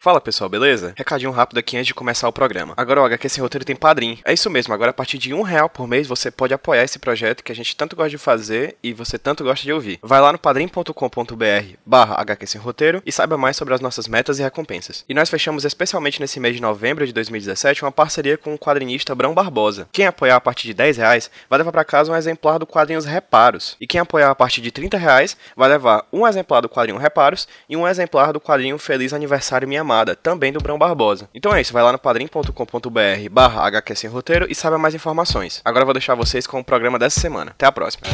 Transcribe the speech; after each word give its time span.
Fala 0.00 0.20
pessoal, 0.20 0.48
beleza? 0.48 0.94
Recadinho 0.96 1.32
rápido 1.32 1.58
aqui 1.58 1.76
antes 1.76 1.88
de 1.88 1.94
começar 1.94 2.28
o 2.28 2.32
programa. 2.32 2.72
Agora 2.76 3.02
o 3.02 3.04
HQ 3.04 3.28
Sem 3.28 3.42
Roteiro 3.42 3.64
tem 3.64 3.74
padrinho. 3.74 4.16
É 4.24 4.32
isso 4.32 4.48
mesmo, 4.48 4.72
agora 4.72 4.92
a 4.92 4.94
partir 4.94 5.18
de 5.18 5.34
um 5.34 5.42
real 5.42 5.68
por 5.68 5.88
mês 5.88 6.06
você 6.06 6.30
pode 6.30 6.54
apoiar 6.54 6.84
esse 6.84 7.00
projeto 7.00 7.42
que 7.42 7.50
a 7.50 7.54
gente 7.54 7.74
tanto 7.74 7.96
gosta 7.96 8.10
de 8.10 8.16
fazer 8.16 8.76
e 8.80 8.92
você 8.92 9.18
tanto 9.18 9.42
gosta 9.42 9.64
de 9.64 9.72
ouvir. 9.72 9.98
Vai 10.00 10.20
lá 10.20 10.30
no 10.30 10.38
padrim.com.br 10.38 11.74
barra 11.84 12.14
HQ 12.20 12.46
Sem 12.46 12.60
Roteiro 12.60 13.02
e 13.04 13.10
saiba 13.10 13.36
mais 13.36 13.56
sobre 13.56 13.74
as 13.74 13.80
nossas 13.80 14.06
metas 14.06 14.38
e 14.38 14.42
recompensas. 14.42 15.04
E 15.08 15.12
nós 15.12 15.28
fechamos 15.28 15.64
especialmente 15.64 16.20
nesse 16.20 16.38
mês 16.38 16.54
de 16.54 16.62
novembro 16.62 17.04
de 17.04 17.12
2017 17.12 17.82
uma 17.84 17.90
parceria 17.90 18.38
com 18.38 18.54
o 18.54 18.58
quadrinista 18.58 19.16
Brão 19.16 19.34
Barbosa. 19.34 19.88
Quem 19.90 20.06
apoiar 20.06 20.36
a 20.36 20.40
partir 20.40 20.68
de 20.68 20.74
10 20.74 20.98
reais 20.98 21.28
vai 21.50 21.58
levar 21.58 21.72
para 21.72 21.84
casa 21.84 22.12
um 22.12 22.16
exemplar 22.16 22.60
do 22.60 22.66
quadrinhos 22.68 23.04
Reparos. 23.04 23.76
E 23.80 23.86
quem 23.86 24.00
apoiar 24.00 24.30
a 24.30 24.34
partir 24.36 24.60
de 24.60 24.70
30 24.70 24.96
reais 24.96 25.36
vai 25.56 25.68
levar 25.68 26.06
um 26.12 26.24
exemplar 26.24 26.62
do 26.62 26.68
quadrinho 26.68 27.00
Reparos 27.00 27.48
e 27.68 27.76
um 27.76 27.86
exemplar 27.86 28.32
do 28.32 28.40
quadrinho 28.40 28.78
Feliz 28.78 29.12
Aniversário 29.12 29.66
Minha 29.66 29.87
Amada, 29.88 30.14
também 30.14 30.52
do 30.52 30.60
Brão 30.60 30.78
Barbosa. 30.78 31.30
Então 31.34 31.54
é 31.54 31.62
isso, 31.62 31.72
vai 31.72 31.82
lá 31.82 31.92
no 31.92 31.98
padrim.com.br 31.98 33.30
barra 33.30 33.66
HQ 33.66 33.94
Sem 33.94 34.10
Roteiro 34.10 34.46
e 34.50 34.54
saiba 34.54 34.76
mais 34.76 34.94
informações. 34.94 35.62
Agora 35.64 35.82
eu 35.82 35.86
vou 35.86 35.94
deixar 35.94 36.14
vocês 36.14 36.46
com 36.46 36.60
o 36.60 36.64
programa 36.64 36.98
dessa 36.98 37.18
semana. 37.18 37.52
Até 37.52 37.64
a 37.64 37.72
próxima. 37.72 38.06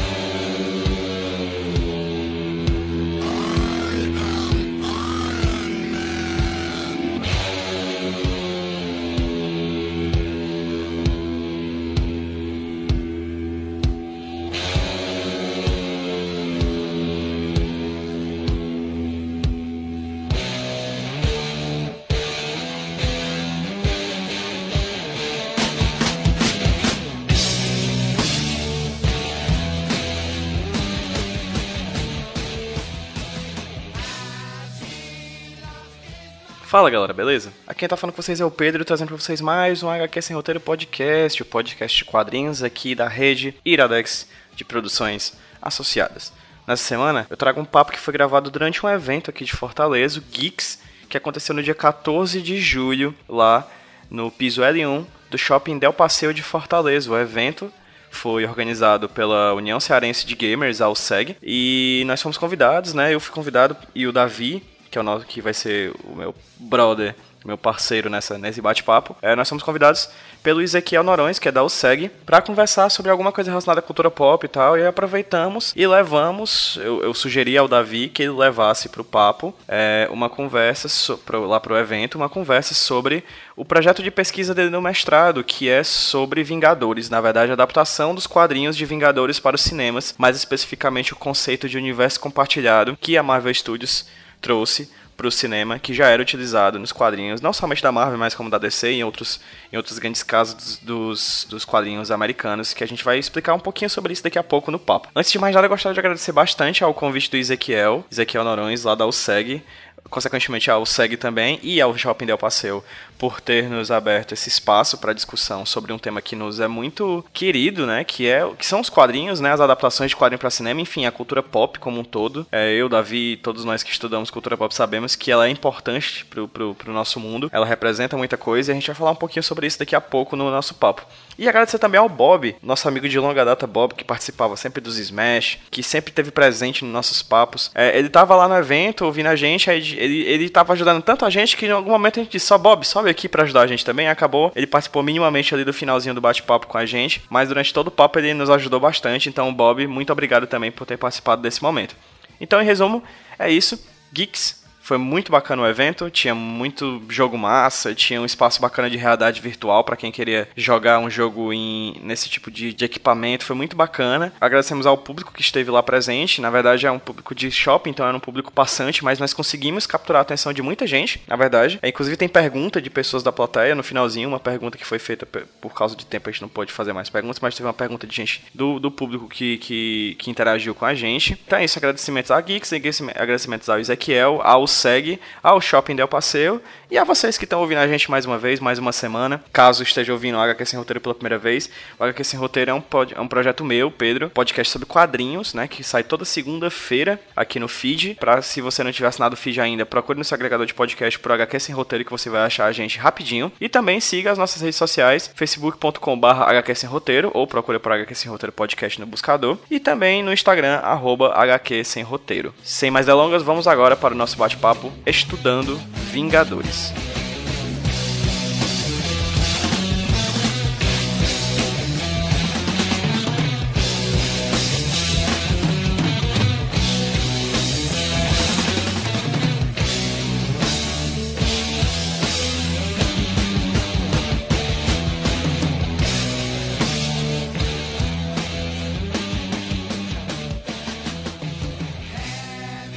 Fala 36.74 36.90
galera, 36.90 37.12
beleza? 37.12 37.52
Aqui 37.68 37.78
quem 37.78 37.88
tá 37.88 37.96
falando 37.96 38.16
com 38.16 38.20
vocês 38.20 38.40
é 38.40 38.44
o 38.44 38.50
Pedro, 38.50 38.84
trazendo 38.84 39.06
pra 39.06 39.16
vocês 39.16 39.40
mais 39.40 39.84
um 39.84 39.88
HQ 39.88 40.20
Sem 40.20 40.34
Roteiro 40.34 40.58
Podcast, 40.58 41.40
o 41.40 41.46
podcast 41.46 41.98
de 41.98 42.04
quadrinhos 42.04 42.64
aqui 42.64 42.96
da 42.96 43.06
rede 43.06 43.54
Iradex 43.64 44.28
de 44.56 44.64
produções 44.64 45.34
associadas. 45.62 46.32
Nessa 46.66 46.82
semana 46.82 47.28
eu 47.30 47.36
trago 47.36 47.60
um 47.60 47.64
papo 47.64 47.92
que 47.92 48.00
foi 48.00 48.12
gravado 48.12 48.50
durante 48.50 48.84
um 48.84 48.88
evento 48.88 49.30
aqui 49.30 49.44
de 49.44 49.52
Fortaleza, 49.52 50.18
o 50.18 50.22
Geeks, 50.22 50.80
que 51.08 51.16
aconteceu 51.16 51.54
no 51.54 51.62
dia 51.62 51.76
14 51.76 52.42
de 52.42 52.58
julho, 52.58 53.14
lá 53.28 53.70
no 54.10 54.28
piso 54.28 54.60
L1 54.60 55.06
do 55.30 55.38
Shopping 55.38 55.78
Del 55.78 55.92
Passeio 55.92 56.34
de 56.34 56.42
Fortaleza. 56.42 57.08
O 57.08 57.16
evento 57.16 57.72
foi 58.10 58.44
organizado 58.44 59.08
pela 59.08 59.54
União 59.54 59.78
Cearense 59.78 60.26
de 60.26 60.34
Gamers, 60.34 60.80
a 60.80 60.88
USEG, 60.88 61.36
e 61.40 62.02
nós 62.08 62.20
fomos 62.20 62.36
convidados, 62.36 62.94
né? 62.94 63.14
Eu 63.14 63.20
fui 63.20 63.32
convidado 63.32 63.76
e 63.94 64.08
o 64.08 64.12
Davi, 64.12 64.60
que 64.94 64.98
é 64.98 65.00
o 65.00 65.04
nosso, 65.04 65.26
que 65.26 65.40
vai 65.40 65.52
ser 65.52 65.92
o 66.04 66.14
meu 66.14 66.32
brother, 66.56 67.16
meu 67.44 67.58
parceiro 67.58 68.08
nessa, 68.08 68.38
nesse 68.38 68.62
bate-papo. 68.62 69.16
É, 69.20 69.34
nós 69.34 69.48
somos 69.48 69.64
convidados 69.64 70.08
pelo 70.40 70.62
Ezequiel 70.62 71.02
Norões, 71.02 71.36
que 71.38 71.48
é 71.48 71.52
da 71.52 71.64
USEG, 71.64 72.10
para 72.24 72.40
conversar 72.40 72.88
sobre 72.90 73.10
alguma 73.10 73.32
coisa 73.32 73.50
relacionada 73.50 73.80
à 73.80 73.82
cultura 73.82 74.08
pop 74.08 74.46
e 74.46 74.48
tal. 74.48 74.78
E 74.78 74.86
aproveitamos 74.86 75.72
e 75.74 75.84
levamos, 75.84 76.78
eu, 76.80 77.02
eu 77.02 77.12
sugeri 77.12 77.58
ao 77.58 77.66
Davi 77.66 78.08
que 78.08 78.22
ele 78.22 78.32
levasse 78.32 78.88
para 78.88 79.00
o 79.00 79.04
papo 79.04 79.52
é, 79.66 80.08
uma 80.12 80.30
conversa, 80.30 80.88
so, 80.88 81.18
pro, 81.18 81.44
lá 81.44 81.58
para 81.58 81.74
o 81.74 81.76
evento, 81.76 82.14
uma 82.14 82.28
conversa 82.28 82.72
sobre 82.72 83.24
o 83.56 83.64
projeto 83.64 84.00
de 84.00 84.12
pesquisa 84.12 84.54
dele 84.54 84.70
no 84.70 84.80
mestrado, 84.80 85.42
que 85.42 85.68
é 85.68 85.82
sobre 85.82 86.44
Vingadores, 86.44 87.10
na 87.10 87.20
verdade, 87.20 87.50
a 87.50 87.54
adaptação 87.54 88.14
dos 88.14 88.28
quadrinhos 88.28 88.76
de 88.76 88.86
Vingadores 88.86 89.40
para 89.40 89.56
os 89.56 89.62
cinemas, 89.62 90.14
mais 90.16 90.36
especificamente 90.36 91.12
o 91.12 91.16
conceito 91.16 91.68
de 91.68 91.76
universo 91.76 92.20
compartilhado 92.20 92.96
que 93.00 93.18
a 93.18 93.24
Marvel 93.24 93.52
Studios 93.52 94.06
trouxe 94.44 94.90
para 95.16 95.26
o 95.26 95.30
cinema, 95.30 95.78
que 95.78 95.94
já 95.94 96.08
era 96.08 96.20
utilizado 96.20 96.78
nos 96.78 96.92
quadrinhos, 96.92 97.40
não 97.40 97.52
somente 97.52 97.82
da 97.82 97.90
Marvel, 97.90 98.18
mas 98.18 98.34
como 98.34 98.50
da 98.50 98.58
DC 98.58 98.90
e 98.90 98.96
em 98.96 99.04
outros, 99.04 99.40
em 99.72 99.76
outros 99.76 99.98
grandes 99.98 100.22
casos 100.22 100.78
dos, 100.82 101.46
dos 101.48 101.64
quadrinhos 101.64 102.10
americanos, 102.10 102.74
que 102.74 102.84
a 102.84 102.86
gente 102.86 103.04
vai 103.04 103.18
explicar 103.18 103.54
um 103.54 103.60
pouquinho 103.60 103.88
sobre 103.88 104.12
isso 104.12 104.22
daqui 104.22 104.38
a 104.38 104.42
pouco 104.42 104.70
no 104.70 104.78
papo. 104.78 105.08
Antes 105.16 105.32
de 105.32 105.38
mais 105.38 105.54
nada, 105.54 105.66
eu 105.66 105.70
gostaria 105.70 105.94
de 105.94 106.00
agradecer 106.00 106.32
bastante 106.32 106.84
ao 106.84 106.92
convite 106.92 107.30
do 107.30 107.36
Ezequiel, 107.36 108.04
Ezequiel 108.10 108.44
Norões, 108.44 108.84
lá 108.84 108.94
da 108.94 109.06
USEG, 109.06 109.62
consequentemente 110.10 110.70
ao 110.70 110.84
SEG 110.84 111.16
também 111.16 111.58
e 111.62 111.80
ao 111.80 111.96
Shopping 111.96 112.26
Del 112.26 112.36
Passeio 112.38 112.84
por 113.24 113.40
ter 113.40 113.70
nos 113.70 113.90
aberto 113.90 114.32
esse 114.32 114.50
espaço 114.50 114.98
para 114.98 115.14
discussão 115.14 115.64
sobre 115.64 115.94
um 115.94 115.98
tema 115.98 116.20
que 116.20 116.36
nos 116.36 116.60
é 116.60 116.68
muito 116.68 117.24
querido, 117.32 117.86
né, 117.86 118.04
que 118.04 118.28
é 118.28 118.46
que 118.58 118.66
são 118.66 118.80
os 118.80 118.90
quadrinhos, 118.90 119.40
né, 119.40 119.50
as 119.50 119.62
adaptações 119.62 120.10
de 120.10 120.16
quadrinho 120.16 120.38
para 120.38 120.50
cinema, 120.50 120.78
enfim, 120.82 121.06
a 121.06 121.10
cultura 121.10 121.42
pop 121.42 121.78
como 121.78 121.98
um 121.98 122.04
todo. 122.04 122.46
É, 122.52 122.74
eu, 122.74 122.86
Davi, 122.86 123.38
todos 123.42 123.64
nós 123.64 123.82
que 123.82 123.90
estudamos 123.90 124.30
cultura 124.30 124.58
pop 124.58 124.74
sabemos 124.74 125.16
que 125.16 125.30
ela 125.32 125.46
é 125.46 125.50
importante 125.50 126.22
pro, 126.26 126.46
pro, 126.46 126.74
pro 126.74 126.92
nosso 126.92 127.18
mundo, 127.18 127.48
ela 127.50 127.64
representa 127.64 128.14
muita 128.14 128.36
coisa 128.36 128.70
e 128.70 128.72
a 128.72 128.74
gente 128.74 128.88
vai 128.88 128.94
falar 128.94 129.12
um 129.12 129.16
pouquinho 129.16 129.42
sobre 129.42 129.66
isso 129.66 129.78
daqui 129.78 129.96
a 129.96 130.02
pouco 130.02 130.36
no 130.36 130.50
nosso 130.50 130.74
papo. 130.74 131.06
E 131.38 131.48
agradecer 131.48 131.78
também 131.78 131.98
ao 131.98 132.08
Bob, 132.08 132.54
nosso 132.62 132.86
amigo 132.86 133.08
de 133.08 133.18
longa 133.18 133.44
data, 133.44 133.66
Bob, 133.66 133.94
que 133.94 134.04
participava 134.04 134.56
sempre 134.56 134.80
dos 134.80 134.98
Smash, 134.98 135.58
que 135.70 135.82
sempre 135.82 136.12
teve 136.12 136.30
presente 136.30 136.84
nos 136.84 136.92
nossos 136.92 137.22
papos. 137.22 137.70
É, 137.74 137.98
ele 137.98 138.08
tava 138.08 138.36
lá 138.36 138.46
no 138.46 138.56
evento 138.56 139.04
ouvindo 139.04 139.26
a 139.28 139.36
gente, 139.36 139.70
ele, 139.70 140.22
ele 140.22 140.48
tava 140.48 140.74
ajudando 140.74 141.02
tanto 141.02 141.24
a 141.24 141.30
gente 141.30 141.56
que 141.56 141.66
em 141.66 141.70
algum 141.70 141.90
momento 141.90 142.20
a 142.20 142.22
gente 142.22 142.32
disse: 142.32 142.46
só 142.46 142.58
Bob, 142.58 142.86
sobe 142.86 143.10
aqui 143.14 143.28
para 143.28 143.44
ajudar 143.44 143.62
a 143.62 143.66
gente 143.66 143.84
também. 143.84 144.08
Acabou, 144.08 144.52
ele 144.54 144.66
participou 144.66 145.02
minimamente 145.02 145.54
ali 145.54 145.64
do 145.64 145.72
finalzinho 145.72 146.14
do 146.14 146.20
bate-papo 146.20 146.66
com 146.66 146.76
a 146.76 146.84
gente, 146.84 147.22
mas 147.30 147.48
durante 147.48 147.72
todo 147.72 147.88
o 147.88 147.90
papo 147.90 148.18
ele 148.18 148.34
nos 148.34 148.50
ajudou 148.50 148.80
bastante. 148.80 149.28
Então, 149.28 149.54
Bob, 149.54 149.86
muito 149.86 150.12
obrigado 150.12 150.46
também 150.46 150.70
por 150.70 150.84
ter 150.84 150.98
participado 150.98 151.40
desse 151.40 151.62
momento. 151.62 151.96
Então, 152.40 152.60
em 152.60 152.64
resumo, 152.64 153.02
é 153.38 153.50
isso. 153.50 153.82
Geeks, 154.12 154.63
foi 154.84 154.98
muito 154.98 155.32
bacana 155.32 155.62
o 155.62 155.66
evento, 155.66 156.10
tinha 156.10 156.34
muito 156.34 157.02
jogo 157.08 157.38
massa, 157.38 157.94
tinha 157.94 158.20
um 158.20 158.26
espaço 158.26 158.60
bacana 158.60 158.90
de 158.90 158.98
realidade 158.98 159.40
virtual 159.40 159.82
para 159.82 159.96
quem 159.96 160.12
queria 160.12 160.46
jogar 160.54 160.98
um 160.98 161.08
jogo 161.08 161.54
em, 161.54 161.98
nesse 162.02 162.28
tipo 162.28 162.50
de, 162.50 162.74
de, 162.74 162.84
equipamento, 162.84 163.46
foi 163.46 163.56
muito 163.56 163.74
bacana. 163.74 164.30
Agradecemos 164.38 164.84
ao 164.84 164.98
público 164.98 165.32
que 165.32 165.40
esteve 165.40 165.70
lá 165.70 165.82
presente, 165.82 166.42
na 166.42 166.50
verdade 166.50 166.86
é 166.86 166.90
um 166.90 166.98
público 166.98 167.34
de 167.34 167.50
shopping, 167.50 167.90
então 167.90 168.06
era 168.06 168.14
um 168.14 168.20
público 168.20 168.52
passante, 168.52 169.02
mas 169.02 169.18
nós 169.18 169.32
conseguimos 169.32 169.86
capturar 169.86 170.20
a 170.20 170.22
atenção 170.22 170.52
de 170.52 170.60
muita 170.60 170.86
gente, 170.86 171.22
na 171.26 171.34
verdade. 171.34 171.78
É, 171.80 171.88
inclusive 171.88 172.18
tem 172.18 172.28
pergunta 172.28 172.82
de 172.82 172.90
pessoas 172.90 173.22
da 173.22 173.32
plateia 173.32 173.74
no 173.74 173.82
finalzinho, 173.82 174.28
uma 174.28 174.40
pergunta 174.40 174.76
que 174.76 174.84
foi 174.84 174.98
feita 174.98 175.24
por 175.62 175.72
causa 175.72 175.96
de 175.96 176.04
tempo, 176.04 176.28
a 176.28 176.32
gente 176.32 176.42
não 176.42 176.48
pôde 176.50 176.70
fazer 176.70 176.92
mais 176.92 177.08
perguntas, 177.08 177.40
mas 177.40 177.54
teve 177.54 177.66
uma 177.66 177.72
pergunta 177.72 178.06
de 178.06 178.14
gente 178.14 178.44
do, 178.52 178.78
do 178.78 178.90
público 178.90 179.28
que, 179.28 179.56
que, 179.56 180.14
que 180.18 180.30
interagiu 180.30 180.74
com 180.74 180.84
a 180.84 180.94
gente. 180.94 181.40
Então 181.46 181.58
é 181.58 181.64
isso, 181.64 181.78
agradecimentos 181.78 182.30
a 182.30 182.38
Geeks, 182.38 182.70
agradecimentos 183.14 183.70
ao 183.70 183.78
Ezequiel, 183.78 184.42
ao 184.74 184.80
segue 184.80 185.20
ao 185.42 185.60
Shopping 185.60 185.96
Del 185.96 186.08
Passeio 186.08 186.60
e 186.94 186.98
a 186.98 187.02
vocês 187.02 187.36
que 187.36 187.42
estão 187.42 187.60
ouvindo 187.60 187.78
a 187.78 187.88
gente 187.88 188.08
mais 188.08 188.24
uma 188.24 188.38
vez, 188.38 188.60
mais 188.60 188.78
uma 188.78 188.92
semana. 188.92 189.42
Caso 189.52 189.82
esteja 189.82 190.12
ouvindo 190.12 190.36
o 190.36 190.40
HQ 190.40 190.64
Sem 190.64 190.78
Roteiro 190.78 191.00
pela 191.00 191.12
primeira 191.12 191.36
vez, 191.36 191.68
o 191.98 192.04
HQ 192.04 192.22
Sem 192.22 192.38
Roteiro 192.38 192.70
é 192.70 192.74
um, 192.74 192.80
pod, 192.80 193.12
é 193.16 193.20
um 193.20 193.26
projeto 193.26 193.64
meu, 193.64 193.90
Pedro, 193.90 194.30
podcast 194.30 194.72
sobre 194.72 194.86
quadrinhos, 194.86 195.54
né, 195.54 195.66
que 195.66 195.82
sai 195.82 196.04
toda 196.04 196.24
segunda-feira 196.24 197.20
aqui 197.34 197.58
no 197.58 197.66
feed. 197.66 198.14
Pra, 198.14 198.40
se 198.42 198.60
você 198.60 198.84
não 198.84 198.92
tiver 198.92 199.08
assinado 199.08 199.34
o 199.34 199.36
feed 199.36 199.60
ainda, 199.60 199.84
procure 199.84 200.16
no 200.16 200.24
seu 200.24 200.36
agregador 200.36 200.66
de 200.66 200.72
podcast 200.72 201.18
pro 201.18 201.32
HQ 201.32 201.58
Sem 201.58 201.74
Roteiro 201.74 202.04
que 202.04 202.12
você 202.12 202.30
vai 202.30 202.42
achar 202.42 202.66
a 202.66 202.72
gente 202.72 202.96
rapidinho. 202.96 203.50
E 203.60 203.68
também 203.68 203.98
siga 203.98 204.30
as 204.30 204.38
nossas 204.38 204.62
redes 204.62 204.76
sociais, 204.76 205.28
facebook.com.br 205.34 206.26
HQ 206.26 206.74
Sem 206.76 206.88
Roteiro, 206.88 207.28
ou 207.34 207.44
procure 207.44 207.80
por 207.80 207.90
HQ 207.90 208.14
Sem 208.14 208.30
Roteiro 208.30 208.52
Podcast 208.52 209.00
no 209.00 209.06
buscador. 209.06 209.58
E 209.68 209.80
também 209.80 210.22
no 210.22 210.32
Instagram, 210.32 210.76
arroba 210.76 211.34
HQ 211.34 211.82
Sem 211.82 212.04
Roteiro. 212.04 212.54
Sem 212.62 212.88
mais 212.88 213.06
delongas, 213.06 213.42
vamos 213.42 213.66
agora 213.66 213.96
para 213.96 214.14
o 214.14 214.16
nosso 214.16 214.36
bate-papo 214.36 214.92
estudando 215.04 215.76
Vingadores. 216.14 216.83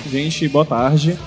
Gente, 0.09 0.47
boa 0.47 0.65
tarde. 0.65 1.17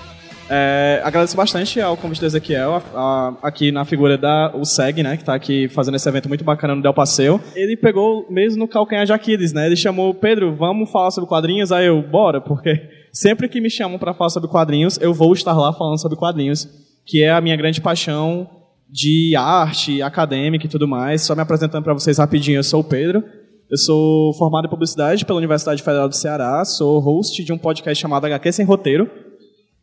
É, 0.52 1.00
agradeço 1.04 1.36
bastante 1.36 1.80
ao 1.80 1.96
convite 1.96 2.18
do 2.18 2.26
Ezequiel, 2.26 2.82
a, 2.92 2.98
a, 2.98 3.34
aqui 3.40 3.70
na 3.70 3.84
figura 3.84 4.18
da 4.18 4.52
USEG, 4.56 5.00
né, 5.00 5.16
que 5.16 5.22
está 5.22 5.32
aqui 5.32 5.68
fazendo 5.68 5.94
esse 5.94 6.08
evento 6.08 6.28
muito 6.28 6.42
bacana 6.42 6.74
no 6.74 6.82
Del 6.82 6.92
Passeio. 6.92 7.40
Ele 7.54 7.76
pegou 7.76 8.26
mesmo 8.28 8.58
no 8.58 8.66
calcanhar 8.66 9.06
de 9.06 9.12
Aquiles, 9.12 9.52
né? 9.52 9.66
Ele 9.66 9.76
chamou, 9.76 10.12
Pedro, 10.12 10.56
vamos 10.56 10.90
falar 10.90 11.12
sobre 11.12 11.28
quadrinhos? 11.28 11.70
Aí 11.70 11.86
eu, 11.86 12.02
bora, 12.02 12.40
porque 12.40 12.82
sempre 13.12 13.48
que 13.48 13.60
me 13.60 13.70
chamam 13.70 13.96
para 13.96 14.12
falar 14.12 14.30
sobre 14.30 14.50
quadrinhos, 14.50 14.98
eu 15.00 15.14
vou 15.14 15.32
estar 15.32 15.52
lá 15.52 15.72
falando 15.72 16.00
sobre 16.00 16.18
quadrinhos 16.18 16.68
que 17.06 17.22
é 17.22 17.30
a 17.30 17.40
minha 17.40 17.56
grande 17.56 17.80
paixão 17.80 18.48
de 18.88 19.34
arte, 19.36 20.02
acadêmica 20.02 20.66
e 20.66 20.68
tudo 20.68 20.86
mais. 20.86 21.22
Só 21.22 21.34
me 21.34 21.42
apresentando 21.42 21.84
para 21.84 21.94
vocês 21.94 22.18
rapidinho, 22.18 22.58
eu 22.58 22.64
sou 22.64 22.80
o 22.80 22.84
Pedro. 22.84 23.22
Eu 23.70 23.78
sou 23.78 24.34
formado 24.34 24.66
em 24.66 24.70
publicidade 24.70 25.24
pela 25.24 25.38
Universidade 25.38 25.80
Federal 25.80 26.08
do 26.08 26.16
Ceará, 26.16 26.64
sou 26.64 26.98
host 26.98 27.44
de 27.44 27.52
um 27.52 27.58
podcast 27.58 28.02
chamado 28.02 28.26
HQ 28.26 28.52
Sem 28.52 28.66
Roteiro. 28.66 29.08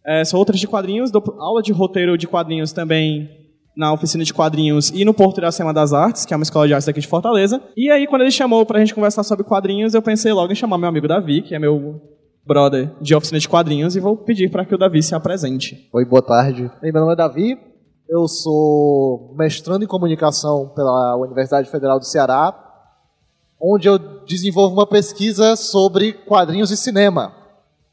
É, 0.07 0.23
sou 0.23 0.39
outras 0.39 0.57
de 0.57 0.67
quadrinhos, 0.67 1.11
dou 1.11 1.21
aula 1.37 1.61
de 1.61 1.73
roteiro 1.73 2.17
de 2.17 2.27
quadrinhos 2.27 2.71
também 2.71 3.29
na 3.75 3.91
oficina 3.91 4.23
de 4.23 4.33
quadrinhos 4.33 4.89
e 4.89 5.03
no 5.03 5.13
Porto 5.13 5.39
Iracema 5.39 5.73
das 5.73 5.91
Artes, 5.91 6.25
que 6.25 6.33
é 6.33 6.37
uma 6.37 6.43
escola 6.43 6.65
de 6.65 6.73
artes 6.73 6.87
aqui 6.87 7.01
de 7.01 7.07
Fortaleza. 7.07 7.61
E 7.75 7.91
aí, 7.91 8.07
quando 8.07 8.21
ele 8.21 8.31
chamou 8.31 8.65
pra 8.65 8.79
gente 8.79 8.95
conversar 8.95 9.23
sobre 9.23 9.43
quadrinhos, 9.43 9.93
eu 9.93 10.01
pensei 10.01 10.31
logo 10.31 10.51
em 10.51 10.55
chamar 10.55 10.77
meu 10.77 10.87
amigo 10.87 11.09
Davi, 11.09 11.41
que 11.41 11.53
é 11.53 11.59
meu 11.59 12.01
brother 12.45 12.89
de 13.01 13.13
oficina 13.13 13.37
de 13.37 13.49
quadrinhos, 13.49 13.97
e 13.97 13.99
vou 13.99 14.15
pedir 14.15 14.49
para 14.49 14.65
que 14.65 14.73
o 14.73 14.77
Davi 14.77 15.03
se 15.03 15.13
apresente. 15.13 15.89
Oi, 15.93 16.05
boa 16.05 16.21
tarde. 16.21 16.71
meu 16.81 16.93
nome 16.93 17.11
é 17.11 17.15
Davi, 17.17 17.57
eu 18.09 18.27
sou 18.29 19.35
mestrando 19.37 19.83
em 19.83 19.87
comunicação 19.87 20.71
pela 20.73 21.17
Universidade 21.17 21.69
Federal 21.69 21.99
do 21.99 22.05
Ceará, 22.05 22.57
onde 23.61 23.89
eu 23.89 23.99
desenvolvo 24.25 24.73
uma 24.73 24.87
pesquisa 24.87 25.57
sobre 25.57 26.13
quadrinhos 26.13 26.71
e 26.71 26.77
cinema. 26.77 27.33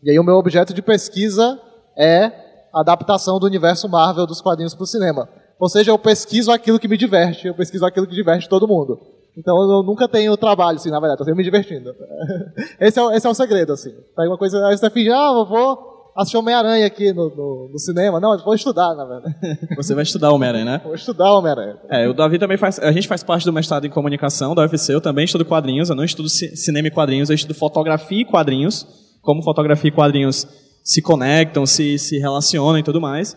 E 0.03 0.11
aí 0.11 0.19
o 0.19 0.25
meu 0.25 0.37
objeto 0.37 0.73
de 0.73 0.81
pesquisa 0.81 1.61
é 1.97 2.33
a 2.73 2.81
adaptação 2.81 3.39
do 3.39 3.47
universo 3.47 3.89
Marvel 3.89 4.27
dos 4.27 4.41
quadrinhos 4.41 4.75
para 4.75 4.85
o 4.85 4.87
cinema. 4.87 5.29
Ou 5.59 5.69
seja, 5.69 5.91
eu 5.91 5.99
pesquiso 5.99 6.51
aquilo 6.51 6.79
que 6.79 6.89
me 6.89 6.97
diverte, 6.97 7.47
eu 7.47 7.55
pesquiso 7.55 7.87
aquilo 7.87 8.07
que 8.07 8.15
diverte 8.15 8.49
todo 8.49 8.67
mundo. 8.67 8.99
Então 9.37 9.57
eu 9.57 9.83
nunca 9.83 10.09
tenho 10.09 10.37
trabalho, 10.37 10.77
assim, 10.77 10.91
na 10.91 11.01
verdade, 11.01 11.15
estou 11.15 11.27
sempre 11.27 11.39
me 11.39 11.45
divertindo. 11.45 11.93
Esse 12.81 12.99
é, 12.99 13.03
o, 13.03 13.11
esse 13.11 13.27
é 13.27 13.31
o 13.31 13.35
segredo, 13.35 13.73
assim. 13.73 13.91
Pega 14.17 14.29
uma 14.29 14.39
coisa, 14.39 14.65
aí 14.67 14.77
você 14.77 14.89
finge, 14.91 15.11
ah, 15.11 15.33
eu 15.35 15.45
vou 15.45 15.95
assistir 16.17 16.37
Homem-Aranha 16.37 16.87
aqui 16.87 17.13
no, 17.13 17.29
no, 17.31 17.71
no, 17.73 17.79
cinema. 17.79 18.21
Não, 18.21 18.33
eu 18.33 18.45
vou 18.45 18.55
estudar, 18.55 18.95
na 18.95 19.05
verdade. 19.05 19.35
Você 19.77 19.95
vai 19.95 20.05
estudar 20.05 20.31
Homem-Aranha, 20.31 20.65
né? 20.65 20.81
Vou 20.85 20.95
estudar 20.95 21.33
Homem-Aranha. 21.33 21.77
É, 21.91 22.09
o 22.09 22.15
Davi 22.15 22.39
também 22.39 22.57
faz. 22.57 22.79
A 22.79 22.93
gente 22.93 23.09
faz 23.09 23.25
parte 23.25 23.45
do 23.45 23.53
mestrado 23.53 23.85
em 23.85 23.91
comunicação 23.91 24.55
da 24.55 24.63
UFC, 24.63 24.95
eu 24.95 25.01
também 25.01 25.25
estudo 25.25 25.45
quadrinhos, 25.45 25.91
eu 25.91 25.97
não 25.97 26.05
estudo 26.05 26.29
cinema 26.29 26.87
e 26.87 26.91
quadrinhos, 26.91 27.31
eu 27.31 27.35
estudo 27.35 27.55
fotografia 27.55 28.21
e 28.21 28.25
quadrinhos, 28.25 28.87
como 29.21 29.43
fotografia 29.43 29.89
e 29.89 29.93
quadrinhos 29.93 30.47
se 30.85 31.01
conectam, 31.01 31.65
se, 31.65 31.99
se 31.99 32.19
relacionam 32.19 32.79
e 32.79 32.83
tudo 32.83 33.01
mais. 33.01 33.35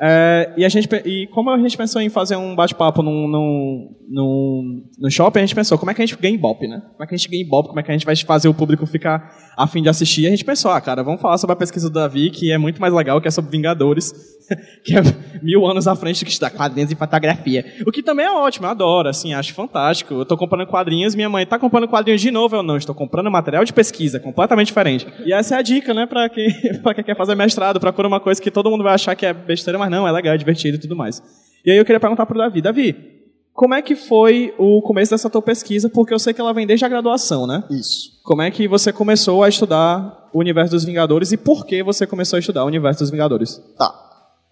É, 0.00 0.52
e, 0.56 0.64
a 0.64 0.68
gente, 0.68 0.88
e 1.04 1.26
como 1.28 1.50
a 1.50 1.58
gente 1.58 1.76
pensou 1.76 2.00
em 2.00 2.08
fazer 2.08 2.36
um 2.36 2.54
bate-papo 2.54 3.02
num, 3.02 3.26
num, 3.26 3.96
num, 4.08 4.84
no 4.96 5.10
shopping, 5.10 5.40
a 5.40 5.42
gente 5.42 5.56
pensou, 5.56 5.76
como 5.76 5.90
é 5.90 5.94
que 5.94 6.00
a 6.00 6.06
gente 6.06 6.16
ganha 6.16 6.34
Ibope, 6.34 6.68
né? 6.68 6.80
Como 6.92 7.02
é 7.02 7.06
que 7.06 7.14
a 7.14 7.18
gente 7.18 7.28
ganha 7.28 7.42
Ibope, 7.42 7.68
como 7.68 7.80
é 7.80 7.82
que 7.82 7.90
a 7.90 7.94
gente 7.94 8.06
vai 8.06 8.14
fazer 8.14 8.48
o 8.48 8.54
público 8.54 8.86
ficar 8.86 9.34
a 9.56 9.66
fim 9.66 9.82
de 9.82 9.88
assistir? 9.88 10.22
E 10.22 10.26
a 10.28 10.30
gente 10.30 10.44
pensou, 10.44 10.70
ah, 10.70 10.80
cara, 10.80 11.02
vamos 11.02 11.20
falar 11.20 11.36
sobre 11.36 11.54
a 11.54 11.56
pesquisa 11.56 11.90
do 11.90 11.94
Davi, 11.94 12.30
que 12.30 12.52
é 12.52 12.58
muito 12.58 12.80
mais 12.80 12.94
legal, 12.94 13.20
que 13.20 13.26
é 13.26 13.30
sobre 13.30 13.50
Vingadores, 13.50 14.12
que 14.84 14.96
é 14.96 15.00
mil 15.42 15.66
anos 15.66 15.88
à 15.88 15.96
frente 15.96 16.24
que 16.24 16.30
estudar 16.30 16.50
quadrinhos 16.50 16.92
e 16.92 16.94
fotografia. 16.94 17.64
O 17.84 17.90
que 17.90 18.00
também 18.00 18.24
é 18.24 18.30
ótimo, 18.30 18.66
eu 18.66 18.70
adoro, 18.70 19.08
assim, 19.08 19.34
acho 19.34 19.52
fantástico. 19.52 20.14
Eu 20.14 20.22
estou 20.22 20.38
comprando 20.38 20.66
quadrinhos, 20.68 21.16
minha 21.16 21.28
mãe 21.28 21.42
está 21.42 21.58
comprando 21.58 21.88
quadrinhos 21.88 22.20
de 22.20 22.30
novo, 22.30 22.54
eu 22.54 22.62
não, 22.62 22.76
estou 22.76 22.94
comprando 22.94 23.30
material 23.32 23.64
de 23.64 23.72
pesquisa, 23.72 24.20
completamente 24.20 24.68
diferente. 24.68 25.06
E 25.26 25.32
essa 25.32 25.56
é 25.56 25.58
a 25.58 25.62
dica, 25.62 25.92
né, 25.92 26.06
para 26.06 26.28
quem, 26.28 26.48
pra 26.82 26.94
quem 26.94 27.02
quer 27.02 27.16
fazer 27.16 27.34
mestrado, 27.34 27.80
procura 27.80 28.06
uma 28.06 28.20
coisa 28.20 28.40
que 28.40 28.50
todo 28.50 28.70
mundo 28.70 28.84
vai 28.84 28.94
achar 28.94 29.16
que 29.16 29.26
é 29.26 29.32
besteira, 29.32 29.78
mas 29.78 29.87
não, 29.88 30.06
é 30.06 30.12
legal, 30.12 30.34
é 30.34 30.38
divertido 30.38 30.76
e 30.76 30.80
tudo 30.80 30.96
mais. 30.96 31.22
E 31.64 31.70
aí 31.70 31.76
eu 31.76 31.84
queria 31.84 32.00
perguntar 32.00 32.26
pro 32.26 32.38
Davi, 32.38 32.62
Davi, 32.62 33.18
como 33.58 33.74
é 33.74 33.82
que 33.82 33.96
foi 33.96 34.54
o 34.56 34.80
começo 34.80 35.10
dessa 35.10 35.28
tua 35.28 35.42
pesquisa? 35.42 35.88
Porque 35.88 36.14
eu 36.14 36.18
sei 36.20 36.32
que 36.32 36.40
ela 36.40 36.54
vem 36.54 36.64
desde 36.64 36.84
a 36.84 36.88
graduação, 36.88 37.44
né? 37.44 37.64
Isso. 37.68 38.12
Como 38.22 38.40
é 38.40 38.52
que 38.52 38.68
você 38.68 38.92
começou 38.92 39.42
a 39.42 39.48
estudar 39.48 40.30
o 40.32 40.38
universo 40.38 40.70
dos 40.70 40.84
Vingadores 40.84 41.32
e 41.32 41.36
por 41.36 41.66
que 41.66 41.82
você 41.82 42.06
começou 42.06 42.36
a 42.36 42.40
estudar 42.40 42.62
o 42.62 42.68
universo 42.68 43.00
dos 43.00 43.10
Vingadores? 43.10 43.60
Tá. 43.76 43.92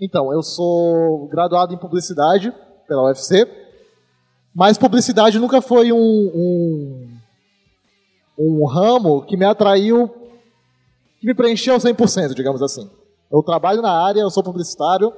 Então, 0.00 0.32
eu 0.32 0.42
sou 0.42 1.28
graduado 1.28 1.72
em 1.72 1.78
publicidade 1.78 2.52
pela 2.88 3.04
UFC, 3.04 3.46
mas 4.52 4.76
publicidade 4.76 5.38
nunca 5.38 5.60
foi 5.62 5.92
um, 5.92 5.96
um, 5.96 7.08
um 8.36 8.66
ramo 8.66 9.22
que 9.22 9.36
me 9.36 9.44
atraiu, 9.44 10.08
que 11.20 11.26
me 11.28 11.34
preencheu 11.34 11.76
100%, 11.76 12.34
digamos 12.34 12.60
assim. 12.60 12.90
Eu 13.30 13.40
trabalho 13.42 13.80
na 13.80 13.92
área, 13.92 14.20
eu 14.20 14.30
sou 14.30 14.42
publicitário, 14.42 15.12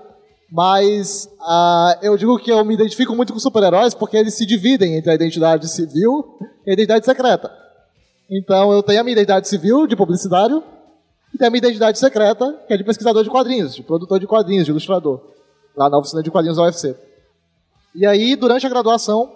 mas 0.50 1.28
uh, 1.40 1.98
eu 2.00 2.16
digo 2.16 2.38
que 2.38 2.50
eu 2.50 2.64
me 2.64 2.74
identifico 2.74 3.14
muito 3.14 3.32
com 3.32 3.38
super-heróis 3.38 3.92
porque 3.92 4.16
eles 4.16 4.34
se 4.34 4.46
dividem 4.46 4.96
entre 4.96 5.10
a 5.10 5.14
identidade 5.14 5.68
civil 5.68 6.38
e 6.66 6.70
a 6.70 6.72
identidade 6.72 7.04
secreta. 7.04 7.50
Então 8.30 8.72
eu 8.72 8.82
tenho 8.82 9.00
a 9.00 9.04
minha 9.04 9.12
identidade 9.12 9.48
civil 9.48 9.86
de 9.86 9.94
publicitário 9.94 10.62
e 11.34 11.38
tenho 11.38 11.48
a 11.48 11.50
minha 11.50 11.58
identidade 11.58 11.98
secreta, 11.98 12.60
que 12.66 12.72
é 12.72 12.76
de 12.76 12.84
pesquisador 12.84 13.22
de 13.22 13.30
quadrinhos, 13.30 13.74
de 13.74 13.82
produtor 13.82 14.18
de 14.18 14.26
quadrinhos, 14.26 14.64
de 14.64 14.70
ilustrador, 14.70 15.20
lá 15.76 15.90
na 15.90 15.98
oficina 15.98 16.22
de 16.22 16.30
quadrinhos 16.30 16.56
da 16.56 16.64
UFC. 16.64 16.96
E 17.94 18.06
aí, 18.06 18.34
durante 18.34 18.66
a 18.66 18.70
graduação, 18.70 19.30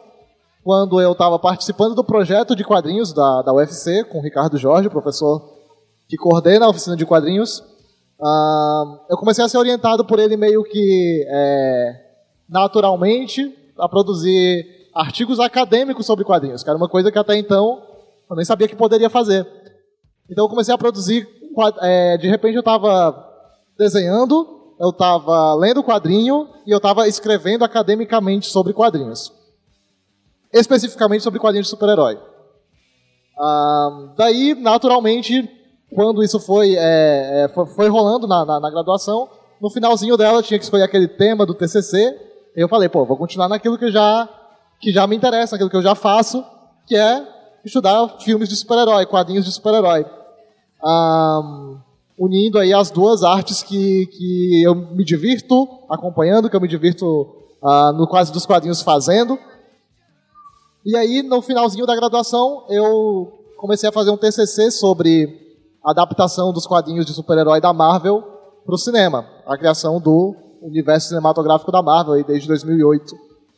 quando 0.65 1.00
eu 1.00 1.12
estava 1.12 1.38
participando 1.38 1.94
do 1.94 2.05
projeto 2.05 2.55
de 2.55 2.65
quadrinhos 2.65 3.12
da, 3.12 3.43
da 3.43 3.53
UFC, 3.53 4.05
com 4.05 4.19
o 4.19 4.23
Ricardo 4.23 4.56
Jorge, 4.56 4.88
professor 4.88 5.61
que 6.08 6.17
coordena 6.17 6.67
a 6.67 6.69
oficina 6.69 6.97
de 6.97 7.06
quadrinhos, 7.06 7.62
Eu 9.08 9.16
comecei 9.16 9.44
a 9.44 9.48
ser 9.48 9.58
orientado 9.58 10.04
por 10.04 10.19
ele 10.19 10.36
meio 10.36 10.62
que 10.62 11.26
é, 11.28 12.00
naturalmente 12.48 13.52
a 13.76 13.88
produzir 13.88 14.64
artigos 14.94 15.40
acadêmicos 15.40 16.06
sobre 16.06 16.24
quadrinhos, 16.24 16.62
que 16.62 16.69
era 16.69 16.76
uma 16.76 16.88
coisa 16.88 17.10
que 17.10 17.19
até 17.19 17.36
então 17.36 17.82
eu 18.30 18.36
nem 18.36 18.44
sabia 18.44 18.69
que 18.69 18.76
poderia 18.76 19.10
fazer. 19.10 19.46
Então 20.30 20.44
eu 20.44 20.48
comecei 20.48 20.72
a 20.72 20.78
produzir, 20.78 21.26
é, 21.80 22.16
de 22.16 22.28
repente 22.28 22.54
eu 22.54 22.60
estava 22.60 23.28
desenhando, 23.76 24.74
eu 24.78 24.90
estava 24.90 25.54
lendo 25.54 25.82
quadrinho 25.82 26.48
e 26.64 26.70
eu 26.70 26.76
estava 26.76 27.08
escrevendo 27.08 27.64
academicamente 27.64 28.46
sobre 28.46 28.72
quadrinhos. 28.72 29.32
Especificamente 30.52 31.24
sobre 31.24 31.40
quadrinhos 31.40 31.66
de 31.66 31.70
super-herói. 31.70 32.19
Daí, 34.16 34.54
naturalmente, 34.54 35.48
quando 35.94 36.23
isso 36.23 36.39
foi, 36.41 36.75
é, 36.77 37.44
é, 37.44 37.67
foi 37.67 37.89
rolando 37.89 38.27
na, 38.27 38.44
na, 38.44 38.61
na, 38.61 38.71
graduação, 38.71 39.29
no 39.61 39.71
finalzinho 39.71 40.17
dela 40.17 40.43
tinha 40.43 40.59
que 40.59 40.65
escolher 40.65 40.85
aquele 40.85 41.09
tema 41.09 41.47
do 41.47 41.55
TCC, 41.55 42.17
eu 42.56 42.69
falei, 42.69 42.89
pô, 42.89 43.05
vou 43.05 43.17
continuar 43.17 43.49
naquilo 43.49 43.79
que 43.79 43.91
já, 43.91 44.29
que 44.81 44.93
já 44.93 45.06
me 45.06 45.17
interessa, 45.17 45.55
naquilo 45.55 45.71
que 45.71 45.77
eu 45.77 45.83
já 45.83 45.94
faço, 45.94 46.44
que 46.87 46.97
é 46.97 47.27
estudar 47.65 48.19
filmes 48.21 48.49
de 48.49 48.56
super-herói, 48.56 49.06
quadrinhos 49.06 49.44
de 49.44 49.53
super-herói. 49.53 50.05
Um, 50.85 51.79
unindo 52.19 52.59
aí 52.59 52.73
as 52.73 52.91
duas 52.91 53.23
artes 53.23 53.62
que, 53.62 54.06
que 54.06 54.62
eu 54.62 54.75
me 54.75 55.05
divirto 55.05 55.69
acompanhando, 55.89 56.50
que 56.50 56.56
eu 56.56 56.61
me 56.61 56.69
divirto 56.69 57.06
uh, 57.62 57.93
no 57.93 58.06
quase 58.06 58.33
dos 58.33 58.44
quadrinhos 58.44 58.82
fazendo. 58.82 59.39
E 60.84 60.96
aí, 60.96 61.22
no 61.22 61.41
finalzinho 61.41 61.87
da 61.87 61.94
graduação, 61.94 62.65
eu 62.69 63.32
comecei 63.56 63.89
a 63.89 63.93
fazer 63.93 64.11
um 64.11 64.17
TCC 64.17 64.72
sobre 64.72 65.52
adaptação 65.84 66.53
dos 66.53 66.67
quadrinhos 66.67 67.06
de 67.06 67.12
super-herói 67.12 67.60
da 67.60 67.72
Marvel 67.72 68.22
para 68.65 68.74
o 68.74 68.79
cinema. 68.79 69.27
A 69.46 69.56
criação 69.56 70.01
do 70.01 70.34
universo 70.62 71.08
cinematográfico 71.08 71.72
da 71.72 71.82
Marvel 71.82 72.15
aí 72.15 72.24
desde 72.24 72.46
2008 72.46 73.15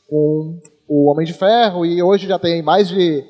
com 0.09 0.59
o 0.89 1.11
Homem 1.11 1.27
de 1.27 1.33
Ferro 1.33 1.85
e 1.85 2.03
hoje 2.03 2.27
já 2.27 2.39
tem 2.39 2.63
mais 2.63 2.89
de, 2.89 3.25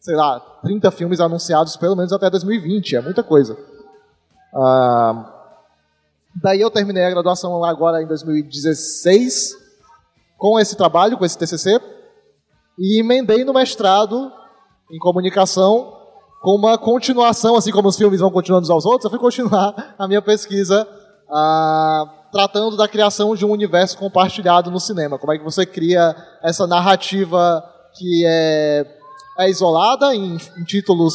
sei 0.00 0.16
lá, 0.16 0.40
30 0.62 0.90
filmes 0.90 1.20
anunciados 1.20 1.76
pelo 1.76 1.96
menos 1.96 2.12
até 2.12 2.30
2020. 2.30 2.96
É 2.96 3.00
muita 3.00 3.22
coisa. 3.22 3.56
Ah, 4.54 5.52
daí 6.42 6.60
eu 6.60 6.70
terminei 6.70 7.04
a 7.04 7.10
graduação 7.10 7.62
agora 7.64 8.02
em 8.02 8.06
2016 8.06 9.56
com 10.38 10.58
esse 10.58 10.76
trabalho, 10.76 11.18
com 11.18 11.24
esse 11.24 11.36
TCC 11.36 11.80
e 12.78 13.00
emendei 13.00 13.44
no 13.44 13.52
mestrado 13.52 14.32
em 14.90 14.98
comunicação 14.98 15.97
com 16.40 16.54
uma 16.54 16.78
continuação, 16.78 17.56
assim 17.56 17.72
como 17.72 17.88
os 17.88 17.96
filmes 17.96 18.20
vão 18.20 18.30
continuando 18.30 18.64
uns 18.64 18.70
aos 18.70 18.86
outros, 18.86 19.04
eu 19.04 19.10
fui 19.10 19.18
continuar 19.18 19.94
a 19.98 20.06
minha 20.06 20.22
pesquisa 20.22 20.86
ah, 21.30 22.04
tratando 22.32 22.76
da 22.76 22.86
criação 22.86 23.34
de 23.34 23.44
um 23.44 23.50
universo 23.50 23.98
compartilhado 23.98 24.70
no 24.70 24.78
cinema. 24.78 25.18
Como 25.18 25.32
é 25.32 25.38
que 25.38 25.44
você 25.44 25.66
cria 25.66 26.14
essa 26.42 26.66
narrativa 26.66 27.64
que 27.94 28.24
é, 28.26 28.86
é 29.38 29.50
isolada 29.50 30.14
em, 30.14 30.36
em 30.36 30.64
títulos 30.64 31.14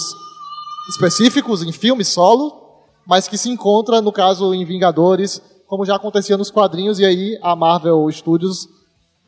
específicos, 0.90 1.64
em 1.64 1.72
filmes 1.72 2.10
solo, 2.10 2.62
mas 3.08 3.28
que 3.28 3.38
se 3.38 3.50
encontra, 3.50 4.02
no 4.02 4.12
caso, 4.12 4.54
em 4.54 4.66
Vingadores, 4.66 5.42
como 5.68 5.86
já 5.86 5.96
acontecia 5.96 6.38
nos 6.38 6.52
quadrinhos, 6.52 7.00
e 7.00 7.06
aí 7.06 7.40
a 7.42 7.56
Marvel 7.56 8.10
Studios 8.12 8.68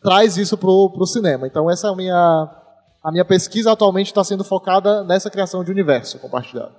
traz 0.02 0.38
isso 0.38 0.58
para 0.58 0.70
o 0.70 1.06
cinema. 1.06 1.48
Então 1.48 1.70
essa 1.70 1.88
é 1.88 1.92
a 1.92 1.96
minha 1.96 2.65
a 3.06 3.12
minha 3.12 3.24
pesquisa 3.24 3.72
atualmente 3.72 4.08
está 4.08 4.24
sendo 4.24 4.44
focada 4.44 5.04
nessa 5.04 5.30
criação 5.30 5.64
de 5.64 5.70
universo 5.70 6.18
compartilhado. 6.18 6.72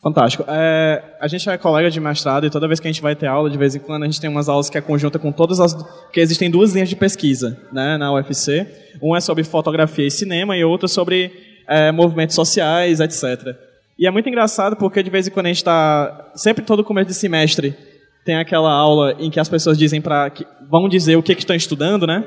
Fantástico. 0.00 0.44
É, 0.46 1.02
a 1.20 1.26
gente 1.26 1.50
é 1.50 1.58
colega 1.58 1.90
de 1.90 1.98
mestrado 1.98 2.46
e 2.46 2.50
toda 2.50 2.68
vez 2.68 2.78
que 2.78 2.86
a 2.86 2.92
gente 2.92 3.02
vai 3.02 3.16
ter 3.16 3.26
aula, 3.26 3.50
de 3.50 3.58
vez 3.58 3.74
em 3.74 3.80
quando, 3.80 4.04
a 4.04 4.06
gente 4.06 4.20
tem 4.20 4.30
umas 4.30 4.48
aulas 4.48 4.70
que 4.70 4.78
é 4.78 4.80
conjunta 4.80 5.18
com 5.18 5.32
todas 5.32 5.58
as. 5.58 5.74
Porque 5.74 6.20
existem 6.20 6.48
duas 6.48 6.72
linhas 6.72 6.88
de 6.88 6.94
pesquisa 6.94 7.60
né, 7.72 7.96
na 7.96 8.12
UFC. 8.12 8.64
Uma 9.02 9.18
é 9.18 9.20
sobre 9.20 9.42
fotografia 9.42 10.06
e 10.06 10.10
cinema 10.12 10.56
e 10.56 10.62
outra 10.62 10.86
sobre 10.86 11.32
é, 11.66 11.90
movimentos 11.90 12.36
sociais, 12.36 13.00
etc. 13.00 13.56
E 13.98 14.06
é 14.06 14.10
muito 14.12 14.28
engraçado 14.28 14.76
porque 14.76 15.02
de 15.02 15.10
vez 15.10 15.26
em 15.26 15.32
quando 15.32 15.46
a 15.46 15.48
gente 15.48 15.56
está. 15.56 16.30
Sempre 16.36 16.64
todo 16.64 16.84
começo 16.84 17.08
de 17.08 17.14
semestre 17.14 17.76
tem 18.24 18.36
aquela 18.36 18.70
aula 18.70 19.16
em 19.18 19.28
que 19.28 19.40
as 19.40 19.48
pessoas 19.48 19.76
dizem 19.76 20.00
para 20.00 20.30
vão 20.70 20.88
dizer 20.88 21.16
o 21.16 21.22
que, 21.22 21.34
que 21.34 21.42
estão 21.42 21.56
estudando, 21.56 22.06
né? 22.06 22.22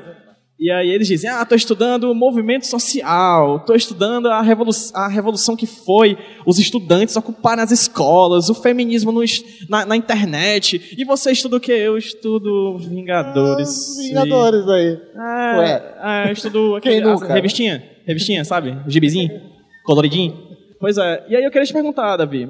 E 0.58 0.70
aí 0.70 0.90
eles 0.90 1.08
dizem, 1.08 1.28
ah, 1.28 1.42
estou 1.42 1.56
estudando 1.56 2.14
movimento 2.14 2.66
social, 2.66 3.56
estou 3.56 3.74
estudando 3.74 4.28
a, 4.28 4.40
revolu 4.42 4.70
a 4.94 5.08
revolução 5.08 5.56
que 5.56 5.66
foi 5.66 6.16
os 6.46 6.58
estudantes 6.58 7.16
ocuparem 7.16 7.64
as 7.64 7.72
escolas, 7.72 8.48
o 8.48 8.54
feminismo 8.54 9.10
no, 9.10 9.22
na, 9.68 9.84
na, 9.84 9.96
internet. 9.96 10.94
E 10.96 11.04
você 11.04 11.32
estuda 11.32 11.56
o 11.56 11.60
quê? 11.60 11.72
Eu 11.72 11.98
estudo 11.98 12.78
Vingadores. 12.78 13.98
Ah, 13.98 14.02
Vingadores 14.02 14.66
e... 14.66 14.70
aí. 14.70 15.00
Ah, 15.16 15.56
Ué. 15.58 15.94
Ah, 15.98 16.24
eu 16.28 16.32
estudo 16.32 16.76
aquele, 16.76 17.00
nunca? 17.00 17.32
revistinha, 17.32 17.82
revistinha, 18.06 18.44
sabe? 18.44 18.78
Gibizinho, 18.86 19.40
coloridinho. 19.84 20.38
Pois 20.78 20.96
é. 20.96 21.24
E 21.28 21.34
aí 21.34 21.42
eu 21.42 21.50
queria 21.50 21.66
te 21.66 21.72
perguntar, 21.72 22.16
Davi. 22.16 22.48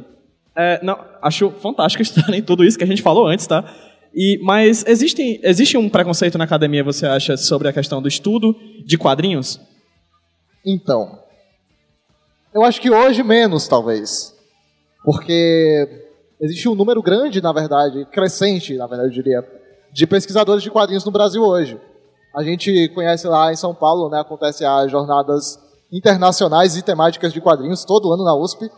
É, 0.55 0.81
não, 0.83 0.99
acho 1.23 1.51
fantástico 1.63 2.03
estar 2.03 2.33
em 2.35 2.43
tudo 2.43 2.63
isso 2.65 2.77
que 2.77 2.85
a 2.85 2.87
gente 2.87 3.01
falou 3.01 3.27
antes, 3.27 3.47
tá? 3.47 3.65
E, 4.14 4.38
mas 4.42 4.85
existe, 4.87 5.40
existe 5.42 5.76
um 5.76 5.88
preconceito 5.88 6.37
na 6.37 6.45
academia, 6.45 6.85
você 6.85 7.07
acha, 7.07 7.37
sobre 7.37 7.69
a 7.69 7.73
questão 7.73 8.02
do 8.02 8.09
estudo 8.09 8.54
de 8.85 8.99
quadrinhos? 8.99 9.59
Então, 10.64 11.19
eu 12.54 12.62
acho 12.62 12.81
que 12.81 12.90
hoje 12.90 13.23
menos, 13.23 13.66
talvez. 13.66 14.35
Porque 15.04 15.88
existe 16.40 16.69
um 16.69 16.75
número 16.75 17.02
grande, 17.02 17.40
na 17.40 17.52
verdade, 17.52 18.04
crescente, 18.12 18.76
na 18.76 18.87
verdade, 18.87 19.09
eu 19.09 19.14
diria, 19.14 19.45
de 19.92 20.07
pesquisadores 20.07 20.62
de 20.62 20.71
quadrinhos 20.71 21.04
no 21.04 21.11
Brasil 21.11 21.42
hoje. 21.42 21.81
A 22.35 22.42
gente 22.42 22.88
conhece 22.90 23.26
lá 23.26 23.52
em 23.52 23.57
São 23.57 23.75
Paulo, 23.75 24.11
né, 24.11 24.21
acontece 24.21 24.64
as 24.64 24.90
jornadas 24.90 25.59
internacionais 25.90 26.76
e 26.76 26.83
temáticas 26.83 27.33
de 27.33 27.40
quadrinhos 27.40 27.85
todo 27.85 28.12
ano 28.12 28.25
na 28.25 28.35
USP 28.35 28.71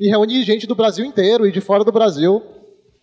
e 0.00 0.08
reúne 0.08 0.42
gente 0.42 0.66
do 0.66 0.74
Brasil 0.74 1.04
inteiro 1.04 1.46
e 1.46 1.52
de 1.52 1.60
fora 1.60 1.84
do 1.84 1.92
Brasil 1.92 2.42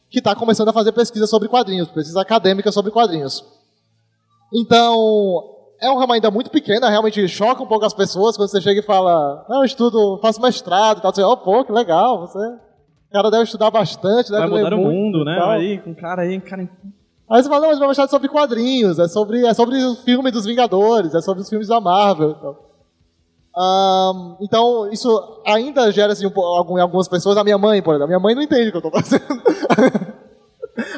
que 0.10 0.20
está 0.20 0.36
começando 0.36 0.70
a 0.70 0.74
fazer 0.74 0.92
pesquisa 0.92 1.28
sobre 1.28 1.48
quadrinhos, 1.48 1.89
pesquisa 1.89 2.22
acadêmica 2.22 2.72
sobre 2.72 2.92
quadrinhos. 2.92 3.46
Então, 4.54 5.44
é 5.80 5.89
um 5.89 5.98
ramo 5.98 6.13
ainda 6.13 6.32
muito 6.32 6.50
pequeno, 6.50 6.88
realmente 6.88 7.28
choca 7.28 7.63
um 7.63 7.68
pouco 7.68 7.86
as 7.86 7.94
pessoas 7.94 8.36
quando 8.36 8.50
você 8.50 8.60
chega 8.60 8.80
e 8.80 8.84
fala, 8.84 9.46
não, 9.48 9.60
eu 9.60 9.66
estudo, 9.66 10.18
faço 10.22 10.42
mestrado 10.42 10.98
e 10.98 11.01
tal. 11.01 11.13
Você, 11.13 11.24
oh, 11.24 11.38
pô, 11.38 11.63
que 11.63 11.72
legal, 11.72 12.22
você... 12.22 12.39
O 12.39 13.12
cara 13.12 13.32
deve 13.32 13.44
estudar 13.44 13.72
bastante, 13.72 14.30
deve 14.30 14.48
Vai 14.48 14.62
mudar 14.62 14.75
o 14.75 14.78
mundo, 14.78 15.25
né? 15.25 15.39
Aí, 15.42 15.80
com 15.80 15.92
um 15.92 15.96
cara 15.96 16.22
aí, 16.22 16.38
um 16.38 16.42
cara... 16.42 16.70
Aí 17.28 17.44
você 17.44 17.50
fala, 17.50 17.62
não, 17.62 17.70
mas 17.70 17.80
meu 17.80 17.88
mestrado 17.88 18.08
é 18.08 18.12
sobre 18.12 18.28
quadrinhos, 18.28 19.00
é 19.00 19.08
sobre, 19.08 19.46
é 19.46 19.54
sobre 19.54 19.84
o 19.84 19.96
filme 19.96 20.30
dos 20.32 20.46
Vingadores, 20.46 21.16
é 21.16 21.22
sobre 21.22 21.42
os 21.42 21.50
filmes 21.50 21.68
da 21.68 21.80
Marvel. 21.80 22.36
Então, 22.38 22.58
um, 23.58 24.38
então 24.41 24.89
isso 24.91 25.41
ainda 25.46 25.91
gera 25.91 26.13
assim, 26.13 26.25
um, 26.25 26.77
em 26.77 26.82
algumas 26.82 27.08
pessoas. 27.08 27.38
A 27.38 27.44
minha 27.44 27.58
mãe, 27.58 27.82
por 27.82 27.91
exemplo, 27.91 28.06
a 28.06 28.08
minha 28.08 28.20
mãe 28.20 28.36
não 28.36 28.41
entende 28.41 28.70
o 28.70 28.72
que 28.72 28.77
eu 28.77 28.89
estou 28.89 28.91
fazendo. 28.91 29.25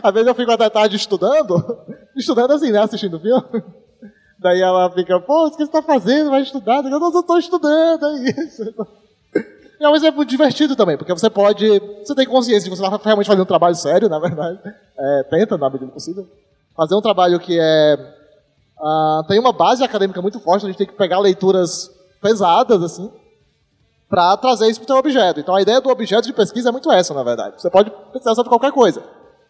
Às 0.03 0.13
vezes 0.13 0.27
eu 0.27 0.36
fico 0.36 0.51
até 0.51 0.70
tarde 0.70 0.96
estudando, 0.96 1.79
estudando 2.15 2.51
assim, 2.51 2.72
né, 2.72 2.79
assistindo 2.79 3.20
filme. 3.20 3.63
Daí 4.38 4.62
ela 4.62 4.89
fica, 4.91 5.20
pô, 5.20 5.48
o 5.48 5.51
que 5.51 5.58
você 5.58 5.63
está 5.63 5.81
fazendo? 5.81 6.31
Vai 6.31 6.41
estudar? 6.41 6.84
Eu 6.84 7.20
estou 7.20 7.38
estudando, 7.38 8.05
é 8.05 8.29
isso. 8.29 8.63
É, 9.81 10.08
é 10.08 10.12
muito 10.12 10.29
divertido 10.29 10.75
também, 10.75 10.96
porque 10.96 11.12
você 11.12 11.27
pode. 11.27 11.67
Você 12.05 12.13
tem 12.13 12.27
consciência 12.27 12.65
de 12.65 12.70
que 12.70 12.77
você 12.77 12.86
está 12.86 13.00
realmente 13.03 13.25
fazendo 13.25 13.41
um 13.41 13.48
trabalho 13.48 13.74
sério, 13.74 14.08
na 14.08 14.20
verdade. 14.20 14.60
É, 14.96 15.24
tenta, 15.24 15.58
na 15.58 15.72
medida 15.72 15.91
possível. 15.91 16.27
Fazer 16.77 16.93
um 16.93 17.01
trabalho 17.01 17.39
que 17.39 17.58
é. 17.60 17.96
Uh, 18.79 19.27
tem 19.27 19.39
uma 19.39 19.51
base 19.51 19.84
acadêmica 19.84 20.22
muito 20.22 20.39
forte, 20.39 20.65
a 20.65 20.70
gente 20.70 20.77
tem 20.77 20.86
que 20.86 20.93
pegar 20.93 21.17
leituras 21.17 21.89
pesadas, 22.22 22.82
assim, 22.84 23.12
para 24.10 24.36
trazer 24.38 24.70
isso 24.70 24.80
para 24.80 24.86
o 24.86 24.88
seu 24.88 24.98
objeto. 24.98 25.40
Então 25.40 25.56
a 25.56 25.62
ideia 25.62 25.82
do 25.82 25.90
objeto 25.90 26.28
de 26.28 26.34
pesquisa 26.34 26.70
é 26.70 26.72
muito 26.72 26.92
essa, 26.92 27.13
na 27.13 27.24
verdade. 27.24 27.62
Você 27.62 27.70
pode 27.70 27.90
pesquisar 28.12 28.36
sobre 28.36 28.50
qualquer 28.50 28.72
coisa. 28.72 29.01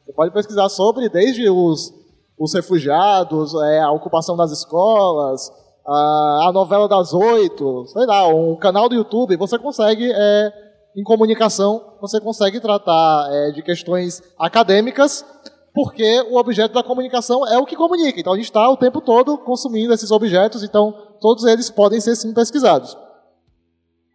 Você 0.05 0.13
pode 0.13 0.31
pesquisar 0.31 0.69
sobre 0.69 1.09
desde 1.09 1.49
os, 1.49 1.93
os 2.37 2.53
refugiados, 2.53 3.53
é, 3.55 3.81
a 3.81 3.91
ocupação 3.91 4.37
das 4.37 4.51
escolas, 4.51 5.51
a, 5.85 6.47
a, 6.47 6.51
novela 6.53 6.87
das 6.87 7.13
oito, 7.13 7.85
sei 7.87 8.05
lá, 8.05 8.27
um 8.27 8.55
canal 8.55 8.87
do 8.87 8.95
YouTube. 8.95 9.35
Você 9.37 9.57
consegue, 9.57 10.11
é, 10.11 10.53
em 10.95 11.03
comunicação, 11.03 11.95
você 11.99 12.19
consegue 12.19 12.59
tratar 12.59 13.29
é, 13.31 13.51
de 13.51 13.61
questões 13.63 14.21
acadêmicas 14.37 15.25
porque 15.73 16.21
o 16.29 16.37
objeto 16.37 16.73
da 16.73 16.83
comunicação 16.83 17.47
é 17.47 17.57
o 17.57 17.65
que 17.65 17.75
comunica. 17.75 18.19
Então 18.19 18.33
a 18.33 18.35
gente 18.35 18.45
está 18.45 18.69
o 18.69 18.77
tempo 18.77 19.01
todo 19.01 19.37
consumindo 19.37 19.93
esses 19.93 20.11
objetos, 20.11 20.63
então 20.63 20.93
todos 21.21 21.45
eles 21.45 21.69
podem 21.69 22.01
ser 22.01 22.15
sim 22.15 22.33
pesquisados. 22.33 22.97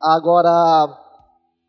Agora, 0.03 0.89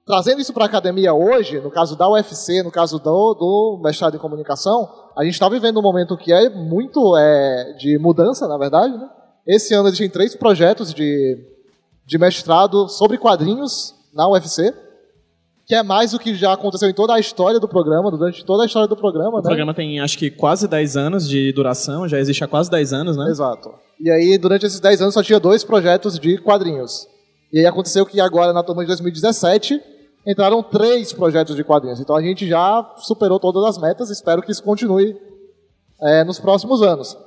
trazendo 0.06 0.42
isso 0.42 0.52
para 0.52 0.66
a 0.66 0.68
academia 0.68 1.14
hoje, 1.14 1.62
no 1.62 1.72
caso 1.72 1.96
da 1.96 2.10
UFC, 2.10 2.64
no 2.64 2.72
caso 2.72 3.00
do, 3.00 3.34
do 3.36 3.80
mestrado 3.82 4.16
em 4.16 4.20
comunicação, 4.20 4.90
a 5.16 5.24
gente 5.24 5.34
está 5.34 5.48
vivendo 5.48 5.80
um 5.80 5.84
momento 5.84 6.18
que 6.18 6.34
é 6.34 6.50
muito 6.50 7.16
é, 7.16 7.74
de 7.78 7.98
mudança, 8.00 8.48
na 8.48 8.58
verdade. 8.58 8.98
Né? 8.98 9.10
Esse 9.46 9.74
ano 9.74 9.88
existem 9.88 10.10
três 10.10 10.36
projetos 10.36 10.94
de, 10.94 11.38
de 12.06 12.18
mestrado 12.18 12.90
sobre 12.90 13.18
quadrinhos 13.18 13.96
na 14.14 14.28
UFC 14.28 14.74
que 15.68 15.76
é 15.76 15.84
mais 15.84 16.12
do 16.12 16.20
que 16.20 16.34
já 16.34 16.54
aconteceu 16.54 16.90
em 16.90 16.94
toda 16.94 17.14
a 17.14 17.20
história 17.20 17.60
do 17.60 17.68
programa, 17.68 18.10
durante 18.10 18.46
toda 18.46 18.64
a 18.64 18.66
história 18.66 18.88
do 18.88 18.96
programa. 18.96 19.34
O 19.34 19.38
né? 19.38 19.44
programa 19.44 19.74
tem, 19.74 20.00
acho 20.00 20.18
que, 20.18 20.32
quase 20.32 20.66
10 20.66 20.96
anos 20.96 21.28
de 21.28 21.52
duração, 21.52 22.08
já 22.08 22.18
existe 22.18 22.42
há 22.42 22.48
quase 22.48 22.72
10 22.72 22.94
anos, 22.94 23.18
né? 23.18 23.30
Exato. 23.30 23.74
E 24.00 24.10
aí, 24.10 24.38
durante 24.38 24.66
esses 24.66 24.80
10 24.80 25.02
anos, 25.02 25.14
só 25.14 25.22
tinha 25.22 25.42
dois 25.42 25.66
projetos 25.66 26.18
de 26.18 26.38
quadrinhos. 26.38 27.06
E 27.52 27.60
aí 27.60 27.66
aconteceu 27.66 28.06
que 28.06 28.22
agora, 28.22 28.54
na 28.54 28.64
turma 28.64 28.84
de 28.84 28.88
2017, 28.88 29.82
entraram 30.26 30.64
três 30.64 31.12
projetos 31.12 31.56
de 31.56 31.64
quadrinhos. 31.66 32.00
Então 32.00 32.16
a 32.16 32.22
gente 32.22 32.48
já 32.48 32.94
superou 32.98 33.40
todas 33.40 33.64
as 33.66 33.78
metas, 33.78 34.10
espero 34.10 34.42
que 34.42 34.52
isso 34.52 34.64
continue 34.64 35.16
é, 36.02 36.24
nos 36.24 36.40
próximos 36.40 36.82
anos. 36.82 37.18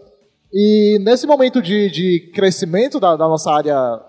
E 0.52 0.98
nesse 1.02 1.26
momento 1.26 1.60
de, 1.60 1.90
de 1.90 2.32
crescimento 2.34 2.98
da, 2.98 3.16
da 3.16 3.28
nossa 3.28 3.50
área 3.50 4.00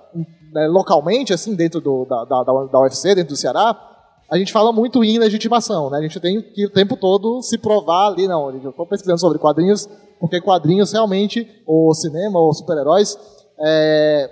né, 0.53 0.67
localmente, 0.67 1.33
assim, 1.33 1.55
dentro 1.55 1.79
do, 1.79 2.05
da, 2.05 2.25
da, 2.25 2.43
da 2.43 2.79
UFC, 2.81 3.15
dentro 3.15 3.33
do 3.33 3.37
Ceará, 3.37 3.90
a 4.31 4.37
gente 4.37 4.53
fala 4.53 4.71
muito 4.71 5.03
em 5.03 5.19
legitimação, 5.19 5.89
né? 5.89 5.97
A 5.97 6.01
gente 6.01 6.17
tem 6.21 6.41
que 6.41 6.65
o 6.65 6.69
tempo 6.69 6.95
todo 6.95 7.41
se 7.41 7.57
provar 7.57 8.07
ali, 8.07 8.29
não, 8.29 8.49
eu 8.49 8.69
estou 8.69 8.85
pesquisando 8.85 9.19
sobre 9.19 9.37
quadrinhos, 9.37 9.89
porque 10.21 10.39
quadrinhos 10.39 10.93
realmente, 10.93 11.45
ou 11.65 11.93
cinema, 11.93 12.39
ou 12.39 12.53
super-heróis, 12.53 13.17
é, 13.59 14.29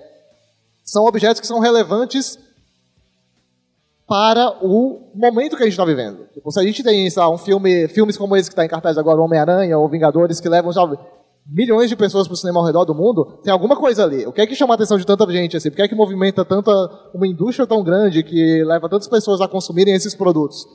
são 0.85 1.03
objetos 1.03 1.41
que 1.41 1.47
são 1.47 1.59
relevantes 1.59 2.39
para 4.07 4.57
o 4.61 5.01
momento 5.13 5.57
que 5.57 5.63
a 5.63 5.65
gente 5.65 5.73
está 5.73 5.83
vivendo. 5.83 6.29
Tipo, 6.33 6.49
se 6.49 6.59
a 6.61 6.63
gente 6.63 6.81
tem, 6.81 7.09
um 7.29 7.37
filme, 7.37 7.89
filmes 7.89 8.17
como 8.17 8.37
esse 8.37 8.49
que 8.49 8.53
está 8.53 8.63
em 8.63 8.69
cartaz 8.69 8.97
agora, 8.97 9.21
Homem-Aranha 9.21 9.77
ou 9.77 9.89
Vingadores, 9.89 10.39
que 10.39 10.47
levam, 10.47 10.71
sabe, 10.71 10.97
milhões 11.51 11.89
de 11.89 11.95
pessoas 11.95 12.27
para 12.27 12.33
o 12.33 12.37
cinema 12.37 12.59
ao 12.59 12.65
redor 12.65 12.85
do 12.85 12.93
mundo, 12.93 13.39
tem 13.43 13.51
alguma 13.51 13.75
coisa 13.75 14.03
ali. 14.03 14.25
O 14.25 14.31
que 14.31 14.41
é 14.41 14.47
que 14.47 14.55
chama 14.55 14.73
a 14.73 14.75
atenção 14.75 14.97
de 14.97 15.05
tanta 15.05 15.29
gente 15.31 15.57
assim? 15.57 15.69
Por 15.69 15.77
que 15.77 15.81
é 15.81 15.87
que 15.87 15.95
movimenta 15.95 16.45
tanta 16.45 16.71
uma 17.13 17.27
indústria 17.27 17.65
tão 17.65 17.83
grande 17.83 18.23
que 18.23 18.63
leva 18.63 18.89
tantas 18.89 19.07
pessoas 19.07 19.41
a 19.41 19.47
consumirem 19.47 19.93
esses 19.93 20.13
produtos? 20.13 20.65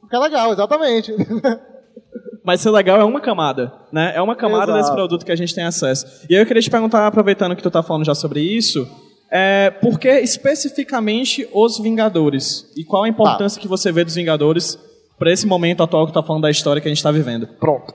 Porque 0.00 0.14
é 0.14 0.18
legal, 0.18 0.52
exatamente. 0.52 1.12
Mas 2.44 2.60
ser 2.60 2.70
legal 2.70 3.00
é 3.00 3.04
uma 3.04 3.20
camada, 3.20 3.72
né? 3.92 4.12
É 4.14 4.22
uma 4.22 4.36
camada 4.36 4.70
Exato. 4.70 4.78
desse 4.78 4.92
produto 4.92 5.26
que 5.26 5.32
a 5.32 5.36
gente 5.36 5.52
tem 5.52 5.64
acesso. 5.64 6.06
E 6.30 6.34
aí 6.36 6.40
eu 6.40 6.46
queria 6.46 6.62
te 6.62 6.70
perguntar, 6.70 7.04
aproveitando 7.04 7.56
que 7.56 7.62
tu 7.62 7.68
está 7.68 7.82
falando 7.82 8.04
já 8.04 8.14
sobre 8.14 8.40
isso, 8.40 8.86
é, 9.32 9.70
por 9.70 9.98
que 9.98 10.08
especificamente 10.20 11.48
os 11.52 11.80
Vingadores? 11.80 12.64
E 12.76 12.84
qual 12.84 13.02
a 13.02 13.08
importância 13.08 13.58
tá. 13.58 13.62
que 13.62 13.66
você 13.66 13.90
vê 13.90 14.04
dos 14.04 14.14
Vingadores 14.14 14.78
para 15.18 15.32
esse 15.32 15.44
momento 15.44 15.82
atual 15.82 16.06
que 16.06 16.12
tu 16.12 16.18
está 16.18 16.24
falando 16.24 16.42
da 16.42 16.50
história 16.50 16.80
que 16.80 16.86
a 16.86 16.90
gente 16.90 16.98
está 16.98 17.10
vivendo? 17.10 17.48
Pronto. 17.58 17.92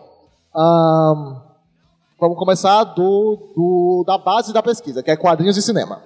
Um, 0.53 1.40
Vamos 2.21 2.37
começar 2.37 2.83
do, 2.83 3.51
do, 3.55 4.03
da 4.05 4.15
base 4.15 4.53
da 4.53 4.61
pesquisa, 4.61 5.01
que 5.01 5.09
é 5.09 5.17
quadrinhos 5.17 5.57
e 5.57 5.61
cinema. 5.63 6.03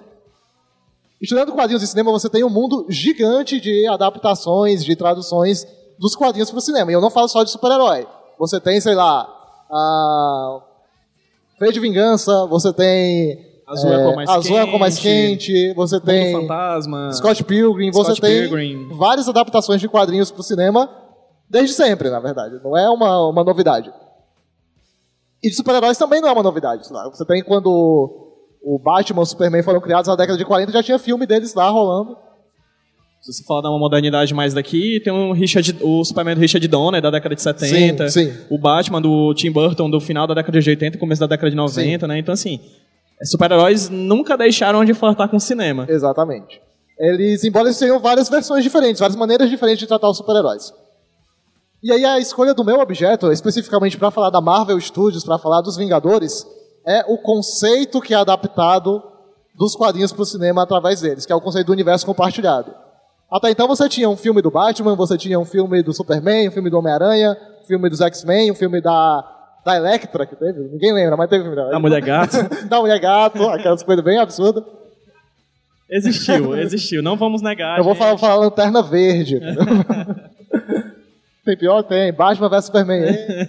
Estudando 1.20 1.52
quadrinhos 1.52 1.82
e 1.82 1.86
cinema, 1.86 2.10
você 2.10 2.30
tem 2.30 2.42
um 2.42 2.48
mundo 2.48 2.86
gigante 2.88 3.60
de 3.60 3.86
adaptações, 3.86 4.82
de 4.82 4.96
traduções 4.96 5.66
dos 5.98 6.16
quadrinhos 6.16 6.50
para 6.50 6.56
o 6.56 6.62
cinema. 6.62 6.90
E 6.90 6.94
eu 6.94 7.02
não 7.02 7.10
falo 7.10 7.28
só 7.28 7.44
de 7.44 7.50
super-herói. 7.50 8.06
Você 8.38 8.58
tem, 8.58 8.80
sei 8.80 8.94
lá, 8.94 9.28
a 9.70 10.60
Freio 11.58 11.74
de 11.74 11.80
Vingança, 11.80 12.46
você 12.46 12.72
tem 12.72 13.38
Azul 13.66 13.92
é, 13.92 14.10
é 14.10 14.16
mais 14.16 14.30
Azul 14.30 14.56
quente, 14.56 14.74
é 14.74 14.78
mais 14.78 14.98
quente, 14.98 15.74
você 15.74 16.00
tem 16.00 16.32
Fantasma, 16.32 17.12
Scott 17.12 17.44
Pilgrim, 17.44 17.92
Scott 17.92 18.08
você 18.08 18.20
tem 18.22 18.88
várias 18.96 19.28
adaptações 19.28 19.82
de 19.82 19.88
quadrinhos 19.88 20.30
para 20.30 20.40
o 20.40 20.44
cinema 20.44 20.88
desde 21.46 21.74
sempre, 21.74 22.08
na 22.08 22.20
verdade. 22.20 22.58
Não 22.64 22.74
é 22.74 22.88
uma, 22.88 23.28
uma 23.28 23.44
novidade. 23.44 23.92
E 25.42 25.50
de 25.50 25.56
super-heróis 25.56 25.98
também 25.98 26.20
não 26.20 26.28
é 26.28 26.32
uma 26.32 26.42
novidade. 26.42 26.88
Você 26.88 27.24
tem 27.24 27.42
quando 27.42 28.26
o 28.62 28.78
Batman 28.78 29.20
e 29.20 29.22
o 29.22 29.26
Superman 29.26 29.62
foram 29.62 29.80
criados 29.80 30.08
na 30.08 30.16
década 30.16 30.36
de 30.36 30.44
40, 30.44 30.72
já 30.72 30.82
tinha 30.82 30.98
filme 30.98 31.26
deles 31.26 31.54
lá 31.54 31.68
rolando. 31.68 32.16
Se 33.20 33.32
você 33.32 33.44
falar 33.44 33.62
de 33.62 33.68
uma 33.68 33.78
modernidade 33.78 34.32
mais 34.34 34.54
daqui, 34.54 35.00
tem 35.00 35.12
um 35.12 35.32
Richard, 35.32 35.78
o 35.82 36.04
Superman 36.04 36.34
do 36.34 36.40
Richard 36.40 36.66
Donner, 36.68 37.02
da 37.02 37.10
década 37.10 37.34
de 37.34 37.42
70. 37.42 38.08
Sim, 38.08 38.30
sim. 38.30 38.38
O 38.48 38.58
Batman 38.58 39.00
do 39.00 39.34
Tim 39.34 39.50
Burton, 39.50 39.90
do 39.90 40.00
final 40.00 40.26
da 40.26 40.34
década 40.34 40.60
de 40.60 40.70
80 40.70 40.96
e 40.96 41.00
começo 41.00 41.20
da 41.20 41.26
década 41.26 41.50
de 41.50 41.56
90, 41.56 42.06
sim. 42.06 42.08
né? 42.08 42.18
Então, 42.18 42.32
assim, 42.32 42.60
super-heróis 43.24 43.88
nunca 43.88 44.36
deixaram 44.36 44.84
de 44.84 44.94
flertar 44.94 45.28
com 45.28 45.38
o 45.38 45.40
cinema. 45.40 45.86
Exatamente. 45.88 46.60
Eles, 46.98 47.44
embora 47.44 47.66
eles 47.66 47.78
tenham 47.78 47.98
várias 47.98 48.28
versões 48.28 48.62
diferentes, 48.62 49.00
várias 49.00 49.16
maneiras 49.16 49.50
diferentes 49.50 49.80
de 49.80 49.86
tratar 49.86 50.08
os 50.08 50.16
super-heróis. 50.16 50.72
E 51.82 51.92
aí 51.92 52.04
a 52.04 52.18
escolha 52.18 52.54
do 52.54 52.64
meu 52.64 52.80
objeto, 52.80 53.30
especificamente 53.30 53.98
para 53.98 54.10
falar 54.10 54.30
da 54.30 54.40
Marvel 54.40 54.80
Studios, 54.80 55.24
para 55.24 55.38
falar 55.38 55.60
dos 55.60 55.76
Vingadores, 55.76 56.46
é 56.86 57.04
o 57.06 57.18
conceito 57.18 58.00
que 58.00 58.14
é 58.14 58.16
adaptado 58.16 59.02
dos 59.54 59.74
quadrinhos 59.74 60.12
para 60.12 60.22
o 60.22 60.26
cinema 60.26 60.62
através 60.62 61.00
deles, 61.00 61.26
que 61.26 61.32
é 61.32 61.36
o 61.36 61.40
conceito 61.40 61.66
do 61.66 61.72
universo 61.72 62.06
compartilhado. 62.06 62.72
Até 63.30 63.50
então 63.50 63.66
você 63.66 63.88
tinha 63.88 64.08
um 64.08 64.16
filme 64.16 64.40
do 64.40 64.50
Batman, 64.50 64.94
você 64.94 65.18
tinha 65.18 65.38
um 65.38 65.44
filme 65.44 65.82
do 65.82 65.92
Superman, 65.92 66.48
um 66.48 66.52
filme 66.52 66.70
do 66.70 66.78
Homem-Aranha, 66.78 67.36
um 67.62 67.66
filme 67.66 67.90
dos 67.90 68.00
X-Men, 68.00 68.52
um 68.52 68.54
filme 68.54 68.80
da, 68.80 69.24
da 69.64 69.76
Electra, 69.76 70.26
que 70.26 70.36
teve, 70.36 70.60
ninguém 70.60 70.92
lembra, 70.92 71.16
mas 71.16 71.28
teve 71.28 71.42
filme 71.42 71.56
da 71.56 71.76
A 71.76 71.80
Mulher 71.80 72.00
Gato. 72.00 72.36
da 72.68 72.80
Mulher 72.80 73.00
Gato, 73.00 73.42
aquelas 73.48 73.82
coisas 73.82 74.04
bem 74.04 74.18
absurdas. 74.18 74.62
Existiu, 75.90 76.56
existiu. 76.56 77.02
Não 77.02 77.16
vamos 77.16 77.42
negar. 77.42 77.78
Eu 77.78 77.84
vou 77.84 77.94
gente. 77.94 78.02
falar, 78.02 78.18
falar 78.18 78.36
Lanterna 78.36 78.82
Verde. 78.82 79.40
tem 81.46 81.56
pior? 81.56 81.82
Tem. 81.82 82.12
Batman 82.12 82.48
vs 82.48 82.66
Superman. 82.66 83.04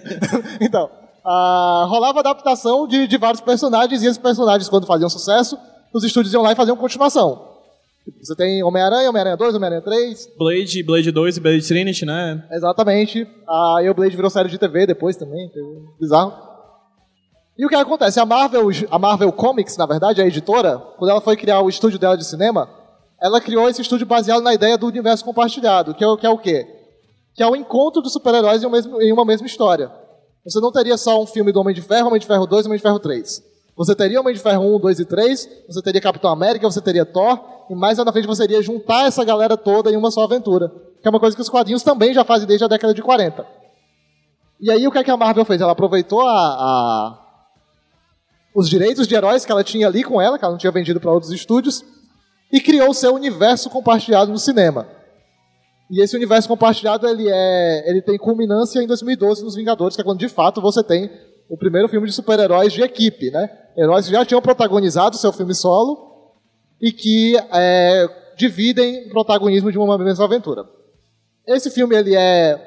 então, 0.60 0.88
ah, 1.24 1.84
rolava 1.88 2.20
adaptação 2.20 2.86
de, 2.86 3.06
de 3.06 3.18
vários 3.18 3.42
personagens, 3.42 4.02
e 4.02 4.06
esses 4.06 4.16
personagens, 4.16 4.68
quando 4.68 4.86
faziam 4.86 5.10
sucesso, 5.10 5.58
os 5.92 6.04
estúdios 6.04 6.32
iam 6.32 6.42
lá 6.42 6.52
e 6.52 6.56
faziam 6.56 6.76
continuação. 6.76 7.46
Você 8.22 8.34
tem 8.34 8.62
Homem-Aranha, 8.62 9.10
Homem-Aranha 9.10 9.36
2, 9.36 9.54
Homem-Aranha 9.54 9.82
3. 9.82 10.30
Blade, 10.38 10.82
Blade 10.82 11.10
2 11.10 11.36
e 11.36 11.40
Blade 11.40 11.68
Trinity, 11.68 12.06
né? 12.06 12.42
Exatamente. 12.50 13.26
Aí 13.76 13.90
o 13.90 13.94
Blade 13.94 14.16
virou 14.16 14.30
série 14.30 14.48
de 14.48 14.56
TV 14.56 14.86
depois 14.86 15.16
também. 15.16 15.50
Bizarro. 16.00 16.32
E 17.58 17.66
o 17.66 17.68
que 17.68 17.74
acontece? 17.74 18.18
A 18.18 18.24
Marvel, 18.24 18.68
a 18.90 18.98
Marvel 18.98 19.32
Comics, 19.32 19.76
na 19.76 19.84
verdade, 19.84 20.22
a 20.22 20.26
editora, 20.26 20.78
quando 20.96 21.10
ela 21.10 21.20
foi 21.20 21.36
criar 21.36 21.60
o 21.60 21.68
estúdio 21.68 21.98
dela 21.98 22.16
de 22.16 22.24
cinema, 22.24 22.70
ela 23.20 23.40
criou 23.40 23.68
esse 23.68 23.82
estúdio 23.82 24.06
baseado 24.06 24.42
na 24.42 24.54
ideia 24.54 24.78
do 24.78 24.86
universo 24.86 25.24
compartilhado, 25.24 25.92
que 25.92 26.04
é, 26.04 26.16
que 26.16 26.26
é 26.26 26.30
o 26.30 26.38
quê? 26.38 26.77
Que 27.38 27.42
é 27.44 27.46
o 27.46 27.54
encontro 27.54 28.02
dos 28.02 28.12
super-heróis 28.12 28.64
em, 28.64 28.66
em 29.00 29.12
uma 29.12 29.24
mesma 29.24 29.46
história. 29.46 29.92
Você 30.44 30.58
não 30.60 30.72
teria 30.72 30.96
só 30.96 31.22
um 31.22 31.26
filme 31.26 31.52
do 31.52 31.60
Homem 31.60 31.72
de 31.72 31.80
Ferro, 31.80 32.08
Homem 32.08 32.18
de 32.18 32.26
Ferro 32.26 32.46
2 32.48 32.64
e 32.64 32.68
Homem 32.68 32.78
de 32.78 32.82
Ferro 32.82 32.98
3. 32.98 33.42
Você 33.76 33.94
teria 33.94 34.18
Homem 34.20 34.34
de 34.34 34.40
Ferro 34.40 34.74
1, 34.74 34.80
2 34.80 34.98
e 34.98 35.04
3, 35.04 35.48
você 35.68 35.80
teria 35.80 36.00
Capitão 36.00 36.32
América, 36.32 36.68
você 36.68 36.80
teria 36.80 37.06
Thor, 37.06 37.38
e 37.70 37.76
mais 37.76 37.96
na 37.98 38.10
frente 38.10 38.26
você 38.26 38.42
iria 38.42 38.60
juntar 38.60 39.06
essa 39.06 39.24
galera 39.24 39.56
toda 39.56 39.88
em 39.88 39.96
uma 39.96 40.10
só 40.10 40.24
aventura. 40.24 40.68
Que 41.00 41.06
é 41.06 41.10
uma 41.10 41.20
coisa 41.20 41.36
que 41.36 41.40
os 41.40 41.48
quadrinhos 41.48 41.84
também 41.84 42.12
já 42.12 42.24
fazem 42.24 42.44
desde 42.48 42.64
a 42.64 42.68
década 42.68 42.92
de 42.92 43.00
40. 43.00 43.46
E 44.60 44.68
aí 44.72 44.84
o 44.88 44.90
que, 44.90 44.98
é 44.98 45.04
que 45.04 45.10
a 45.12 45.16
Marvel 45.16 45.44
fez? 45.44 45.60
Ela 45.60 45.70
aproveitou 45.72 46.20
a, 46.22 46.32
a- 46.34 47.18
os 48.52 48.68
direitos 48.68 49.06
de 49.06 49.14
heróis 49.14 49.44
que 49.44 49.52
ela 49.52 49.62
tinha 49.62 49.86
ali 49.86 50.02
com 50.02 50.20
ela, 50.20 50.36
que 50.36 50.44
ela 50.44 50.52
não 50.52 50.58
tinha 50.58 50.72
vendido 50.72 50.98
para 50.98 51.12
outros 51.12 51.30
estúdios, 51.30 51.84
e 52.52 52.60
criou 52.60 52.90
o 52.90 52.94
seu 52.94 53.14
universo 53.14 53.70
compartilhado 53.70 54.32
no 54.32 54.38
cinema. 54.38 54.88
E 55.90 56.02
esse 56.02 56.14
universo 56.16 56.48
compartilhado 56.48 57.06
ele 57.08 57.28
é, 57.30 57.90
ele 57.90 58.02
tem 58.02 58.18
culminância 58.18 58.80
em 58.82 58.86
2012 58.86 59.42
nos 59.42 59.54
Vingadores, 59.54 59.96
que 59.96 60.02
é 60.02 60.04
quando 60.04 60.18
de 60.18 60.28
fato 60.28 60.60
você 60.60 60.82
tem 60.82 61.10
o 61.48 61.56
primeiro 61.56 61.88
filme 61.88 62.06
de 62.06 62.12
super-heróis 62.12 62.72
de 62.72 62.82
equipe, 62.82 63.30
né? 63.30 63.48
Heróis 63.76 64.06
que 64.06 64.12
já 64.12 64.24
tinham 64.24 64.42
protagonizado 64.42 65.16
seu 65.16 65.32
filme 65.32 65.54
solo 65.54 65.96
e 66.80 66.92
que 66.92 67.36
é, 67.52 68.06
dividem 68.36 69.06
o 69.06 69.10
protagonismo 69.10 69.72
de 69.72 69.78
uma 69.78 69.96
mesma 69.96 70.26
aventura. 70.26 70.64
Esse 71.46 71.70
filme 71.70 71.96
ele 71.96 72.14
é 72.14 72.62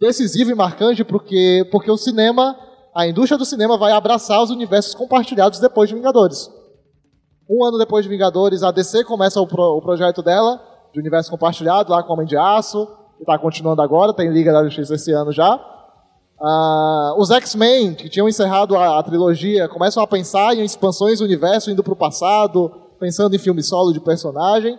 decisivo 0.00 0.50
e 0.50 0.54
marcante 0.54 1.04
porque 1.04 1.68
porque 1.70 1.90
o 1.90 1.98
cinema, 1.98 2.56
a 2.94 3.06
indústria 3.06 3.36
do 3.36 3.44
cinema 3.44 3.76
vai 3.76 3.92
abraçar 3.92 4.42
os 4.42 4.48
universos 4.50 4.94
compartilhados 4.94 5.60
depois 5.60 5.90
de 5.90 5.94
Vingadores. 5.94 6.50
Um 7.50 7.62
ano 7.64 7.76
depois 7.76 8.02
de 8.02 8.08
Vingadores, 8.08 8.62
a 8.62 8.70
DC 8.70 9.04
começa 9.04 9.38
o, 9.40 9.46
pro- 9.46 9.76
o 9.76 9.82
projeto 9.82 10.22
dela, 10.22 10.58
de 10.92 11.00
universo 11.00 11.30
compartilhado, 11.30 11.90
lá 11.90 12.02
com 12.02 12.12
Homem 12.12 12.26
de 12.26 12.36
Aço, 12.36 12.86
que 13.16 13.22
está 13.22 13.38
continuando 13.38 13.80
agora, 13.82 14.12
tem 14.12 14.30
Liga 14.30 14.52
da 14.52 14.64
Justiça 14.64 14.94
esse 14.94 15.12
ano 15.12 15.32
já. 15.32 15.60
Ah, 16.40 17.14
os 17.16 17.30
X-Men, 17.30 17.94
que 17.94 18.08
tinham 18.08 18.28
encerrado 18.28 18.76
a, 18.76 18.98
a 18.98 19.02
trilogia, 19.02 19.68
começam 19.68 20.02
a 20.02 20.06
pensar 20.06 20.54
em 20.54 20.64
expansões 20.64 21.20
do 21.20 21.24
universo, 21.24 21.70
indo 21.70 21.82
para 21.82 21.92
o 21.92 21.96
passado, 21.96 22.70
pensando 22.98 23.34
em 23.34 23.38
filme 23.38 23.62
solo 23.62 23.92
de 23.92 24.00
personagem. 24.00 24.78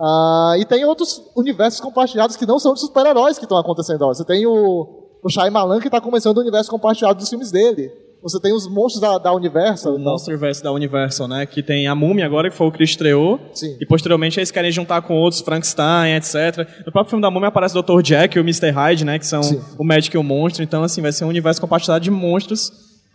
Ah, 0.00 0.54
e 0.58 0.64
tem 0.64 0.84
outros 0.84 1.22
universos 1.36 1.80
compartilhados 1.80 2.36
que 2.36 2.46
não 2.46 2.58
são 2.58 2.72
de 2.72 2.80
super-heróis 2.80 3.36
que 3.38 3.44
estão 3.44 3.58
acontecendo. 3.58 4.06
Você 4.06 4.24
tem 4.24 4.46
o, 4.46 5.08
o 5.22 5.28
Shyamalan 5.28 5.80
que 5.80 5.88
está 5.88 6.00
começando 6.00 6.38
o 6.38 6.40
universo 6.40 6.70
compartilhado 6.70 7.18
dos 7.18 7.28
filmes 7.28 7.50
dele. 7.50 7.92
Você 8.22 8.40
tem 8.40 8.54
os 8.54 8.68
monstros 8.68 9.00
da, 9.00 9.18
da 9.18 9.34
Universal. 9.34 9.96
O 9.96 9.98
Monsterverse 9.98 10.62
da 10.62 10.70
Universal, 10.70 11.26
né? 11.26 11.44
Que 11.44 11.62
tem 11.62 11.88
a 11.88 11.94
Múmia 11.94 12.24
agora, 12.24 12.48
que 12.48 12.56
foi 12.56 12.68
o 12.68 12.72
que 12.72 12.82
estreou. 12.84 13.40
Sim. 13.52 13.76
E 13.80 13.84
posteriormente 13.84 14.38
eles 14.38 14.52
querem 14.52 14.70
juntar 14.70 15.02
com 15.02 15.14
outros, 15.14 15.40
Frankenstein, 15.40 16.14
etc. 16.14 16.58
No 16.86 16.92
próprio 16.92 17.10
filme 17.10 17.22
da 17.22 17.30
Múmia 17.30 17.48
aparece 17.48 17.76
o 17.76 17.82
Dr. 17.82 18.00
Jack 18.00 18.36
e 18.36 18.40
o 18.40 18.44
Mr. 18.44 18.70
Hyde, 18.70 19.04
né? 19.04 19.18
Que 19.18 19.26
são 19.26 19.42
Sim. 19.42 19.60
o 19.76 19.84
médico 19.84 20.16
e 20.16 20.18
o 20.18 20.22
monstro. 20.22 20.62
Então, 20.62 20.84
assim, 20.84 21.02
vai 21.02 21.10
ser 21.10 21.24
um 21.24 21.28
universo 21.28 21.60
compartilhado 21.60 22.04
de 22.04 22.10
monstros 22.10 22.70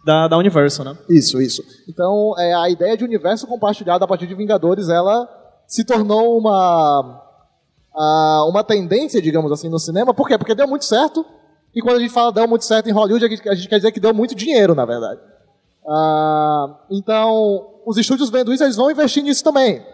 da, 0.05 0.27
da 0.27 0.37
Universal, 0.37 0.85
né? 0.85 0.97
Isso, 1.09 1.41
isso. 1.41 1.63
Então, 1.87 2.33
é, 2.37 2.53
a 2.53 2.69
ideia 2.69 2.97
de 2.97 3.05
universo 3.05 3.47
compartilhado 3.47 4.03
a 4.03 4.07
partir 4.07 4.27
de 4.27 4.35
Vingadores, 4.35 4.89
ela 4.89 5.27
se 5.65 5.85
tornou 5.85 6.37
uma 6.37 7.23
uma 8.49 8.63
tendência, 8.63 9.21
digamos 9.21 9.51
assim, 9.51 9.69
no 9.69 9.79
cinema. 9.79 10.13
Por 10.13 10.27
quê? 10.27 10.37
Porque 10.37 10.53
deu 10.53 10.67
muito 10.67 10.85
certo. 10.85 11.25
E 11.77 11.79
quando 11.79 11.97
a 11.97 11.99
gente 11.99 12.11
fala 12.11 12.31
deu 12.31 12.47
muito 12.47 12.65
certo 12.65 12.89
em 12.89 12.91
Hollywood, 12.91 13.23
a 13.23 13.29
gente, 13.29 13.69
quer 13.69 13.75
dizer 13.75 13.91
que 13.91 13.99
deu 13.99 14.11
muito 14.11 14.33
dinheiro, 14.33 14.73
na 14.73 14.83
verdade. 14.83 15.21
Ah, 15.87 16.79
então, 16.89 17.81
os 17.85 17.99
estúdios 17.99 18.31
vendo 18.31 18.51
isso, 18.51 18.63
eles 18.63 18.75
vão 18.75 18.89
investir 18.89 19.21
nisso 19.21 19.43
também. 19.43 19.85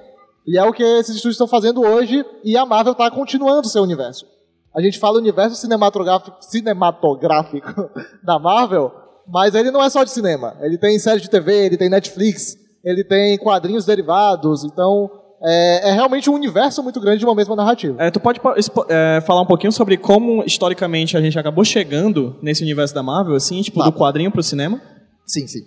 E 0.47 0.57
é 0.57 0.63
o 0.63 0.71
que 0.71 0.81
esses 0.81 1.13
estúdios 1.13 1.33
estão 1.33 1.45
fazendo 1.45 1.81
hoje, 1.81 2.25
e 2.41 2.55
a 2.55 2.65
Marvel 2.65 2.93
está 2.93 3.11
continuando 3.11 3.67
seu 3.67 3.83
universo. 3.83 4.25
A 4.73 4.81
gente 4.81 4.97
fala 4.97 5.17
universo 5.17 5.57
cinematográfico, 5.57 6.37
cinematográfico 6.39 7.89
da 8.23 8.39
Marvel, 8.39 8.89
mas 9.27 9.53
ele 9.53 9.69
não 9.69 9.83
é 9.83 9.89
só 9.89 10.05
de 10.05 10.11
cinema. 10.11 10.55
Ele 10.61 10.77
tem 10.77 10.97
série 10.97 11.19
de 11.19 11.29
TV, 11.29 11.65
ele 11.65 11.77
tem 11.77 11.89
Netflix, 11.89 12.57
ele 12.81 13.03
tem 13.03 13.37
quadrinhos 13.37 13.85
derivados, 13.85 14.63
então 14.63 15.11
é, 15.43 15.89
é 15.89 15.91
realmente 15.93 16.29
um 16.29 16.33
universo 16.33 16.81
muito 16.81 16.99
grande 17.01 17.19
de 17.19 17.25
uma 17.25 17.35
mesma 17.35 17.55
narrativa. 17.55 17.95
É, 18.01 18.09
tu 18.09 18.19
pode 18.19 18.39
é, 18.89 19.21
falar 19.27 19.41
um 19.41 19.45
pouquinho 19.45 19.71
sobre 19.71 19.97
como, 19.97 20.43
historicamente, 20.45 21.17
a 21.17 21.21
gente 21.21 21.37
acabou 21.37 21.65
chegando 21.65 22.37
nesse 22.41 22.63
universo 22.63 22.93
da 22.95 23.03
Marvel, 23.03 23.35
assim, 23.35 23.61
tipo, 23.61 23.79
Tá. 23.79 23.85
do 23.85 23.91
quadrinho 23.93 24.31
pro 24.31 24.41
cinema? 24.41 24.81
Sim, 25.25 25.47
sim. 25.47 25.61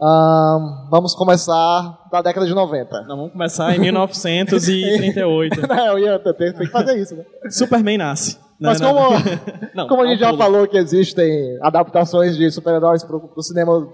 Ahn, 0.00 0.88
vamos 0.90 1.14
começar 1.14 1.98
da 2.10 2.20
década 2.20 2.46
de 2.46 2.52
90. 2.54 3.02
Não, 3.02 3.16
vamos 3.16 3.32
começar 3.32 3.74
em 3.76 3.78
1938. 3.78 5.60
Não, 5.68 5.86
eu 5.86 5.98
ia 6.00 6.18
ter, 6.18 6.34
tem 6.34 6.52
que 6.52 6.66
fazer 6.66 7.00
isso, 7.00 7.14
né? 7.14 7.24
Superman 7.50 7.98
nasce. 7.98 8.34
né? 8.60 8.70
Mas 8.70 8.80
Não, 8.80 8.92
como, 8.94 9.10
Não, 9.74 9.86
como 9.88 10.02
a 10.02 10.04
um 10.04 10.08
gente 10.08 10.18
já 10.20 10.30
pulo. 10.30 10.38
falou 10.42 10.66
que 10.66 10.76
existem 10.76 11.58
adaptações 11.62 12.36
de 12.36 12.50
super-heróis 12.50 13.04
pro, 13.04 13.20
pro 13.20 13.42
cinema 13.42 13.86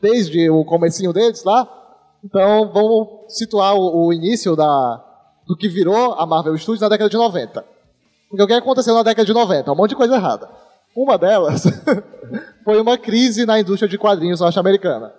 desde 0.00 0.48
o 0.50 0.64
comecinho 0.64 1.12
deles 1.12 1.44
lá, 1.44 1.68
então 2.24 2.70
vamos 2.72 3.34
situar 3.36 3.74
o, 3.74 4.06
o 4.06 4.12
início 4.12 4.54
da, 4.54 5.04
do 5.46 5.56
que 5.56 5.68
virou 5.68 6.14
a 6.14 6.26
Marvel 6.26 6.56
Studios 6.56 6.80
na 6.80 6.88
década 6.88 7.10
de 7.10 7.16
90. 7.16 7.64
Porque 8.28 8.42
o 8.42 8.46
que 8.46 8.52
aconteceu 8.52 8.94
na 8.94 9.02
década 9.02 9.26
de 9.26 9.32
90? 9.32 9.70
Um 9.70 9.74
monte 9.74 9.90
de 9.90 9.96
coisa 9.96 10.14
errada. 10.14 10.48
Uma 10.96 11.18
delas 11.18 11.64
foi 12.64 12.80
uma 12.80 12.96
crise 12.96 13.44
na 13.44 13.58
indústria 13.60 13.88
de 13.88 13.98
quadrinhos 13.98 14.40
norte-americana. 14.40 15.12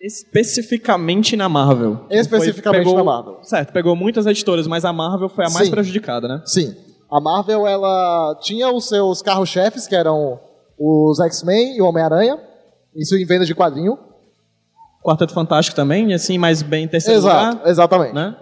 Especificamente 0.00 1.36
na 1.36 1.48
Marvel. 1.48 2.06
Especificamente 2.10 2.84
Foi- 2.84 2.94
na 2.94 3.04
Marvel. 3.04 3.38
Certo, 3.42 3.72
pegou 3.72 3.94
muitas 3.94 4.26
editoras, 4.26 4.66
mas 4.66 4.84
a 4.84 4.92
Marvel 4.92 5.28
foi 5.28 5.46
a 5.46 5.50
mais 5.50 5.66
Sim. 5.66 5.70
prejudicada, 5.72 6.26
né? 6.26 6.42
Sim. 6.44 6.74
A 7.10 7.20
Marvel, 7.20 7.66
ela 7.66 8.36
tinha 8.40 8.68
os 8.72 8.88
seus 8.88 9.22
carros-chefes, 9.22 9.86
que 9.86 9.94
eram 9.94 10.40
os 10.78 11.20
X-Men 11.20 11.76
e 11.76 11.82
o 11.82 11.86
Homem-Aranha. 11.86 12.38
Isso 12.96 13.16
em 13.16 13.24
vendas 13.24 13.46
de 13.46 13.54
quadrinho. 13.54 13.96
Quarteto 15.02 15.32
Fantástico 15.32 15.74
também, 15.74 16.14
assim, 16.14 16.38
mais 16.38 16.62
bem 16.62 16.84
em 16.84 16.88
terceiro 16.88 17.18
Exato, 17.18 17.56
lugar, 17.56 17.68
exatamente. 17.68 18.14
né? 18.14 18.36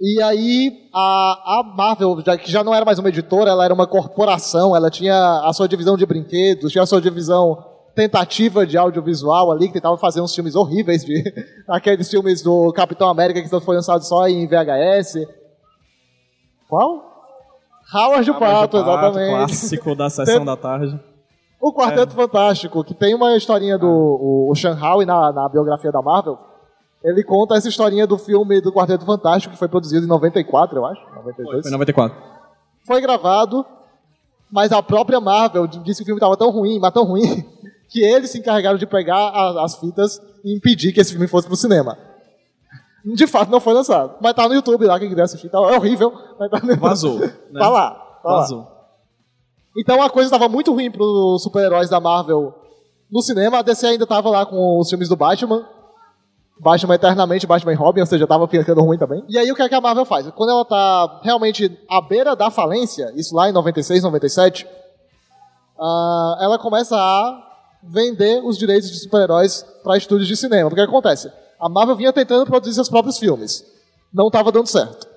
E 0.00 0.22
aí, 0.22 0.88
a, 0.94 1.58
a 1.58 1.62
Marvel, 1.76 2.22
já, 2.24 2.38
que 2.38 2.50
já 2.50 2.64
não 2.64 2.74
era 2.74 2.86
mais 2.86 2.98
uma 2.98 3.10
editora, 3.10 3.50
ela 3.50 3.66
era 3.66 3.74
uma 3.74 3.86
corporação, 3.86 4.74
ela 4.74 4.90
tinha 4.90 5.42
a 5.44 5.52
sua 5.52 5.68
divisão 5.68 5.94
de 5.94 6.06
brinquedos, 6.06 6.72
tinha 6.72 6.82
a 6.82 6.86
sua 6.86 7.02
divisão 7.02 7.62
tentativa 7.94 8.66
de 8.66 8.78
audiovisual 8.78 9.52
ali, 9.52 9.66
que 9.66 9.74
tentava 9.74 9.98
fazer 9.98 10.22
uns 10.22 10.34
filmes 10.34 10.54
horríveis, 10.54 11.04
de 11.04 11.22
aqueles 11.68 12.08
filmes 12.08 12.40
do 12.40 12.72
Capitão 12.72 13.10
América 13.10 13.42
que 13.42 13.60
foi 13.60 13.76
lançado 13.76 14.02
só 14.02 14.26
em 14.26 14.46
VHS. 14.46 15.26
Qual? 16.66 17.10
Howard 17.92 18.30
o 18.30 18.38
Pato, 18.38 18.78
exatamente. 18.78 19.30
Clássico 19.30 19.94
da 19.94 20.08
sessão 20.08 20.44
da 20.46 20.56
tarde. 20.56 20.98
O 21.60 21.72
Quarteto 21.74 22.14
Fantástico, 22.14 22.82
que 22.82 22.94
tem 22.94 23.14
uma 23.14 23.36
historinha 23.36 23.76
do 23.76 23.86
o, 23.88 24.50
o 24.50 24.54
Sean 24.56 24.78
Howe 24.80 25.04
na, 25.04 25.30
na 25.32 25.48
biografia 25.48 25.92
da 25.92 26.00
Marvel. 26.00 26.38
Ele 27.04 27.22
conta 27.22 27.54
essa 27.54 27.68
historinha 27.68 28.06
do 28.06 28.16
filme 28.18 28.60
do 28.60 28.72
Quarteto 28.72 29.04
Fantástico, 29.04 29.52
que 29.52 29.58
foi 29.58 29.68
produzido 29.68 30.04
em 30.04 30.08
94, 30.08 30.78
eu 30.78 30.86
acho. 30.86 31.00
92. 31.16 31.62
Foi 31.62 31.70
em 31.70 31.72
94. 31.72 32.16
Foi 32.86 33.00
gravado, 33.00 33.64
mas 34.50 34.72
a 34.72 34.82
própria 34.82 35.20
Marvel 35.20 35.66
disse 35.66 35.98
que 35.98 36.04
o 36.04 36.06
filme 36.06 36.18
estava 36.18 36.36
tão 36.36 36.50
ruim, 36.50 36.78
mas 36.78 36.92
tão 36.92 37.04
ruim, 37.04 37.44
que 37.88 38.00
eles 38.02 38.30
se 38.30 38.38
encarregaram 38.38 38.78
de 38.78 38.86
pegar 38.86 39.16
a- 39.28 39.64
as 39.64 39.76
fitas 39.76 40.20
e 40.44 40.54
impedir 40.56 40.92
que 40.92 41.00
esse 41.00 41.12
filme 41.12 41.26
fosse 41.26 41.46
pro 41.46 41.56
cinema. 41.56 41.96
De 43.04 43.26
fato, 43.26 43.50
não 43.50 43.60
foi 43.60 43.72
lançado. 43.72 44.16
Mas 44.20 44.34
tá 44.34 44.46
no 44.46 44.54
YouTube 44.54 44.84
lá, 44.86 44.98
quem 44.98 45.08
quiser 45.08 45.22
assistir. 45.22 45.48
Tá, 45.48 45.58
é 45.58 45.76
horrível, 45.76 46.12
mas 46.38 46.50
tá 46.50 46.60
no 46.60 46.76
Vazou. 46.76 47.18
Né? 47.50 47.58
Tá 47.60 47.68
lá. 47.68 47.90
Tá 48.22 48.28
lá. 48.28 48.40
Então 49.76 50.02
a 50.02 50.10
coisa 50.10 50.28
estava 50.28 50.48
muito 50.48 50.72
ruim 50.72 50.90
para 50.90 51.02
os 51.02 51.42
super-heróis 51.42 51.88
da 51.88 52.00
Marvel 52.00 52.54
no 53.10 53.22
cinema. 53.22 53.58
A 53.58 53.62
DC 53.62 53.86
ainda 53.86 54.04
estava 54.04 54.28
lá 54.30 54.44
com 54.44 54.78
os 54.78 54.88
filmes 54.88 55.08
do 55.08 55.16
Batman. 55.16 55.66
Batman 56.58 56.94
Eternamente, 56.94 57.46
Batman 57.46 57.74
Robin, 57.74 58.00
ou 58.00 58.06
seja, 58.06 58.24
estava 58.24 58.46
ficando 58.46 58.82
ruim 58.82 58.98
também. 58.98 59.24
E 59.28 59.38
aí 59.38 59.50
o 59.50 59.54
que, 59.54 59.62
é 59.62 59.68
que 59.68 59.74
a 59.74 59.80
Marvel 59.80 60.04
faz? 60.04 60.28
Quando 60.32 60.50
ela 60.50 60.62
está 60.62 61.20
realmente 61.22 61.78
à 61.88 62.02
beira 62.02 62.36
da 62.36 62.50
falência, 62.50 63.10
isso 63.16 63.34
lá 63.34 63.48
em 63.48 63.52
96, 63.52 64.02
97, 64.02 64.66
uh, 65.78 66.42
ela 66.42 66.58
começa 66.58 66.94
a 66.94 67.46
vender 67.82 68.44
os 68.44 68.58
direitos 68.58 68.90
de 68.90 68.98
super-heróis 68.98 69.64
para 69.82 69.96
estúdios 69.96 70.28
de 70.28 70.36
cinema. 70.36 70.68
Porque 70.68 70.82
o 70.82 70.84
que 70.84 70.90
acontece? 70.90 71.32
A 71.58 71.68
Marvel 71.68 71.96
vinha 71.96 72.12
tentando 72.12 72.44
produzir 72.44 72.74
seus 72.74 72.90
próprios 72.90 73.18
filmes. 73.18 73.64
Não 74.12 74.26
estava 74.26 74.52
dando 74.52 74.66
certo. 74.66 75.08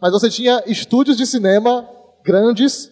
Mas 0.00 0.12
você 0.12 0.30
tinha 0.30 0.62
estúdios 0.66 1.16
de 1.16 1.26
cinema 1.26 1.88
grandes 2.24 2.88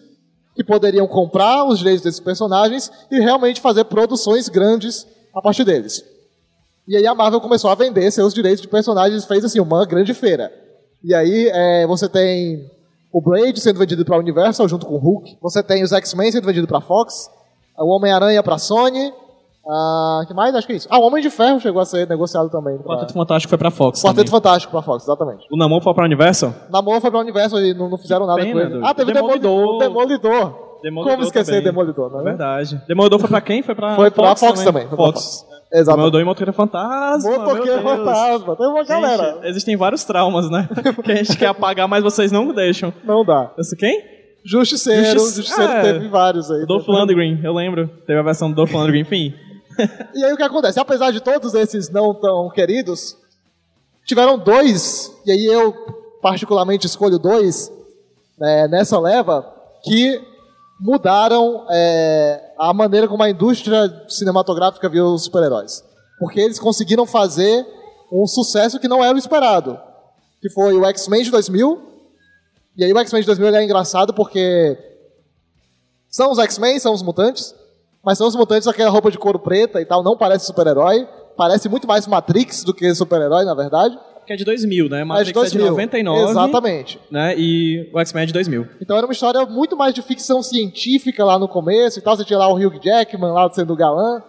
que 0.57 0.63
poderiam 0.63 1.07
comprar 1.07 1.63
os 1.65 1.77
direitos 1.77 2.03
desses 2.03 2.19
personagens 2.19 2.91
e 3.11 3.19
realmente 3.19 3.61
fazer 3.61 3.85
produções 3.85 4.49
grandes 4.49 5.05
a 5.33 5.39
partir 5.39 5.63
deles. 5.63 6.03
E 6.87 6.97
aí 6.97 7.05
a 7.05 7.13
Marvel 7.13 7.39
começou 7.39 7.69
a 7.69 7.75
vender 7.75 8.09
seus 8.09 8.33
direitos 8.33 8.61
de 8.61 8.67
personagens, 8.67 9.25
fez 9.25 9.45
assim 9.45 9.59
uma 9.59 9.85
grande 9.85 10.15
feira. 10.15 10.51
E 11.03 11.13
aí 11.13 11.47
é, 11.53 11.85
você 11.85 12.09
tem 12.09 12.69
o 13.13 13.21
Blade 13.21 13.59
sendo 13.61 13.77
vendido 13.77 14.03
para 14.03 14.15
a 14.15 14.19
Universal 14.19 14.67
junto 14.67 14.87
com 14.87 14.95
o 14.95 14.97
Hulk, 14.97 15.37
você 15.39 15.61
tem 15.61 15.83
os 15.83 15.91
X-Men 15.91 16.31
sendo 16.31 16.45
vendido 16.45 16.67
para 16.67 16.79
a 16.79 16.81
Fox, 16.81 17.29
o 17.77 17.95
Homem-Aranha 17.95 18.41
para 18.41 18.55
a 18.55 18.59
Sony, 18.59 19.13
ah, 19.69 20.21
que 20.27 20.33
mais? 20.33 20.55
Acho 20.55 20.65
que 20.67 20.73
é 20.73 20.75
isso. 20.77 20.87
Ah, 20.89 20.99
o 20.99 21.03
Homem 21.03 21.21
de 21.21 21.29
Ferro 21.29 21.59
chegou 21.59 21.81
a 21.81 21.85
ser 21.85 22.07
negociado 22.07 22.49
também. 22.49 22.75
O 22.75 22.83
Quarteto 22.83 23.13
Fantástico 23.13 23.49
foi 23.49 23.57
pra 23.57 23.69
Fox. 23.71 23.99
O 23.99 24.03
Quarteto 24.07 24.25
também. 24.25 24.31
Fantástico 24.31 24.71
pra 24.71 24.81
Fox, 24.81 25.03
exatamente. 25.03 25.45
O 25.51 25.57
Namor 25.57 25.81
foi 25.81 25.93
pra 25.93 26.05
Universal? 26.05 26.53
Namor 26.69 27.01
foi 27.01 27.11
pra 27.11 27.19
Universal 27.19 27.59
e 27.59 27.73
não, 27.73 27.89
não 27.89 27.97
fizeram 27.97 28.25
nada 28.25 28.39
pena, 28.41 28.53
com 28.53 28.59
ele. 28.59 28.69
doido. 28.69 28.85
Ah, 28.85 28.93
teve 28.93 29.13
Demolidor. 29.13 29.79
Demolidor. 29.79 30.67
Demolidor 30.81 31.11
Como 31.11 31.23
esquecer 31.27 31.51
também. 31.55 31.63
Demolidor, 31.63 32.11
não 32.11 32.21
é? 32.21 32.23
Verdade. 32.23 32.81
Demolidor 32.87 33.19
foi 33.19 33.29
pra 33.29 33.41
quem? 33.41 33.61
Foi 33.63 33.75
pra 33.75 33.95
Foi 33.95 34.11
pra 34.11 34.35
Fox 34.35 34.63
também, 34.63 34.87
foi 34.87 34.95
pra 34.95 35.05
Fox. 35.05 35.45
Exatamente. 35.73 35.95
Demolidor 35.97 36.21
e 36.21 36.23
Motoqueiro 36.23 36.53
Fantasma. 36.53 37.29
Motoqueiro. 37.29 37.81
Fantasma. 37.81 38.55
Tem 38.55 38.67
uma 38.67 38.83
galera. 38.85 39.33
Gente, 39.33 39.47
existem 39.47 39.75
vários 39.75 40.03
traumas, 40.05 40.49
né? 40.49 40.69
que 41.03 41.11
a 41.11 41.15
gente 41.15 41.37
quer 41.37 41.47
apagar, 41.47 41.87
mas 41.89 42.03
vocês 42.03 42.31
não 42.31 42.53
deixam. 42.53 42.93
Não 43.03 43.25
dá. 43.25 43.51
Esse 43.57 43.75
quem? 43.75 44.01
Justiceiro. 44.45 45.19
Justice- 45.19 45.35
Justiceiro 45.41 45.71
é. 45.73 45.81
teve 45.81 46.07
vários 46.07 46.49
aí. 46.49 46.65
Dolph 46.65 46.87
Lundgren, 46.87 47.41
eu 47.43 47.53
lembro. 47.53 47.89
Teve 48.05 48.17
a 48.19 48.23
versão 48.23 48.49
do 48.49 48.55
Dolph 48.55 48.71
Lundgren, 48.71 49.01
enfim. 49.01 49.33
E 50.13 50.23
aí 50.23 50.33
o 50.33 50.37
que 50.37 50.43
acontece? 50.43 50.79
Apesar 50.79 51.11
de 51.11 51.21
todos 51.21 51.53
esses 51.53 51.89
não 51.89 52.13
tão 52.13 52.49
queridos, 52.49 53.15
tiveram 54.05 54.37
dois, 54.37 55.11
e 55.25 55.31
aí 55.31 55.45
eu 55.45 55.73
particularmente 56.21 56.87
escolho 56.87 57.19
dois 57.19 57.71
né, 58.37 58.67
nessa 58.67 58.99
leva, 58.99 59.53
que 59.83 60.21
mudaram 60.79 61.65
é, 61.69 62.53
a 62.57 62.73
maneira 62.73 63.07
como 63.07 63.23
a 63.23 63.29
indústria 63.29 64.05
cinematográfica 64.07 64.89
viu 64.89 65.05
os 65.05 65.23
super-heróis. 65.23 65.83
Porque 66.19 66.39
eles 66.39 66.59
conseguiram 66.59 67.05
fazer 67.05 67.65
um 68.11 68.25
sucesso 68.25 68.79
que 68.79 68.87
não 68.87 69.03
era 69.03 69.15
o 69.15 69.19
esperado. 69.19 69.79
Que 70.41 70.49
foi 70.49 70.73
o 70.73 70.85
X-Men 70.85 71.23
de 71.23 71.31
2000. 71.31 71.81
E 72.75 72.83
aí 72.83 72.93
o 72.93 72.99
X-Men 72.99 73.21
de 73.21 73.27
2000 73.27 73.47
ele 73.47 73.57
é 73.57 73.63
engraçado 73.63 74.13
porque 74.13 74.77
são 76.09 76.31
os 76.31 76.39
X-Men, 76.39 76.79
são 76.79 76.93
os 76.93 77.01
mutantes, 77.01 77.53
mas 78.07 78.17
são 78.17 78.25
os 78.25 78.37
mutantes 78.37 78.65
aquela 78.69 78.89
roupa 78.89 79.11
de 79.11 79.17
couro 79.17 79.37
preta 79.37 79.81
e 79.81 79.85
tal, 79.85 80.01
não 80.01 80.15
parece 80.15 80.45
super-herói. 80.45 81.05
Parece 81.35 81.67
muito 81.67 81.85
mais 81.85 82.07
Matrix 82.07 82.63
do 82.63 82.73
que 82.73 82.95
super-herói, 82.95 83.43
na 83.43 83.53
verdade. 83.53 83.99
Que 84.25 84.31
é 84.31 84.35
de 84.37 84.45
2000, 84.45 84.87
né? 84.87 85.03
Mas 85.03 85.27
Matrix 85.27 85.53
é 85.53 85.57
de 85.57 85.65
99. 85.65 86.31
Exatamente. 86.31 87.01
Né? 87.11 87.35
E 87.37 87.91
o 87.93 87.99
X-Men 87.99 88.23
é 88.23 88.25
de 88.27 88.31
2000. 88.31 88.65
Então 88.79 88.95
era 88.95 89.05
uma 89.05 89.11
história 89.11 89.45
muito 89.45 89.75
mais 89.75 89.93
de 89.93 90.01
ficção 90.01 90.41
científica 90.41 91.25
lá 91.25 91.37
no 91.37 91.49
começo 91.49 91.99
e 91.99 92.01
tal. 92.01 92.15
Você 92.15 92.23
tinha 92.23 92.39
lá 92.39 92.47
o 92.47 92.55
Hugh 92.55 92.79
Jackman 92.81 93.33
lá 93.33 93.51
sendo 93.51 93.73
o 93.73 93.75
galã. 93.75 94.23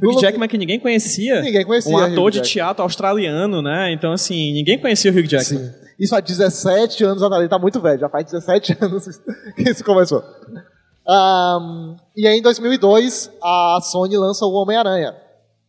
Hugh 0.00 0.20
Jackman 0.20 0.48
que 0.48 0.56
ninguém 0.56 0.78
conhecia. 0.78 1.42
Ninguém 1.42 1.64
conhecia 1.64 1.92
Um 1.92 1.98
ator 1.98 2.30
de 2.30 2.42
teatro 2.42 2.84
australiano, 2.84 3.60
né? 3.60 3.92
Então, 3.92 4.12
assim, 4.12 4.52
ninguém 4.52 4.78
conhecia 4.78 5.10
o 5.10 5.14
Hugh 5.14 5.26
Jackman. 5.26 5.64
Sim. 5.64 5.72
Isso 5.98 6.14
há 6.14 6.20
17 6.20 7.02
anos 7.02 7.24
atrás. 7.24 7.40
Ele 7.42 7.50
tá 7.50 7.58
muito 7.58 7.80
velho, 7.80 7.98
já 7.98 8.08
faz 8.08 8.26
17 8.26 8.76
anos 8.80 9.20
que 9.56 9.68
isso 9.68 9.82
começou. 9.82 10.22
Ahn, 11.06 11.96
e 12.16 12.26
aí, 12.26 12.38
em 12.38 12.42
2002, 12.42 13.30
a 13.42 13.78
Sony 13.82 14.16
lança 14.16 14.46
o 14.46 14.52
Homem-Aranha, 14.52 15.14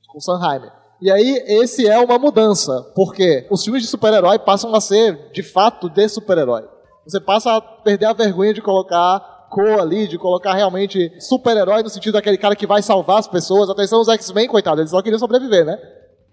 com 0.07 0.17
o 0.17 0.21
Sanheim. 0.21 0.69
E 1.01 1.11
aí, 1.11 1.43
esse 1.47 1.87
é 1.87 1.99
uma 1.99 2.17
mudança, 2.17 2.91
porque 2.95 3.45
os 3.49 3.63
filmes 3.63 3.83
de 3.83 3.89
super-herói 3.89 4.39
passam 4.39 4.73
a 4.73 4.79
ser, 4.79 5.31
de 5.33 5.43
fato, 5.43 5.89
de 5.89 6.07
super-herói. 6.07 6.63
Você 7.05 7.19
passa 7.19 7.55
a 7.55 7.61
perder 7.61 8.05
a 8.05 8.13
vergonha 8.13 8.53
de 8.53 8.61
colocar 8.61 9.47
cor 9.51 9.79
ali, 9.79 10.07
de 10.07 10.17
colocar 10.17 10.53
realmente 10.53 11.11
super-herói 11.19 11.83
no 11.83 11.89
sentido 11.89 12.13
daquele 12.13 12.37
cara 12.37 12.55
que 12.55 12.65
vai 12.65 12.81
salvar 12.81 13.19
as 13.19 13.27
pessoas. 13.27 13.69
Atenção, 13.69 14.01
os 14.01 14.07
X-Men, 14.07 14.47
coitados, 14.47 14.79
eles 14.79 14.91
só 14.91 15.01
queriam 15.01 15.19
sobreviver, 15.19 15.65
né? 15.65 15.77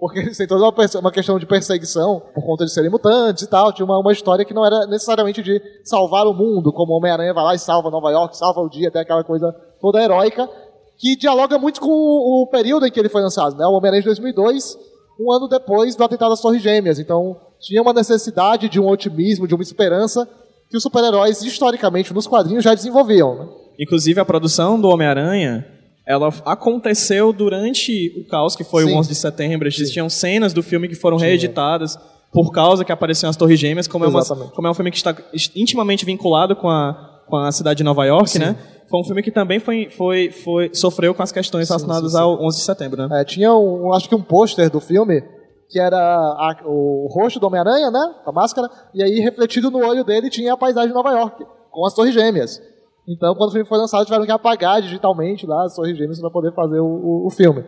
Porque 0.02 0.20
têm 0.34 0.48
toda 0.48 0.64
uma, 0.64 0.74
uma 1.00 1.12
questão 1.12 1.38
de 1.38 1.46
perseguição 1.46 2.20
por 2.34 2.44
conta 2.44 2.64
de 2.64 2.72
serem 2.72 2.90
mutantes 2.90 3.44
e 3.44 3.46
tal. 3.46 3.72
Tinha 3.72 3.84
uma, 3.84 4.00
uma 4.00 4.10
história 4.10 4.44
que 4.44 4.52
não 4.52 4.66
era 4.66 4.84
necessariamente 4.84 5.40
de 5.44 5.62
salvar 5.84 6.26
o 6.26 6.34
mundo, 6.34 6.72
como 6.72 6.92
Homem-Aranha 6.94 7.32
vai 7.32 7.44
lá 7.44 7.54
e 7.54 7.58
salva 7.60 7.88
Nova 7.88 8.10
York, 8.10 8.36
salva 8.36 8.60
o 8.60 8.68
dia, 8.68 8.88
até 8.88 8.98
aquela 8.98 9.22
coisa 9.22 9.54
toda 9.80 10.02
heróica, 10.02 10.50
que 10.98 11.14
dialoga 11.14 11.56
muito 11.56 11.80
com 11.80 11.86
o, 11.86 12.42
o 12.42 12.46
período 12.48 12.84
em 12.84 12.90
que 12.90 12.98
ele 12.98 13.08
foi 13.08 13.22
lançado, 13.22 13.56
né? 13.56 13.64
O 13.64 13.74
Homem-Aranha 13.74 14.02
de 14.02 14.06
2002, 14.06 14.76
um 15.20 15.30
ano 15.30 15.46
depois 15.46 15.94
do 15.94 16.02
atentado 16.02 16.32
às 16.32 16.40
Torres 16.40 16.60
Gêmeas. 16.60 16.98
Então, 16.98 17.36
tinha 17.60 17.80
uma 17.80 17.92
necessidade 17.92 18.68
de 18.68 18.80
um 18.80 18.88
otimismo, 18.88 19.46
de 19.46 19.54
uma 19.54 19.62
esperança 19.62 20.28
que 20.68 20.76
os 20.76 20.82
super-heróis, 20.82 21.44
historicamente, 21.44 22.12
nos 22.12 22.26
quadrinhos 22.26 22.64
já 22.64 22.74
desenvolviam, 22.74 23.36
né? 23.36 23.48
Inclusive, 23.78 24.18
a 24.18 24.24
produção 24.24 24.80
do 24.80 24.88
Homem-Aranha, 24.88 25.64
ela 26.06 26.28
aconteceu 26.44 27.32
durante 27.32 28.12
o 28.18 28.26
caos 28.28 28.56
que 28.56 28.64
foi 28.64 28.84
Sim. 28.84 28.94
o 28.94 28.98
11 28.98 29.08
de 29.08 29.14
setembro. 29.14 29.68
Existiam 29.68 30.08
cenas 30.08 30.52
do 30.52 30.62
filme 30.62 30.88
que 30.88 30.94
foram 30.94 31.16
reeditadas 31.16 31.98
por 32.32 32.50
causa 32.50 32.84
que 32.84 32.90
apareciam 32.90 33.28
as 33.28 33.36
Torres 33.36 33.60
Gêmeas, 33.60 33.86
como 33.86 34.04
é, 34.04 34.08
uma, 34.08 34.24
como 34.24 34.66
é 34.66 34.70
um 34.70 34.74
filme 34.74 34.90
que 34.90 34.96
está 34.96 35.14
intimamente 35.54 36.04
vinculado 36.04 36.56
com 36.56 36.68
a, 36.68 37.22
com 37.26 37.36
a 37.36 37.52
cidade 37.52 37.78
de 37.78 37.84
Nova 37.84 38.04
York, 38.06 38.38
né? 38.38 38.56
Foi 38.88 39.00
um 39.00 39.04
filme 39.04 39.22
que 39.22 39.30
também 39.30 39.58
foi, 39.60 39.88
foi, 39.90 40.30
foi, 40.30 40.70
sofreu 40.74 41.14
com 41.14 41.22
as 41.22 41.30
questões 41.30 41.68
relacionadas 41.68 42.12
sim, 42.12 42.16
sim. 42.16 42.22
ao 42.22 42.42
11 42.42 42.58
de 42.58 42.64
setembro, 42.64 43.06
né? 43.06 43.20
É, 43.20 43.24
tinha, 43.24 43.54
um, 43.54 43.92
acho 43.92 44.08
que 44.08 44.14
um 44.14 44.22
pôster 44.22 44.70
do 44.70 44.80
filme 44.80 45.22
que 45.68 45.78
era 45.80 45.96
a- 45.98 46.62
o 46.66 47.08
rosto 47.10 47.40
do 47.40 47.46
Homem-Aranha, 47.46 47.90
né? 47.90 48.14
A 48.26 48.32
máscara, 48.32 48.68
e 48.94 49.02
aí 49.02 49.20
refletido 49.20 49.70
no 49.70 49.78
olho 49.78 50.04
dele 50.04 50.28
tinha 50.28 50.52
a 50.52 50.56
paisagem 50.56 50.88
de 50.88 50.94
Nova 50.94 51.10
York, 51.10 51.42
com 51.70 51.86
as 51.86 51.94
Torres 51.94 52.12
Gêmeas. 52.12 52.60
Então, 53.08 53.34
quando 53.34 53.50
o 53.50 53.52
filme 53.52 53.68
foi 53.68 53.78
lançado, 53.78 54.04
tiveram 54.04 54.24
que 54.24 54.30
apagar 54.30 54.80
digitalmente 54.80 55.46
lá 55.46 55.64
as 55.64 55.74
Torres 55.74 55.96
Gêmeas 55.96 56.20
para 56.20 56.30
poder 56.30 56.52
fazer 56.54 56.78
o, 56.80 56.86
o- 56.86 57.26
o 57.26 57.30
filme. 57.30 57.64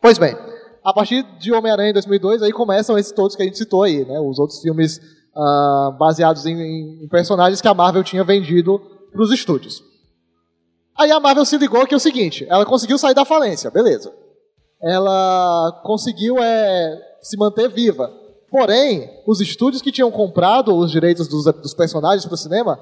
Pois 0.00 0.16
bem, 0.18 0.34
a 0.82 0.92
partir 0.92 1.22
de 1.38 1.52
Homem-Aranha 1.52 1.90
em 1.90 1.92
2002, 1.92 2.42
aí 2.42 2.52
começam 2.52 2.96
esses 2.96 3.12
todos 3.12 3.36
que 3.36 3.42
a 3.42 3.44
gente 3.44 3.58
citou 3.58 3.82
aí, 3.82 4.04
né? 4.06 4.18
Os 4.20 4.38
outros 4.38 4.60
filmes 4.60 4.98
ah, 5.36 5.96
baseados 5.98 6.46
em, 6.46 7.04
em 7.04 7.08
personagens 7.08 7.60
que 7.60 7.68
a 7.68 7.74
Marvel 7.74 8.02
tinha 8.02 8.24
vendido 8.24 8.78
para 9.12 9.22
os 9.22 9.30
estúdios. 9.32 9.82
Aí 10.98 11.10
a 11.12 11.20
Marvel 11.20 11.44
se 11.44 11.58
ligou 11.58 11.86
que 11.86 11.94
é 11.94 11.96
o 11.96 12.00
seguinte, 12.00 12.46
ela 12.48 12.64
conseguiu 12.64 12.96
sair 12.98 13.14
da 13.14 13.24
falência, 13.24 13.70
beleza. 13.70 14.12
Ela 14.82 15.80
conseguiu 15.84 16.38
é, 16.42 16.98
se 17.20 17.36
manter 17.36 17.68
viva. 17.68 18.10
Porém, 18.50 19.10
os 19.26 19.40
estúdios 19.40 19.82
que 19.82 19.92
tinham 19.92 20.10
comprado 20.10 20.74
os 20.74 20.90
direitos 20.90 21.28
dos, 21.28 21.44
dos 21.44 21.74
personagens 21.74 22.24
para 22.24 22.34
o 22.34 22.38
cinema 22.38 22.78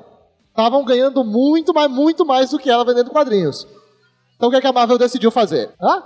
estavam 0.56 0.82
ganhando 0.82 1.22
muito, 1.22 1.74
mas 1.74 1.90
muito 1.90 2.24
mais 2.24 2.50
do 2.50 2.58
que 2.58 2.70
ela 2.70 2.84
vendendo 2.84 3.10
quadrinhos. 3.10 3.66
Então 4.36 4.48
o 4.48 4.50
que, 4.50 4.56
é 4.56 4.60
que 4.60 4.66
a 4.66 4.72
Marvel 4.72 4.96
decidiu 4.96 5.30
fazer? 5.30 5.70
Hã? 5.80 6.02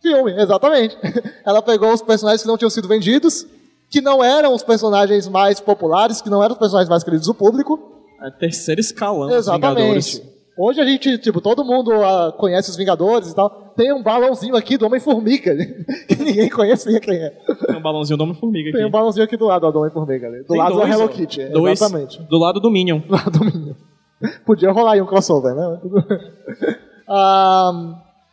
Filme, 0.00 0.32
exatamente. 0.40 0.96
Ela 1.44 1.60
pegou 1.60 1.92
os 1.92 2.00
personagens 2.00 2.40
que 2.40 2.48
não 2.48 2.56
tinham 2.56 2.70
sido 2.70 2.88
vendidos, 2.88 3.46
que 3.90 4.00
não 4.00 4.24
eram 4.24 4.54
os 4.54 4.62
personagens 4.62 5.28
mais 5.28 5.60
populares, 5.60 6.22
que 6.22 6.30
não 6.30 6.42
eram 6.42 6.54
os 6.54 6.58
personagens 6.58 6.88
mais 6.88 7.04
queridos 7.04 7.26
do 7.26 7.34
público, 7.34 7.78
É 8.22 8.30
terceiro 8.30 8.80
escalão 8.80 9.30
Exatamente. 9.30 10.22
Hoje 10.58 10.80
a 10.80 10.84
gente, 10.84 11.16
tipo, 11.18 11.40
todo 11.40 11.64
mundo 11.64 11.90
ah, 11.92 12.32
conhece 12.36 12.70
os 12.70 12.76
Vingadores 12.76 13.30
e 13.30 13.34
tal. 13.34 13.72
Tem 13.76 13.92
um 13.92 14.02
balãozinho 14.02 14.54
aqui 14.56 14.76
do 14.76 14.84
Homem-Formiga, 14.86 15.54
que 16.06 16.16
ninguém 16.16 16.50
conhecia 16.50 17.00
quem 17.00 17.16
é. 17.16 17.30
Tem 17.66 17.76
um 17.76 17.80
balãozinho 17.82 18.16
do 18.18 18.24
Homem-Formiga 18.24 18.72
Tem 18.72 18.82
um 18.82 18.84
aqui. 18.88 18.92
balãozinho 18.92 19.24
aqui 19.24 19.36
do 19.36 19.46
lado 19.46 19.66
ó, 19.66 19.70
do 19.70 19.78
Homem-Formiga. 19.78 20.26
ali. 20.26 20.38
Do 20.40 20.48
Tem 20.48 20.58
lado 20.58 20.74
dois, 20.74 20.88
da 20.88 20.94
Hello. 20.94 21.08
Kitty. 21.08 21.40
é, 21.42 21.48
Dois, 21.48 21.80
Exatamente. 21.80 22.20
do 22.22 22.38
lado 22.38 22.60
do 22.60 22.70
Minion. 22.70 22.98
Do 23.00 23.12
lado 23.12 23.30
do 23.30 23.44
Minion. 23.44 23.74
Podia 24.44 24.70
rolar 24.70 24.92
aí 24.92 25.00
um 25.00 25.06
crossover, 25.06 25.54
né? 25.54 25.80
Bem. 25.84 26.80
Ah, 27.12 27.72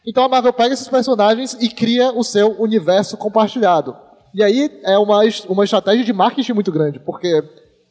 então 0.05 0.23
a 0.23 0.29
Marvel 0.29 0.53
pega 0.53 0.71
esses 0.71 0.87
personagens 0.87 1.57
e 1.59 1.67
cria 1.67 2.11
o 2.11 2.23
seu 2.23 2.61
universo 2.61 3.17
compartilhado. 3.17 3.95
E 4.35 4.43
aí 4.43 4.69
é 4.83 4.99
uma, 4.99 5.21
uma 5.49 5.63
estratégia 5.63 6.05
de 6.05 6.13
marketing 6.13 6.53
muito 6.53 6.71
grande, 6.71 6.99
porque 6.99 7.41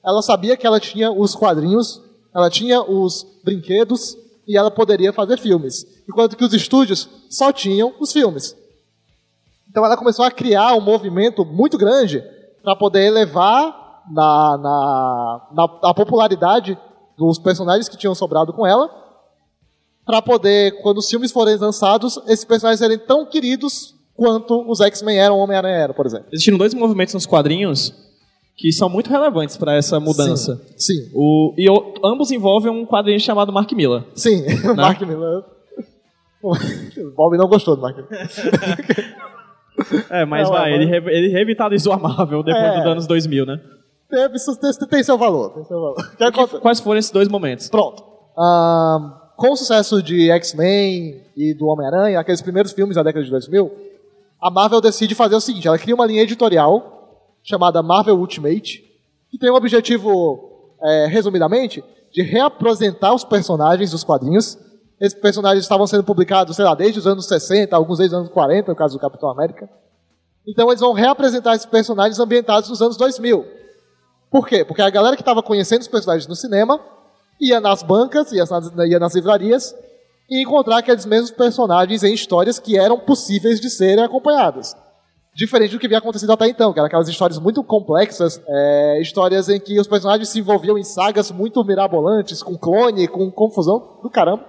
ela 0.04 0.22
sabia 0.22 0.56
que 0.56 0.64
ela 0.64 0.78
tinha 0.78 1.10
os 1.10 1.34
quadrinhos, 1.34 2.00
ela 2.36 2.50
tinha 2.50 2.82
os 2.82 3.26
brinquedos 3.42 4.16
e 4.46 4.56
ela 4.56 4.70
poderia 4.70 5.12
fazer 5.12 5.38
filmes. 5.38 5.86
Enquanto 6.08 6.36
que 6.36 6.44
os 6.44 6.52
estúdios 6.52 7.08
só 7.30 7.52
tinham 7.52 7.94
os 7.98 8.12
filmes. 8.12 8.54
Então 9.70 9.84
ela 9.84 9.96
começou 9.96 10.24
a 10.24 10.30
criar 10.30 10.74
um 10.74 10.80
movimento 10.80 11.44
muito 11.44 11.78
grande 11.78 12.22
para 12.62 12.76
poder 12.76 13.06
elevar 13.06 14.04
na, 14.10 14.58
na, 14.58 15.48
na, 15.52 15.64
a 15.90 15.94
popularidade 15.94 16.78
dos 17.16 17.38
personagens 17.38 17.88
que 17.88 17.96
tinham 17.96 18.14
sobrado 18.14 18.52
com 18.52 18.66
ela 18.66 19.06
Pra 20.06 20.22
poder, 20.22 20.80
quando 20.82 20.98
os 20.98 21.10
filmes 21.10 21.32
forem 21.32 21.56
lançados, 21.56 22.16
esses 22.28 22.44
personagens 22.44 22.78
serem 22.78 22.96
tão 22.96 23.26
queridos 23.26 23.92
quanto 24.14 24.64
os 24.70 24.80
X-Men 24.80 25.18
eram, 25.18 25.40
Homem-Aranha 25.40 25.74
era, 25.74 25.92
por 25.92 26.06
exemplo. 26.06 26.28
Existiram 26.30 26.56
dois 26.56 26.72
movimentos 26.72 27.12
nos 27.12 27.26
quadrinhos 27.26 27.92
que 28.56 28.72
são 28.72 28.88
muito 28.88 29.10
relevantes 29.10 29.56
para 29.56 29.74
essa 29.76 30.00
mudança. 30.00 30.56
Sim. 30.76 30.94
Sim. 30.94 31.10
O, 31.14 31.52
e 31.58 31.68
o, 31.68 31.94
ambos 32.04 32.30
envolvem 32.30 32.72
um 32.72 32.86
quadrinho 32.86 33.20
chamado 33.20 33.52
Mark 33.52 33.70
Miller. 33.72 34.02
Sim, 34.14 34.42
o 34.70 34.74
Mark 34.76 35.00
Miller. 35.02 35.44
O 36.42 36.52
Bob 37.16 37.36
não 37.36 37.48
gostou 37.48 37.76
do 37.76 37.82
Mark 37.82 37.96
Miller. 37.96 38.28
É, 40.08 40.24
mas 40.24 40.44
Não, 40.48 40.56
vai, 40.56 40.72
é, 40.72 40.74
ele, 40.74 40.86
re- 40.86 41.14
ele 41.14 41.28
revitalizou 41.28 41.92
a 41.92 41.98
Marvel 41.98 42.42
depois 42.42 42.64
É. 42.64 42.76
dos 42.78 42.86
anos 42.86 43.06
2000, 43.06 43.44
né? 43.44 43.60
Tem, 44.88 45.02
seu 45.02 45.18
valor. 45.18 45.50
Tem 45.50 45.64
seu 45.64 45.78
valor. 45.78 45.96
Que? 46.16 46.58
Quais 46.60 46.80
foram 46.80 46.98
esses 46.98 47.10
dois 47.10 47.28
momentos? 47.28 47.68
Pronto. 47.68 48.02
Com 49.36 49.50
o 49.52 49.56
sucesso 49.56 50.02
de 50.02 50.30
X-Men 50.30 51.20
e 51.36 51.52
do 51.52 51.66
Homem-Aranha, 51.66 52.18
aqueles 52.18 52.40
primeiros 52.40 52.72
filmes 52.72 52.96
da 52.96 53.02
década 53.02 53.22
de 53.22 53.30
2000, 53.30 53.70
a 54.40 54.50
Marvel 54.50 54.80
decide 54.80 55.14
fazer 55.14 55.34
o 55.34 55.40
seguinte: 55.40 55.68
ela 55.68 55.78
cria 55.78 55.94
uma 55.94 56.06
linha 56.06 56.22
editorial 56.22 56.95
chamada 57.46 57.80
Marvel 57.82 58.18
Ultimate, 58.18 58.84
que 59.30 59.38
tem 59.38 59.48
o 59.48 59.54
objetivo, 59.54 60.74
é, 60.82 61.06
resumidamente, 61.06 61.82
de 62.12 62.22
reapresentar 62.22 63.14
os 63.14 63.24
personagens 63.24 63.92
dos 63.92 64.02
quadrinhos. 64.02 64.58
Esses 65.00 65.18
personagens 65.18 65.64
estavam 65.64 65.86
sendo 65.86 66.02
publicados, 66.02 66.56
sei 66.56 66.64
lá, 66.64 66.74
desde 66.74 66.98
os 66.98 67.06
anos 67.06 67.26
60, 67.26 67.74
alguns 67.74 67.98
desde 67.98 68.14
os 68.16 68.20
anos 68.20 68.32
40, 68.32 68.72
no 68.72 68.76
caso 68.76 68.94
do 68.94 69.00
Capitão 69.00 69.30
América. 69.30 69.70
Então 70.46 70.68
eles 70.68 70.80
vão 70.80 70.92
reapresentar 70.92 71.54
esses 71.54 71.66
personagens 71.66 72.18
ambientados 72.18 72.68
nos 72.68 72.82
anos 72.82 72.96
2000. 72.96 73.46
Por 74.30 74.46
quê? 74.46 74.64
Porque 74.64 74.82
a 74.82 74.90
galera 74.90 75.14
que 75.14 75.22
estava 75.22 75.42
conhecendo 75.42 75.82
os 75.82 75.88
personagens 75.88 76.26
no 76.26 76.34
cinema 76.34 76.80
ia 77.40 77.60
nas 77.60 77.82
bancas, 77.82 78.32
ia 78.32 78.44
nas, 78.44 78.72
ia 78.88 78.98
nas 78.98 79.14
livrarias 79.14 79.74
e 80.28 80.42
encontrar 80.42 80.78
aqueles 80.78 81.06
mesmos 81.06 81.30
personagens 81.30 82.02
em 82.02 82.12
histórias 82.12 82.58
que 82.58 82.76
eram 82.76 82.98
possíveis 82.98 83.60
de 83.60 83.70
serem 83.70 84.04
acompanhadas. 84.04 84.74
Diferente 85.36 85.72
do 85.72 85.78
que 85.78 85.84
havia 85.84 85.98
acontecido 85.98 86.32
até 86.32 86.48
então, 86.48 86.72
que 86.72 86.78
eram 86.78 86.86
aquelas 86.86 87.10
histórias 87.10 87.38
muito 87.38 87.62
complexas, 87.62 88.40
é, 88.48 89.00
histórias 89.02 89.50
em 89.50 89.60
que 89.60 89.78
os 89.78 89.86
personagens 89.86 90.30
se 90.30 90.38
envolviam 90.38 90.78
em 90.78 90.82
sagas 90.82 91.30
muito 91.30 91.62
mirabolantes, 91.62 92.42
com 92.42 92.56
clone, 92.56 93.06
com 93.06 93.30
confusão 93.30 94.00
do 94.02 94.08
caramba. 94.08 94.46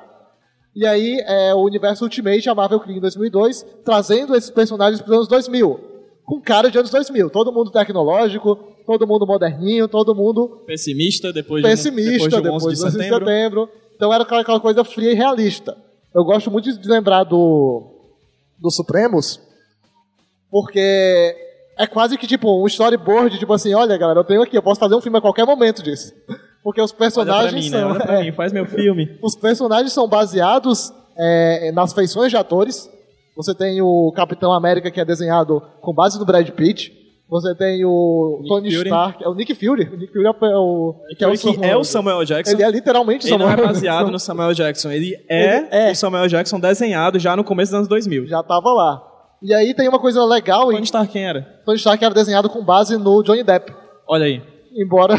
E 0.74 0.88
aí, 0.88 1.20
é, 1.28 1.54
o 1.54 1.60
universo 1.60 2.06
Ultimate, 2.06 2.48
a 2.48 2.56
Marvel 2.56 2.80
cria 2.80 2.96
em 2.96 3.02
2002, 3.02 3.66
trazendo 3.84 4.34
esses 4.34 4.50
personagens 4.50 5.02
para 5.02 5.12
os 5.12 5.18
anos 5.18 5.28
2000. 5.28 5.78
Com 6.24 6.40
cara 6.40 6.72
de 6.72 6.78
anos 6.78 6.90
2000. 6.90 7.32
Todo 7.32 7.52
mundo 7.52 7.70
tecnológico, 7.70 8.56
todo 8.86 9.06
mundo 9.06 9.28
moderninho, 9.28 9.90
todo 9.90 10.16
mundo 10.16 10.64
Pessimista, 10.66 11.34
depois 11.34 11.64
de, 11.64 11.70
pessimista 11.70 12.30
depois 12.30 12.32
de 12.32 12.36
11 12.38 12.40
de 12.40 12.44
depois 12.44 12.64
do 12.64 12.68
11 12.70 12.76
de 12.76 12.92
setembro. 12.92 13.26
setembro. 13.26 13.70
Então 13.94 14.14
era 14.14 14.24
aquela, 14.24 14.42
aquela 14.42 14.60
coisa 14.62 14.86
fria 14.86 15.12
e 15.12 15.16
realista. 15.16 15.76
Eu 16.16 16.24
gosto 16.24 16.50
muito 16.50 16.72
de 16.72 16.88
lembrar 16.88 17.26
do, 17.26 18.14
do 18.58 18.72
Supremos, 18.72 19.42
porque 20.50 21.36
é 21.78 21.86
quase 21.86 22.18
que 22.18 22.28
tipo 22.28 22.64
um 22.64 22.66
storyboard, 22.68 23.38
tipo 23.38 23.54
assim, 23.54 23.74
olha 23.74 23.98
galera, 23.98 24.20
eu 24.20 24.24
tenho 24.24 24.42
aqui, 24.42 24.58
eu 24.58 24.64
posso 24.64 24.80
fazer 24.80 24.96
um 24.96 25.02
filme 25.02 25.18
a 25.18 25.22
qualquer 25.22 25.46
momento 25.46 25.84
disso. 25.84 26.14
Porque 26.64 26.82
os 26.82 26.92
personagens 26.92 27.54
mim, 27.54 27.70
né? 27.70 27.80
são... 27.80 27.96
Pra 27.96 28.20
é, 28.20 28.24
mim, 28.24 28.32
faz 28.32 28.52
meu 28.52 28.66
filme. 28.66 29.18
os 29.22 29.36
personagens 29.36 29.94
são 29.94 30.08
baseados 30.08 30.92
é, 31.18 31.72
nas 31.72 31.94
feições 31.94 32.30
de 32.30 32.38
atores. 32.38 32.90
Você 33.36 33.54
tem 33.54 33.82
o 33.82 34.12
Capitão 34.16 34.52
América, 34.52 34.90
que 34.90 35.00
é 35.00 35.06
desenhado 35.06 35.62
com 35.80 35.94
base 35.94 36.18
no 36.18 36.26
Brad 36.26 36.50
Pitt. 36.50 36.92
Você 37.30 37.54
tem 37.56 37.84
o 37.86 38.40
Nick 38.42 38.50
Tony 38.50 38.72
Fury. 38.72 38.88
Stark, 38.88 39.24
é 39.24 39.28
o 39.28 39.34
Nick 39.34 39.54
Fury. 39.54 39.84
O 39.94 39.98
Nick 39.98 40.14
Fury 40.14 40.26
é 40.26 40.30
o, 40.30 40.96
Que 41.18 41.24
é, 41.24 41.28
o, 41.28 41.34
que 41.34 41.66
é 41.66 41.78
o 41.78 41.84
Samuel 41.84 42.24
Jackson. 42.24 42.54
Ele 42.54 42.64
é 42.64 42.72
literalmente 42.72 43.28
Ele 43.28 43.38
não 43.38 43.48
é 43.48 43.52
Samuel 43.52 43.68
baseado 43.68 44.12
no 44.12 44.20
Samuel 44.20 44.54
Jackson. 44.54 44.92
Ele 44.92 45.14
é, 45.30 45.58
Ele 45.58 45.68
é. 45.72 45.92
o 45.92 45.96
Samuel 45.96 46.28
Jackson 46.28 46.60
desenhado 46.60 47.20
já 47.20 47.36
no 47.36 47.44
começo 47.44 47.72
dos 47.72 47.78
anos 47.78 47.88
2000. 47.90 48.28
Já 48.28 48.42
tava 48.42 48.72
lá. 48.72 49.17
E 49.42 49.54
aí 49.54 49.74
tem 49.74 49.88
uma 49.88 50.00
coisa 50.00 50.24
legal, 50.26 50.72
Tony 50.72 50.84
Stark 50.84 51.12
quem 51.12 51.28
era? 51.28 51.42
Tony 51.66 51.78
Stark 51.78 52.04
era 52.04 52.14
desenhado 52.14 52.50
com 52.50 52.64
base 52.64 52.98
no 52.98 53.22
Johnny 53.22 53.44
Depp. 53.44 53.74
Olha 54.08 54.26
aí. 54.26 54.42
Embora. 54.76 55.16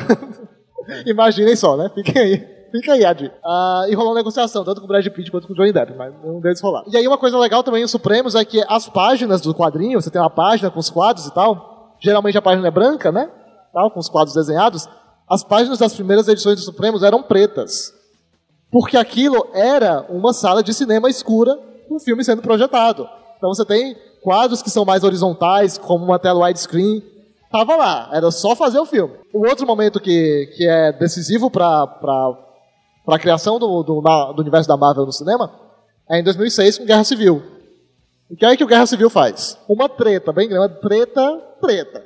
Imaginem 1.07 1.55
só, 1.55 1.77
né? 1.77 1.91
Fiquem 1.95 2.23
aí. 2.23 2.59
Fica 2.71 2.93
aí, 2.93 3.05
Adi. 3.05 3.31
Ah, 3.45 3.87
e 3.89 3.95
rolou 3.95 4.11
uma 4.11 4.19
negociação, 4.19 4.65
tanto 4.65 4.81
com 4.81 4.87
o 4.87 4.89
Brad 4.89 5.07
Pitt 5.07 5.31
quanto 5.31 5.47
com 5.47 5.53
o 5.53 5.57
Johnny 5.57 5.73
Depp, 5.73 5.95
mas 5.97 6.13
um 6.25 6.41
deles 6.41 6.61
rolar. 6.61 6.85
E 6.87 6.97
aí 6.97 7.07
uma 7.07 7.17
coisa 7.17 7.39
legal 7.39 7.63
também 7.63 7.83
em 7.83 7.89
Supremos 7.89 8.35
é 8.35 8.45
que 8.45 8.63
as 8.69 8.89
páginas 8.89 9.41
do 9.41 9.55
quadrinho, 9.55 10.01
você 10.01 10.11
tem 10.11 10.21
uma 10.21 10.31
página 10.31 10.71
com 10.71 10.79
os 10.79 10.91
quadros 10.91 11.27
e 11.27 11.33
tal, 11.33 11.97
geralmente 12.01 12.37
a 12.37 12.43
página 12.43 12.69
é 12.69 12.71
branca, 12.71 13.11
né? 13.11 13.31
Tal, 13.73 13.91
com 13.91 14.01
os 14.01 14.09
quadros 14.09 14.35
desenhados. 14.35 14.89
As 15.29 15.45
páginas 15.45 15.79
das 15.79 15.95
primeiras 15.95 16.29
edições 16.29 16.57
do 16.57 16.63
Supremos 16.63 17.03
eram 17.03 17.23
pretas. 17.23 17.93
Porque 18.71 18.97
aquilo 18.97 19.49
era 19.55 20.05
uma 20.09 20.33
sala 20.33 20.63
de 20.63 20.75
cinema 20.75 21.09
escura 21.09 21.57
com 21.89 21.97
um 21.97 22.01
filme 22.01 22.23
sendo 22.23 22.43
projetado. 22.43 23.09
Então 23.39 23.55
você 23.55 23.65
tem 23.65 23.97
quadros 24.23 24.61
que 24.61 24.69
são 24.69 24.85
mais 24.85 25.05
horizontais, 25.05 25.79
como 25.79 26.05
uma 26.05 26.19
tela 26.19 26.45
widescreen. 26.45 27.03
Tava 27.51 27.77
lá, 27.77 28.11
era 28.13 28.31
só 28.31 28.55
fazer 28.55 28.79
o 28.79 28.85
filme. 28.85 29.15
O 29.33 29.47
outro 29.47 29.67
momento 29.67 29.99
que, 29.99 30.53
que 30.55 30.69
é 30.69 30.93
decisivo 30.93 31.51
para 31.51 31.89
a 33.07 33.19
criação 33.19 33.59
do, 33.59 33.83
do, 33.83 34.01
do 34.01 34.43
universo 34.43 34.69
da 34.69 34.77
Marvel 34.77 35.07
no 35.07 35.13
cinema 35.13 35.51
é 36.11 36.19
em 36.19 36.25
2006 36.25 36.79
com 36.79 36.85
Guerra 36.85 37.05
Civil. 37.05 37.43
O 38.31 38.37
que 38.37 38.45
é 38.45 38.55
que 38.55 38.65
o 38.65 38.67
Guerra 38.67 38.85
Civil 38.85 39.09
faz? 39.09 39.59
Uma 39.67 39.89
treta, 39.89 40.33
bem 40.33 40.49
grande, 40.49 40.75
treta, 40.81 41.39
treta. 41.61 42.05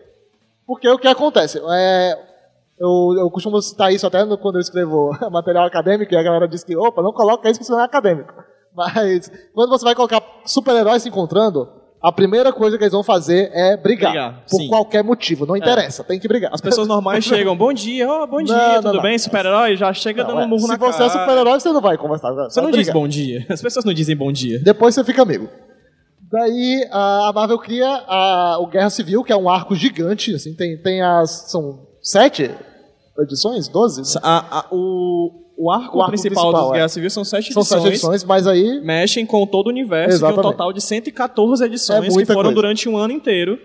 Porque 0.64 0.88
o 0.88 0.98
que 0.98 1.08
acontece? 1.08 1.60
É, 1.70 2.18
eu, 2.78 3.16
eu 3.18 3.30
costumo 3.30 3.60
citar 3.60 3.92
isso 3.92 4.06
até 4.06 4.24
quando 4.36 4.56
eu 4.56 4.60
escrevo 4.60 5.10
material 5.30 5.66
acadêmico 5.66 6.14
e 6.14 6.16
a 6.16 6.22
galera 6.22 6.46
diz 6.46 6.62
que, 6.62 6.76
opa, 6.76 7.02
não 7.02 7.12
coloca 7.12 7.48
isso 7.50 7.58
porque 7.58 7.64
isso 7.64 7.72
não 7.72 7.80
é 7.80 7.84
acadêmico. 7.84 8.32
Mas 8.74 9.30
quando 9.54 9.70
você 9.70 9.84
vai 9.84 9.94
colocar 9.94 10.22
super-heróis 10.46 11.02
se 11.02 11.08
encontrando, 11.08 11.68
a 12.02 12.10
primeira 12.10 12.52
coisa 12.52 12.76
que 12.76 12.82
eles 12.84 12.92
vão 12.92 13.02
fazer 13.04 13.50
é 13.52 13.76
brigar. 13.76 14.10
Brigar, 14.12 14.44
por 14.50 14.56
sim. 14.56 14.68
qualquer 14.68 15.04
motivo. 15.04 15.46
Não 15.46 15.56
interessa, 15.56 16.02
tem 16.02 16.18
que 16.18 16.26
brigar. 16.26 16.50
As 16.52 16.60
pessoas 16.60 16.88
normais 16.88 17.22
chegam, 17.24 17.56
bom 17.56 17.72
dia, 17.72 18.10
oh, 18.10 18.26
bom 18.26 18.42
dia, 18.42 18.56
Não, 18.56 18.82
tudo 18.82 18.94
não. 18.94 19.02
bem, 19.02 19.16
super-herói? 19.18 19.76
Já 19.76 19.92
chega 19.92 20.24
dando 20.24 20.40
é, 20.40 20.44
um 20.44 20.48
murro 20.48 20.62
Se 20.62 20.68
na 20.68 20.76
você 20.76 20.98
cara. 20.98 21.04
é 21.04 21.08
super-herói, 21.10 21.60
você 21.60 21.72
não 21.72 21.80
vai 21.80 21.96
conversar. 21.96 22.32
Você 22.32 22.60
não 22.60 22.70
diz 22.70 22.90
bom 22.90 23.06
dia. 23.06 23.46
As 23.48 23.62
pessoas 23.62 23.84
não 23.84 23.92
dizem 23.94 24.16
bom 24.16 24.32
dia. 24.32 24.58
Depois 24.58 24.94
você 24.94 25.04
fica 25.04 25.22
amigo. 25.22 25.48
Daí 26.30 26.88
a 26.90 27.30
Marvel 27.34 27.58
cria 27.58 27.86
a, 28.08 28.56
o 28.58 28.66
Guerra 28.66 28.88
Civil, 28.90 29.22
que 29.22 29.32
é 29.32 29.36
um 29.36 29.48
arco 29.50 29.74
gigante. 29.76 30.34
Assim, 30.34 30.54
tem, 30.54 30.76
tem 30.78 31.02
as. 31.02 31.50
São 31.50 31.86
sete 32.00 32.50
edições? 33.20 33.68
Doze? 33.68 34.18
A- 34.22 34.60
a- 34.60 34.66
o, 34.72 35.30
o 35.62 35.70
arco, 35.70 35.98
O 35.98 36.00
arco 36.00 36.10
principal, 36.12 36.44
principal, 36.44 36.62
dos 36.64 36.70
é. 36.70 36.74
Guerra 36.74 36.88
Civil 36.88 37.10
são 37.10 37.24
sete 37.24 37.52
São 37.52 37.62
edições. 37.62 37.82
sete 37.82 37.92
edições, 37.92 38.24
mas 38.24 38.46
aí. 38.46 38.80
Mexem 38.80 39.24
com 39.24 39.46
todo 39.46 39.66
o 39.68 39.70
universo, 39.70 40.14
um 40.14 40.16
Exatamente. 40.16 40.42
total 40.42 40.72
de 40.72 40.80
114 40.80 41.64
edições 41.64 42.16
É 42.16 42.18
que 42.18 42.26
foram 42.26 42.42
coisa. 42.42 42.54
durante 42.54 42.88
um 42.88 42.96
ano 42.96 43.12
inteiro. 43.12 43.58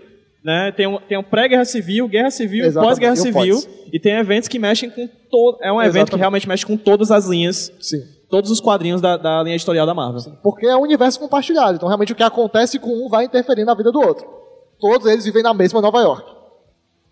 Né? 0.44 0.72
Tem 0.76 0.86
um, 0.86 0.98
tem 1.00 1.18
um 1.18 1.22
pré-guerra 1.22 1.64
civil, 1.64 2.06
guerra 2.06 2.30
civil, 2.30 2.72
pós-guerra 2.72 3.14
e 3.14 3.16
civil. 3.16 3.60
E 3.92 3.98
tem 3.98 4.12
eventos 4.14 4.48
que 4.48 4.58
mexem 4.58 4.88
com 4.88 5.08
todo. 5.30 5.58
É 5.60 5.72
um 5.72 5.82
evento 5.82 6.10
que 6.12 6.16
realmente 6.16 6.48
mexe 6.48 6.64
com 6.64 6.76
todas 6.76 7.10
as 7.10 7.26
linhas, 7.26 7.72
Sim. 7.80 8.02
todos 8.30 8.50
os 8.50 8.60
quadrinhos 8.60 9.00
da, 9.00 9.16
da 9.16 9.42
linha 9.42 9.56
editorial 9.56 9.84
da 9.84 9.92
Marvel. 9.92 10.20
Porque 10.42 10.64
é 10.66 10.76
um 10.76 10.82
universo 10.82 11.18
compartilhado. 11.18 11.74
Então, 11.76 11.88
realmente, 11.88 12.12
o 12.12 12.14
que 12.16 12.22
acontece 12.22 12.78
com 12.78 13.04
um 13.04 13.08
vai 13.08 13.24
interferir 13.24 13.64
na 13.64 13.74
vida 13.74 13.90
do 13.90 14.00
outro. 14.00 14.26
Todos 14.80 15.06
eles 15.08 15.24
vivem 15.24 15.42
na 15.42 15.52
mesma 15.52 15.80
Nova 15.80 16.00
York. 16.00 16.30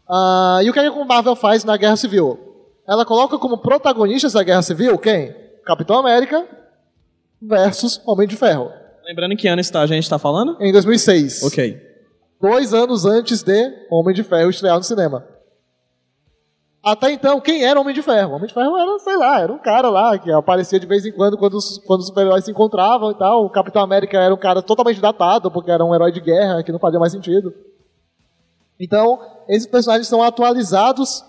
Ah, 0.08 0.60
e 0.62 0.70
o 0.70 0.72
que, 0.72 0.78
é 0.78 0.88
que 0.88 0.98
a 0.98 1.04
Marvel 1.04 1.34
faz 1.34 1.64
na 1.64 1.76
Guerra 1.76 1.96
Civil? 1.96 2.38
Ela 2.86 3.04
coloca 3.04 3.38
como 3.38 3.58
protagonistas 3.58 4.32
da 4.32 4.42
Guerra 4.42 4.62
Civil 4.62 4.98
quem? 4.98 5.34
Capitão 5.64 5.98
América 5.98 6.46
versus 7.42 8.00
Homem 8.06 8.28
de 8.28 8.36
Ferro. 8.36 8.70
Lembrando 9.04 9.32
em 9.32 9.36
que 9.36 9.48
ano 9.48 9.60
está, 9.60 9.80
a 9.82 9.86
gente 9.86 10.04
está 10.04 10.18
falando? 10.18 10.56
Em 10.60 10.72
2006. 10.72 11.42
Ok. 11.42 11.80
Dois 12.40 12.72
anos 12.72 13.04
antes 13.04 13.42
de 13.42 13.86
Homem 13.90 14.14
de 14.14 14.22
Ferro 14.22 14.50
estrear 14.50 14.76
no 14.76 14.82
cinema. 14.82 15.24
Até 16.84 17.10
então, 17.10 17.40
quem 17.40 17.64
era 17.64 17.80
Homem 17.80 17.92
de 17.92 18.00
Ferro? 18.02 18.34
Homem 18.34 18.46
de 18.46 18.54
Ferro 18.54 18.76
era, 18.76 18.98
sei 19.00 19.16
lá, 19.16 19.40
era 19.40 19.52
um 19.52 19.58
cara 19.58 19.88
lá 19.88 20.16
que 20.16 20.30
aparecia 20.30 20.78
de 20.78 20.86
vez 20.86 21.04
em 21.04 21.10
quando 21.10 21.36
quando 21.36 21.54
os, 21.54 21.78
quando 21.78 22.00
os 22.00 22.06
super-heróis 22.06 22.44
se 22.44 22.50
encontravam 22.52 23.10
e 23.10 23.14
tal. 23.16 23.44
O 23.44 23.50
Capitão 23.50 23.82
América 23.82 24.20
era 24.20 24.32
um 24.32 24.38
cara 24.38 24.62
totalmente 24.62 25.00
datado, 25.00 25.50
porque 25.50 25.70
era 25.70 25.84
um 25.84 25.92
herói 25.92 26.12
de 26.12 26.20
guerra 26.20 26.62
que 26.62 26.70
não 26.70 26.78
fazia 26.78 27.00
mais 27.00 27.10
sentido. 27.10 27.52
Então, 28.78 29.18
esses 29.48 29.66
personagens 29.66 30.06
são 30.06 30.22
atualizados 30.22 31.24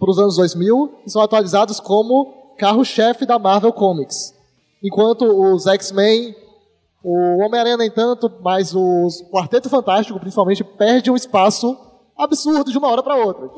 para 0.00 0.10
os 0.10 0.18
anos 0.18 0.36
2000 0.36 1.02
e 1.06 1.10
são 1.10 1.20
atualizados 1.20 1.78
como 1.78 2.54
carro-chefe 2.58 3.26
da 3.26 3.38
Marvel 3.38 3.72
Comics. 3.72 4.34
Enquanto 4.82 5.24
os 5.24 5.66
X-Men, 5.66 6.34
o 7.04 7.44
Homem-Aranha 7.44 7.76
nem 7.76 7.90
tanto, 7.90 8.32
mas 8.42 8.74
o 8.74 9.06
Quarteto 9.30 9.68
Fantástico, 9.68 10.18
principalmente, 10.18 10.64
perde 10.64 11.10
um 11.10 11.16
espaço 11.16 11.76
absurdo 12.16 12.72
de 12.72 12.78
uma 12.78 12.88
hora 12.88 13.02
para 13.02 13.16
outra. 13.16 13.50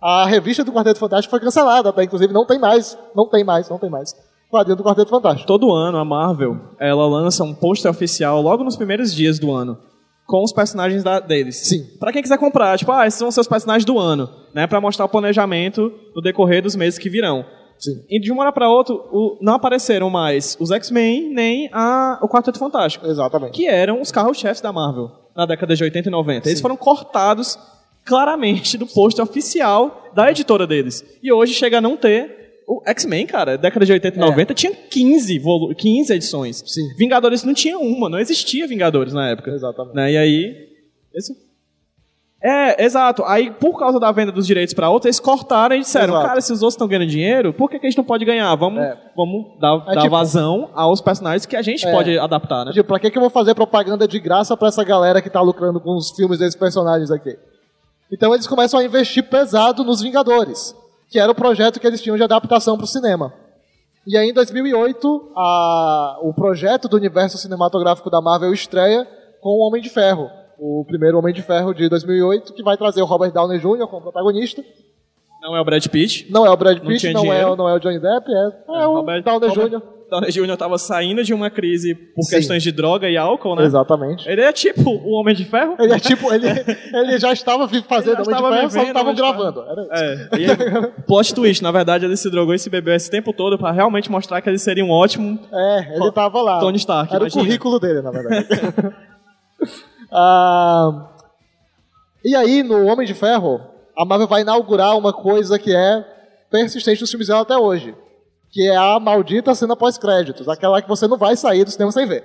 A 0.00 0.26
revista 0.26 0.64
do 0.64 0.72
Quarteto 0.72 0.98
Fantástico 0.98 1.30
foi 1.30 1.40
cancelada, 1.40 1.90
até 1.90 2.02
inclusive 2.02 2.32
não 2.32 2.46
tem 2.46 2.58
mais, 2.58 2.98
não 3.14 3.28
tem 3.28 3.44
mais, 3.44 3.68
não 3.68 3.78
tem 3.78 3.90
mais. 3.90 4.14
Quadrinho 4.50 4.76
do 4.76 4.84
Quarteto 4.84 5.10
Fantástico. 5.10 5.46
Todo 5.46 5.72
ano 5.72 5.98
a 5.98 6.04
Marvel 6.04 6.58
ela 6.78 7.06
lança 7.06 7.42
um 7.44 7.54
pôster 7.54 7.90
oficial 7.90 8.40
logo 8.40 8.62
nos 8.62 8.76
primeiros 8.76 9.14
dias 9.14 9.38
do 9.38 9.52
ano 9.52 9.78
com 10.26 10.42
os 10.42 10.52
personagens 10.52 11.02
da- 11.04 11.20
deles. 11.20 11.56
Sim. 11.68 11.86
Pra 12.00 12.12
quem 12.12 12.22
quiser 12.22 12.38
comprar, 12.38 12.78
tipo, 12.78 12.90
ah, 12.92 13.06
esses 13.06 13.18
são 13.18 13.28
os 13.28 13.34
seus 13.34 13.46
personagens 13.48 13.84
do 13.84 13.98
ano, 13.98 14.28
né, 14.54 14.66
Pra 14.66 14.80
mostrar 14.80 15.04
o 15.04 15.08
planejamento 15.08 15.92
no 16.14 16.22
decorrer 16.22 16.62
dos 16.62 16.74
meses 16.76 16.98
que 16.98 17.10
virão. 17.10 17.44
Sim. 17.78 18.02
E 18.08 18.20
de 18.20 18.30
uma 18.32 18.42
hora 18.42 18.52
pra 18.52 18.68
outra, 18.68 18.94
o- 18.94 19.36
não 19.42 19.54
apareceram 19.54 20.08
mais 20.08 20.56
os 20.60 20.70
X-Men 20.70 21.28
nem 21.34 21.68
a, 21.72 22.18
o 22.22 22.28
Quarteto 22.28 22.58
Fantástico, 22.58 23.04
Exatamente. 23.06 23.52
que 23.52 23.66
eram 23.66 24.00
os 24.00 24.10
carros-chefes 24.12 24.60
da 24.62 24.72
Marvel 24.72 25.10
na 25.36 25.44
década 25.44 25.74
de 25.74 25.82
80 25.82 26.08
e 26.08 26.12
90. 26.12 26.48
Eles 26.48 26.60
foram 26.60 26.76
cortados 26.76 27.58
claramente 28.04 28.76
do 28.78 28.86
posto 28.86 29.22
oficial 29.22 30.04
da 30.14 30.30
editora 30.30 30.66
deles. 30.66 31.04
E 31.22 31.32
hoje 31.32 31.52
chega 31.54 31.78
a 31.78 31.80
não 31.80 31.96
ter. 31.96 32.43
O 32.66 32.82
X-Men, 32.86 33.26
cara, 33.26 33.58
década 33.58 33.84
de 33.84 33.92
80 33.92 34.16
e 34.16 34.20
90 34.20 34.54
tinha 34.54 34.72
15, 34.72 35.38
volu 35.38 35.74
15 35.74 36.12
edições. 36.14 36.62
Sim. 36.66 36.82
Vingadores 36.96 37.44
não 37.44 37.52
tinha 37.54 37.78
uma, 37.78 38.08
não 38.08 38.18
existia 38.18 38.66
Vingadores 38.66 39.12
na 39.12 39.28
época. 39.30 39.50
Exatamente. 39.50 39.94
Né? 39.94 40.12
E 40.12 40.16
aí. 40.16 40.68
esse- 41.14 41.44
É, 42.42 42.84
exato. 42.84 43.22
Aí, 43.24 43.50
por 43.50 43.78
causa 43.78 43.98
da 43.98 44.12
venda 44.12 44.30
dos 44.30 44.46
direitos 44.46 44.74
pra 44.74 44.90
outra, 44.90 45.08
eles 45.08 45.18
cortaram 45.18 45.76
e 45.76 45.80
disseram: 45.80 46.12
Exato. 46.14 46.26
cara, 46.28 46.40
se 46.42 46.52
os 46.52 46.60
outros 46.62 46.74
estão 46.74 46.86
ganhando 46.86 47.06
dinheiro, 47.08 47.54
por 47.54 47.70
que, 47.70 47.78
que 47.78 47.86
a 47.86 47.88
gente 47.90 47.96
não 47.96 48.04
pode 48.04 48.22
ganhar? 48.24 48.54
Vamos, 48.54 48.82
É. 48.82 48.98
vamos 49.16 49.58
dar, 49.58 49.82
É 49.88 49.94
dar 49.94 50.00
tipo- 50.02 50.10
vazão 50.10 50.70
aos 50.74 51.00
personagens 51.00 51.46
que 51.46 51.56
a 51.56 51.62
gente 51.62 51.86
É. 51.86 51.90
pode 51.90 52.18
adaptar, 52.18 52.66
né? 52.66 52.72
Tipo, 52.72 52.86
pra 52.88 52.98
que, 52.98 53.10
que 53.10 53.16
eu 53.16 53.22
vou 53.22 53.30
fazer 53.30 53.54
propaganda 53.54 54.06
de 54.06 54.18
graça 54.20 54.54
pra 54.58 54.68
essa 54.68 54.84
galera 54.84 55.22
que 55.22 55.30
tá 55.30 55.40
lucrando 55.40 55.80
com 55.80 55.96
os 55.96 56.10
filmes 56.10 56.38
desses 56.38 56.54
personagens 56.56 57.10
aqui? 57.10 57.34
Então 58.12 58.34
eles 58.34 58.46
começam 58.46 58.78
a 58.78 58.84
investir 58.84 59.22
pesado 59.24 59.82
nos 59.82 60.02
Vingadores, 60.02 60.74
que 61.14 61.18
era 61.20 61.30
o 61.30 61.34
projeto 61.34 61.78
que 61.78 61.86
eles 61.86 62.02
tinham 62.02 62.16
de 62.16 62.24
adaptação 62.24 62.76
pro 62.76 62.88
cinema. 62.88 63.32
E 64.04 64.16
aí 64.16 64.30
em 64.30 64.32
2008, 64.34 65.30
a- 65.36 66.18
o 66.22 66.34
projeto 66.34 66.88
do 66.88 66.96
universo 66.96 67.38
cinematográfico 67.38 68.10
da 68.10 68.20
Marvel 68.20 68.52
estreia 68.52 69.06
com 69.40 69.50
o 69.50 69.64
Homem 69.64 69.80
de 69.80 69.88
Ferro. 69.90 70.28
O 70.58 70.84
primeiro 70.84 71.16
Homem 71.16 71.32
de 71.32 71.40
Ferro 71.40 71.72
de 71.72 71.88
2008, 71.88 72.52
que 72.52 72.64
vai 72.64 72.76
trazer 72.76 73.00
o 73.00 73.04
Robert 73.04 73.30
Downey 73.30 73.60
Jr. 73.60 73.86
como 73.86 74.02
protagonista. 74.02 74.60
Não 75.44 75.54
é 75.56 75.60
o 75.60 75.64
Brad 75.64 75.86
Pitt. 75.88 76.26
Não 76.30 76.46
é 76.46 76.50
o 76.50 76.56
Brad 76.56 76.78
Não 76.78 76.86
Pitt, 76.86 77.00
tinha 77.00 77.12
não, 77.12 77.20
é, 77.20 77.28
dinheiro. 77.28 77.54
não 77.56 77.68
é 77.68 77.74
o 77.74 77.78
Johnny 77.78 78.00
Depp, 78.00 78.26
é, 78.32 78.80
é 78.82 78.86
o 78.86 78.94
Robert- 78.94 79.22
Downey 79.22 79.48
Robert- 79.50 79.68
Jr. 79.70 79.82
Downey 80.10 80.30
Jr. 80.30 80.56
tava 80.56 80.78
saindo 80.78 81.24
de 81.24 81.34
uma 81.34 81.50
crise 81.50 81.94
por 81.94 82.22
Sim. 82.22 82.36
questões 82.36 82.62
de 82.62 82.70
droga 82.72 83.08
e 83.10 83.16
álcool, 83.16 83.56
né? 83.56 83.64
Exatamente. 83.64 84.28
Ele 84.28 84.42
é 84.42 84.52
tipo 84.52 84.88
o 84.90 85.10
Homem 85.20 85.34
de 85.34 85.44
Ferro. 85.44 85.74
Ele 85.78 85.92
é 85.92 85.98
tipo, 85.98 86.32
ele, 86.32 86.46
ele 86.92 87.18
já 87.18 87.32
estava 87.32 87.66
vi- 87.66 87.82
fazendo 87.82 88.20
Ele 88.22 88.24
já 88.30 88.38
Homem 88.38 88.38
de 88.38 88.46
estava 88.46 88.54
Ferro, 88.56 88.70
só 88.70 88.76
não 88.78 88.84
vivendo 88.84 88.86
estavam 88.86 89.02
Homem 89.02 89.14
de 89.14 89.20
Ferro. 89.22 89.52
gravando. 89.54 89.70
Era 89.70 89.82
isso. 89.82 90.34
É, 90.34 90.38
e 90.38 90.44
aí, 90.86 90.92
plot 91.06 91.34
twist, 91.34 91.62
na 91.62 91.72
verdade 91.72 92.04
ele 92.04 92.16
se 92.16 92.30
drogou 92.30 92.54
e 92.54 92.58
se 92.58 92.70
bebeu 92.70 92.94
esse 92.94 93.10
tempo 93.10 93.32
todo 93.32 93.58
pra 93.58 93.70
realmente 93.72 94.10
mostrar 94.10 94.40
que 94.40 94.48
ele 94.48 94.58
seria 94.58 94.84
um 94.84 94.90
ótimo 94.90 95.38
É, 95.52 95.96
ele 95.96 96.12
tava 96.12 96.40
lá. 96.42 96.60
Tony 96.60 96.76
Stark, 96.76 97.12
Era 97.12 97.24
imagina. 97.24 97.42
o 97.42 97.44
currículo 97.46 97.80
dele, 97.80 98.00
na 98.02 98.10
verdade. 98.10 98.46
Ah, 100.16 101.08
e 102.24 102.36
aí, 102.36 102.62
no 102.62 102.86
Homem 102.86 103.06
de 103.06 103.14
Ferro, 103.14 103.60
a 103.96 104.04
Marvel 104.04 104.26
vai 104.28 104.42
inaugurar 104.42 104.96
uma 104.96 105.12
coisa 105.12 105.58
que 105.58 105.74
é 105.74 106.04
persistente 106.50 107.00
nos 107.00 107.10
filmes 107.10 107.28
dela 107.28 107.40
até 107.42 107.56
hoje. 107.56 107.94
Que 108.50 108.68
é 108.68 108.76
a 108.76 108.98
maldita 109.00 109.54
cena 109.54 109.74
pós-créditos. 109.76 110.48
Aquela 110.48 110.80
que 110.80 110.88
você 110.88 111.08
não 111.08 111.16
vai 111.18 111.36
sair 111.36 111.64
do 111.64 111.70
cinema 111.70 111.90
sem 111.90 112.06
ver. 112.06 112.22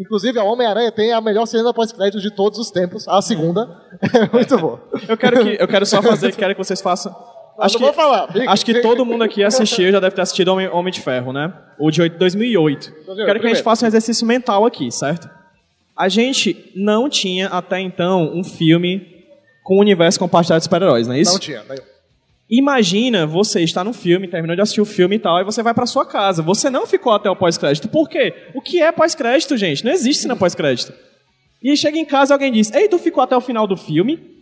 Inclusive, 0.00 0.38
a 0.38 0.44
Homem-Aranha 0.44 0.92
tem 0.92 1.12
a 1.12 1.20
melhor 1.20 1.46
cena 1.46 1.72
pós-créditos 1.72 2.22
de 2.22 2.30
todos 2.30 2.58
os 2.58 2.70
tempos. 2.70 3.06
A 3.08 3.20
segunda 3.22 3.68
é 4.02 4.28
muito 4.34 4.58
boa. 4.58 4.82
Eu 5.08 5.16
quero 5.16 5.42
que 5.42 5.56
eu 5.62 5.68
quero 5.68 5.86
só 5.86 6.02
fazer, 6.02 6.34
quero 6.34 6.54
que 6.54 6.62
vocês 6.64 6.80
façam. 6.80 7.14
Acho 7.58 7.78
que, 7.78 7.84
vou 7.84 7.92
falar. 7.94 8.30
Fica- 8.30 8.50
acho 8.50 8.64
que 8.66 8.80
todo 8.82 9.04
mundo 9.06 9.24
aqui 9.24 9.42
assistiu, 9.42 9.90
já 9.90 9.98
deve 9.98 10.14
ter 10.14 10.20
assistido 10.20 10.48
Homem, 10.48 10.68
Homem 10.68 10.92
de 10.92 11.00
Ferro, 11.00 11.32
né? 11.32 11.50
O 11.78 11.90
de 11.90 12.02
oito- 12.02 12.18
2008. 12.18 12.92
Quero 13.24 13.40
que 13.40 13.46
a 13.46 13.48
gente 13.54 13.62
faça 13.62 13.86
um 13.86 13.88
exercício 13.88 14.26
mental 14.26 14.66
aqui, 14.66 14.90
certo? 14.90 15.28
A 15.96 16.08
gente 16.10 16.70
não 16.76 17.08
tinha 17.08 17.48
até 17.48 17.80
então 17.80 18.30
um 18.34 18.44
filme 18.44 19.15
com 19.66 19.78
um 19.78 19.80
universo 19.80 20.16
compartilhado 20.20 20.60
de 20.60 20.64
super-heróis, 20.64 21.08
não 21.08 21.14
é 21.16 21.20
isso? 21.20 21.32
Não 21.32 21.40
tinha. 21.40 21.60
nenhum. 21.68 21.82
Imagina 22.48 23.26
você 23.26 23.60
estar 23.64 23.82
no 23.82 23.92
filme, 23.92 24.28
terminou 24.28 24.54
de 24.54 24.62
assistir 24.62 24.80
o 24.80 24.84
filme 24.84 25.16
e 25.16 25.18
tal, 25.18 25.40
e 25.40 25.44
você 25.44 25.60
vai 25.60 25.74
pra 25.74 25.84
sua 25.86 26.06
casa. 26.06 26.40
Você 26.40 26.70
não 26.70 26.86
ficou 26.86 27.12
até 27.12 27.28
o 27.28 27.34
pós-crédito. 27.34 27.88
Por 27.88 28.08
quê? 28.08 28.32
O 28.54 28.62
que 28.62 28.80
é 28.80 28.92
pós-crédito, 28.92 29.56
gente? 29.56 29.84
Não 29.84 29.90
existe 29.90 30.22
cena 30.22 30.36
pós-crédito. 30.36 30.92
E 31.60 31.76
chega 31.76 31.98
em 31.98 32.04
casa 32.04 32.32
e 32.32 32.34
alguém 32.34 32.52
diz: 32.52 32.72
Ei, 32.72 32.88
tu 32.88 32.96
ficou 32.96 33.20
até 33.20 33.36
o 33.36 33.40
final 33.40 33.66
do 33.66 33.76
filme? 33.76 34.36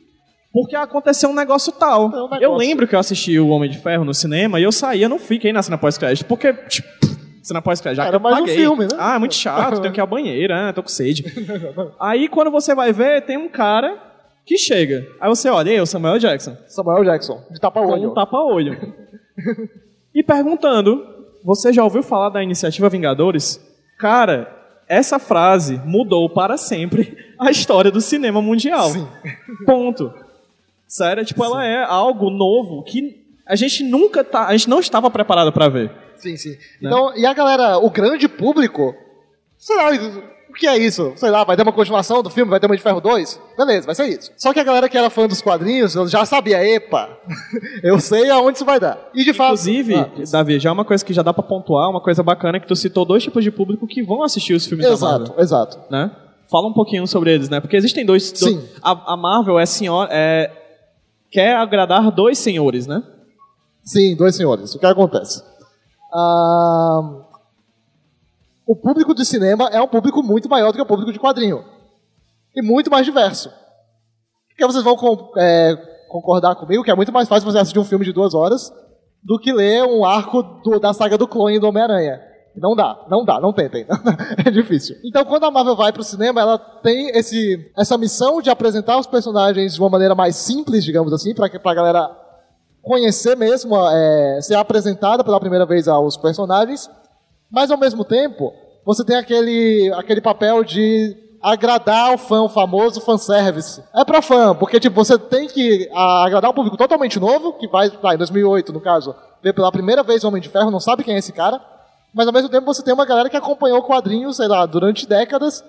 Porque 0.52 0.76
aconteceu 0.76 1.30
um 1.30 1.34
negócio 1.34 1.72
tal. 1.72 2.02
É 2.02 2.06
um 2.06 2.10
negócio. 2.24 2.42
Eu 2.42 2.54
lembro 2.54 2.86
que 2.86 2.94
eu 2.94 2.98
assisti 2.98 3.38
o 3.38 3.48
Homem 3.48 3.70
de 3.70 3.78
Ferro 3.78 4.04
no 4.04 4.12
cinema 4.12 4.60
e 4.60 4.64
eu 4.64 4.70
saí, 4.72 5.00
eu 5.00 5.08
não 5.08 5.18
fiquei 5.18 5.54
na 5.54 5.62
cena 5.62 5.78
pós-crédito. 5.78 6.26
Porque, 6.26 6.52
tipo, 6.68 6.86
cena 7.42 7.62
pós-crédito, 7.62 8.02
já 8.02 8.06
Era 8.06 8.18
mais 8.18 8.36
um 8.36 8.40
paguei. 8.40 8.56
filme, 8.56 8.84
né? 8.84 8.96
Ah, 8.98 9.14
é 9.14 9.18
muito 9.18 9.34
chato, 9.34 9.80
tenho 9.80 9.94
que 9.94 9.98
ir 10.00 10.02
à 10.02 10.06
banheira, 10.06 10.68
ah, 10.68 10.72
tô 10.74 10.82
com 10.82 10.88
sede. 10.90 11.24
aí 11.98 12.28
quando 12.28 12.50
você 12.50 12.74
vai 12.74 12.92
ver, 12.92 13.22
tem 13.22 13.38
um 13.38 13.48
cara 13.48 14.13
que 14.44 14.58
chega. 14.58 15.06
Aí 15.20 15.28
você 15.28 15.48
olha, 15.48 15.70
ei, 15.70 15.80
o 15.80 15.86
Samuel 15.86 16.18
Jackson 16.18 16.56
Samuel 16.68 17.04
Jackson, 17.04 17.42
de 17.50 17.54
com 17.54 17.60
tapa-olho. 17.60 18.10
um 18.10 18.14
tapa-olho. 18.14 18.94
e 20.14 20.22
perguntando: 20.22 21.04
Você 21.44 21.72
já 21.72 21.82
ouviu 21.82 22.02
falar 22.02 22.28
da 22.28 22.42
iniciativa 22.42 22.88
Vingadores? 22.88 23.60
Cara, 23.98 24.50
essa 24.88 25.18
frase 25.18 25.80
mudou 25.84 26.28
para 26.28 26.56
sempre 26.56 27.16
a 27.38 27.50
história 27.50 27.90
do 27.90 28.00
cinema 28.00 28.42
mundial. 28.42 28.90
Sim. 28.90 29.08
Ponto. 29.64 30.12
Sério, 30.86 31.24
tipo, 31.24 31.42
ela 31.42 31.64
é 31.64 31.82
algo 31.82 32.30
novo 32.30 32.84
que 32.84 33.24
a 33.46 33.56
gente 33.56 33.82
nunca 33.82 34.22
tá, 34.22 34.46
a 34.46 34.52
gente 34.56 34.68
não 34.68 34.78
estava 34.78 35.10
preparado 35.10 35.52
para 35.52 35.68
ver. 35.68 35.90
Sim, 36.16 36.36
sim. 36.36 36.56
Então, 36.80 37.16
e 37.16 37.26
a 37.26 37.34
galera, 37.34 37.78
o 37.78 37.90
grande 37.90 38.28
público, 38.28 38.94
sei 39.58 39.76
lá, 39.76 39.90
o 40.54 40.58
que 40.60 40.66
é 40.68 40.78
isso? 40.78 41.12
Sei 41.16 41.30
lá, 41.30 41.42
vai 41.44 41.56
ter 41.56 41.62
uma 41.62 41.72
continuação 41.72 42.22
do 42.22 42.30
filme, 42.30 42.48
vai 42.50 42.60
ter 42.60 42.66
uma 42.66 42.76
de 42.76 42.82
Ferro 42.82 43.00
2? 43.00 43.40
Beleza, 43.58 43.86
vai 43.86 43.94
ser 43.94 44.06
isso. 44.06 44.30
Só 44.36 44.52
que 44.52 44.60
a 44.60 44.64
galera 44.64 44.88
que 44.88 44.96
era 44.96 45.10
fã 45.10 45.26
dos 45.26 45.42
quadrinhos, 45.42 45.94
eu 45.94 46.06
já 46.06 46.24
sabia, 46.24 46.64
epa, 46.64 47.08
eu 47.82 47.98
sei 48.00 48.30
aonde 48.30 48.56
isso 48.58 48.64
vai 48.64 48.78
dar. 48.78 48.98
E 49.14 49.24
de 49.24 49.32
fato... 49.34 49.48
Inclusive, 49.52 49.94
Ah, 49.96 50.08
Davi, 50.30 50.58
já 50.58 50.70
é 50.70 50.72
uma 50.72 50.84
coisa 50.84 51.04
que 51.04 51.12
já 51.12 51.22
dá 51.22 51.34
pra 51.34 51.42
pontuar, 51.42 51.90
uma 51.90 52.00
coisa 52.00 52.22
bacana 52.22 52.56
é 52.58 52.60
que 52.60 52.66
tu 52.68 52.76
citou 52.76 53.04
dois 53.04 53.22
tipos 53.22 53.42
de 53.42 53.50
público 53.50 53.86
que 53.86 54.02
vão 54.02 54.22
assistir 54.22 54.54
os 54.54 54.64
filmes 54.66 54.86
da 54.86 54.96
Marvel. 54.96 55.34
exato, 55.38 55.40
exato. 55.40 55.78
né? 55.90 56.10
Fala 56.50 56.68
um 56.68 56.72
pouquinho 56.72 57.06
sobre 57.06 57.32
eles, 57.34 57.48
né? 57.48 57.58
Porque 57.60 57.76
existem 57.76 58.04
dois. 58.06 58.30
do- 58.30 58.38
Sim. 58.38 58.62
a, 58.82 59.14
a 59.14 59.16
Marvel 59.16 59.58
é 59.58 59.66
senhora. 59.66 60.08
É, 60.12 60.50
quer 61.30 61.56
agradar 61.56 62.10
dois 62.12 62.38
senhores, 62.38 62.86
né? 62.86 63.02
Sim, 63.82 64.14
dois 64.14 64.36
senhores. 64.36 64.74
O 64.74 64.78
que 64.78 64.86
acontece? 64.86 65.42
Ah, 66.12 67.00
o 68.66 68.74
público 68.76 69.14
de 69.14 69.24
cinema 69.24 69.68
é 69.72 69.80
um 69.80 69.86
público 69.88 70.22
muito 70.22 70.48
maior 70.48 70.72
do 70.72 70.76
que 70.76 70.82
o 70.82 70.86
público 70.86 71.12
de 71.12 71.18
quadrinho. 71.18 71.64
E 72.54 72.62
muito 72.62 72.90
mais 72.90 73.04
diverso. 73.04 73.50
Porque 74.48 74.64
vocês 74.66 74.84
vão 74.84 74.96
com- 74.96 75.32
é, 75.36 75.76
concordar 76.08 76.54
comigo 76.54 76.84
que 76.84 76.90
é 76.90 76.94
muito 76.94 77.12
mais 77.12 77.28
fácil 77.28 77.50
você 77.50 77.58
assistir 77.58 77.78
um 77.78 77.84
filme 77.84 78.04
de 78.04 78.12
duas 78.12 78.34
horas 78.34 78.72
do 79.22 79.38
que 79.38 79.52
ler 79.52 79.82
um 79.84 80.04
arco 80.04 80.42
do- 80.42 80.78
da 80.78 80.92
saga 80.92 81.18
do 81.18 81.26
clone 81.26 81.58
do 81.58 81.66
Homem-Aranha. 81.66 82.20
Não 82.56 82.76
dá, 82.76 83.04
não 83.10 83.24
dá, 83.24 83.40
não 83.40 83.52
tentem. 83.52 83.84
é 84.46 84.50
difícil. 84.50 84.94
Então, 85.04 85.24
quando 85.24 85.42
a 85.44 85.50
Marvel 85.50 85.74
vai 85.74 85.92
pro 85.92 86.04
cinema, 86.04 86.40
ela 86.40 86.56
tem 86.56 87.08
esse, 87.10 87.58
essa 87.76 87.98
missão 87.98 88.40
de 88.40 88.48
apresentar 88.48 88.96
os 88.96 89.08
personagens 89.08 89.74
de 89.74 89.80
uma 89.80 89.90
maneira 89.90 90.14
mais 90.14 90.36
simples, 90.36 90.84
digamos 90.84 91.12
assim, 91.12 91.34
para 91.34 91.46
a 91.52 91.74
galera 91.74 92.16
conhecer 92.80 93.36
mesmo, 93.36 93.74
é, 93.90 94.40
ser 94.40 94.54
apresentada 94.54 95.24
pela 95.24 95.40
primeira 95.40 95.66
vez 95.66 95.88
aos 95.88 96.16
personagens, 96.16 96.88
mas 97.50 97.70
ao 97.70 97.78
mesmo 97.78 98.04
tempo 98.04 98.52
você 98.84 99.04
tem 99.04 99.16
aquele, 99.16 99.92
aquele 99.96 100.20
papel 100.20 100.62
de 100.64 101.16
agradar 101.42 102.14
o 102.14 102.18
fã, 102.18 102.42
o 102.42 102.48
famoso 102.48 103.00
fanservice. 103.00 103.82
É 103.94 104.04
pra 104.04 104.22
fã, 104.22 104.54
porque 104.54 104.80
tipo, 104.80 104.94
você 104.96 105.18
tem 105.18 105.46
que 105.46 105.88
a- 105.92 106.24
agradar 106.26 106.50
um 106.50 106.54
público 106.54 106.76
totalmente 106.76 107.18
novo, 107.20 107.52
que 107.54 107.68
vai, 107.68 107.90
tá, 107.90 108.14
em 108.14 108.18
2008 108.18 108.72
no 108.72 108.80
caso, 108.80 109.14
ver 109.42 109.52
pela 109.52 109.70
primeira 109.72 110.02
vez 110.02 110.24
o 110.24 110.28
Homem 110.28 110.40
de 110.40 110.48
Ferro, 110.48 110.70
não 110.70 110.80
sabe 110.80 111.04
quem 111.04 111.14
é 111.14 111.18
esse 111.18 111.32
cara, 111.32 111.60
mas 112.14 112.26
ao 112.26 112.32
mesmo 112.32 112.48
tempo 112.48 112.64
você 112.66 112.82
tem 112.82 112.94
uma 112.94 113.04
galera 113.04 113.28
que 113.28 113.36
acompanhou 113.36 113.82
quadrinhos, 113.82 114.36
sei 114.36 114.48
lá, 114.48 114.64
durante 114.66 115.06
décadas 115.06 115.62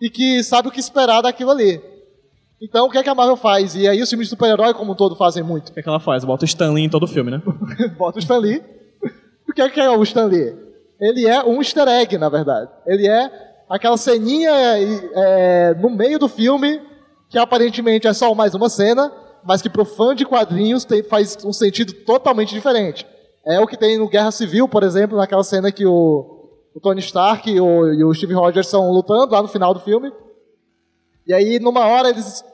e 0.00 0.08
que 0.08 0.42
sabe 0.42 0.68
o 0.68 0.70
que 0.70 0.80
esperar 0.80 1.20
daquilo 1.22 1.50
ali. 1.50 1.80
Então, 2.60 2.86
o 2.86 2.90
que, 2.90 2.98
é 2.98 3.02
que 3.02 3.08
a 3.10 3.14
Marvel 3.14 3.36
faz? 3.36 3.74
E 3.76 3.86
aí 3.86 4.00
os 4.02 4.08
filmes 4.08 4.26
de 4.26 4.30
super-herói 4.30 4.74
como 4.74 4.92
um 4.92 4.94
todo 4.94 5.14
fazem 5.14 5.42
muito. 5.42 5.68
O 5.68 5.72
que, 5.72 5.78
é 5.80 5.82
que 5.82 5.88
ela 5.88 6.00
faz? 6.00 6.24
Bota 6.24 6.44
o 6.44 6.46
Stan 6.46 6.72
Lee 6.72 6.84
em 6.84 6.88
todo 6.88 7.04
o 7.04 7.06
filme, 7.08 7.30
né? 7.30 7.42
Bota 7.98 8.18
o 8.18 8.20
Stan 8.20 8.38
Lee. 8.38 8.62
O 9.48 9.52
que 9.52 9.62
é, 9.62 9.68
que 9.68 9.80
é 9.80 9.88
o 9.90 10.02
Stan 10.02 10.24
Lee? 10.24 10.54
Ele 11.00 11.26
é 11.26 11.44
um 11.44 11.58
easter 11.58 11.86
egg, 11.86 12.18
na 12.18 12.28
verdade. 12.28 12.70
Ele 12.86 13.08
é 13.08 13.30
aquela 13.68 13.96
ceninha 13.96 14.50
é, 14.50 15.74
no 15.74 15.90
meio 15.90 16.18
do 16.18 16.28
filme, 16.28 16.80
que 17.28 17.38
aparentemente 17.38 18.06
é 18.06 18.12
só 18.12 18.34
mais 18.34 18.54
uma 18.54 18.68
cena, 18.68 19.12
mas 19.44 19.62
que 19.62 19.70
pro 19.70 19.84
fã 19.84 20.14
de 20.14 20.24
quadrinhos 20.24 20.84
tem, 20.84 21.02
faz 21.02 21.36
um 21.44 21.52
sentido 21.52 21.92
totalmente 22.04 22.52
diferente. 22.52 23.06
É 23.46 23.60
o 23.60 23.66
que 23.66 23.76
tem 23.76 23.98
no 23.98 24.08
Guerra 24.08 24.30
Civil, 24.30 24.68
por 24.68 24.82
exemplo, 24.82 25.16
naquela 25.16 25.44
cena 25.44 25.70
que 25.70 25.86
o, 25.86 26.50
o 26.74 26.80
Tony 26.80 27.00
Stark 27.00 27.48
e 27.50 27.60
o, 27.60 27.92
e 27.94 28.04
o 28.04 28.12
Steve 28.12 28.34
Rogers 28.34 28.66
estão 28.66 28.90
lutando 28.90 29.32
lá 29.32 29.42
no 29.42 29.48
final 29.48 29.72
do 29.72 29.80
filme. 29.80 30.12
E 31.26 31.32
aí, 31.32 31.58
numa 31.58 31.86
hora, 31.86 32.08
eles 32.08 32.44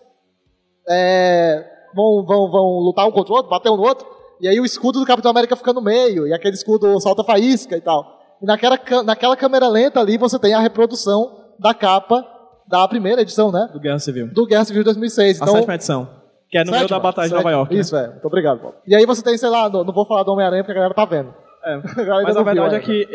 é, 0.89 1.65
vão, 1.95 2.25
vão, 2.27 2.51
vão 2.51 2.79
lutar 2.81 3.07
um 3.07 3.13
contra 3.13 3.33
o 3.33 3.37
outro, 3.37 3.51
bater 3.51 3.71
um 3.71 3.77
no 3.77 3.85
outro, 3.85 4.07
e 4.41 4.49
aí 4.49 4.61
o 4.61 4.65
escudo 4.65 5.01
do 5.01 5.07
Capitão 5.07 5.31
América 5.31 5.57
fica 5.57 5.73
no 5.73 5.81
meio, 5.81 6.27
e 6.27 6.35
aquele 6.35 6.55
escudo 6.55 7.01
solta 7.01 7.25
faísca 7.25 7.77
e 7.77 7.81
tal. 7.81 8.24
E 8.45 8.47
naquela, 8.47 8.79
naquela 9.03 9.37
câmera 9.37 9.67
lenta 9.69 9.99
ali 10.01 10.19
você 10.19 10.39
tem 10.39 10.53
a 10.53 10.61
reprodução 10.61 11.35
da 11.59 11.73
capa 11.73 12.23
da 12.69 12.87
primeira 12.87 13.23
edição, 13.23 13.51
né? 13.51 13.71
Do 13.73 13.81
Guerra 13.81 13.99
Civil. 13.99 14.27
Do 14.29 14.47
Guerra 14.47 14.65
Civil 14.67 14.83
de 14.83 14.85
2006. 14.85 15.41
A 15.41 15.45
Então, 15.45 15.55
sétima 15.57 15.75
edição. 15.75 16.09
Que 16.51 16.59
é 16.59 16.65
no 16.65 16.71
meio 16.71 16.83
da 16.83 16.89
sétima, 16.89 17.01
Batalha 17.01 17.29
de 17.29 17.35
sétima. 17.35 17.51
Nova 17.51 17.61
York. 17.63 17.75
né? 17.75 17.81
Isso, 17.81 17.97
é. 17.97 18.09
Muito 18.09 18.25
obrigado, 18.27 18.59
Paulo. 18.61 18.77
E 18.87 18.95
aí 18.95 19.07
você 19.07 19.23
tem, 19.23 19.37
sei 19.39 19.49
lá, 19.49 19.69
não, 19.71 19.83
não 19.83 19.93
vou 19.95 20.05
falar 20.07 20.23
do 20.25 20.33
Homem-Aranha 20.33 20.63
porque 20.63 20.73
a 20.73 20.75
galera 20.75 20.93
tá 20.95 21.05
vendo. 21.07 21.35
É. 21.65 21.73
Ainda 22.01 22.23
Mas 22.23 22.37
a 22.37 22.43
verdade 22.43 22.75
é 22.75 22.81
que 22.81 23.09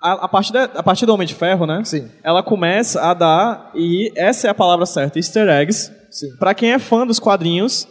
a, 0.00 0.12
a, 0.12 0.28
partir 0.28 0.52
da- 0.52 0.64
a 0.76 0.82
partir 0.82 1.06
do 1.06 1.12
Homem 1.12 1.26
de 1.26 1.34
Ferro, 1.34 1.66
né? 1.66 1.82
Sim. 1.84 2.08
Ela 2.22 2.42
começa 2.42 3.02
a 3.02 3.12
dar, 3.14 3.70
e 3.74 4.12
essa 4.16 4.46
é 4.46 4.50
a 4.50 4.54
palavra 4.54 4.86
certa, 4.86 5.18
easter 5.18 5.48
eggs, 5.48 5.92
Sim. 6.10 6.36
pra 6.38 6.54
quem 6.54 6.72
é 6.72 6.78
fã 6.78 7.04
dos 7.06 7.18
quadrinhos 7.18 7.88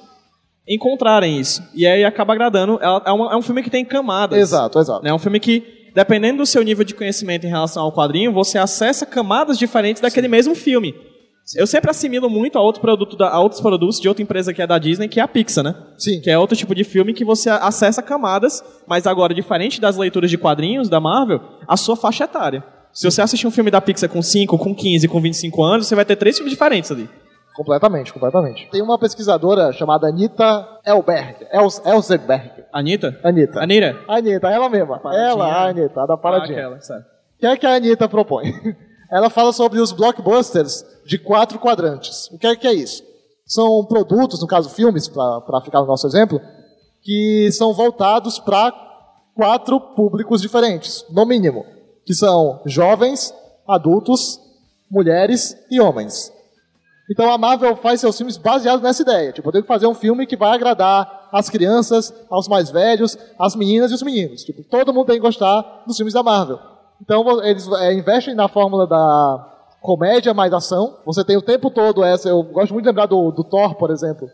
encontrarem 0.67 1.37
isso. 1.39 1.61
E 1.73 1.85
aí 1.85 2.03
acaba 2.05 2.33
agradando. 2.33 2.77
Ela- 2.81 3.01
É, 3.05 3.11
uma- 3.11 3.33
é 3.33 3.35
um 3.35 3.41
filme 3.41 3.63
que 3.63 3.69
tem 3.69 3.83
camadas. 3.83 4.37
Exato, 4.37 4.79
exato. 4.79 5.07
É 5.07 5.13
um 5.13 5.19
filme 5.19 5.39
que, 5.39 5.78
dependendo 5.99 6.37
do 6.37 6.45
seu 6.45 6.63
nível 6.63 6.85
de 6.85 6.93
conhecimento 6.93 7.45
em 7.45 7.49
relação 7.49 7.83
ao 7.83 7.91
quadrinho, 7.91 8.31
você 8.31 8.57
acessa 8.57 9.05
camadas 9.05 9.59
diferentes 9.59 10.01
daquele 10.01 10.29
mesmo 10.29 10.55
filme. 10.55 10.95
Eu 11.57 11.67
sempre 11.67 11.91
assimilo 11.91 12.29
muito 12.29 12.57
a, 12.57 12.61
outro 12.61 12.79
produto 12.79 13.17
da, 13.17 13.27
a 13.27 13.41
outros 13.41 13.59
produtos 13.59 13.99
de 13.99 14.07
outra 14.07 14.23
empresa 14.23 14.53
que 14.53 14.61
é 14.61 14.67
da 14.67 14.77
Disney, 14.77 15.09
que 15.09 15.19
é 15.19 15.23
a 15.23 15.27
Pixar, 15.27 15.61
né? 15.61 15.75
Sim. 15.97 16.21
Que 16.21 16.29
é 16.29 16.39
outro 16.39 16.55
tipo 16.55 16.73
de 16.73 16.85
filme 16.85 17.13
que 17.13 17.25
você 17.25 17.49
acessa 17.49 18.01
camadas, 18.01 18.63
mas 18.87 19.05
agora, 19.05 19.33
diferente 19.33 19.81
das 19.81 19.97
leituras 19.97 20.29
de 20.29 20.37
quadrinhos 20.37 20.87
da 20.87 21.01
Marvel, 21.01 21.41
a 21.67 21.75
sua 21.75 21.97
faixa 21.97 22.23
etária. 22.23 22.63
Se 22.93 23.03
você 23.03 23.21
assistir 23.21 23.45
um 23.45 23.51
filme 23.51 23.69
da 23.69 23.81
Pixar 23.81 24.09
com 24.09 24.21
5, 24.21 24.57
com 24.57 24.73
15, 24.73 25.05
com 25.09 25.19
25 25.19 25.61
anos, 25.61 25.87
você 25.87 25.95
vai 25.95 26.05
ter 26.05 26.15
três 26.15 26.37
filmes 26.37 26.53
diferentes 26.53 26.89
ali. 26.93 27.09
Completamente, 27.59 28.13
completamente. 28.13 28.69
Tem 28.71 28.81
uma 28.81 28.97
pesquisadora 28.97 29.73
chamada 29.73 30.07
Anita 30.07 30.65
Elberg. 30.85 31.45
Els, 31.51 31.85
Elzerberg. 31.85 32.63
Anitta? 32.71 33.19
Anitta. 33.21 33.59
Anira? 33.59 34.01
Anitta, 34.07 34.47
ela 34.47 34.69
mesma. 34.69 34.97
Paradinha. 34.97 35.27
Ela, 35.27 35.45
a 35.45 35.67
Anitta, 35.67 36.01
a 36.01 36.05
da 36.05 36.15
paradinha. 36.15 36.69
Ah, 36.69 36.75
aquela. 36.75 36.99
O 36.99 37.37
que 37.37 37.45
é 37.45 37.57
que 37.57 37.65
a 37.67 37.75
Anitta 37.75 38.07
propõe? 38.07 38.53
Ela 39.11 39.29
fala 39.29 39.51
sobre 39.51 39.77
os 39.81 39.91
blockbusters 39.91 40.85
de 41.05 41.19
quatro 41.19 41.59
quadrantes. 41.59 42.29
O 42.31 42.37
que 42.37 42.47
é 42.47 42.55
que 42.55 42.65
é 42.65 42.73
isso? 42.73 43.03
São 43.45 43.83
produtos, 43.83 44.39
no 44.39 44.47
caso 44.47 44.69
filmes, 44.69 45.09
para 45.09 45.61
ficar 45.61 45.81
no 45.81 45.87
nosso 45.87 46.07
exemplo, 46.07 46.39
que 47.01 47.49
são 47.51 47.73
voltados 47.73 48.39
para 48.39 48.71
quatro 49.35 49.81
públicos 49.81 50.41
diferentes, 50.41 51.03
no 51.09 51.25
mínimo, 51.25 51.65
que 52.05 52.13
são 52.13 52.61
jovens, 52.65 53.33
adultos, 53.67 54.39
mulheres 54.89 55.57
e 55.69 55.81
homens. 55.81 56.31
Então 57.09 57.31
a 57.31 57.37
Marvel 57.37 57.75
faz 57.75 57.99
seus 57.99 58.15
filmes 58.15 58.37
baseados 58.37 58.81
nessa 58.81 59.01
ideia. 59.01 59.31
Tipo, 59.31 59.49
eu 59.49 59.51
tenho 59.51 59.63
que 59.63 59.67
fazer 59.67 59.87
um 59.87 59.95
filme 59.95 60.27
que 60.27 60.37
vai 60.37 60.53
agradar 60.53 61.27
as 61.31 61.49
crianças, 61.49 62.13
aos 62.29 62.47
mais 62.47 62.69
velhos, 62.69 63.17
as 63.37 63.55
meninas 63.55 63.91
e 63.91 63.95
os 63.95 64.03
meninos. 64.03 64.43
Tipo, 64.43 64.63
todo 64.63 64.93
mundo 64.93 65.07
tem 65.07 65.15
que 65.15 65.21
gostar 65.21 65.83
dos 65.87 65.97
filmes 65.97 66.13
da 66.13 66.21
Marvel. 66.21 66.59
Então 67.01 67.43
eles 67.43 67.67
é, 67.67 67.93
investem 67.93 68.35
na 68.35 68.47
fórmula 68.47 68.85
da 68.85 69.49
comédia 69.81 70.33
mais 70.33 70.53
ação. 70.53 70.97
Você 71.05 71.23
tem 71.23 71.37
o 71.37 71.41
tempo 71.41 71.71
todo 71.71 72.03
essa. 72.03 72.29
Eu 72.29 72.43
gosto 72.43 72.73
muito 72.73 72.83
de 72.83 72.89
lembrar 72.89 73.07
do, 73.07 73.31
do 73.31 73.43
Thor, 73.43 73.75
por 73.75 73.89
exemplo, 73.89 74.29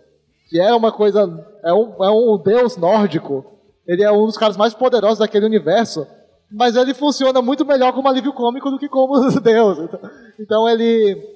que 0.49 0.59
é 0.59 0.73
uma 0.73 0.91
coisa. 0.91 1.47
É 1.63 1.73
um, 1.73 2.03
é 2.03 2.09
um 2.09 2.37
deus 2.37 2.75
nórdico. 2.75 3.45
Ele 3.87 4.03
é 4.03 4.11
um 4.11 4.25
dos 4.25 4.37
caras 4.37 4.57
mais 4.57 4.73
poderosos 4.73 5.19
daquele 5.19 5.45
universo. 5.45 6.05
Mas 6.51 6.75
ele 6.75 6.93
funciona 6.93 7.41
muito 7.41 7.65
melhor 7.65 7.93
como 7.93 8.07
alívio 8.07 8.33
cômico 8.33 8.69
do 8.69 8.79
que 8.79 8.89
como 8.89 9.19
deus. 9.39 9.77
Então, 9.79 9.99
então 10.39 10.69
ele 10.69 11.35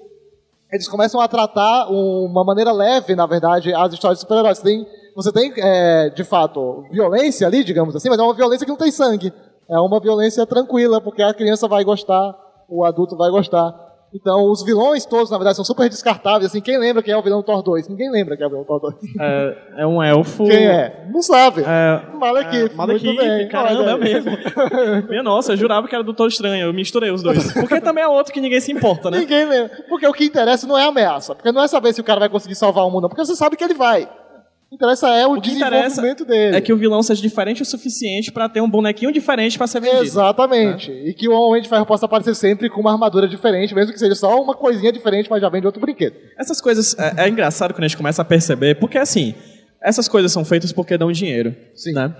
eles 0.71 0.87
começam 0.87 1.19
a 1.19 1.27
tratar 1.27 1.87
uma 1.89 2.43
maneira 2.43 2.71
leve, 2.71 3.15
na 3.15 3.25
verdade, 3.25 3.73
as 3.73 3.93
histórias 3.93 4.19
de 4.19 4.21
super-heróis. 4.21 4.59
Tem, 4.59 4.85
você 5.15 5.31
tem 5.31 5.51
é, 5.57 6.09
de 6.09 6.23
fato, 6.23 6.85
violência 6.91 7.47
ali, 7.47 7.63
digamos 7.63 7.95
assim, 7.95 8.09
mas 8.09 8.19
é 8.19 8.23
uma 8.23 8.35
violência 8.35 8.65
que 8.65 8.71
não 8.71 8.77
tem 8.77 8.91
sangue. 8.91 9.33
É 9.67 9.79
uma 9.79 9.99
violência 9.99 10.45
tranquila, 10.45 11.01
porque 11.01 11.21
a 11.21 11.33
criança 11.33 11.67
vai 11.67 11.83
gostar, 11.83 12.35
o 12.67 12.85
adulto 12.85 13.15
vai 13.15 13.31
gostar. 13.31 13.88
Então, 14.13 14.49
os 14.49 14.63
vilões 14.63 15.05
todos, 15.05 15.29
na 15.29 15.37
verdade, 15.37 15.55
são 15.55 15.65
super 15.65 15.87
descartáveis. 15.87 16.51
Assim, 16.51 16.61
quem 16.61 16.77
lembra 16.79 17.03
quem 17.03 17.13
é 17.13 17.17
o 17.17 17.21
vilão 17.21 17.39
do 17.39 17.45
Thor 17.45 17.61
2? 17.61 17.87
Ninguém 17.87 18.11
lembra 18.11 18.35
quem 18.35 18.43
é 18.43 18.47
o 18.47 18.49
vilão 18.49 18.63
do 18.63 18.67
Thor 18.67 18.79
2. 18.79 18.95
É, 19.19 19.57
é 19.83 19.87
um 19.87 20.01
elfo. 20.01 20.45
Quem 20.45 20.67
é? 20.67 21.07
Não 21.11 21.21
sabe. 21.21 21.63
É, 21.65 22.01
Malekith, 22.15 22.71
é, 22.71 22.75
Malekith, 22.75 23.49
caramba, 23.49 23.91
é 23.91 23.97
mesmo. 23.97 24.31
Minha 25.09 25.23
nossa, 25.23 25.53
eu 25.53 25.57
jurava 25.57 25.87
que 25.87 25.93
era 25.93 26.03
do 26.03 26.07
Doutor 26.07 26.27
Estranho, 26.27 26.67
eu 26.67 26.73
misturei 26.73 27.11
os 27.11 27.21
dois. 27.21 27.53
Porque 27.53 27.79
também 27.79 28.03
é 28.03 28.07
outro 28.07 28.33
que 28.33 28.41
ninguém 28.41 28.59
se 28.59 28.71
importa, 28.71 29.11
né? 29.11 29.19
Ninguém 29.19 29.45
lembra. 29.45 29.71
Porque 29.87 30.07
o 30.07 30.13
que 30.13 30.25
interessa 30.25 30.65
não 30.65 30.77
é 30.77 30.85
a 30.85 30.87
ameaça. 30.87 31.35
Porque 31.35 31.51
não 31.51 31.61
é 31.61 31.67
saber 31.67 31.93
se 31.93 32.01
o 32.01 32.03
cara 32.03 32.19
vai 32.19 32.29
conseguir 32.29 32.55
salvar 32.55 32.85
o 32.85 32.89
mundo, 32.89 33.03
não. 33.03 33.09
Porque 33.09 33.23
você 33.23 33.35
sabe 33.35 33.55
que 33.55 33.63
ele 33.63 33.75
vai. 33.75 34.09
Interessa 34.71 35.09
é 35.09 35.25
o, 35.25 35.31
O 35.31 35.41
desenvolvimento 35.41 36.23
dele. 36.23 36.55
É 36.55 36.61
que 36.61 36.71
o 36.71 36.77
vilão 36.77 37.01
seja 37.01 37.21
diferente 37.21 37.61
o 37.61 37.65
suficiente 37.65 38.31
pra 38.31 38.47
ter 38.47 38.61
um 38.61 38.69
bonequinho 38.69 39.11
diferente 39.11 39.57
pra 39.57 39.65
ser 39.65 39.81
vendido. 39.81 40.03
Exatamente. 40.03 40.91
E 40.91 41.13
que 41.13 41.27
o 41.27 41.33
Homem 41.33 41.61
de 41.61 41.67
Ferro 41.67 41.85
possa 41.85 42.05
aparecer 42.05 42.35
sempre 42.35 42.69
com 42.69 42.79
uma 42.79 42.91
armadura 42.91 43.27
diferente, 43.27 43.73
mesmo 43.73 43.91
que 43.91 43.99
seja 43.99 44.15
só 44.15 44.39
uma 44.39 44.53
coisinha 44.53 44.91
diferente, 44.91 45.29
mas 45.29 45.41
já 45.41 45.49
vem 45.49 45.59
de 45.59 45.67
outro 45.67 45.81
brinquedo. 45.81 46.15
Essas 46.37 46.61
coisas 46.61 46.95
é, 46.99 47.25
é 47.25 47.29
engraçado 47.29 47.73
quando 47.73 47.83
a 47.83 47.87
gente 47.87 47.97
começa 47.97 48.21
a 48.21 48.25
perceber, 48.25 48.75
porque 48.75 48.97
assim, 48.97 49.33
essas 49.81 50.07
coisas 50.07 50.31
são 50.31 50.45
feitas 50.45 50.71
porque 50.71 50.97
dão 50.97 51.11
dinheiro. 51.11 51.55
Sim. 51.73 51.93
Né? 51.93 52.13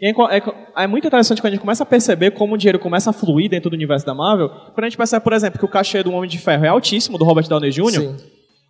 E 0.00 0.06
é, 0.06 0.10
é 0.10 0.42
é 0.84 0.86
muito 0.86 1.06
interessante 1.06 1.40
quando 1.40 1.48
a 1.48 1.54
gente 1.54 1.60
começa 1.60 1.82
a 1.82 1.86
perceber 1.86 2.30
como 2.32 2.54
o 2.54 2.58
dinheiro 2.58 2.78
começa 2.78 3.10
a 3.10 3.12
fluir 3.12 3.48
dentro 3.48 3.70
do 3.70 3.74
universo 3.74 4.04
da 4.04 4.14
Marvel. 4.14 4.48
Quando 4.48 4.84
a 4.84 4.88
gente 4.88 4.96
percebe, 4.96 5.24
por 5.24 5.32
exemplo, 5.32 5.58
que 5.58 5.64
o 5.64 5.68
cachê 5.68 6.02
do 6.02 6.12
Homem 6.12 6.28
de 6.28 6.38
Ferro 6.38 6.64
é 6.66 6.68
altíssimo, 6.68 7.16
do 7.16 7.24
Robert 7.24 7.48
Downey 7.48 7.70
Jr., 7.70 7.90
Sim. 7.90 8.16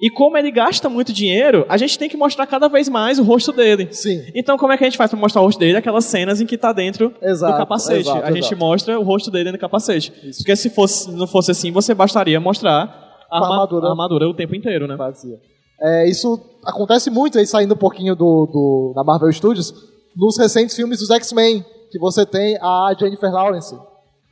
E 0.00 0.10
como 0.10 0.36
ele 0.36 0.50
gasta 0.50 0.88
muito 0.90 1.12
dinheiro, 1.12 1.64
a 1.68 1.76
gente 1.78 1.98
tem 1.98 2.08
que 2.08 2.16
mostrar 2.16 2.46
cada 2.46 2.68
vez 2.68 2.88
mais 2.88 3.18
o 3.18 3.22
rosto 3.22 3.50
dele. 3.52 3.88
Sim. 3.92 4.22
Então, 4.34 4.58
como 4.58 4.72
é 4.72 4.76
que 4.76 4.84
a 4.84 4.86
gente 4.86 4.98
faz 4.98 5.10
pra 5.10 5.18
mostrar 5.18 5.40
o 5.40 5.44
rosto 5.46 5.58
dele? 5.58 5.76
Aquelas 5.78 6.04
cenas 6.04 6.40
em 6.40 6.46
que 6.46 6.58
tá 6.58 6.72
dentro 6.72 7.14
Exato, 7.22 7.52
do 7.54 7.58
capacete. 7.58 8.00
exato, 8.00 8.22
a 8.24 8.30
gente 8.30 8.40
exato. 8.46 8.56
mostra 8.58 8.98
o 9.00 9.02
rosto 9.02 9.30
dele 9.30 9.44
dentro 9.44 9.58
do 9.58 9.60
capacete. 9.60 10.12
Porque 10.36 10.54
se 10.54 10.68
fosse, 10.70 11.10
não 11.12 11.26
fosse 11.26 11.50
assim, 11.50 11.70
você 11.72 11.94
bastaria 11.94 12.38
mostrar 12.38 13.26
a, 13.30 13.36
A 13.38 13.40
arma- 13.42 13.54
armadura. 13.54 13.86
a 13.86 13.90
armadura 13.90 14.28
o 14.28 14.34
tempo 14.34 14.54
inteiro, 14.54 14.86
né? 14.86 14.96
Vazia. 14.96 15.36
É, 15.80 16.08
isso 16.10 16.40
acontece 16.64 17.10
muito 17.10 17.38
aí, 17.38 17.46
saindo 17.46 17.74
um 17.74 17.78
pouquinho 17.78 18.14
do, 18.14 18.46
do, 18.46 18.92
da 18.94 19.02
Marvel 19.04 19.30
Studios, 19.32 19.72
nos 20.16 20.38
recentes 20.38 20.74
filmes 20.76 20.98
dos 21.00 21.10
X-Men, 21.10 21.64
que 21.90 21.98
você 21.98 22.24
tem 22.26 22.56
a 22.60 22.94
Jennifer 22.98 23.30
Lawrence. 23.30 23.74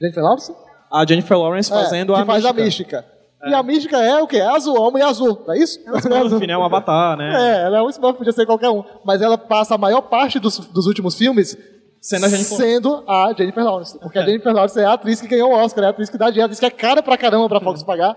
Jennifer 0.01 0.23
Lawrence? 0.23 0.53
A 0.93 1.07
Jennifer 1.07 1.39
Lawrence 1.39 1.73
É, 1.73 1.75
fazendo 1.75 2.15
que 2.15 2.21
a 2.21 2.25
faz 2.27 2.43
mística. 2.45 2.61
a 2.61 2.65
mística. 2.65 3.05
E 3.49 3.55
a 3.55 3.63
mística 3.63 3.97
é 3.99 4.21
o 4.23 4.27
quê? 4.27 4.37
É 4.39 4.47
azul, 4.47 4.81
homem 4.81 5.03
azul, 5.03 5.43
não 5.47 5.55
é 5.55 5.59
isso? 5.59 5.79
Smurf, 5.81 6.47
né? 6.47 6.57
Um 6.59 6.65
avatar, 6.65 7.17
né? 7.17 7.33
É, 7.35 7.63
ela 7.67 7.79
é 7.79 7.83
um 7.83 7.89
Smurf, 7.91 8.17
podia 8.19 8.33
ser 8.33 8.47
qualquer 8.47 8.71
um. 8.71 8.83
Mas 9.05 9.21
ela 9.23 9.37
passa 9.39 9.75
a 9.75 9.79
maior 9.79 10.03
parte 10.03 10.39
dos, 10.39 10.59
dos 10.59 10.87
últimos 10.87 11.15
filmes 11.17 11.57
Sendo 12.01 12.27
a 12.27 12.29
Jennifer- 12.29 12.57
sendo 12.59 13.03
a 13.09 13.33
Jennifer 13.37 13.65
Lawrence. 13.65 13.99
Porque 13.99 14.19
a 14.19 14.25
Jennifer 14.27 14.53
Lawrence 14.53 14.79
é 14.79 14.85
a 14.85 14.93
atriz 14.93 15.21
que 15.23 15.27
ganhou 15.27 15.51
o 15.51 15.55
Oscar, 15.55 15.85
é 15.85 15.87
a 15.87 15.91
atriz 15.91 16.11
que 16.11 16.19
dá 16.19 16.27
dinheiro, 16.27 16.43
a 16.43 16.47
atriz 16.47 16.61
que 16.61 16.67
é 16.67 16.71
cara 16.71 17.03
pra 17.03 17.17
caramba 17.17 17.49
pra 17.49 17.61
Fox 17.61 17.83
pagar. 17.83 18.15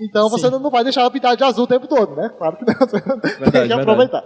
Então 0.00 0.28
você 0.28 0.50
não, 0.50 0.58
não 0.58 0.70
vai 0.70 0.82
deixar 0.84 1.00
ela 1.02 1.10
pintar 1.10 1.34
de 1.36 1.42
azul 1.44 1.64
o 1.64 1.66
tempo 1.66 1.86
todo, 1.86 2.14
né? 2.14 2.30
Claro 2.36 2.56
que 2.56 2.64
não. 2.66 2.74
Tem 3.20 3.30
que 3.30 3.50
verdade. 3.50 3.72
aproveitar. 3.72 4.22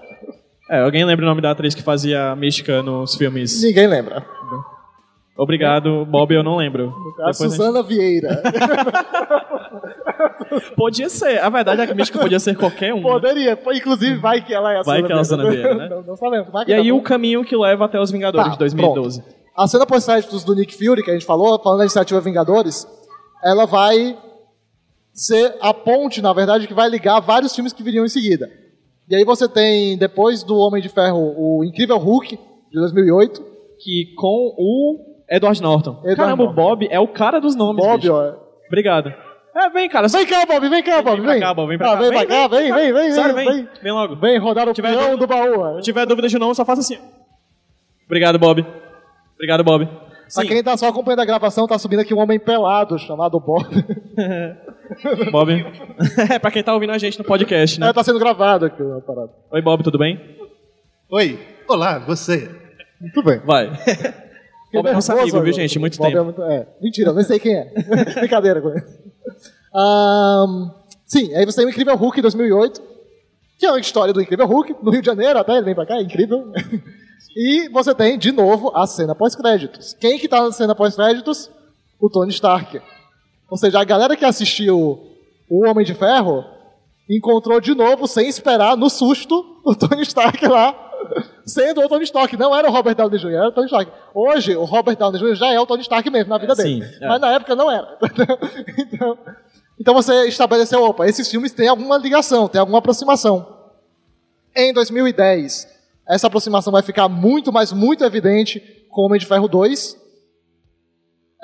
É, 0.69 0.81
alguém 0.83 1.05
lembra 1.05 1.25
o 1.25 1.29
nome 1.29 1.41
da 1.41 1.53
atriz 1.53 1.75
que 1.75 1.83
fazia 1.83 2.31
a 2.33 2.37
mística 2.37 2.83
nos 2.83 3.15
filmes? 3.15 3.63
Ninguém 3.63 3.87
lembra. 3.87 4.27
Obrigado, 5.37 6.05
Bob, 6.07 6.35
eu 6.35 6.43
não 6.43 6.57
lembro. 6.57 6.89
A 6.89 7.31
Depois 7.31 7.41
a 7.41 7.45
gente- 7.45 7.57
Suzana 7.57 7.83
Vieira. 7.83 8.43
Podia 10.77 11.09
ser, 11.09 11.39
a 11.41 11.49
verdade 11.51 11.83
é 11.83 11.87
que 11.87 11.95
mística 11.95 12.19
podia 12.19 12.41
ser 12.41 12.57
qualquer 12.57 12.95
um. 12.95 13.03
Poderia. 13.03 13.57
Pô, 13.57 13.73
Inclusive, 13.73 14.17
vai 14.19 14.45
que 14.45 14.55
ela 14.55 14.73
é 14.73 14.79
a 14.79 14.83
Vai 14.83 15.01
Suzana 15.03 15.07
que 15.07 15.13
ela 15.13 15.19
é 15.19 15.21
a 15.21 15.25
Suzana 15.25 15.51
Vieira, 15.51 15.75
né? 15.75 15.89
Não, 15.91 16.03
não 16.03 16.17
sabemos. 16.17 16.49
Vai 16.51 16.65
E 16.65 16.69
tá 16.69 16.75
aí 16.77 16.91
bom. 16.91 16.99
o 16.99 17.03
caminho 17.03 17.45
que 17.45 17.57
leva 17.57 17.85
até 17.85 18.01
os 18.01 18.11
Vingadores 18.11 18.47
Tá, 18.47 18.53
de 18.53 18.59
2012. 18.59 19.23
pronto. 19.23 19.37
A 19.57 19.67
cena 19.67 19.87
pós-créditos 19.87 20.45
do 20.45 20.55
Nick 20.55 20.75
Fury, 20.77 21.03
que 21.03 21.11
a 21.11 21.15
gente 21.15 21.25
falou, 21.27 21.59
falando 21.63 21.79
da 21.79 21.85
iniciativa 21.85 22.21
Vingadores, 22.21 22.87
ela 23.43 23.65
vai 23.67 24.17
ser 25.13 25.55
a 25.61 25.73
ponte, 25.73 26.21
na 26.21 26.33
verdade, 26.33 26.67
que 26.67 26.75
vai 26.75 26.89
ligar 26.91 27.21
vários 27.21 27.55
filmes 27.55 27.73
que 27.73 27.83
viriam 27.83 28.05
em 28.05 28.09
seguida. 28.09 28.49
E 29.09 29.15
aí 29.15 29.25
você 29.25 29.49
tem, 29.49 29.97
depois 29.97 30.43
do 30.43 30.57
Homem 30.57 30.83
de 30.83 30.89
Ferro, 30.89 31.19
o 31.37 31.65
Incrível 31.65 31.97
Hulk, 31.99 32.37
de 32.37 32.81
2008. 32.81 33.57
Que 33.79 34.15
com 34.17 34.55
o 34.59 35.16
Edward 35.29 35.61
Norton. 35.63 35.99
Edward 36.01 36.17
Caramba, 36.17 36.43
o 36.43 36.47
Norton. 36.47 36.63
Bob 36.63 36.89
é 36.91 37.01
o 37.01 37.09
cara 37.09 37.41
dos 37.41 37.57
nomes, 37.57 37.85
Bob, 37.85 38.01
bicho. 38.01 38.13
ó. 38.13 38.35
Obrigado. 38.69 39.13
É, 39.55 39.71
vem, 39.71 39.89
cara. 39.89 40.07
Vem 40.09 40.27
cá, 40.27 40.45
Bob, 40.47 40.69
vem 40.69 40.83
cá, 40.83 41.03
Bob, 41.03 41.15
vem 41.17 41.23
pra 41.25 41.33
vem. 41.33 41.41
cá, 41.41 41.55
Bob, 41.55 41.69
vem 41.69 41.79
pra 41.79 41.89
Ah, 41.89 41.95
cá. 41.95 42.01
Vem 42.01 42.11
pra 42.13 42.27
cá, 42.27 42.49
vem, 42.49 42.73
vem, 42.73 42.93
vem, 42.93 43.13
Sério, 43.13 43.35
vem. 43.35 43.45
vem. 43.47 43.57
Vem, 43.65 43.69
Vem 43.83 43.93
logo. 43.93 44.17
Vem 44.17 44.39
rodar 44.39 44.69
o 44.69 44.73
Tiver 44.75 44.91
peão 44.91 45.17
dúvida- 45.17 45.17
do 45.17 45.27
baú. 45.27 45.77
Se 45.77 45.83
tiver 45.83 46.07
dúvida 46.07 46.29
de 46.29 46.39
novo, 46.39 46.55
só 46.55 46.65
faça 46.65 46.81
assim. 46.83 46.99
Obrigado, 48.05 48.39
Bob. 48.39 48.65
Obrigado, 49.35 49.65
Bob. 49.65 49.87
Pra 49.87 50.43
Sim, 50.43 50.47
quem 50.49 50.63
tá 50.63 50.77
só 50.77 50.89
acompanhando 50.89 51.21
a 51.21 51.25
gravação, 51.25 51.67
tá 51.67 51.79
subindo 51.79 52.01
aqui 52.01 52.13
um 52.13 52.19
homem 52.19 52.39
pelado, 52.39 52.99
chamado 52.99 53.39
Bob. 53.41 53.65
Bob. 55.33 55.51
é, 56.31 56.39
pra 56.39 56.51
quem 56.51 56.63
tá 56.63 56.75
ouvindo 56.75 56.93
a 56.93 56.99
gente 56.99 57.19
no 57.19 57.25
podcast, 57.25 57.81
né? 57.81 57.89
É, 57.89 57.93
tá 57.93 58.03
sendo 58.05 58.19
gravado 58.19 58.67
aqui 58.67 58.83
a 58.83 59.01
parada. 59.01 59.31
Oi, 59.53 59.63
Bob, 59.63 59.83
tudo 59.83 59.99
bem? 59.99 60.21
Oi, 61.11 61.39
olá, 61.69 61.99
você. 62.01 62.51
Muito 63.01 63.23
bem. 63.23 63.39
Vai. 63.45 63.71
Bob 64.73 64.87
é 64.87 64.93
nosso 64.93 65.13
nervoso 65.13 65.37
amigo, 65.37 65.45
viu, 65.45 65.53
gente? 65.53 65.79
Muito 65.79 65.99
Bob 65.99 66.07
tempo. 66.09 66.19
É 66.19 66.25
muito, 66.25 66.43
é. 66.43 66.67
Mentira, 66.81 67.11
eu 67.11 67.15
nem 67.15 67.25
sei 67.25 67.39
quem 67.39 67.55
é. 67.55 67.73
Brincadeira 68.15 68.61
com 68.61 68.71
ele. 68.71 68.85
Ahn, 69.75 70.71
sim, 71.07 71.35
aí 71.35 71.45
você 71.45 71.59
tem 71.59 71.67
o 71.67 71.71
Incrível 71.71 71.97
Hulk 71.97 72.21
2008, 72.21 72.83
que 73.59 73.67
é 73.67 73.71
uma 73.71 73.81
história 73.81 74.13
do 74.13 74.21
Incrível 74.21 74.47
Hulk, 74.47 74.77
no 74.83 74.91
Rio 74.91 75.01
de 75.01 75.07
Janeiro 75.07 75.39
até, 75.39 75.57
ele 75.57 75.65
vem 75.65 75.75
pra 75.75 75.87
cá, 75.87 75.97
é 75.97 76.03
incrível. 76.03 76.53
E 77.37 77.69
você 77.69 77.95
tem, 77.95 78.17
de 78.17 78.33
novo, 78.33 78.73
a 78.75 78.87
cena 78.87 79.15
pós-créditos. 79.15 79.95
Quem 80.01 80.19
que 80.19 80.27
tá 80.27 80.43
na 80.43 80.53
cena 80.53 80.75
pós-créditos? 80.75 81.51
O 82.01 82.09
Tony 82.09 82.31
Stark. 82.31 82.81
Ou 83.51 83.59
seja, 83.59 83.79
a 83.79 83.85
galera 83.85 84.17
que 84.17 84.25
assistiu 84.25 85.07
o 85.49 85.67
Homem 85.67 85.85
de 85.85 85.95
Ferro 85.95 86.45
encontrou 87.09 87.61
de 87.61 87.75
novo, 87.75 88.07
sem 88.07 88.27
esperar, 88.27 88.75
no 88.75 88.89
susto, 88.89 89.45
o 89.65 89.75
Tony 89.75 90.03
Stark 90.03 90.47
lá, 90.47 90.86
sendo 91.47 91.81
o 91.81 91.89
Tony 91.89 92.05
Stark. 92.05 92.37
Não 92.37 92.55
era 92.55 92.69
o 92.69 92.73
Robert 92.73 92.95
Downey 92.97 93.19
Jr., 93.19 93.31
era 93.33 93.49
o 93.49 93.53
Tony 93.53 93.67
Stark. 93.67 93.91
Hoje, 94.13 94.57
o 94.57 94.65
Robert 94.65 94.97
Downey 94.97 95.21
Jr. 95.21 95.35
já 95.35 95.53
é 95.53 95.61
o 95.61 95.67
Tony 95.67 95.83
Stark 95.83 96.11
mesmo 96.11 96.29
na 96.31 96.39
vida 96.39 96.53
É, 96.53 96.57
dele. 96.57 96.85
sim, 96.85 96.99
é. 97.01 97.07
Mas 97.09 97.21
na 97.21 97.33
época 97.33 97.55
não 97.55 97.71
era. 97.71 97.97
então, 98.79 99.19
então 99.81 99.95
você 99.95 100.27
estabeleceu, 100.27 100.83
opa, 100.83 101.07
esses 101.07 101.31
filmes 101.31 101.53
têm 101.53 101.69
alguma 101.69 101.97
ligação, 101.97 102.49
têm 102.49 102.61
alguma 102.61 102.79
aproximação. 102.79 103.55
Em 104.55 104.73
2010, 104.73 105.69
essa 106.09 106.27
aproximação 106.27 106.73
vai 106.73 106.83
ficar 106.83 107.09
muito, 107.09 107.53
mas 107.53 107.73
muito 107.73 108.05
evidente 108.05 108.61
com 108.91 109.03
Homem 109.03 109.21
de 109.21 109.27
Ferro 109.27 109.47
2. 109.49 109.97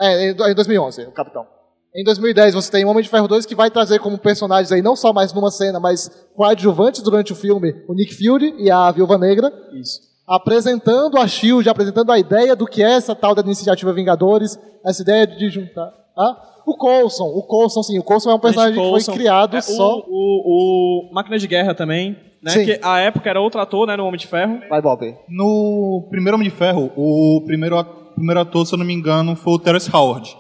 É, 0.01 0.31
em 0.31 0.55
2011, 0.55 1.03
o 1.05 1.13
Capitão. 1.13 1.47
Em 1.95 2.03
2010 2.05 2.55
você 2.55 2.71
tem 2.71 2.85
o 2.85 2.89
Homem 2.89 3.03
de 3.03 3.09
Ferro 3.11 3.29
2 3.29 3.45
que 3.45 3.55
vai 3.55 3.71
trazer 3.71 3.99
como 3.99 4.17
personagens 4.17 4.73
aí 4.73 4.81
não 4.81 4.97
só 4.97 5.13
mais 5.13 5.33
numa 5.33 5.51
cena, 5.51 5.79
mas 5.79 6.11
coadjuvantes 6.35 7.03
durante 7.03 7.33
o 7.33 7.37
filme, 7.37 7.75
o 7.87 7.93
Nick 7.95 8.15
Fury 8.15 8.55
e 8.59 8.71
a 8.71 8.91
Viúva 8.91 9.19
Negra, 9.19 9.53
Isso. 9.75 10.01
apresentando 10.27 11.19
a 11.19 11.27
SHIELD, 11.29 11.69
apresentando 11.69 12.11
a 12.11 12.19
ideia 12.19 12.57
do 12.57 12.67
que 12.67 12.83
é 12.83 12.93
essa 12.93 13.15
tal 13.15 13.35
da 13.35 13.43
iniciativa 13.43 13.93
Vingadores, 13.93 14.59
essa 14.85 15.03
ideia 15.03 15.27
de 15.27 15.49
juntar... 15.51 15.93
Ah? 16.17 16.49
O 16.65 16.77
Coulson, 16.77 17.25
o 17.25 17.43
Coulson 17.43 17.83
sim, 17.83 17.99
o 17.99 18.03
Coulson 18.05 18.31
é 18.31 18.35
um 18.35 18.39
personagem 18.39 18.75
que 18.75 18.81
Coulson. 18.81 19.13
foi 19.13 19.19
criado 19.21 19.57
É, 19.57 19.61
só... 19.61 19.99
O, 19.99 20.03
o, 20.09 21.11
o 21.11 21.15
Máquina 21.15 21.37
de 21.37 21.47
Guerra 21.49 21.75
também, 21.75 22.17
né? 22.43 22.51
Sim. 22.53 22.65
Que 22.65 22.79
a 22.83 23.01
época 23.01 23.29
era 23.29 23.41
outro 23.41 23.61
ator, 23.61 23.87
né? 23.87 23.97
No 23.97 24.05
Homem 24.05 24.19
de 24.19 24.27
Ferro. 24.29 24.61
Vai, 24.71 24.81
Bob. 24.81 25.15
No 25.29 26.07
primeiro 26.09 26.37
Homem 26.37 26.49
de 26.49 26.55
Ferro, 26.55 26.91
o 26.97 27.43
primeiro, 27.45 27.77
a- 27.77 27.85
primeiro 27.85 28.41
ator, 28.41 28.65
se 28.67 28.75
eu 28.75 28.79
não 28.79 28.87
me 28.87 28.95
engano, 28.95 29.35
foi 29.35 29.55
o 29.55 29.59
Terence 29.59 29.91
Howard. 29.95 30.37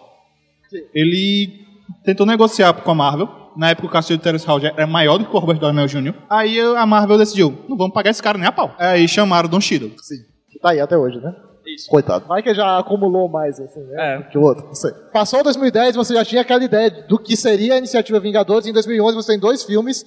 Ele 0.94 1.66
tentou 2.04 2.26
negociar 2.26 2.72
com 2.72 2.90
a 2.90 2.94
Marvel. 2.94 3.28
Na 3.56 3.70
época 3.70 3.86
o 3.86 3.90
cachê 3.90 4.16
do 4.16 4.22
Terence 4.22 4.48
Howard 4.48 4.66
era 4.66 4.86
maior 4.86 5.18
do 5.18 5.26
que 5.26 5.36
o 5.36 5.38
Robert 5.38 5.58
Downey 5.58 5.86
Jr. 5.86 6.14
Aí 6.30 6.58
a 6.60 6.86
Marvel 6.86 7.18
decidiu, 7.18 7.58
não 7.68 7.76
vamos 7.76 7.92
pagar 7.92 8.10
esse 8.10 8.22
cara 8.22 8.38
nem 8.38 8.46
a 8.46 8.52
pau. 8.52 8.74
Aí 8.78 9.06
chamaram 9.06 9.46
o 9.46 9.50
Don 9.50 9.60
Cheadle. 9.60 9.92
Sim. 9.98 10.16
Que 10.50 10.58
tá 10.58 10.70
aí 10.70 10.80
até 10.80 10.96
hoje, 10.96 11.20
né? 11.20 11.34
Isso. 11.66 11.88
Coitado. 11.88 12.26
Vai 12.26 12.42
que 12.42 12.52
já 12.54 12.78
acumulou 12.78 13.28
mais, 13.28 13.60
assim, 13.60 13.80
né? 13.80 14.16
É. 14.16 14.22
Que 14.30 14.38
o 14.38 14.42
outro, 14.42 14.66
não 14.66 14.74
sei. 14.74 14.90
Passou 15.12 15.42
2010, 15.42 15.94
você 15.94 16.14
já 16.14 16.24
tinha 16.24 16.42
aquela 16.42 16.64
ideia 16.64 16.90
do 16.90 17.18
que 17.18 17.36
seria 17.36 17.74
a 17.74 17.78
iniciativa 17.78 18.18
Vingadores. 18.18 18.66
Em 18.66 18.72
2011 18.72 19.14
você 19.14 19.32
tem 19.32 19.40
dois 19.40 19.62
filmes 19.62 20.04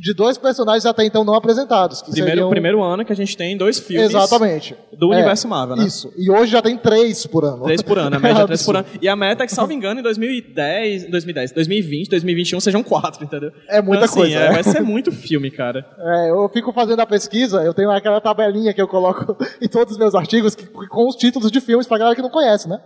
de 0.00 0.14
dois 0.14 0.38
personagens 0.38 0.86
até 0.86 1.04
então 1.04 1.24
não 1.24 1.34
apresentados. 1.34 2.00
Que 2.00 2.12
Primeiro, 2.12 2.30
seriam... 2.36 2.50
primeiro 2.50 2.82
ano 2.82 3.04
que 3.04 3.12
a 3.12 3.16
gente 3.16 3.36
tem 3.36 3.56
dois 3.56 3.80
filmes 3.80 4.10
Exatamente. 4.10 4.76
do 4.96 5.12
É, 5.12 5.16
universo 5.16 5.48
Marvel, 5.48 5.74
né? 5.76 5.84
Isso. 5.86 6.12
E 6.16 6.30
hoje 6.30 6.52
já 6.52 6.62
tem 6.62 6.76
três 6.78 7.26
por 7.26 7.44
ano. 7.44 7.64
Três 7.64 7.82
por 7.82 7.98
ano, 7.98 8.14
a 8.14 8.20
média 8.20 8.42
é 8.42 8.46
três 8.46 8.64
por 8.64 8.76
ano. 8.76 8.86
E 9.02 9.08
a 9.08 9.16
meta 9.16 9.42
é 9.42 9.46
que, 9.46 9.52
salvo 9.52 9.72
engano, 9.72 9.98
em 9.98 10.02
2010, 10.04 11.10
2010, 11.10 11.50
2020, 11.52 12.10
2021 12.10 12.60
sejam 12.60 12.82
quatro, 12.84 13.24
entendeu? 13.24 13.50
É 13.68 13.82
muita 13.82 14.04
Então, 14.04 14.04
assim, 14.04 14.20
coisa, 14.20 14.36
é, 14.36 14.48
né? 14.48 14.52
vai 14.54 14.62
ser 14.62 14.80
muito 14.82 15.10
filme, 15.10 15.50
cara. 15.50 15.84
É, 15.98 16.30
eu 16.30 16.48
fico 16.48 16.72
fazendo 16.72 17.00
a 17.00 17.06
pesquisa, 17.06 17.62
eu 17.64 17.74
tenho 17.74 17.90
aquela 17.90 18.20
tabelinha 18.20 18.72
que 18.72 18.80
eu 18.80 18.86
coloco 18.86 19.36
em 19.60 19.66
todos 19.68 19.94
os 19.94 19.98
meus 19.98 20.14
artigos 20.14 20.54
que- 20.54 20.66
com 20.66 21.08
os 21.08 21.16
títulos 21.16 21.50
de 21.50 21.60
filmes 21.60 21.88
pra 21.88 21.98
galera 21.98 22.14
que 22.14 22.22
não 22.22 22.30
conhece, 22.30 22.68
né? 22.68 22.80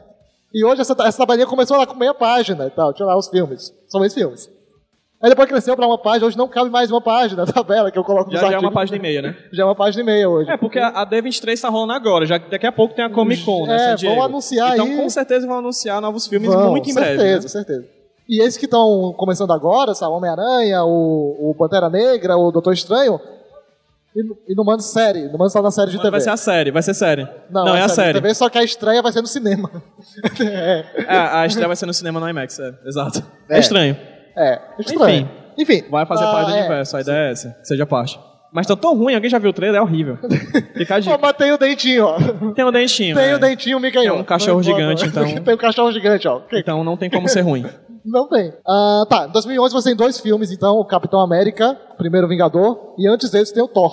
E 0.55 0.65
hoje 0.65 0.81
essa, 0.81 0.95
essa 1.05 1.19
tabelinha 1.19 1.47
começou 1.47 1.77
lá 1.77 1.87
com 1.87 1.95
meia 1.95 2.15
página 2.15 2.67
e 2.67 2.71
tal, 2.71 2.93
tinha 2.95 3.05
lá 3.07 3.19
os 3.19 3.29
filmes. 3.29 3.71
São 3.89 4.03
esses 4.05 4.17
filmes. 4.19 4.49
Aí 5.23 5.29
depois 5.31 5.49
cresceu 5.49 5.77
pra 5.77 5.87
uma 5.87 5.99
página, 5.99 6.27
hoje 6.27 6.37
não 6.37 6.49
cabe 6.49 6.69
mais 6.69 6.91
uma 6.91 7.01
página, 7.01 7.45
a 7.45 7.47
tabela 7.47 7.91
que 7.93 7.99
eu 7.99 8.03
coloco 8.03 8.31
nos 8.31 8.41
Já, 8.41 8.49
já 8.51 8.57
é 8.57 8.59
uma 8.59 8.73
página 8.73 8.97
e 8.99 9.01
meia, 9.01 9.23
né? 9.23 9.37
Já 9.53 9.63
é 9.63 9.67
uma 9.67 9.75
página 9.75 10.03
e 10.03 10.07
meia 10.07 10.29
hoje. 10.29 10.51
É, 10.51 10.57
porque 10.57 10.81
a, 10.81 10.89
a 10.89 11.07
D23 11.07 11.61
tá 11.61 11.69
rolando 11.69 11.93
agora, 11.93 12.27
já 12.27 12.39
daqui 12.39 12.67
a 12.67 12.73
pouco 12.73 12.93
tem 12.95 13.05
a 13.05 13.09
Comic 13.11 13.45
Con, 13.45 13.67
né? 13.67 13.93
É, 13.93 13.97
vão 13.97 14.21
anunciar 14.23 14.73
então, 14.75 14.87
aí- 14.87 14.97
com 14.97 15.09
certeza 15.09 15.47
vão 15.47 15.59
anunciar 15.59 16.01
novos 16.01 16.27
filmes 16.27 16.53
Vão, 16.53 16.71
muito 16.73 16.91
em 16.91 16.93
certeza, 16.93 17.17
breve. 17.19 17.35
né? 17.43 17.49
certeza. 17.49 17.85
E 18.29 18.43
esses 18.43 18.57
que 18.57 18.65
estão 18.65 19.15
começando 19.17 19.53
agora, 19.53 19.95
sabe, 19.95 20.13
Homem-Aranha, 20.13 20.83
o, 20.85 21.51
o 21.51 21.55
Pantera 21.57 21.89
Negra, 21.89 22.37
o 22.37 22.51
Doutor 22.51 22.73
Estranho, 22.73 23.21
e, 24.17 24.23
no- 24.25 24.37
e 24.49 24.55
não 24.57 24.65
manda 24.65 24.83
série, 24.83 25.29
não 25.29 25.39
manda 25.39 25.51
só 25.51 25.63
na 25.63 25.71
série 25.71 25.91
de 25.93 25.99
TV. 25.99 26.11
Vai 26.11 26.21
ser 26.21 26.31
a 26.31 26.37
série, 26.37 26.71
vai 26.73 26.83
ser 26.83 26.95
série. 26.95 27.29
Não, 27.49 27.77
é 27.77 27.83
a 27.83 27.87
de 27.87 27.93
série. 27.95 28.21
TV, 28.21 28.35
só 28.35 28.49
que 28.49 28.59
a 28.59 28.65
estreia 28.65 29.01
vai 29.01 29.13
ser 29.13 29.21
no 29.23 29.27
cinema. 29.29 29.71
é, 30.41 30.85
É, 31.09 31.17
a 31.17 31.47
estreia 31.47 31.69
vai 31.69 31.77
ser 31.77 31.87
no 31.87 31.95
cinema 31.95 32.19
no 32.19 32.29
IMAX, 32.29 32.59
é, 32.59 32.75
exato. 32.87 33.23
É, 33.49 33.57
É. 33.57 33.61
estranho. 33.61 33.97
É, 34.37 34.61
estranho. 34.79 35.29
Enfim. 35.57 35.85
Vai 35.91 36.07
fazer 36.07 36.25
ah, 36.25 36.33
parte 36.33 36.51
do 36.51 36.57
é. 36.57 36.61
universo, 36.61 36.97
a 36.97 37.01
ideia 37.01 37.29
é 37.29 37.33
essa, 37.33 37.51
que 37.61 37.69
seja 37.69 37.87
parte. 37.87 38.19
Mas 38.53 38.67
tá 38.67 38.77
tão 38.77 38.95
ruim, 38.95 39.15
alguém 39.15 39.31
já 39.31 39.39
viu 39.39 39.51
o 39.51 39.53
trailer? 39.53 39.81
É 39.81 39.83
horrível. 39.83 40.19
Fica 40.77 40.97
a 40.97 41.01
dica. 41.01 41.19
mas 41.21 41.33
tem 41.37 41.53
o 41.53 41.59
dentinho, 41.59 42.05
ó. 42.05 42.19
Tem 42.53 42.65
o 42.65 42.71
dentinho. 42.71 43.17
Tem 43.17 43.31
é. 43.31 43.35
o 43.35 43.39
dentinho, 43.39 43.81
me 43.81 43.91
ganhou. 43.91 44.19
É 44.19 44.21
um 44.21 44.25
cachorro 44.25 44.57
Não 44.57 44.63
gigante, 44.63 45.07
então. 45.07 45.25
tem 45.43 45.55
um 45.55 45.59
cachorro 45.59 45.91
gigante, 45.91 46.29
ó. 46.29 46.43
Então 46.53 46.85
não 46.85 46.97
tem 46.97 47.09
como 47.09 47.29
ser 47.29 47.41
ruim. 47.41 47.65
Não 48.05 48.29
tem. 48.29 48.53
Ah, 48.67 49.05
tá, 49.09 49.27
em 49.29 49.31
2011 49.31 49.73
você 49.73 49.91
tem 49.91 49.97
dois 49.97 50.19
filmes, 50.19 50.51
então, 50.51 50.75
o 50.75 50.85
Capitão 50.85 51.21
América, 51.21 51.79
Primeiro 51.97 52.27
Vingador, 52.27 52.97
e 52.99 53.09
antes 53.09 53.31
deles 53.31 53.53
tem 53.53 53.63
o 53.63 53.69
Thor. 53.69 53.93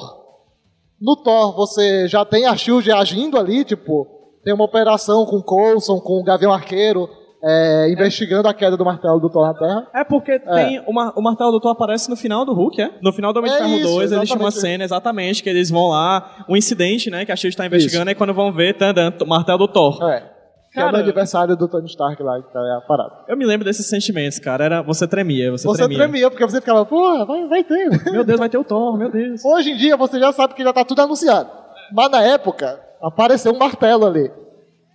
No 1.00 1.16
Thor 1.16 1.56
você 1.56 2.08
já 2.08 2.26
tem 2.26 2.48
a 2.48 2.58
SHIELD 2.58 2.92
agindo 2.92 3.38
ali, 3.38 3.64
tipo, 3.64 4.08
tem 4.44 4.52
uma 4.52 4.66
operação 4.66 5.28
com 5.28 5.36
o 5.36 5.44
Coulson, 5.44 6.00
com 6.00 6.20
o 6.20 6.24
Gavião 6.24 6.52
Arqueiro, 6.52 7.08
é, 7.44 7.90
investigando 7.92 8.48
a 8.48 8.54
queda 8.54 8.76
do 8.76 8.84
martelo 8.84 9.20
do 9.20 9.30
Thor 9.30 9.48
na 9.48 9.54
Terra. 9.54 9.88
É 9.94 10.04
porque 10.04 10.40
tem 10.40 10.84
o, 10.86 10.94
mar, 10.94 11.14
o 11.16 11.22
martelo 11.22 11.52
do 11.52 11.60
Thor 11.60 11.72
aparece 11.72 12.10
no 12.10 12.16
final 12.16 12.46
do 12.46 12.54
Hulk, 12.54 12.82
é? 12.82 12.92
No 13.02 13.14
final 13.14 13.32
do 13.32 13.40
Homem 13.40 13.52
de 13.52 13.58
É 13.58 13.62
Ferro 13.62 13.76
isso, 13.78 13.88
2, 13.88 14.12
existe 14.12 14.38
uma 14.38 14.52
cena 14.52 14.84
exatamente 14.84 15.42
que 15.42 15.50
eles 15.50 15.70
vão 15.70 15.88
lá, 15.90 16.46
um 16.50 16.56
incidente, 16.56 17.10
né, 17.10 17.26
que 17.26 17.32
a 17.32 17.36
Shield 17.36 17.56
tá 17.56 17.66
investigando, 17.66 18.10
e 18.12 18.16
quando 18.16 18.34
vão 18.34 18.52
ver, 18.52 18.76
o 19.22 19.26
martelo 19.26 19.60
do 19.60 19.68
Thor. 19.68 20.04
É. 20.10 20.40
Que 20.72 20.80
é 20.80 20.84
Cara- 20.84 20.98
do 20.98 21.04
aniversário 21.04 21.58
do 21.58 21.68
Tony 21.68 21.88
Stark 21.88 22.22
lá, 22.22 22.40
que 22.42 22.54
tá 22.54 22.60
é 22.60 22.78
a 22.78 22.82
parada. 22.82 23.12
Eu 23.28 23.36
me 23.36 23.44
lembro 23.44 23.66
desses 23.66 23.88
sentimentos, 23.88 24.38
cara. 24.38 24.66
Era, 24.66 24.82
você 24.84 25.08
tremia, 25.08 25.50
você, 25.50 25.66
Você 25.68 25.80
tremia. 25.80 25.98
tremia, 25.98 26.30
porque 26.30 26.46
você 26.46 26.62
ficava, 26.62 26.86
porra, 26.86 27.26
vai, 27.26 27.48
vai 27.48 27.64
ter. 27.64 27.90
Meu 28.12 28.24
Deus, 28.24 28.40
vai 28.40 28.50
ter 28.50 28.60
o 28.60 28.64
Thor, 28.64 28.96
meu 28.96 29.10
Deus. 29.12 29.44
Hoje 29.44 29.72
em 29.72 29.78
dia 29.78 29.98
você 29.98 30.20
já 30.20 30.32
sabe 30.32 30.54
que 30.54 30.64
já 30.64 30.72
tá 30.72 30.86
tudo 30.86 31.02
anunciado. 31.02 31.50
Mas 31.92 32.12
na 32.12 32.22
época, 32.22 32.80
apareceu 33.02 33.52
um 33.52 33.58
martelo 33.58 34.06
ali. 34.06 34.32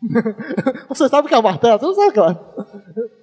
você 0.89 1.09
sabe 1.09 1.27
o 1.27 1.29
que 1.29 1.35
é 1.35 1.39
um 1.39 1.43
martelo? 1.43 1.79
Você 1.79 1.87
não 1.87 1.95
sabe, 1.95 2.13
claro. 2.13 2.39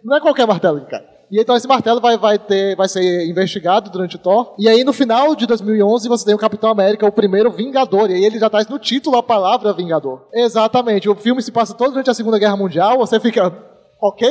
Não 0.04 0.18
é 0.18 0.22
qualquer 0.22 0.48
martelo 0.48 0.82
cai. 0.90 1.04
E 1.32 1.40
então 1.40 1.56
esse 1.56 1.68
martelo 1.68 2.02
vai, 2.02 2.18
vai, 2.18 2.38
ter, 2.38 2.76
vai 2.76 2.90
ser 2.90 3.26
investigado 3.30 3.90
durante 3.90 4.18
o 4.18 4.20
Thor. 4.20 4.54
E 4.60 4.68
aí 4.68 4.84
no 4.84 4.92
final 4.92 5.34
de 5.34 5.48
2011 5.48 6.10
você 6.10 6.26
tem 6.26 6.36
o 6.36 6.38
Capitão 6.38 6.70
América, 6.70 7.06
o 7.06 7.12
primeiro 7.12 7.50
Vingador. 7.50 8.10
E 8.12 8.16
aí 8.16 8.26
ele 8.26 8.38
já 8.38 8.50
traz 8.50 8.68
no 8.68 8.78
título 8.78 9.16
a 9.16 9.24
palavra 9.24 9.72
Vingador. 9.74 10.24
Exatamente. 10.34 11.08
O 11.08 11.16
filme 11.16 11.42
se 11.42 11.52
passa 11.52 11.74
todo 11.74 11.92
durante 11.92 12.10
a 12.10 12.14
Segunda 12.14 12.38
Guerra 12.38 12.58
Mundial. 12.58 12.98
Você 12.98 13.18
fica, 13.20 13.48
ok? 14.02 14.30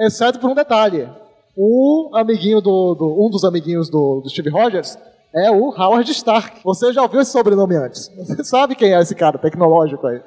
Exceto 0.00 0.40
por 0.40 0.50
um 0.50 0.54
detalhe. 0.54 1.08
O 1.56 2.10
amiguinho 2.14 2.60
do, 2.60 2.94
do- 2.96 3.24
um 3.24 3.30
dos 3.30 3.44
amiguinhos 3.44 3.88
do, 3.88 4.22
do 4.22 4.28
Steve 4.28 4.50
Rogers 4.50 4.98
é 5.34 5.50
o 5.52 5.68
Howard 5.70 6.10
Stark. 6.10 6.60
Você 6.64 6.92
já 6.92 7.02
ouviu 7.02 7.20
esse 7.20 7.30
sobrenome 7.30 7.76
antes? 7.76 8.10
Você 8.16 8.42
sabe 8.42 8.74
quem 8.74 8.92
é 8.94 9.00
esse 9.00 9.14
cara 9.14 9.38
tecnológico 9.38 10.06
aí? 10.06 10.20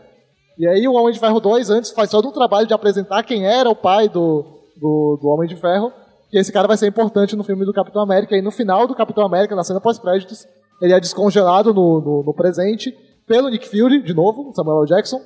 E 0.57 0.67
aí 0.67 0.87
o 0.87 0.93
Homem 0.93 1.13
de 1.13 1.19
Ferro 1.19 1.39
2 1.39 1.69
antes 1.69 1.91
faz 1.91 2.09
todo 2.09 2.27
um 2.27 2.31
trabalho 2.31 2.67
de 2.67 2.73
apresentar 2.73 3.23
quem 3.23 3.45
era 3.45 3.69
o 3.69 3.75
pai 3.75 4.07
do, 4.07 4.45
do, 4.77 5.19
do 5.21 5.27
Homem 5.27 5.47
de 5.47 5.55
Ferro. 5.55 5.91
Que 6.31 6.37
esse 6.37 6.51
cara 6.51 6.67
vai 6.67 6.77
ser 6.77 6.87
importante 6.87 7.35
no 7.35 7.43
filme 7.43 7.65
do 7.65 7.73
Capitão 7.73 8.01
América. 8.01 8.35
E 8.35 8.41
no 8.41 8.51
final 8.51 8.87
do 8.87 8.95
Capitão 8.95 9.25
América, 9.25 9.55
na 9.55 9.63
cena 9.63 9.81
pós-créditos, 9.81 10.47
ele 10.81 10.93
é 10.93 10.99
descongelado 10.99 11.73
no, 11.73 12.01
no, 12.01 12.23
no 12.23 12.33
presente 12.33 12.93
pelo 13.27 13.49
Nick 13.49 13.67
Fury, 13.67 14.01
de 14.01 14.13
novo, 14.13 14.51
Samuel. 14.55 14.85
Jackson. 14.85 15.19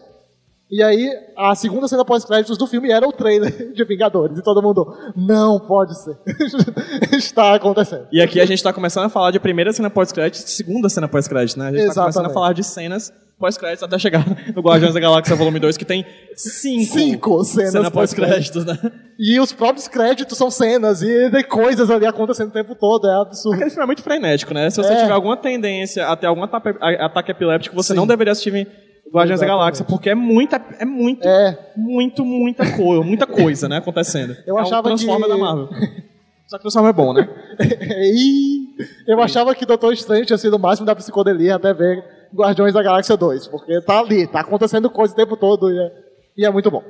E 0.72 0.84
aí, 0.84 1.10
a 1.36 1.56
segunda 1.56 1.88
cena 1.88 2.06
pós-créditos 2.06 2.56
do 2.56 2.68
filme 2.68 2.92
era 2.92 3.08
o 3.08 3.12
trailer 3.12 3.72
de 3.74 3.84
Vingadores. 3.84 4.38
E 4.38 4.44
todo 4.44 4.62
mundo, 4.62 4.96
não 5.16 5.60
pode 5.60 6.00
ser. 6.00 6.16
Está 7.12 7.56
acontecendo. 7.56 8.08
E 8.12 8.22
aqui 8.22 8.40
a 8.40 8.46
gente 8.46 8.62
tá 8.62 8.72
começando 8.72 9.06
a 9.06 9.10
falar 9.10 9.32
de 9.32 9.40
primeira 9.40 9.74
cena 9.74 9.90
pós-crédito 9.90 10.46
e 10.46 10.50
segunda 10.50 10.88
cena 10.88 11.08
pós-crédito, 11.08 11.58
né? 11.58 11.70
A 11.70 11.72
gente 11.72 11.88
tá 11.88 12.02
começando 12.02 12.28
a 12.28 12.30
falar 12.30 12.54
de 12.54 12.64
cenas 12.64 13.12
pós-créditos 13.40 13.84
até 13.84 13.98
chegar 13.98 14.26
no 14.54 14.62
Guardiões 14.62 14.94
da 14.94 15.00
Galáxia 15.00 15.36
Volume 15.36 15.60
2, 15.60 15.78
que 15.78 15.86
tem 15.86 16.06
cinco, 16.36 16.94
Cinco 16.94 17.44
cenas 17.46 17.72
cena 17.72 17.90
pós-créditos, 17.92 18.66
né? 18.66 18.78
E 19.18 19.40
os 19.40 19.52
próprios 19.52 19.88
créditos 19.88 20.38
são 20.38 20.52
cenas 20.52 21.02
e 21.02 21.30
tem 21.32 21.44
coisas 21.44 21.90
ali 21.90 22.06
acontecendo 22.06 22.50
o 22.50 22.54
tempo 22.54 22.76
todo. 22.76 23.08
É 23.08 23.22
absurdo. 23.22 23.56
Aquele 23.56 23.70
filme 23.70 23.84
é 23.84 23.88
muito 23.88 24.04
frenético, 24.04 24.54
né? 24.54 24.70
Se 24.70 24.78
você 24.78 24.94
É. 24.94 25.02
tiver 25.02 25.12
alguma 25.14 25.36
tendência 25.38 26.08
a 26.08 26.16
ter 26.16 26.28
algum 26.28 26.44
ataque, 26.44 26.70
ataque 26.82 27.32
epiléptico, 27.32 27.76
você 27.76 27.94
não 27.94 28.06
deveria 28.06 28.32
assistir 28.34 28.68
Guardiões 29.12 29.40
da. 29.40 29.48
Galáxia, 29.48 29.84
porque 29.86 30.10
é 30.12 30.16
muita, 30.16 30.62
é 30.80 30.86
muito, 30.86 31.28
É. 31.28 31.58
muito, 31.76 32.24
muita 32.24 32.64
coisa, 32.78 33.04
muita 33.04 33.26
coisa, 33.26 33.68
né, 33.68 33.78
acontecendo. 33.78 34.36
Eu 34.46 34.58
é 34.60 34.62
achava 34.62 34.82
um 34.82 34.92
Transformer 34.92 35.24
que- 35.28 35.30
da 35.30 35.38
Marvel. 35.38 35.70
Só 36.48 36.58
que 36.58 36.62
o 36.68 36.70
Transformer 36.72 36.90
é 36.90 36.94
bom, 36.94 37.14
né? 37.14 37.28
e 38.14 38.68
eu 39.08 39.20
achava 39.22 39.54
que 39.56 39.66
Doutor 39.66 39.94
Estranho 39.94 40.26
tinha 40.26 40.38
sido 40.38 40.56
o 40.56 40.60
máximo 40.60 40.86
da 40.86 40.96
psicodelia 40.96 41.56
até 41.56 41.74
ver 41.74 42.04
Guardiões 42.34 42.74
da 42.74 42.84
Galáxia 42.84 43.16
2. 43.18 43.48
Porque 43.48 43.82
tá 43.82 44.00
ali, 44.00 44.28
tá 44.28 44.42
acontecendo 44.42 44.90
coisa 44.90 45.14
o 45.14 45.16
tempo 45.16 45.36
todo 45.38 45.72
e 45.72 45.78
é, 45.78 45.92
e 46.38 46.46
é 46.46 46.50
muito 46.50 46.70
bom. 46.72 46.84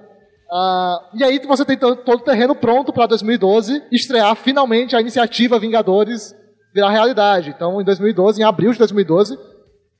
Ah, 0.51 1.09
e 1.13 1.23
aí 1.23 1.39
você 1.47 1.63
tem 1.63 1.77
to- 1.77 1.95
todo 1.97 2.21
o 2.21 2.23
terreno 2.23 2.55
pronto 2.55 2.91
para 2.91 3.05
2012 3.07 3.83
estrear 3.91 4.35
finalmente 4.35 4.95
a 4.95 5.01
iniciativa 5.01 5.59
Vingadores 5.59 6.35
virar 6.73 6.89
realidade. 6.89 7.49
Então, 7.49 7.79
em 7.81 7.83
2012, 7.83 8.41
em 8.41 8.43
abril 8.45 8.71
de 8.71 8.77
2012, 8.79 9.37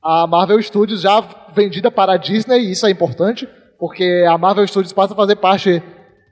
a 0.02 0.26
Marvel 0.26 0.60
Studios 0.62 1.02
já 1.02 1.20
vendida 1.54 1.90
para 1.90 2.12
a 2.14 2.16
Disney, 2.16 2.58
e 2.60 2.70
isso 2.72 2.86
é 2.86 2.90
importante, 2.90 3.48
porque 3.78 4.24
a 4.28 4.36
Marvel 4.38 4.66
Studios 4.66 4.92
passa 4.92 5.12
a 5.12 5.16
fazer 5.16 5.36
parte 5.36 5.82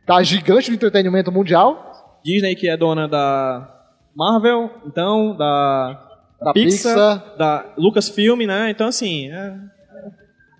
da 0.06 0.22
gigante 0.22 0.70
do 0.70 0.74
entretenimento 0.74 1.30
mundial, 1.30 2.18
Disney, 2.24 2.54
que 2.56 2.68
é 2.68 2.76
dona 2.76 3.06
da 3.08 3.68
Marvel, 4.16 4.70
então, 4.86 5.36
da, 5.36 6.07
da 6.40 6.52
Pixar, 6.52 6.94
Pixar 6.94 7.36
da 7.36 7.66
Lucasfilm, 7.76 8.40
né? 8.46 8.70
Então, 8.70 8.88
assim, 8.88 9.30
é, 9.30 9.54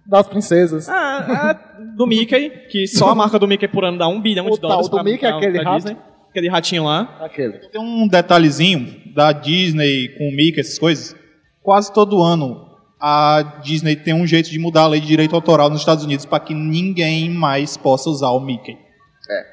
Das 0.07 0.27
princesas. 0.27 0.89
Ah, 0.89 1.51
ah, 1.51 1.83
do 1.97 2.07
Mickey, 2.07 2.51
que 2.71 2.87
só 2.87 3.11
a 3.11 3.15
marca 3.15 3.39
do 3.39 3.47
Mickey 3.47 3.69
por 3.69 3.85
ano 3.85 3.99
dá 3.99 4.09
um 4.09 4.21
bilhão 4.21 4.47
O 4.47 4.51
de 4.55 4.61
dólares. 4.61 4.89
tal 4.89 4.99
do 4.99 5.05
Mickey, 5.05 5.27
pra- 5.27 5.37
aquele 5.37 5.59
rato. 5.63 5.77
Disney. 5.85 5.97
Aquele 6.31 6.49
ratinho 6.49 6.85
lá. 6.85 7.19
Aquele. 7.21 7.59
Tem 7.69 7.81
um 7.81 8.07
detalhezinho 8.07 9.13
da 9.15 9.33
Disney 9.33 10.09
com 10.17 10.29
o 10.29 10.33
Mickey, 10.33 10.61
essas 10.61 10.79
coisas. 10.79 11.17
Quase 11.63 11.93
todo 11.93 12.23
ano 12.23 12.67
a 13.01 13.61
Disney 13.63 13.97
tem 13.97 14.13
um 14.15 14.27
jeito 14.27 14.51
de 14.51 14.59
mudar 14.59 14.83
a 14.83 14.87
lei 14.89 15.01
de 15.01 15.07
direito 15.07 15.35
autoral 15.35 15.69
nos 15.71 15.81
Estados 15.81 16.05
Unidos 16.05 16.25
para 16.27 16.41
que 16.41 16.55
ninguém 16.55 17.31
mais 17.31 17.77
possa 17.77 18.09
usar 18.11 18.31
o 18.31 18.41
Mickey. 18.41 18.77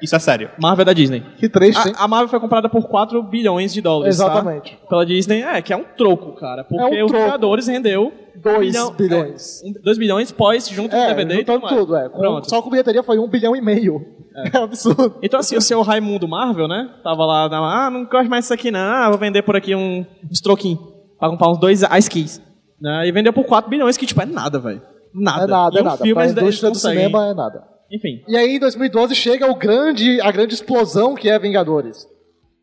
Isso 0.00 0.16
é 0.16 0.18
sério. 0.18 0.50
Marvel 0.58 0.84
da 0.84 0.92
Disney. 0.92 1.22
Que 1.36 1.48
triste, 1.48 1.86
hein? 1.88 1.94
A, 1.98 2.04
a 2.04 2.08
Marvel 2.08 2.28
foi 2.28 2.40
comprada 2.40 2.68
por 2.68 2.88
4 2.88 3.22
bilhões 3.22 3.72
de 3.74 3.80
dólares. 3.82 4.16
tá? 4.16 4.24
Exatamente. 4.24 4.78
Pela 4.88 5.04
Disney. 5.04 5.42
É, 5.42 5.60
que 5.60 5.72
é 5.72 5.76
um 5.76 5.84
troco, 5.96 6.32
cara. 6.32 6.64
Porque 6.64 6.82
É 6.96 7.02
um 7.02 7.04
os 7.06 7.10
troco. 7.10 7.24
Vingadores 7.24 7.66
rendeu 7.66 8.12
2 8.36 8.58
bilhão- 8.60 8.92
bilhões. 8.94 9.62
2 9.82 9.98
bilhões 9.98 10.32
pós, 10.32 10.68
junto 10.68 10.90
com 10.90 10.96
o 10.96 11.00
É, 11.00 11.08
DVD 11.14 11.40
e 11.40 11.44
tudo 11.44 11.66
tudo, 11.68 11.96
é. 11.96 12.08
Pronto. 12.08 12.48
só 12.48 12.62
com 12.62 12.70
bilheteria 12.70 13.02
foi 13.02 13.18
um 13.18 13.28
bilhão 13.28 13.54
e 13.54 13.60
meio. 13.60 14.00
É, 14.52 14.58
absurdo. 14.58 15.16
Então, 15.22 15.40
assim, 15.40 15.56
o 15.56 15.60
seu 15.62 15.80
Raimundo 15.82 16.28
Marvel, 16.28 16.68
né? 16.68 16.90
Tava 17.02 17.24
lá, 17.24 17.44
ah, 17.86 17.90
não 17.90 18.04
gosto 18.04 18.28
mais 18.28 18.44
disso 18.44 18.52
aqui, 18.54 18.70
não. 18.70 18.80
Ah, 18.80 19.08
vou 19.08 19.18
vender 19.18 19.42
por 19.42 19.56
aqui 19.56 19.74
um, 19.74 20.04
uns 20.30 20.40
troquinhos. 20.40 20.78
Pra 21.18 21.30
comprar 21.30 21.48
uns 21.50 21.58
dois 21.58 21.82
ice 21.82 22.10
keys. 22.10 22.42
Né? 22.80 23.08
E 23.08 23.12
vendeu 23.12 23.32
por 23.32 23.44
4 23.44 23.70
bilhões, 23.70 23.96
que, 23.96 24.04
tipo, 24.04 24.20
é 24.20 24.26
nada, 24.26 24.58
velho. 24.58 24.82
Nada. 25.14 25.44
É 25.44 25.46
nada, 25.46 25.74
E 25.74 25.78
é 25.78 25.80
um 25.80 25.84
nada. 25.84 25.96
filme 25.96 26.12
Pra 26.14 26.24
eles 26.24 26.36
indústria 26.36 26.70
do 26.70 26.76
cinema 26.78 27.28
é 27.28 27.34
nada. 27.34 27.62
Enfim. 27.92 28.22
E 28.26 28.36
aí, 28.36 28.56
em 28.56 28.58
2012, 28.58 29.14
chega 29.14 29.50
o 29.50 29.54
grande, 29.54 30.20
a 30.20 30.30
grande 30.30 30.54
explosão 30.54 31.14
que 31.14 31.28
é 31.28 31.38
Vingadores. 31.38 32.06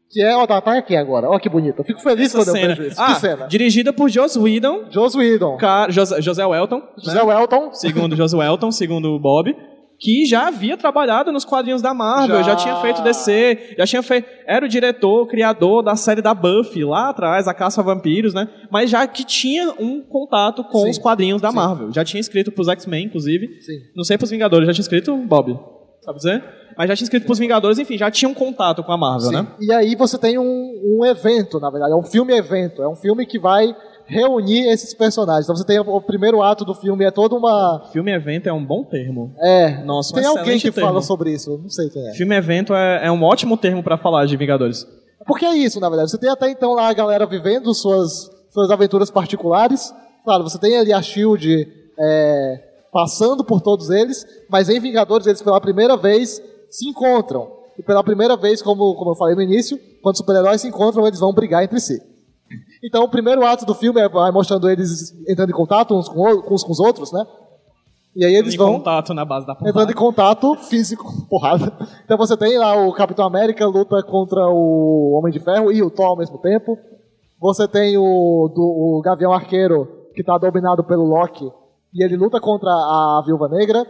Que 0.10 0.22
é, 0.22 0.36
ó, 0.36 0.46
tá, 0.46 0.62
tá 0.62 0.78
aqui 0.78 0.96
agora. 0.96 1.28
Ó, 1.30 1.40
que 1.40 1.50
bonito. 1.50 1.80
Eu 1.80 1.84
fico 1.84 2.00
feliz 2.00 2.28
Essa 2.28 2.38
quando 2.38 2.48
eu 2.50 2.54
cena. 2.62 2.76
vejo 2.76 2.84
isso. 2.92 3.02
Ah, 3.02 3.16
que 3.16 3.22
cena. 3.22 3.48
dirigida 3.48 3.92
por 3.92 4.10
Joss 4.10 4.38
Whedon, 4.38 4.92
Joss 4.92 5.18
Whedon. 5.18 5.58
cara, 5.58 5.92
José, 5.92 6.22
José 6.22 6.46
Welton, 6.46 6.84
José 6.98 7.16
né? 7.16 7.24
Welton. 7.24 7.74
segundo 7.74 8.16
José 8.16 8.38
Welton, 8.38 8.72
segundo 8.72 9.18
Bob, 9.18 9.56
que 10.04 10.26
já 10.26 10.50
havia 10.50 10.76
trabalhado 10.76 11.32
nos 11.32 11.46
quadrinhos 11.46 11.82
da 11.82 11.94
Marvel, 11.94 12.44
já, 12.44 12.52
Já. 12.52 12.56
tinha 12.58 12.76
feito 12.82 13.02
DC, 13.02 13.76
já 13.78 13.86
tinha 13.86 14.04
feito, 14.04 14.28
era 14.46 14.66
o 14.66 14.68
diretor, 14.68 15.26
criador 15.28 15.82
da 15.82 15.96
série 15.96 16.22
da 16.22 16.34
Buffy 16.34 16.84
lá 16.84 17.10
atrás, 17.10 17.48
a 17.48 17.54
Caça 17.54 17.80
a 17.80 17.84
Vampiros, 17.86 18.34
né? 18.34 18.50
Mas 18.70 18.90
já 18.90 19.08
que 19.08 19.24
tinha 19.24 19.72
um 19.80 20.02
contato 20.02 20.62
com 20.66 20.82
Sim. 20.82 20.90
os 20.90 20.98
quadrinhos 20.98 21.42
da 21.42 21.52
Sim. 21.52 21.56
Marvel, 21.56 21.94
já 21.94 22.04
tinha 22.04 22.20
escrito 22.20 22.52
pros 22.52 22.68
X-Men, 22.68 23.06
inclusive. 23.06 23.62
Sim. 23.62 23.80
Não 23.96 24.04
sei 24.04 24.18
pros 24.18 24.30
Vingadores, 24.30 24.68
já 24.68 24.74
tinha 24.74 24.84
escrito 24.84 25.16
Bob, 25.16 25.58
sabe 26.02 26.18
dizer? 26.18 26.44
Mas 26.78 26.90
já 26.90 26.96
tinha 26.98 27.06
escrito 27.06 27.26
pros 27.26 27.40
Vingadores, 27.40 27.80
enfim, 27.80 27.98
já 27.98 28.12
tinha 28.12 28.28
um 28.28 28.34
contato 28.34 28.84
com 28.84 28.92
a 28.92 28.98
Marvel, 28.98 29.32
né? 29.32 29.48
E 29.62 29.72
aí 29.72 29.96
você 29.96 30.18
tem 30.18 30.38
um, 30.38 30.82
um 30.84 31.06
evento, 31.06 31.62
na 31.62 31.70
verdade. 31.70 31.94
É 31.94 31.96
um 31.96 32.04
filme-evento. 32.04 32.82
É 32.82 32.90
um 32.90 32.96
filme 32.96 33.26
que 33.26 33.40
vai 33.40 33.74
reunir 34.06 34.68
esses 34.70 34.94
personagens. 34.94 35.46
Então 35.46 35.56
você 35.56 35.66
tem 35.66 35.80
o, 35.80 36.02
primeiro 36.02 36.42
ato 36.42 36.66
do 36.66 36.74
filme, 36.74 37.06
é 37.06 37.12
toda 37.12 37.36
uma... 37.36 37.90
Filme 37.92 38.12
evento 38.12 38.48
é 38.48 38.54
um 38.54 38.64
bom 38.64 38.84
termo. 38.84 39.34
É. 39.40 39.84
Nossa, 39.84 40.14
um 40.14 40.16
tem 40.16 40.26
alguém 40.26 40.44
excelente 40.44 40.62
que 40.64 40.72
termo. 40.72 40.90
fala 40.90 41.02
sobre 41.02 41.32
isso. 41.32 41.58
Não 41.62 41.70
sei 41.70 41.90
quem 41.90 42.08
é. 42.10 42.14
Filme 42.14 42.36
evento 42.36 42.74
é, 42.74 43.08
é 43.08 43.12
um 43.12 43.24
ótimo 43.24 43.58
termo 43.58 43.84
pra 43.84 43.98
falar 43.98 44.26
de 44.26 44.38
Vingadores. 44.38 44.86
Porque 45.26 45.46
é 45.46 45.56
isso, 45.56 45.80
na 45.80 45.90
verdade. 45.90 46.12
Você 46.12 46.18
tem 46.18 46.30
até 46.30 46.50
então 46.50 46.74
lá 46.74 46.90
a 46.90 46.94
galera 46.94 47.26
vivendo 47.26 47.74
suas, 47.74 48.30
suas 48.52 48.70
aventuras 48.70 49.10
particulares. 49.10 49.94
Claro, 50.24 50.44
você 50.44 50.58
tem 50.58 50.78
ali 50.78 50.94
a 50.94 51.02
Shield 51.02 51.68
é, 52.00 52.64
passando 52.92 53.44
por 53.44 53.62
todos 53.62 53.90
eles, 53.90 54.26
mas 54.50 54.70
em 54.70 54.80
Vingadores 54.80 55.28
eles 55.28 55.42
pela 55.42 55.60
primeira 55.60 55.98
vez 55.98 56.42
se 56.70 56.88
encontram. 56.88 57.64
E 57.78 57.82
pela 57.82 58.04
primeira 58.04 58.38
vez, 58.38 58.62
como, 58.62 58.96
como 58.96 59.12
eu 59.12 59.16
falei 59.16 59.36
no 59.36 59.42
início, 59.42 59.80
quando 60.02 60.18
super-heróis 60.18 60.62
se 60.62 60.68
encontram, 60.68 61.08
eles 61.08 61.20
vão 61.20 61.34
brigar 61.34 61.64
entre 61.64 61.80
si. 61.80 62.00
Então 62.84 63.04
o 63.04 63.10
primeiro 63.10 63.46
ato 63.46 63.66
do 63.66 63.74
filme 63.74 64.02
é 64.02 64.10
vai 64.10 64.32
mostrando 64.32 64.70
eles 64.70 65.14
entrando 65.28 65.50
em 65.50 65.54
contato 65.54 65.96
uns 65.96 66.10
com, 66.10 66.54
uns 66.54 66.64
com 66.64 66.72
os 66.72 66.80
outros, 66.80 67.12
né? 67.14 67.26
E 68.16 68.24
aí 68.26 68.36
eles 68.36 68.54
em 68.54 68.58
vão 68.58 68.74
contato 68.74 69.14
na 69.14 69.26
base 69.26 69.48
da 69.48 69.56
porrada. 69.56 69.70
entrando 69.70 69.92
em 69.92 69.96
contato 69.96 70.56
físico, 70.56 71.06
porrada. 71.30 71.72
Então 72.04 72.18
você 72.18 72.36
tem 72.36 72.58
lá 72.58 72.76
o 72.76 72.94
Capitão 72.94 73.26
América 73.26 73.66
luta 73.66 74.04
contra 74.04 74.42
o 74.50 75.18
Homem 75.18 75.32
de 75.32 75.40
Ferro 75.40 75.72
e 75.72 75.82
o 75.82 75.90
Thor 75.90 76.08
ao 76.08 76.18
mesmo 76.18 76.38
tempo. 76.38 76.78
Você 77.40 77.68
tem 77.68 77.98
o, 77.98 78.52
do, 78.54 78.62
o 78.62 79.02
Gavião 79.02 79.34
Arqueiro, 79.34 79.88
que 80.14 80.22
está 80.22 80.38
dominado 80.38 80.84
pelo 80.84 81.04
Loki, 81.04 81.52
e 81.94 82.04
ele 82.04 82.16
luta 82.16 82.40
contra 82.40 82.70
a 82.70 83.24
Viúva 83.26 83.48
Negra. 83.48 83.86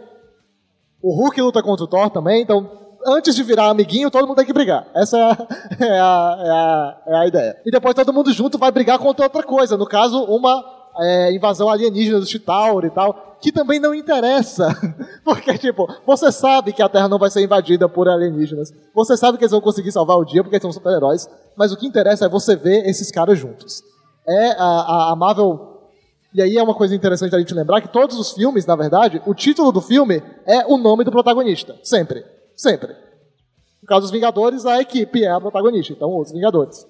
O 1.02 1.14
Hulk 1.14 1.40
luta 1.42 1.62
contra 1.62 1.84
o 1.84 1.88
Thor 1.88 2.10
também, 2.10 2.42
então 2.42 2.83
antes 3.06 3.34
de 3.34 3.42
virar 3.42 3.68
amiguinho, 3.68 4.10
todo 4.10 4.26
mundo 4.26 4.36
tem 4.36 4.46
que 4.46 4.52
brigar. 4.52 4.86
Essa 4.94 5.18
é 5.18 5.22
a, 5.22 5.36
é 5.80 6.00
a, 6.00 6.38
é 6.38 6.50
a, 6.50 6.96
é 7.06 7.14
a 7.16 7.26
ideia. 7.26 7.56
E 7.64 7.70
depois 7.70 7.94
todo 7.94 8.12
mundo 8.12 8.32
junto 8.32 8.58
vai 8.58 8.70
brigar 8.70 8.98
contra 8.98 9.26
outra 9.26 9.42
coisa. 9.42 9.76
No 9.76 9.86
caso, 9.86 10.24
uma 10.24 10.64
é, 10.98 11.32
invasão 11.32 11.68
alienígena 11.68 12.20
do 12.20 12.26
Chitauri 12.26 12.88
e 12.88 12.90
tal, 12.90 13.36
que 13.40 13.52
também 13.52 13.78
não 13.78 13.94
interessa. 13.94 14.68
Porque, 15.24 15.56
tipo, 15.58 15.88
você 16.06 16.30
sabe 16.30 16.72
que 16.72 16.82
a 16.82 16.88
Terra 16.88 17.08
não 17.08 17.18
vai 17.18 17.30
ser 17.30 17.42
invadida 17.42 17.88
por 17.88 18.08
alienígenas. 18.08 18.72
Você 18.94 19.16
sabe 19.16 19.38
que 19.38 19.44
eles 19.44 19.52
vão 19.52 19.60
conseguir 19.60 19.92
salvar 19.92 20.16
o 20.16 20.24
dia 20.24 20.42
porque 20.42 20.56
eles 20.56 20.62
são 20.62 20.72
super-heróis. 20.72 21.28
Mas 21.56 21.72
o 21.72 21.76
que 21.76 21.86
interessa 21.86 22.26
é 22.26 22.28
você 22.28 22.56
ver 22.56 22.86
esses 22.88 23.10
caras 23.10 23.38
juntos. 23.38 23.82
É 24.26 24.52
a, 24.52 24.64
a, 24.64 25.12
a 25.12 25.16
Marvel 25.16 25.74
e 26.34 26.42
aí 26.42 26.58
é 26.58 26.62
uma 26.62 26.74
coisa 26.74 26.92
interessante 26.96 27.36
a 27.36 27.38
gente 27.38 27.54
lembrar 27.54 27.80
que 27.80 27.86
todos 27.86 28.18
os 28.18 28.32
filmes, 28.32 28.66
na 28.66 28.74
verdade, 28.74 29.22
o 29.24 29.32
título 29.32 29.70
do 29.70 29.80
filme 29.80 30.20
é 30.44 30.66
o 30.66 30.76
nome 30.76 31.04
do 31.04 31.12
protagonista. 31.12 31.76
Sempre. 31.80 32.24
Sempre. 32.56 32.94
No 33.82 33.88
caso 33.88 34.02
dos 34.02 34.10
Vingadores, 34.10 34.64
a 34.64 34.80
equipe 34.80 35.24
é 35.24 35.30
a 35.30 35.40
protagonista. 35.40 35.92
Então, 35.92 36.18
os 36.18 36.32
Vingadores. 36.32 36.86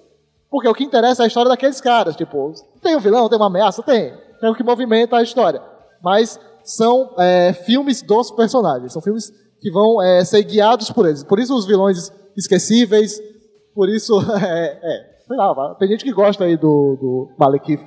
Porque 0.49 0.67
o 0.67 0.73
que 0.73 0.83
interessa 0.83 1.23
é 1.23 1.25
a 1.25 1.27
história 1.27 1.49
daqueles 1.49 1.81
caras. 1.81 2.15
Tipo, 2.15 2.53
tem 2.81 2.95
um 2.95 2.99
vilão, 2.99 3.27
tem 3.27 3.37
uma 3.37 3.47
ameaça? 3.47 3.83
Tem. 3.83 4.13
É 4.41 4.49
o 4.49 4.55
que 4.55 4.63
movimenta 4.63 5.17
a 5.17 5.23
história. 5.23 5.61
Mas 6.01 6.39
são 6.63 7.13
é, 7.17 7.51
filmes 7.51 8.01
dos 8.01 8.31
personagens. 8.31 8.93
São 8.93 9.01
filmes 9.01 9.31
que 9.59 9.71
vão 9.71 10.01
é, 10.01 10.23
ser 10.23 10.43
guiados 10.43 10.91
por 10.91 11.05
eles. 11.05 11.23
Por 11.23 11.39
isso 11.39 11.55
os 11.55 11.65
vilões 11.65 12.11
esquecíveis. 12.37 13.19
Por 13.73 13.89
isso, 13.89 14.13
é, 14.41 14.79
é, 14.81 15.17
sei 15.27 15.35
lá, 15.35 15.75
tem 15.75 15.89
gente 15.89 16.03
que 16.03 16.13
gosta 16.13 16.45
aí 16.45 16.55
do, 16.55 16.95
do 16.95 17.35
Malekith. 17.37 17.85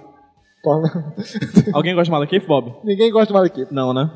Alguém 1.72 1.94
gosta 1.94 2.04
de 2.04 2.10
Malekith, 2.10 2.46
Bob? 2.46 2.74
Ninguém 2.84 3.10
gosta 3.10 3.28
de 3.28 3.32
Malekith. 3.32 3.68
Não, 3.70 3.94
né? 3.94 4.10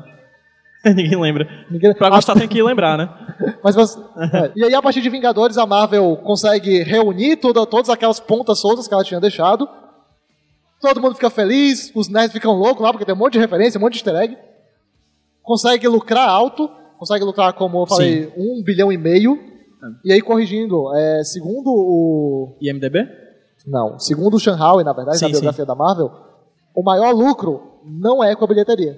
Ninguém 0.95 1.19
lembra. 1.19 1.47
Ninguém... 1.71 1.93
Pra 1.93 2.09
gostar 2.09 2.35
tem 2.35 2.47
que 2.47 2.61
lembrar, 2.61 2.97
né? 2.97 3.09
Mas 3.63 3.75
você- 3.75 3.99
é. 4.33 4.51
E 4.55 4.63
aí, 4.65 4.73
a 4.75 4.81
partir 4.81 5.01
de 5.01 5.09
Vingadores, 5.09 5.57
a 5.57 5.65
Marvel 5.65 6.17
consegue 6.17 6.83
reunir 6.83 7.37
toda, 7.37 7.65
todas 7.65 7.89
aquelas 7.89 8.19
pontas 8.19 8.59
soltas 8.59 8.87
que 8.87 8.93
ela 8.93 9.03
tinha 9.03 9.19
deixado. 9.19 9.67
Todo 10.81 10.99
mundo 11.01 11.15
fica 11.15 11.29
feliz, 11.29 11.91
os 11.95 12.09
nerds 12.09 12.33
ficam 12.33 12.53
loucos 12.53 12.83
lá, 12.83 12.91
porque 12.91 13.05
tem 13.05 13.15
um 13.15 13.17
monte 13.17 13.33
de 13.33 13.39
referência, 13.39 13.77
um 13.77 13.81
monte 13.81 13.93
de 13.93 13.99
easter 13.99 14.15
egg. 14.15 14.37
Consegue 15.41 15.87
lucrar 15.87 16.27
alto, 16.27 16.69
consegue 16.97 17.23
lucrar, 17.23 17.53
como 17.53 17.81
eu 17.81 17.85
falei, 17.87 18.33
um 18.37 18.61
bilhão 18.61 18.91
e 18.91 18.97
meio. 18.97 19.39
E 20.03 20.11
aí, 20.11 20.21
corrigindo, 20.21 20.93
é, 20.95 21.23
segundo 21.23 21.67
o. 21.69 22.57
IMDB? 22.61 23.07
Não, 23.65 23.97
segundo 23.99 24.35
o 24.35 24.39
Shanghai, 24.39 24.83
na 24.83 24.91
verdade, 24.93 25.17
Sim, 25.19 25.25
na 25.25 25.31
biografia 25.31 25.65
da 25.65 25.75
Marvel, 25.75 26.11
o 26.75 26.83
maior 26.83 27.13
lucro 27.13 27.79
não 27.85 28.21
é 28.23 28.35
com 28.35 28.43
a 28.43 28.47
bilheteria. 28.47 28.97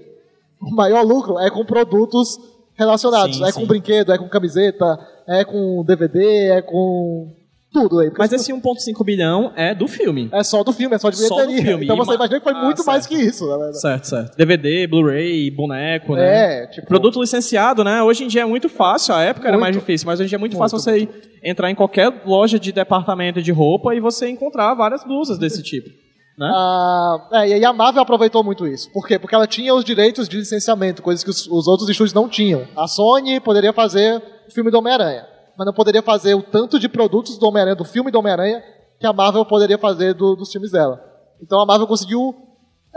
O 0.61 0.73
maior 0.75 1.03
lucro 1.03 1.37
é 1.39 1.49
com 1.49 1.63
produtos 1.65 2.37
relacionados. 2.77 3.37
Sim, 3.37 3.43
é 3.43 3.51
sim. 3.51 3.59
com 3.61 3.65
brinquedo, 3.67 4.11
é 4.11 4.17
com 4.17 4.27
camiseta, 4.27 4.99
é 5.27 5.43
com 5.43 5.83
DVD, 5.85 6.49
é 6.51 6.61
com 6.61 7.33
tudo 7.71 7.99
aí. 7.99 8.09
Mas 8.17 8.31
esse 8.31 8.53
1.5 8.53 9.03
bilhão 9.03 9.51
é 9.55 9.75
do 9.75 9.85
filme. 9.87 10.29
É 10.31 10.43
só 10.43 10.63
do 10.63 10.71
filme, 10.71 10.95
é 10.95 10.97
só 10.97 11.09
de 11.09 11.17
Só 11.17 11.35
do 11.35 11.41
bilheteria. 11.41 11.71
filme. 11.71 11.83
Então 11.83 11.97
você 11.97 12.11
ma- 12.11 12.15
imagina 12.15 12.39
que 12.39 12.43
foi 12.45 12.53
Ah, 12.53 12.63
muito 12.63 12.85
mais 12.85 13.03
certo. 13.05 13.17
que 13.19 13.21
isso, 13.25 13.45
na 13.45 13.57
verdade. 13.57 13.81
Certo, 13.81 14.03
certo. 14.07 14.37
DVD, 14.37 14.87
Blu-ray, 14.87 15.51
boneco, 15.51 16.15
né? 16.15 16.63
É, 16.63 16.67
tipo. 16.67 16.87
Produto 16.87 17.19
licenciado, 17.19 17.83
né? 17.83 18.01
Hoje 18.01 18.23
em 18.23 18.27
dia 18.27 18.41
é 18.43 18.45
muito 18.45 18.69
fácil, 18.69 19.13
a 19.13 19.21
época 19.23 19.47
era 19.49 19.57
Muito. 19.57 19.61
mais 19.63 19.75
difícil, 19.75 20.05
mas 20.07 20.19
hoje 20.21 20.27
em 20.27 20.29
dia 20.29 20.37
é 20.37 20.39
muito, 20.39 20.53
Muito, 20.57 20.61
fácil 20.71 20.79
você 20.79 21.07
entrar 21.43 21.69
em 21.69 21.75
qualquer 21.75 22.21
loja 22.25 22.57
de 22.57 22.71
departamento 22.71 23.41
de 23.41 23.51
roupa 23.51 23.93
e 23.93 23.99
você 23.99 24.29
encontrar 24.29 24.73
várias 24.73 25.03
blusas 25.03 25.37
desse 25.37 25.61
tipo. 25.61 25.89
Né? 26.37 26.47
Ah, 26.53 27.27
é, 27.33 27.59
e 27.59 27.65
a 27.65 27.71
Marvel 27.71 28.01
aproveitou 28.01 28.43
muito 28.43 28.67
isso. 28.67 28.91
Por 28.91 29.07
quê? 29.07 29.17
Porque 29.17 29.33
ela 29.33 29.47
tinha 29.47 29.73
os 29.73 29.83
direitos 29.85 30.27
de 30.27 30.37
licenciamento, 30.37 31.01
coisas 31.01 31.23
que 31.23 31.29
os, 31.29 31.47
os 31.47 31.67
outros 31.67 31.87
estúdios 31.89 32.13
não 32.13 32.27
tinham. 32.27 32.67
A 32.75 32.87
Sony 32.87 33.39
poderia 33.39 33.71
fazer 33.71 34.21
o 34.47 34.51
filme 34.51 34.69
do 34.69 34.77
Homem-Aranha, 34.77 35.25
mas 35.57 35.65
não 35.65 35.73
poderia 35.73 36.01
fazer 36.01 36.33
o 36.35 36.43
tanto 36.43 36.77
de 36.77 36.89
produtos 36.89 37.37
do 37.37 37.47
Homem-Aranha, 37.47 37.75
do 37.75 37.85
filme 37.85 38.11
do 38.11 38.19
Homem-Aranha, 38.19 38.61
que 38.99 39.07
a 39.07 39.13
Marvel 39.13 39.45
poderia 39.45 39.77
fazer 39.77 40.13
do- 40.13 40.35
dos 40.35 40.51
filmes 40.51 40.71
dela. 40.71 41.01
Então 41.41 41.59
a 41.61 41.65
Marvel 41.65 41.87
conseguiu 41.87 42.35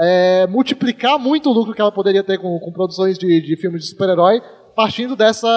é, 0.01 0.47
multiplicar 0.49 1.19
muito 1.19 1.49
o 1.51 1.53
lucro 1.53 1.75
que 1.75 1.81
ela 1.81 1.91
poderia 1.93 2.23
ter 2.25 2.39
com, 2.39 2.59
com 2.59 2.73
produções 2.73 3.19
de, 3.19 3.41
de 3.41 3.57
filmes 3.57 3.83
de 3.85 3.91
super-herói, 3.91 4.41
partindo 4.77 5.15
dessa, 5.17 5.49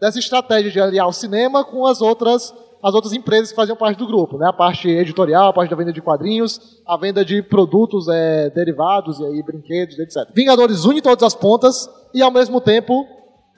dessa 0.00 0.18
estratégia 0.18 0.70
de 0.70 0.80
aliar 0.80 1.06
o 1.08 1.12
cinema 1.12 1.64
com 1.64 1.86
as 1.86 2.00
outras, 2.02 2.52
as 2.82 2.94
outras 2.94 3.12
empresas 3.12 3.50
que 3.50 3.56
faziam 3.56 3.76
parte 3.76 3.98
do 3.98 4.06
grupo. 4.06 4.38
Né? 4.38 4.46
A 4.48 4.52
parte 4.52 4.88
editorial, 4.88 5.48
a 5.48 5.52
parte 5.52 5.70
da 5.70 5.76
venda 5.76 5.92
de 5.92 6.00
quadrinhos, 6.00 6.80
a 6.86 6.96
venda 6.96 7.24
de 7.24 7.42
produtos 7.42 8.08
é, 8.08 8.50
derivados, 8.50 9.18
e 9.20 9.24
aí 9.24 9.42
brinquedos, 9.42 9.98
etc. 9.98 10.28
Vingadores 10.34 10.84
une 10.84 11.02
todas 11.02 11.22
as 11.22 11.34
pontas 11.34 11.88
e, 12.14 12.22
ao 12.22 12.30
mesmo 12.30 12.60
tempo, 12.60 13.06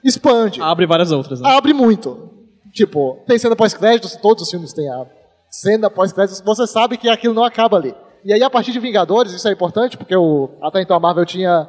expande 0.03 0.61
Abre 0.61 0.85
várias 0.85 1.11
outras, 1.11 1.39
né? 1.39 1.49
abre 1.49 1.73
muito. 1.73 2.29
Tipo, 2.73 3.19
tem 3.27 3.37
cena 3.37 3.55
pós-créditos, 3.55 4.15
todos 4.15 4.43
os 4.43 4.49
filmes 4.49 4.73
têm 4.73 4.89
a 4.89 5.05
cena 5.49 5.89
pós-créditos, 5.89 6.41
você 6.41 6.65
sabe 6.65 6.97
que 6.97 7.09
aquilo 7.09 7.33
não 7.33 7.43
acaba 7.43 7.77
ali. 7.77 7.93
E 8.23 8.31
aí, 8.31 8.41
a 8.43 8.49
partir 8.49 8.71
de 8.71 8.79
Vingadores, 8.79 9.33
isso 9.33 9.47
é 9.47 9.51
importante, 9.51 9.97
porque 9.97 10.15
o, 10.15 10.49
até 10.61 10.81
então 10.81 10.95
a 10.95 10.99
Marvel 10.99 11.25
tinha 11.25 11.67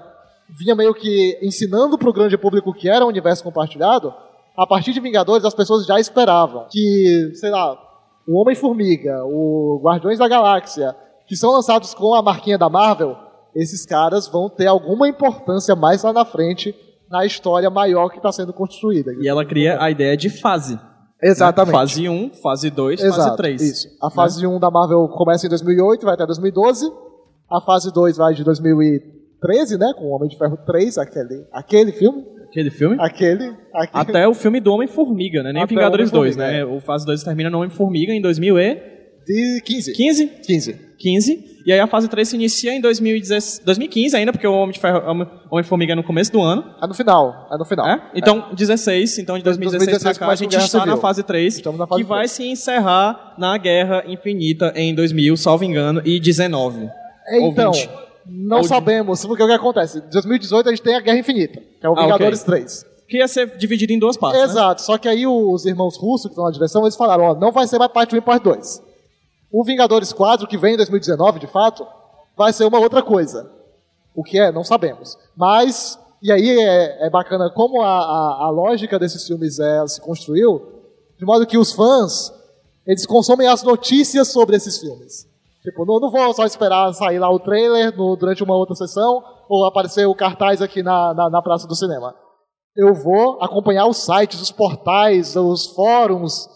vinha 0.59 0.75
meio 0.75 0.95
que 0.95 1.39
ensinando 1.43 1.97
pro 1.97 2.13
grande 2.13 2.37
público 2.37 2.71
o 2.71 2.75
que 2.75 2.89
era 2.89 3.05
o 3.05 3.09
universo 3.09 3.43
compartilhado, 3.43 4.13
a 4.57 4.67
partir 4.67 4.93
de 4.93 5.01
Vingadores 5.01 5.45
as 5.45 5.55
pessoas 5.55 5.87
já 5.87 5.99
esperavam 5.99 6.67
que, 6.71 7.33
sei 7.35 7.51
lá, 7.51 7.77
o 8.27 8.41
Homem-Formiga, 8.41 9.25
o 9.25 9.81
Guardiões 9.83 10.19
da 10.19 10.29
Galáxia, 10.29 10.95
que 11.27 11.37
são 11.37 11.53
lançados 11.53 11.95
com 11.95 12.15
a 12.15 12.23
marquinha 12.23 12.59
da 12.59 12.69
Marvel, 12.69 13.17
esses 13.55 13.85
caras 13.85 14.27
vão 14.29 14.49
ter 14.49 14.67
alguma 14.67 15.09
importância 15.09 15.75
mais 15.75 16.03
lá 16.03 16.13
na 16.13 16.25
frente 16.25 16.75
na 17.11 17.27
história 17.27 17.69
maior 17.69 18.09
que 18.09 18.17
está 18.17 18.33
sendo 18.33 18.53
construída. 18.53 19.13
E 19.21 19.29
ela 19.29 19.45
cria 19.45 19.83
a 19.83 19.91
ideia 19.91 20.17
de 20.17 20.31
fase. 20.31 20.79
Exatamente. 21.23 21.75
Fase 21.75 22.09
1, 22.09 22.33
fase 22.43 22.71
2, 22.71 23.01
fase 23.01 23.13
Exato, 23.13 23.37
3. 23.37 23.63
Isso. 23.63 23.89
A 24.03 24.11
fase 24.11 24.47
1 24.47 24.59
da 24.59 24.71
Marvel 24.71 25.07
começa 25.09 25.47
em 25.47 25.49
2008, 25.49 26.05
vai 26.05 26.15
até 26.15 26.27
2012. 26.27 26.91
A 27.51 27.61
fase 27.61 27.93
2 27.93 28.17
vai 28.17 28.35
de 28.35 28.43
2013, 28.43 29.79
né? 29.79 29.93
Com 29.97 30.07
o 30.07 30.11
Homem 30.11 30.29
de 30.29 30.39
Ferro 30.39 30.57
3, 30.67 30.99
aquele, 30.99 31.47
aquele 31.53 31.93
filme. 31.93 32.25
Aquele 32.53 32.71
filme? 32.71 32.97
Aquele. 33.01 33.45
aquele 33.75 33.91
Até 33.93 34.29
o 34.29 34.35
filme 34.35 34.61
do 34.61 34.73
Homem-Formiga, 34.75 35.43
né? 35.43 35.53
Nem 35.55 35.63
Até 35.63 35.75
Vingadores 35.75 36.11
o 36.11 36.13
2, 36.13 36.37
Homem-Formiga, 36.37 36.67
né? 36.67 36.77
O 36.77 36.81
fase 36.81 37.07
2 37.07 37.23
termina 37.25 37.49
no 37.49 37.59
Homem-Formiga 37.59 38.13
em 38.13 38.21
2015. 38.21 38.93
de 39.27 39.95
15. 39.95 40.27
15. 40.45 40.81
15. 40.99 41.53
E 41.65 41.73
aí 41.73 41.79
a 41.81 41.87
fase 41.87 42.09
3 42.09 42.29
se 42.29 42.35
inicia 42.37 42.75
em 42.75 42.81
2016, 42.81 43.65
2015 43.65 44.17
ainda, 44.17 44.33
porque 44.33 44.47
o 44.47 44.53
Homem 44.53 44.73
de 44.73 44.81
Ferro, 44.81 45.01
Homem- 45.09 45.29
Homem-Formiga 45.51 45.93
é 45.93 45.97
no 45.97 46.03
começo 46.03 46.31
do 46.33 46.41
ano. 46.43 46.63
É 46.83 46.87
no 46.87 46.93
final. 46.95 47.49
É 47.53 47.57
no 47.57 47.65
final. 47.65 47.89
É? 47.89 48.11
Então, 48.15 48.49
16, 48.55 49.19
então 49.19 49.39
de 49.39 49.45
2016 49.45 50.19
pra 50.19 50.19
2016 50.19 50.19
cá 50.19 50.27
a 50.29 50.35
gente 50.35 50.57
está 50.59 50.85
na 50.87 50.97
fase 50.97 51.23
3, 51.23 51.55
Estamos 51.57 51.79
na 51.79 51.87
fase 51.87 52.03
que 52.03 52.09
vai 52.09 52.19
3. 52.21 52.31
se 52.33 52.45
encerrar 52.49 53.35
na 53.39 53.57
Guerra 53.57 54.05
Infinita 54.07 54.73
em 54.77 54.95
2000, 54.95 55.37
salvo 55.37 55.65
engano, 55.65 56.03
e 56.05 56.19
19. 56.21 56.89
Então, 57.35 57.69
Ou 57.71 57.73
20. 57.73 57.89
Não 58.27 58.63
sabemos 58.63 59.25
porque 59.25 59.43
o 59.43 59.47
que 59.47 59.53
acontece. 59.53 59.99
Em 59.99 60.11
2018 60.11 60.69
a 60.69 60.71
gente 60.73 60.83
tem 60.83 60.95
a 60.95 61.01
Guerra 61.01 61.19
Infinita, 61.19 61.61
que 61.81 61.87
é 61.87 61.89
o 61.89 61.99
Ah, 61.99 62.03
Vingadores 62.03 62.41
ok. 62.43 62.55
3. 62.55 62.87
Que 63.09 63.19
ia 63.19 63.29
ser 63.29 63.57
dividido 63.59 63.93
em 63.93 63.99
duas 63.99 64.17
partes, 64.17 64.41
né? 64.41 64.47
Exato, 64.47 64.83
só 64.83 64.97
que 64.97 65.09
aí 65.09 65.27
os 65.27 65.67
irmãos 65.67 65.97
russos 65.97 66.27
que 66.27 66.33
estão 66.33 66.45
na 66.45 66.51
direção, 66.51 66.83
eles 66.83 66.97
falaram, 66.97 67.25
ó, 67.25 67.35
não 67.35 67.53
vai 67.53 67.67
ser 67.67 67.79
mais 67.79 67.93
parte 67.93 68.15
1 68.15 68.19
e 68.19 68.21
parte 68.21 68.45
2. 68.45 68.83
O 69.51 69.63
Vingadores 69.65 70.13
4, 70.13 70.47
que 70.47 70.57
vem 70.57 70.75
em 70.75 70.77
2019, 70.79 71.39
de 71.41 71.47
fato, 71.47 71.87
vai 72.37 72.53
ser 72.53 72.65
uma 72.65 72.79
outra 72.79 73.03
coisa. 73.03 73.51
O 74.15 74.23
que 74.23 74.39
é, 74.39 74.51
não 74.51 74.65
sabemos. 74.65 75.19
Mas, 75.37 75.99
e 76.23 76.33
aí 76.33 76.59
é, 76.59 77.07
é 77.07 77.11
bacana 77.11 77.51
como 77.51 77.83
a, 77.83 77.87
a, 77.87 78.45
a 78.47 78.51
lógica 78.51 78.99
desses 78.99 79.27
filmes 79.27 79.59
é, 79.59 79.87
se 79.87 80.01
construiu, 80.01 80.81
de 81.19 81.25
modo 81.27 81.47
que 81.47 81.59
os 81.59 81.73
fãs, 81.73 82.33
eles 82.87 83.05
consomem 83.05 83.47
as 83.47 83.63
notícias 83.63 84.29
sobre 84.29 84.57
esses 84.57 84.79
filmes. 84.79 85.27
Tipo, 85.63 85.85
não, 85.87 86.01
não 86.01 86.11
vou 86.11 86.35
só 86.35 86.45
esperar 86.45 86.93
sair 86.93 87.19
lá 87.19 87.31
o 87.31 87.39
trailer 87.41 87.97
no- 87.97 88.17
durante 88.17 88.43
uma 88.43 88.57
outra 88.57 88.75
sessão, 88.75 89.23
ou 89.49 89.65
aparecer 89.67 90.07
o 90.07 90.15
cartaz 90.15 90.61
aqui 90.61 90.83
na, 90.83 91.15
na, 91.15 91.31
na 91.31 91.43
praça 91.43 91.67
do 91.67 91.75
cinema 91.77 92.15
eu 92.75 92.95
vou 92.95 93.37
acompanhar 93.43 93.87
os 93.87 93.99
sites, 93.99 94.41
os 94.41 94.51
portais, 94.51 95.37
os 95.37 95.67
fóruns, 95.75 96.49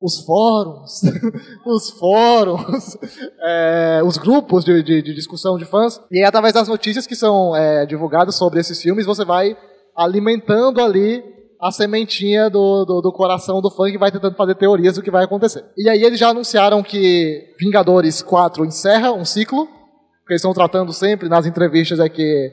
os 0.00 0.24
fóruns, 0.24 1.02
os 1.66 1.90
fóruns, 1.90 2.96
é, 3.44 4.00
os 4.02 4.16
grupos 4.16 4.64
de, 4.64 4.82
de- 4.82 5.02
de 5.02 5.14
discussão 5.14 5.58
de 5.58 5.66
fãs. 5.66 6.00
E 6.10 6.20
aí, 6.20 6.24
através 6.24 6.54
das 6.54 6.68
notícias 6.68 7.06
que 7.06 7.14
são 7.14 7.54
é, 7.54 7.84
divulgadas 7.84 8.34
sobre 8.34 8.60
esses 8.60 8.80
filmes, 8.80 9.04
você 9.04 9.26
vai 9.26 9.54
alimentando 9.94 10.80
ali 10.80 11.22
a 11.62 11.70
sementinha 11.70 12.50
do, 12.50 12.84
do, 12.84 13.00
do 13.00 13.12
coração 13.12 13.62
do 13.62 13.70
que 13.70 13.96
vai 13.96 14.10
tentando 14.10 14.34
fazer 14.34 14.56
teorias 14.56 14.96
do 14.96 15.02
que 15.02 15.12
vai 15.12 15.24
acontecer. 15.24 15.64
E 15.78 15.88
aí 15.88 16.02
eles 16.02 16.18
já 16.18 16.30
anunciaram 16.30 16.82
que 16.82 17.54
Vingadores 17.56 18.20
4 18.20 18.64
encerra 18.64 19.12
um 19.12 19.24
ciclo, 19.24 19.66
que 20.26 20.32
eles 20.32 20.40
estão 20.40 20.52
tratando 20.52 20.92
sempre 20.92 21.28
nas 21.28 21.46
entrevistas 21.46 22.00
é 22.00 22.08
que 22.08 22.50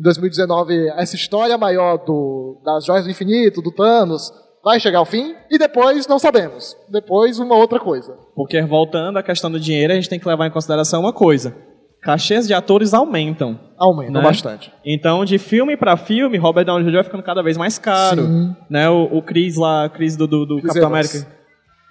em 0.00 0.02
2019 0.02 0.88
essa 0.96 1.16
história 1.16 1.58
maior 1.58 1.98
do, 1.98 2.58
das 2.64 2.86
Joias 2.86 3.04
do 3.04 3.10
Infinito, 3.10 3.60
do 3.60 3.70
Thanos, 3.70 4.32
vai 4.64 4.80
chegar 4.80 5.00
ao 5.00 5.04
fim, 5.04 5.34
e 5.50 5.58
depois 5.58 6.06
não 6.06 6.18
sabemos. 6.18 6.74
Depois 6.88 7.38
uma 7.38 7.56
outra 7.56 7.78
coisa. 7.78 8.16
Porque 8.34 8.60
voltando 8.62 9.18
à 9.18 9.22
questão 9.22 9.50
do 9.50 9.60
dinheiro, 9.60 9.92
a 9.92 9.96
gente 9.96 10.08
tem 10.08 10.18
que 10.18 10.26
levar 10.26 10.46
em 10.46 10.50
consideração 10.50 11.00
uma 11.00 11.12
coisa. 11.12 11.54
Cachês 12.02 12.46
de 12.46 12.54
atores 12.54 12.94
aumentam. 12.94 13.58
Aumenta 13.76 14.12
Né? 14.12 14.20
bastante. 14.22 14.72
Então, 14.84 15.24
de 15.24 15.38
filme 15.38 15.76
pra 15.76 15.96
filme, 15.96 16.38
Robert 16.38 16.64
Downey 16.64 16.84
Jr. 16.86 16.92
vai 16.94 17.04
ficando 17.04 17.22
cada 17.22 17.42
vez 17.42 17.56
mais 17.56 17.78
caro. 17.78 18.24
Sim. 18.24 18.56
Né? 18.70 18.88
O, 18.88 19.18
o 19.18 19.22
Chris 19.22 19.56
lá, 19.56 19.88
Chris 19.88 20.16
do, 20.16 20.26
do, 20.26 20.46
do 20.46 20.54
Chris 20.60 20.68
Capitão 20.72 20.88
Evans. 20.90 21.10
América. 21.14 21.36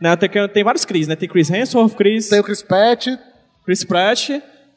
Né? 0.01 0.15
Tem, 0.15 0.47
tem 0.49 0.63
vários 0.63 0.85
Chris, 0.85 1.07
né? 1.07 1.15
Tem 1.15 1.27
Chris 1.29 1.49
Hemsworth, 1.49 1.95
Chris, 1.95 2.29
Tem 2.29 2.39
o 2.39 2.43
Chris 2.43 2.61
Pratt, 2.61 3.07
Chris 3.65 3.83
Pratt 3.83 4.29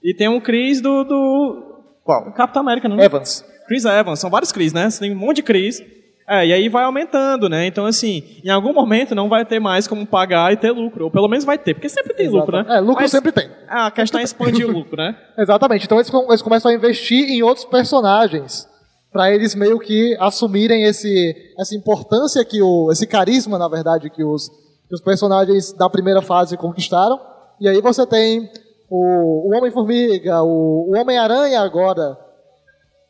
e 0.02 0.14
tem 0.14 0.28
um 0.28 0.40
Chris 0.40 0.80
do, 0.80 1.04
do 1.04 1.82
qual? 2.04 2.32
Capitão 2.32 2.62
América, 2.62 2.88
né? 2.88 3.04
Evans. 3.04 3.44
Chris 3.66 3.84
Evans, 3.84 4.18
são 4.18 4.30
vários 4.30 4.50
Chris, 4.52 4.72
né? 4.72 4.88
Você 4.90 5.00
tem 5.00 5.12
um 5.12 5.18
monte 5.18 5.36
de 5.36 5.42
Chris. 5.42 5.82
É, 6.28 6.46
e 6.46 6.52
aí 6.52 6.68
vai 6.68 6.84
aumentando, 6.84 7.48
né? 7.48 7.66
Então, 7.66 7.86
assim, 7.86 8.22
em 8.44 8.50
algum 8.50 8.74
momento 8.74 9.14
não 9.14 9.30
vai 9.30 9.46
ter 9.46 9.58
mais 9.58 9.88
como 9.88 10.06
pagar 10.06 10.52
e 10.52 10.58
ter 10.58 10.70
lucro. 10.70 11.04
Ou 11.04 11.10
pelo 11.10 11.26
menos 11.26 11.42
vai 11.42 11.56
ter, 11.56 11.72
porque 11.72 11.88
sempre 11.88 12.12
tem 12.12 12.28
lucro, 12.28 12.58
né? 12.58 12.76
É, 12.76 12.80
lucro 12.80 13.00
Mas 13.00 13.10
sempre 13.10 13.32
tem. 13.32 13.48
A 13.66 13.90
questão 13.90 14.20
é 14.20 14.24
expandir 14.24 14.68
o 14.68 14.70
lucro, 14.70 14.98
né? 14.98 15.16
Exatamente. 15.38 15.86
Então 15.86 15.96
eles, 15.96 16.12
eles 16.12 16.42
começam 16.42 16.70
a 16.70 16.74
investir 16.74 17.30
em 17.30 17.42
outros 17.42 17.64
personagens 17.64 18.68
para 19.10 19.32
eles 19.32 19.54
meio 19.54 19.78
que 19.78 20.14
assumirem 20.20 20.84
esse, 20.84 21.34
essa 21.58 21.74
importância 21.74 22.44
que 22.44 22.60
o 22.60 22.92
esse 22.92 23.06
carisma, 23.06 23.56
na 23.56 23.66
verdade, 23.66 24.10
que 24.10 24.22
os, 24.22 24.50
que 24.86 24.94
os 24.94 25.00
personagens 25.00 25.72
da 25.72 25.88
primeira 25.88 26.20
fase 26.20 26.58
conquistaram. 26.58 27.18
E 27.58 27.66
aí 27.66 27.80
você 27.80 28.06
tem 28.06 28.50
o, 28.90 29.48
o 29.48 29.56
Homem-Formiga, 29.56 30.42
o, 30.42 30.90
o 30.90 30.98
Homem-Aranha 30.98 31.62
agora, 31.62 32.18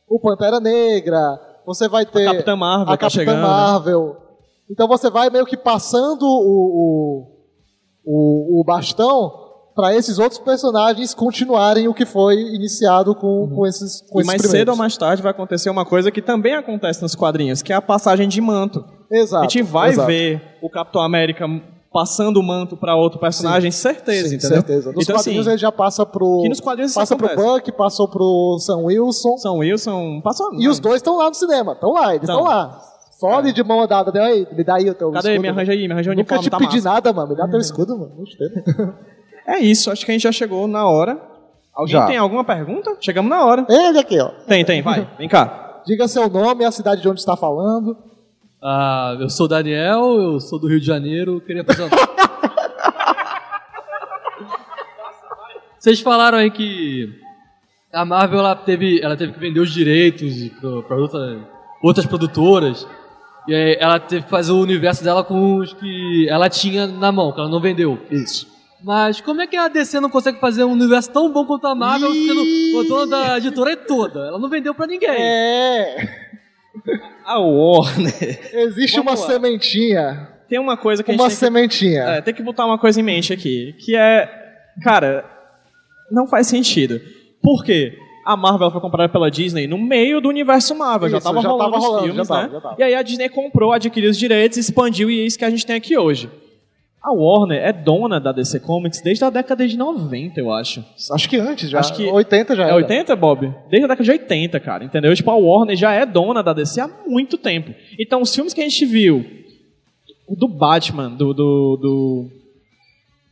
o 0.08 0.20
Pantera 0.20 0.60
Negra, 0.60 1.47
você 1.68 1.86
vai 1.86 2.06
ter 2.06 2.24
Capitã 2.24 2.56
Marvel 2.56 2.94
a 2.94 2.96
tá 2.96 2.96
Capitã 2.96 3.20
chegando? 3.20 3.42
Marvel. 3.42 4.16
Então 4.70 4.88
você 4.88 5.10
vai 5.10 5.28
meio 5.28 5.44
que 5.44 5.56
passando 5.56 6.22
o, 6.22 7.26
o, 8.06 8.10
o, 8.56 8.60
o 8.60 8.64
bastão 8.64 9.30
para 9.74 9.94
esses 9.94 10.18
outros 10.18 10.40
personagens 10.40 11.12
continuarem 11.12 11.86
o 11.86 11.92
que 11.92 12.06
foi 12.06 12.36
iniciado 12.36 13.14
com, 13.14 13.50
com 13.54 13.66
esses 13.66 14.00
com 14.00 14.16
Uhum. 14.16 14.22
E 14.22 14.26
mais 14.26 14.42
cedo 14.42 14.70
ou 14.70 14.76
mais 14.76 14.96
tarde 14.96 15.22
vai 15.22 15.30
acontecer 15.30 15.68
uma 15.68 15.84
coisa 15.84 16.10
que 16.10 16.22
também 16.22 16.54
acontece 16.54 17.02
nos 17.02 17.14
quadrinhos, 17.14 17.60
que 17.60 17.70
é 17.70 17.76
a 17.76 17.82
passagem 17.82 18.26
de 18.26 18.40
manto. 18.40 18.82
Exato, 19.12 19.44
a 19.44 19.48
gente 19.48 19.62
vai 19.62 19.90
exato. 19.90 20.06
ver 20.06 20.40
o 20.62 20.70
Capitão 20.70 21.02
América 21.02 21.46
passando 21.92 22.38
o 22.38 22.42
manto 22.42 22.76
para 22.76 22.94
outro 22.94 23.18
personagem, 23.18 23.70
certeza, 23.70 24.28
Sim, 24.28 24.36
entendeu? 24.36 24.56
certeza. 24.58 24.92
Nos 24.92 25.04
então, 25.04 25.16
quadrinhos 25.16 25.46
assim, 25.46 25.50
ele 25.54 25.58
já 25.58 25.72
passa 25.72 26.04
pro 26.04 26.42
que 26.42 26.48
nos 26.48 26.60
quadrinhos 26.60 26.94
passa 26.94 27.16
pro. 27.16 27.34
Buck, 27.34 27.72
passou 27.72 28.08
pro 28.08 28.58
Sam 28.60 28.78
Wilson 28.84 29.36
São 29.38 29.58
Wilson, 29.58 30.20
passou. 30.22 30.54
e 30.54 30.68
os 30.68 30.78
dois 30.78 30.96
estão 30.96 31.16
lá 31.16 31.28
no 31.28 31.34
cinema, 31.34 31.72
estão 31.72 31.92
lá, 31.92 32.14
eles 32.14 32.28
estão 32.28 32.44
Tão. 32.44 32.44
lá. 32.44 32.80
Só 33.18 33.30
ali 33.38 33.52
de 33.52 33.64
mão 33.64 33.84
dada, 33.86 34.12
né? 34.12 34.20
aí, 34.20 34.46
me 34.52 34.62
dá 34.62 34.76
aí 34.76 34.88
o 34.88 34.94
teu 34.94 35.10
Cadê? 35.10 35.30
escudo. 35.30 35.42
Me 35.42 35.48
arranja 35.48 35.72
aí, 35.72 35.88
me 35.88 35.92
arranja 35.92 36.10
o 36.10 36.14
Nunca 36.14 36.34
uniforme, 36.36 36.44
te 36.44 36.50
tá 36.50 36.58
pedi 36.58 36.76
massa. 36.76 36.88
nada, 36.88 37.12
mano. 37.12 37.28
Me 37.30 37.36
dá 37.36 37.48
teu 37.48 37.58
escudo, 37.58 37.98
mano. 37.98 38.12
É 39.44 39.58
isso, 39.58 39.90
acho 39.90 40.04
que 40.04 40.12
a 40.12 40.14
gente 40.14 40.22
já 40.22 40.30
chegou 40.30 40.68
na 40.68 40.86
hora. 40.88 41.20
Alguém 41.74 41.92
Já. 41.92 42.06
tem 42.06 42.16
alguma 42.16 42.44
pergunta? 42.44 42.96
Chegamos 43.00 43.30
na 43.30 43.44
hora. 43.44 43.64
Ele 43.68 43.98
aqui, 43.98 44.20
ó. 44.20 44.28
Tem, 44.46 44.64
tem, 44.64 44.82
vai, 44.82 45.08
vem 45.16 45.28
cá. 45.28 45.80
Diga 45.86 46.06
seu 46.06 46.28
nome 46.28 46.62
e 46.62 46.66
a 46.66 46.70
cidade 46.70 47.00
de 47.00 47.08
onde 47.08 47.20
está 47.20 47.36
falando. 47.36 47.96
Ah, 48.62 49.16
eu 49.20 49.30
sou 49.30 49.46
Daniel, 49.46 50.18
eu 50.18 50.40
sou 50.40 50.58
do 50.58 50.66
Rio 50.66 50.80
de 50.80 50.86
Janeiro, 50.86 51.40
queria 51.40 51.64
fazer 51.64 51.84
uma... 51.84 51.90
Vocês 55.78 56.00
falaram 56.00 56.38
aí 56.38 56.50
que 56.50 57.08
a 57.92 58.04
Marvel 58.04 58.40
ela 58.40 58.56
teve, 58.56 59.00
ela 59.00 59.16
teve 59.16 59.32
que 59.32 59.38
vender 59.38 59.60
os 59.60 59.72
direitos 59.72 60.34
para 60.86 60.96
outra, 60.96 61.38
outras 61.82 62.04
produtoras. 62.04 62.84
E 63.46 63.54
aí 63.54 63.76
ela 63.78 64.00
teve 64.00 64.24
que 64.24 64.30
fazer 64.30 64.50
o 64.52 64.60
universo 64.60 65.04
dela 65.04 65.22
com 65.22 65.58
os 65.58 65.72
que 65.72 66.26
ela 66.28 66.50
tinha 66.50 66.86
na 66.86 67.12
mão, 67.12 67.32
que 67.32 67.38
ela 67.40 67.48
não 67.48 67.60
vendeu. 67.60 67.98
Isso. 68.10 68.48
Mas 68.82 69.20
como 69.20 69.40
é 69.40 69.46
que 69.46 69.56
a 69.56 69.68
DC 69.68 70.00
não 70.00 70.10
consegue 70.10 70.38
fazer 70.38 70.64
um 70.64 70.72
universo 70.72 71.10
tão 71.10 71.32
bom 71.32 71.44
quanto 71.46 71.66
a 71.66 71.74
Marvel, 71.74 72.12
sendo 72.12 72.42
o 72.76 72.84
dono 72.84 73.06
da 73.06 73.38
editora 73.38 73.76
toda? 73.76 74.20
Ela 74.26 74.38
não 74.38 74.48
vendeu 74.48 74.74
pra 74.74 74.86
ninguém. 74.86 75.10
É. 75.10 76.27
A 77.24 77.38
Warner. 77.38 78.40
Existe 78.52 78.96
Vamos 78.96 79.12
uma 79.12 79.20
lá. 79.20 79.32
sementinha. 79.32 80.28
Tem 80.48 80.58
uma 80.58 80.76
coisa 80.76 81.02
que 81.02 81.10
a 81.10 81.14
Uma 81.14 81.28
gente 81.28 81.38
tem 81.38 81.38
que 81.38 81.44
sementinha. 81.44 82.02
É, 82.04 82.20
tem 82.22 82.32
que 82.34 82.42
botar 82.42 82.64
uma 82.64 82.78
coisa 82.78 82.98
em 83.00 83.02
mente 83.02 83.32
aqui, 83.32 83.74
que 83.78 83.94
é, 83.94 84.28
cara, 84.82 85.24
não 86.10 86.26
faz 86.26 86.46
sentido. 86.46 87.00
Por 87.42 87.64
quê? 87.64 87.98
A 88.24 88.36
Marvel 88.36 88.70
foi 88.70 88.80
comprada 88.80 89.10
pela 89.10 89.30
Disney 89.30 89.66
no 89.66 89.78
meio 89.78 90.20
do 90.20 90.28
universo 90.28 90.74
Marvel, 90.74 91.08
já 91.08 91.18
Isso, 91.18 91.26
tava 91.26 91.40
já 91.40 91.48
rolando 91.48 91.70
tava 91.70 91.78
os 91.78 91.84
rolando, 91.84 92.04
filmes, 92.04 92.26
já 92.26 92.34
tava, 92.34 92.46
né? 92.46 92.52
já 92.52 92.60
tava. 92.60 92.76
E 92.78 92.82
aí 92.82 92.94
a 92.94 93.02
Disney 93.02 93.28
comprou, 93.28 93.72
adquiriu 93.72 94.10
os 94.10 94.18
direitos, 94.18 94.58
expandiu 94.58 95.10
e 95.10 95.20
é 95.20 95.24
isso 95.24 95.38
que 95.38 95.44
a 95.44 95.50
gente 95.50 95.64
tem 95.64 95.76
aqui 95.76 95.96
hoje. 95.96 96.30
A 97.08 97.12
Warner 97.12 97.58
é 97.64 97.72
dona 97.72 98.20
da 98.20 98.32
DC 98.32 98.60
Comics 98.60 99.00
desde 99.00 99.24
a 99.24 99.30
década 99.30 99.66
de 99.66 99.76
90, 99.76 100.38
eu 100.38 100.52
acho. 100.52 100.84
Acho 101.12 101.28
que 101.28 101.36
antes 101.36 101.70
já. 101.70 101.78
Acho 101.80 101.94
que- 101.94 102.04
80 102.04 102.54
já 102.54 102.64
É 102.64 102.66
era. 102.66 102.76
80, 102.76 103.16
Bob? 103.16 103.46
Desde 103.70 103.84
a 103.84 103.88
década 103.88 104.04
de 104.04 104.10
80, 104.10 104.60
cara, 104.60 104.84
entendeu? 104.84 105.14
Tipo, 105.14 105.30
a 105.30 105.36
Warner 105.36 105.76
já 105.76 105.92
é 105.92 106.04
dona 106.04 106.42
da 106.42 106.52
DC 106.52 106.80
há 106.80 106.88
muito 107.06 107.38
tempo. 107.38 107.72
Então, 107.98 108.20
os 108.20 108.34
filmes 108.34 108.52
que 108.52 108.60
a 108.60 108.64
gente 108.64 108.84
viu, 108.84 109.24
o 110.26 110.36
do 110.36 110.46
Batman, 110.48 111.08
do, 111.10 111.32
do, 111.32 111.76
do, 111.80 112.28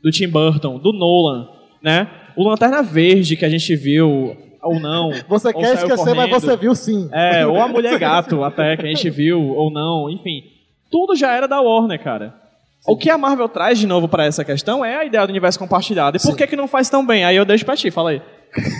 do 0.03 0.11
Tim 0.11 0.29
Burton, 0.29 0.79
do 0.79 0.93
Nolan, 0.93 1.49
né? 1.83 2.09
O 2.37 2.43
Lanterna 2.49 2.83
Verde 2.83 3.37
que 3.37 3.45
a 3.45 3.49
gente 3.51 3.75
viu, 3.77 4.37
ou 4.63 4.81
não. 4.81 5.11
Você 5.29 5.49
ou 5.49 5.55
quer 5.55 5.75
esquecer, 5.75 6.15
mas 6.15 6.29
correndo. 6.31 6.41
você 6.41 6.57
viu 6.57 6.75
sim. 6.75 7.09
É, 7.13 7.47
ou 7.47 7.61
a 7.61 7.69
Mulher 7.69 7.99
Gato, 7.99 8.43
até, 8.43 8.77
que 8.77 8.87
a 8.87 8.89
gente 8.89 9.11
viu, 9.11 9.41
ou 9.51 9.71
não, 9.71 10.09
enfim. 10.11 10.43
Tudo 10.91 11.15
já 11.15 11.35
era 11.35 11.47
da 11.47 11.61
Warner, 11.61 12.03
cara. 12.03 12.46
O 12.87 12.97
que 12.97 13.11
a 13.11 13.19
Marvel 13.19 13.49
traz 13.49 13.79
de 13.79 13.87
novo 13.87 14.09
pra 14.09 14.25
essa 14.25 14.45
questão 14.45 14.85
é 14.85 14.97
a 14.97 15.05
ideia 15.05 15.27
do 15.27 15.31
universo 15.31 15.59
compartilhado. 15.59 16.17
E 16.17 16.21
por 16.21 16.37
que 16.37 16.47
que 16.47 16.57
não 16.57 16.69
faz 16.69 16.89
tão 16.89 17.05
bem? 17.05 17.25
Aí 17.25 17.37
eu 17.37 17.45
deixo 17.45 17.65
pra 17.65 17.77
ti, 17.77 17.91
fala 17.91 18.11
aí. 18.11 18.23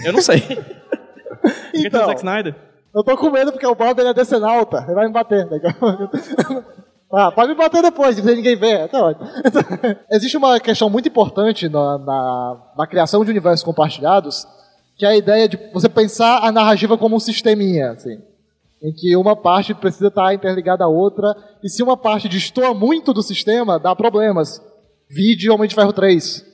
Eu 0.05 0.13
não 0.13 0.23
sei. 0.23 0.43
Então, 1.75 2.07
Zack 2.07 2.19
Snyder. 2.21 2.55
eu 2.95 3.05
tô 3.05 3.17
com 3.17 3.31
medo 3.31 3.53
porque 3.53 3.67
o 3.67 3.75
Bob 3.75 4.01
ele 4.01 4.09
é 4.09 4.15
decenalta. 4.15 4.79
Ele 4.85 4.95
vai 4.95 5.07
me 5.07 5.13
bater. 5.13 5.47
né? 5.47 5.61
Ah, 7.13 7.31
pode 7.31 7.51
me 7.51 7.55
bater 7.55 7.83
depois, 7.83 8.17
se 8.17 8.23
ninguém 8.23 8.57
vê. 8.57 8.89
Tá 8.89 9.01
ótimo. 9.01 9.29
Então, 9.45 9.63
existe 10.11 10.37
uma 10.37 10.59
questão 10.59 10.91
muito 10.91 11.09
importante 11.09 11.69
na, 11.69 11.99
na, 11.99 12.57
na 12.77 12.87
criação 12.87 13.25
de 13.25 13.31
universos 13.31 13.63
compartilhados, 13.65 14.45
que 14.97 15.07
é 15.07 15.11
a 15.11 15.17
ideia 15.17 15.49
de 15.49 15.57
você 15.73 15.89
pensar 15.89 16.41
a 16.43 16.51
narrativa 16.51 16.99
como 16.99 17.15
um 17.15 17.21
sisteminha, 17.21 17.93
assim, 17.93 18.19
em 18.83 18.93
que 18.93 19.17
uma 19.17 19.35
parte 19.35 19.75
precisa 19.75 20.09
estar 20.09 20.35
interligada 20.35 20.85
à 20.85 20.89
outra, 20.89 21.35
e 21.63 21.69
se 21.69 21.83
uma 21.83 21.97
parte 21.97 22.29
destoa 22.29 22.75
muito 22.75 23.13
do 23.13 23.23
sistema, 23.23 23.79
dá 23.79 23.95
problemas. 23.95 24.61
Vide 25.09 25.51
Homem 25.51 25.69
de 25.69 25.75
Ferro 25.75 25.93
3, 25.93 26.45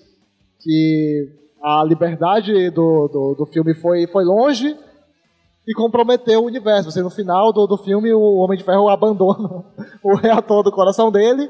que 0.60 1.28
a 1.62 1.84
liberdade 1.84 2.70
do, 2.70 3.08
do, 3.08 3.34
do 3.38 3.46
filme 3.46 3.74
foi, 3.74 4.06
foi 4.06 4.24
longe 4.24 4.76
e 5.66 5.74
comprometeu 5.74 6.42
o 6.42 6.46
universo. 6.46 6.90
Você, 6.90 7.02
no 7.02 7.10
final 7.10 7.52
do, 7.52 7.66
do 7.66 7.78
filme, 7.78 8.12
o 8.12 8.36
Homem 8.36 8.58
de 8.58 8.64
Ferro 8.64 8.88
abandona 8.88 9.64
o 10.02 10.16
reator 10.16 10.62
do 10.62 10.72
coração 10.72 11.10
dele, 11.10 11.48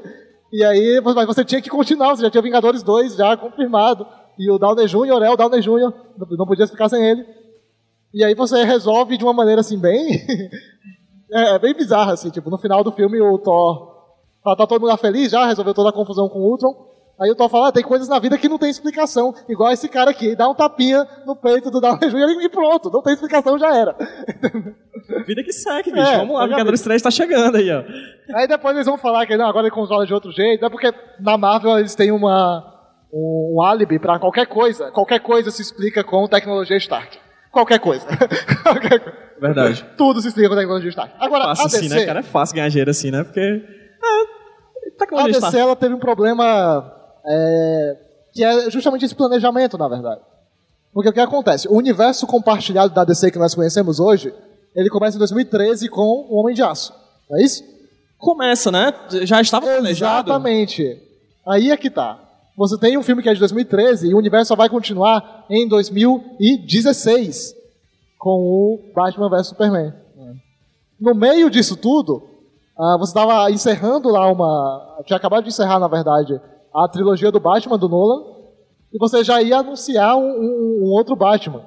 e 0.51 0.63
aí 0.63 1.01
mas 1.03 1.25
você 1.25 1.43
tinha 1.43 1.61
que 1.61 1.69
continuar, 1.69 2.15
você 2.15 2.23
já 2.23 2.29
tinha 2.29 2.43
Vingadores 2.43 2.83
2 2.83 3.15
já 3.15 3.35
confirmado, 3.35 4.05
e 4.37 4.49
o 4.49 4.57
Downey 4.57 4.87
Jr. 4.87 5.23
é 5.23 5.29
o 5.29 5.37
Downey 5.37 5.61
Jr., 5.61 5.93
não, 6.37 6.45
podia 6.45 6.67
ficar 6.67 6.89
sem 6.89 7.03
ele. 7.03 7.25
E 8.13 8.23
aí 8.23 8.35
você 8.35 8.63
resolve 8.63 9.17
de 9.17 9.23
uma 9.23 9.33
maneira 9.33 9.61
assim, 9.61 9.79
bem. 9.79 10.21
é, 11.31 11.57
bem 11.57 11.73
bizarra, 11.73 12.13
assim, 12.13 12.29
tipo, 12.29 12.49
no 12.49 12.57
final 12.57 12.83
do 12.83 12.91
filme 12.91 13.19
o 13.19 13.37
Thor. 13.39 13.91
Tá, 14.43 14.55
tá 14.55 14.67
todo 14.67 14.81
mundo 14.81 14.89
lá 14.89 14.97
feliz 14.97 15.31
já, 15.31 15.45
resolveu 15.47 15.73
toda 15.73 15.89
a 15.89 15.93
confusão 15.93 16.29
com 16.29 16.39
o 16.39 16.51
Ultron. 16.51 16.93
Aí 17.19 17.29
o 17.31 17.35
Thor 17.35 17.47
fala, 17.47 17.67
ah, 17.67 17.71
tem 17.71 17.83
coisas 17.83 18.07
na 18.07 18.19
vida 18.19 18.37
que 18.37 18.49
não 18.49 18.57
tem 18.57 18.69
explicação. 18.69 19.33
Igual 19.47 19.71
esse 19.71 19.87
cara 19.87 20.11
aqui, 20.11 20.35
dá 20.35 20.47
um 20.49 20.53
tapinha 20.53 21.07
no 21.25 21.35
peito 21.35 21.71
do 21.71 21.79
Downey 21.79 22.09
Jr. 22.09 22.43
e 22.43 22.49
pronto, 22.49 22.89
não 22.91 23.01
tem 23.01 23.13
explicação, 23.13 23.57
já 23.57 23.75
era. 23.75 23.95
Vida 25.25 25.43
que 25.43 25.51
segue, 25.51 25.91
bicho. 25.91 26.05
É, 26.05 26.17
Vamos 26.17 26.35
lá, 26.35 26.47
Vingadores 26.47 26.81
3 26.81 27.01
tá 27.01 27.11
chegando 27.11 27.55
aí, 27.55 27.71
ó. 27.71 27.83
Aí 28.35 28.47
depois 28.47 28.75
eles 28.75 28.87
vão 28.87 28.97
falar 28.97 29.25
que 29.25 29.37
não, 29.37 29.47
agora 29.47 29.67
ele 29.67 29.75
controla 29.75 30.05
de 30.05 30.13
outro 30.13 30.31
jeito. 30.31 30.65
É 30.65 30.69
porque 30.69 30.93
na 31.19 31.37
Marvel 31.37 31.77
eles 31.77 31.95
têm 31.95 32.11
uma, 32.11 32.63
um, 33.11 33.55
um 33.55 33.61
álibi 33.61 33.99
pra 33.99 34.19
qualquer 34.19 34.47
coisa. 34.47 34.91
Qualquer 34.91 35.19
coisa 35.19 35.51
se 35.51 35.61
explica 35.61 36.03
com 36.03 36.27
tecnologia 36.27 36.77
Stark. 36.77 37.22
Qualquer 37.53 37.79
coisa. 37.79 38.05
Qualquer 38.63 38.99
coisa. 38.99 39.17
Verdade. 39.39 39.85
Tudo 39.95 40.19
se 40.19 40.27
explica 40.27 40.49
com 40.49 40.55
tecnologia 40.55 40.89
Stark. 40.89 41.13
Agora, 41.19 41.45
Fácil 41.45 41.65
a 41.65 41.67
DC, 41.67 41.77
assim, 41.77 41.89
né, 41.89 42.05
cara? 42.05 42.19
É 42.19 42.23
fácil 42.23 42.55
ganhar 42.55 42.69
dinheiro 42.69 42.89
assim, 42.89 43.11
né? 43.11 43.23
Porque. 43.23 43.39
É. 43.39 44.87
a 44.87 44.97
Tecnologia 44.97 45.39
DC 45.39 45.59
ela 45.59 45.75
teve 45.75 45.93
um 45.93 45.99
problema 45.99 46.91
é, 47.25 47.97
que 48.33 48.43
é 48.43 48.71
justamente 48.71 49.05
esse 49.05 49.13
planejamento, 49.13 49.77
na 49.77 49.87
verdade. 49.87 50.21
Porque 50.91 51.09
o 51.09 51.13
que 51.13 51.19
acontece? 51.19 51.67
O 51.67 51.75
universo 51.75 52.25
compartilhado 52.25 52.91
da 52.91 53.03
DC 53.03 53.29
que 53.29 53.39
nós 53.39 53.53
conhecemos 53.53 53.99
hoje, 53.99 54.33
ele 54.75 54.89
começa 54.89 55.15
em 55.15 55.19
2013 55.19 55.89
com 55.89 56.01
o 56.01 56.39
Homem 56.39 56.55
de 56.55 56.63
Aço. 56.63 56.91
Não 57.29 57.37
é 57.37 57.43
isso? 57.43 57.63
Começa, 58.17 58.71
né? 58.71 58.93
Já 59.23 59.41
estava 59.41 59.67
planejado. 59.67 60.29
Exatamente. 60.29 60.97
Aí 61.47 61.69
é 61.69 61.77
que 61.77 61.89
tá. 61.89 62.19
Você 62.55 62.77
tem 62.77 62.97
um 62.97 63.03
filme 63.03 63.21
que 63.23 63.29
é 63.29 63.33
de 63.33 63.39
2013 63.39 64.09
e 64.09 64.13
o 64.13 64.17
universo 64.17 64.49
só 64.49 64.55
vai 64.55 64.69
continuar 64.69 65.45
em 65.49 65.67
2016 65.67 67.55
com 68.19 68.29
o 68.29 68.79
Batman 68.95 69.29
vs 69.29 69.47
Superman. 69.47 69.93
No 70.99 71.13
meio 71.15 71.49
disso 71.49 71.75
tudo, 71.75 72.23
ah, 72.77 72.95
você 72.97 73.09
estava 73.11 73.49
encerrando 73.51 74.09
lá 74.09 74.31
uma. 74.31 75.01
Tinha 75.05 75.17
acabado 75.17 75.43
de 75.43 75.49
encerrar, 75.49 75.79
na 75.79 75.87
verdade, 75.87 76.39
a 76.73 76.87
trilogia 76.87 77.31
do 77.31 77.39
Batman 77.39 77.77
do 77.77 77.89
Nolan 77.89 78.23
e 78.93 78.97
você 78.99 79.23
já 79.23 79.41
ia 79.41 79.57
anunciar 79.57 80.15
um, 80.15 80.21
um- 80.21 80.79
um 80.83 80.91
outro 80.91 81.15
Batman. 81.15 81.65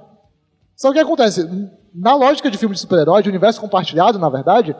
Só 0.76 0.89
que 0.89 0.93
o 0.93 0.95
que 0.95 1.07
acontece? 1.07 1.49
Na 1.95 2.14
lógica 2.14 2.51
de 2.51 2.59
filme 2.59 2.74
de 2.74 2.80
super-herói, 2.80 3.22
de 3.22 3.28
universo 3.28 3.61
compartilhado, 3.61 4.18
na 4.18 4.28
verdade, 4.28 4.76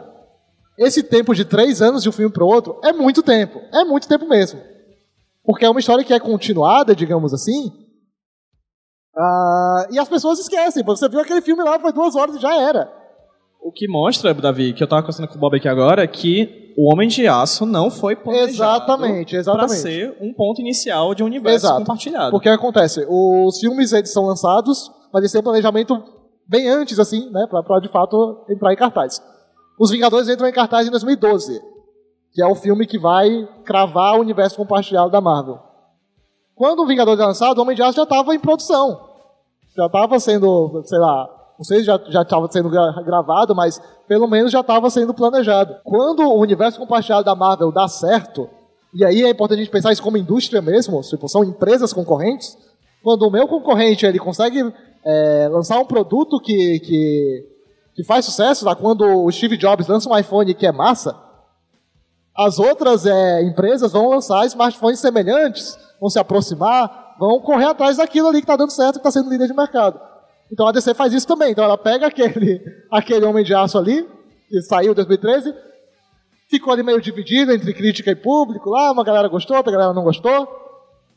esse 0.79 1.03
tempo 1.03 1.35
de 1.35 1.45
três 1.45 1.81
anos 1.83 2.03
de 2.03 2.09
um 2.09 2.13
filme 2.13 2.33
para 2.33 2.45
outro 2.45 2.79
é 2.85 2.93
muito 2.93 3.23
tempo. 3.23 3.59
É 3.73 3.85
muito 3.85 4.07
tempo 4.07 4.27
mesmo. 4.29 4.61
Porque 5.47 5.65
é 5.65 5.71
uma 5.71 5.81
história 5.81 6.05
que 6.05 6.13
é 6.13 6.19
continuada, 6.21 6.95
digamos 6.95 7.33
assim. 7.33 7.71
ah, 9.17 9.87
e 9.91 9.99
as 9.99 10.09
pessoas 10.09 10.39
esquecem. 10.39 10.83
Você 10.85 11.09
viu 11.09 11.21
aquele 11.21 11.41
filme 11.41 11.63
lá, 11.63 11.79
foi 11.79 11.93
duas 11.93 12.15
horas 12.17 12.37
e 12.37 12.41
já 12.41 12.55
era. 12.61 12.93
O 13.63 13.73
que 13.73 13.89
mostra, 13.89 14.33
Davi, 14.35 14.73
que 14.75 14.83
eu 14.83 14.87
tava 14.89 15.03
conversando 15.03 15.29
com 15.29 15.37
o 15.37 15.39
Bob 15.39 15.57
aqui 15.57 15.69
agora, 15.69 16.03
é 16.05 16.07
que 16.07 16.73
o 16.79 16.93
Homem 16.93 17.09
de 17.09 17.27
Aço 17.27 17.65
não 17.65 17.91
foi 17.91 18.15
planejado 18.15 18.85
Exatamente, 18.85 19.35
exatamente. 19.35 19.81
ser 19.81 20.17
um 20.21 20.33
ponto 20.35 20.61
inicial 20.61 21.15
de 21.15 21.23
um 21.23 21.27
universo 21.27 21.67
Exato. 21.67 21.79
compartilhado. 21.81 22.31
Porque 22.31 22.49
o 22.49 22.53
que 22.53 22.59
acontece? 22.59 23.05
Os 23.09 23.59
filmes 23.59 23.93
eles 23.93 24.13
são 24.13 24.25
lançados, 24.27 24.91
mas 25.13 25.23
eles 25.23 25.33
têm 25.33 25.41
um 25.41 25.45
planejamento 25.45 26.01
bem 26.47 26.69
antes, 26.69 27.01
assim, 27.01 27.29
né? 27.31 27.47
Pra 27.49 27.81
de 27.81 27.89
fato 27.89 28.45
entrar 28.51 28.73
em 28.73 28.77
cartaz. 28.77 29.21
Os 29.81 29.91
Vingadores 29.91 30.29
entram 30.29 30.49
em 30.49 30.53
cartaz 30.53 30.87
em 30.87 30.91
2012, 30.91 31.61
que 32.37 32.43
é 32.43 32.47
o 32.47 32.55
filme 32.55 32.87
que 32.87 32.99
vai 32.99 33.49
cravar 33.65 34.15
o 34.15 34.21
universo 34.21 34.59
compartilhado 34.59 35.09
da 35.09 35.23
Marvel. 35.23 35.59
Quando 36.55 36.83
o 36.83 36.87
Vingadores 36.87 37.19
é 37.19 37.25
lançado, 37.25 37.57
o 37.57 37.63
Homem 37.63 37.75
de 37.75 37.83
Aço 37.83 37.97
já 37.97 38.03
estava 38.03 38.35
em 38.35 38.39
produção. 38.39 39.01
Já 39.75 39.87
estava 39.87 40.21
sendo, 40.21 40.83
sei 40.85 40.99
lá, 40.99 41.31
não 41.59 41.65
sei 41.65 41.79
se 41.79 41.85
já 41.87 41.97
estava 42.21 42.47
sendo 42.53 42.69
gra- 42.69 43.03
gravado, 43.03 43.55
mas 43.55 43.81
pelo 44.07 44.29
menos 44.29 44.53
já 44.53 44.61
estava 44.61 44.91
sendo 44.91 45.15
planejado. 45.15 45.77
Quando 45.83 46.25
o 46.25 46.39
universo 46.39 46.79
compartilhado 46.79 47.25
da 47.25 47.35
Marvel 47.35 47.73
dá 47.73 47.89
certo, 47.89 48.51
e 48.93 49.03
aí 49.03 49.23
é 49.23 49.31
importante 49.31 49.61
a 49.61 49.63
gente 49.63 49.73
pensar 49.73 49.93
isso 49.93 50.03
como 50.03 50.19
indústria 50.19 50.61
mesmo, 50.61 51.01
tipo, 51.01 51.31
são 51.31 51.43
empresas 51.43 51.91
concorrentes. 51.91 52.55
Quando 53.03 53.23
o 53.23 53.31
meu 53.31 53.49
concorrente 53.49 54.05
ele 54.05 54.19
consegue 54.19 54.75
é, 55.03 55.49
lançar 55.51 55.79
um 55.79 55.87
produto 55.87 56.39
que, 56.39 56.81
que, 56.81 57.47
que 57.95 58.05
faz 58.05 58.27
sucesso, 58.27 58.67
lá, 58.67 58.77
quando 58.77 59.25
o 59.25 59.33
Steve 59.33 59.57
Jobs 59.57 59.89
lança 59.89 60.07
um 60.11 60.19
iPhone 60.19 60.53
que 60.53 60.67
é 60.67 60.73
massa, 60.73 61.25
as 62.37 62.59
outras 62.59 63.07
é, 63.07 63.43
empresas 63.43 63.93
vão 63.93 64.11
lançar 64.11 64.45
smartphones 64.47 65.01
semelhantes, 65.01 65.79
vão 66.01 66.11
se 66.11 66.19
aproximar, 66.19 67.15
vão 67.19 67.41
correr 67.41 67.65
atrás 67.65 67.97
daquilo 67.97 68.29
ali 68.29 68.39
que 68.39 68.45
está 68.45 68.57
dando 68.57 68.71
certo, 68.71 68.95
que 68.95 68.99
está 68.99 69.11
sendo 69.11 69.31
líder 69.31 69.47
de 69.47 69.55
mercado. 69.55 69.99
Então 70.53 70.67
a 70.67 70.73
DC 70.73 70.95
faz 70.95 71.13
isso 71.13 71.27
também. 71.27 71.53
Então 71.53 71.65
ela 71.65 71.79
pega 71.79 72.07
aquele, 72.07 72.61
aquele 72.91 73.25
Homem 73.25 73.45
de 73.45 73.55
Aço 73.55 73.79
ali, 73.79 74.07
que 74.49 74.61
saiu 74.63 74.93
em 74.93 74.95
2013, 74.95 75.55
ficou 76.51 76.73
ali 76.73 76.83
meio 76.83 77.01
dividido 77.01 77.53
entre 77.53 77.73
crítica 77.73 78.11
e 78.11 78.17
público, 78.17 78.71
lá 78.71 78.93
uma 78.93 79.03
galera 79.03 79.29
gostou, 79.29 79.57
outra 79.57 79.73
galera 79.73 79.93
não 79.93 80.05
gostou. 80.05 80.49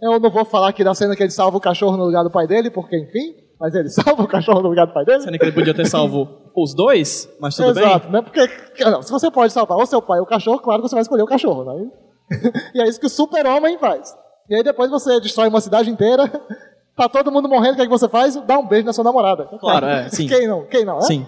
Eu 0.01 0.20
não 0.20 0.30
vou 0.30 0.45
falar 0.45 0.70
aqui 0.70 0.84
da 0.84 0.95
cena 0.95 1.15
que 1.15 1.22
ele 1.22 1.32
salva 1.32 1.57
o 1.57 1.61
cachorro 1.61 1.97
no 1.97 2.05
lugar 2.05 2.24
do 2.24 2.32
pai 2.32 2.47
dele, 2.47 2.72
porque 2.72 2.97
enfim, 2.97 3.36
mas 3.60 3.76
ele 3.76 3.89
salva 3.91 4.24
o 4.24 4.28
cachorro 4.28 4.62
no 4.62 4.70
lugar 4.70 4.88
do 4.88 4.93
pai 4.93 5.03
dele. 5.05 5.22
Sendo 5.22 5.38
que 5.38 5.43
ele 5.45 5.51
podia 5.51 5.74
ter 5.74 5.86
salvo 5.88 6.28
os 6.55 6.74
dois, 6.74 7.30
mas 7.39 7.55
tudo 7.55 7.78
Exato, 7.78 8.07
bem. 8.07 8.14
né? 8.14 8.22
Porque 8.22 8.86
não, 8.86 9.01
se 9.01 9.12
você 9.12 9.30
pode 9.30 9.51
salvar 9.51 9.78
o 9.78 9.86
seu 9.86 10.01
pai 10.01 10.20
ou 10.20 10.26
o 10.26 10.28
cachorro, 10.28 10.60
claro 10.60 10.82
que 10.82 10.88
você 10.89 10.95
vai 10.95 11.01
escolher 11.01 11.24
o 11.24 11.28
cachorro, 11.28 11.64
né? 11.66 11.89
e 12.74 12.82
é 12.82 12.88
isso 12.88 12.99
que 12.99 13.05
o 13.07 13.10
super-homem 13.10 13.78
faz. 13.78 14.16
E 14.49 14.55
aí 14.55 14.64
depois 14.64 14.89
você 14.89 15.20
destrói 15.20 15.47
uma 15.49 15.62
cidade 15.62 15.89
inteira, 15.89 16.28
tá 16.95 17.07
todo 17.10 17.32
mundo 17.32 17.47
morrendo, 17.47 17.74
o 17.74 17.76
que, 17.76 17.82
é 17.82 17.86
que 17.86 17.91
você 17.91 18.07
faz? 18.10 18.36
Dá 18.36 18.57
um 18.57 18.68
beijo 18.68 18.86
na 18.86 18.93
sua 18.93 19.03
namorada. 19.03 19.45
Claro, 19.60 19.86
é, 19.86 20.10
sim. 20.10 20.28
Quem 20.28 20.47
não? 20.47 20.66
Quem 20.66 20.86
não? 20.86 20.97
é? 20.97 21.01
Sim. 21.01 21.26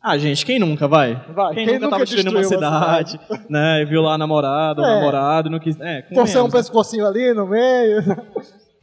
Ah, 0.00 0.16
gente, 0.16 0.46
quem 0.46 0.58
nunca 0.60 0.86
vai? 0.86 1.14
Vai, 1.34 1.54
Quem, 1.54 1.64
quem 1.64 1.74
nunca 1.74 1.86
nunca 1.86 1.90
tava 1.90 2.04
destruindo 2.04 2.30
uma 2.30 2.40
destruiu 2.40 2.60
uma 2.60 2.70
cidade, 2.70 3.20
né? 3.50 3.82
E 3.82 3.84
viu 3.84 4.00
lá 4.00 4.14
a 4.14 4.18
namorada, 4.18 4.80
o 4.80 4.84
É. 4.84 4.94
namorado, 4.94 5.50
não 5.50 5.58
quis. 5.58 5.78
É, 5.80 6.02
Torcer 6.02 6.40
um 6.40 6.44
né? 6.44 6.52
pescocinho 6.52 7.04
ali 7.06 7.34
no 7.34 7.46
meio. 7.46 8.02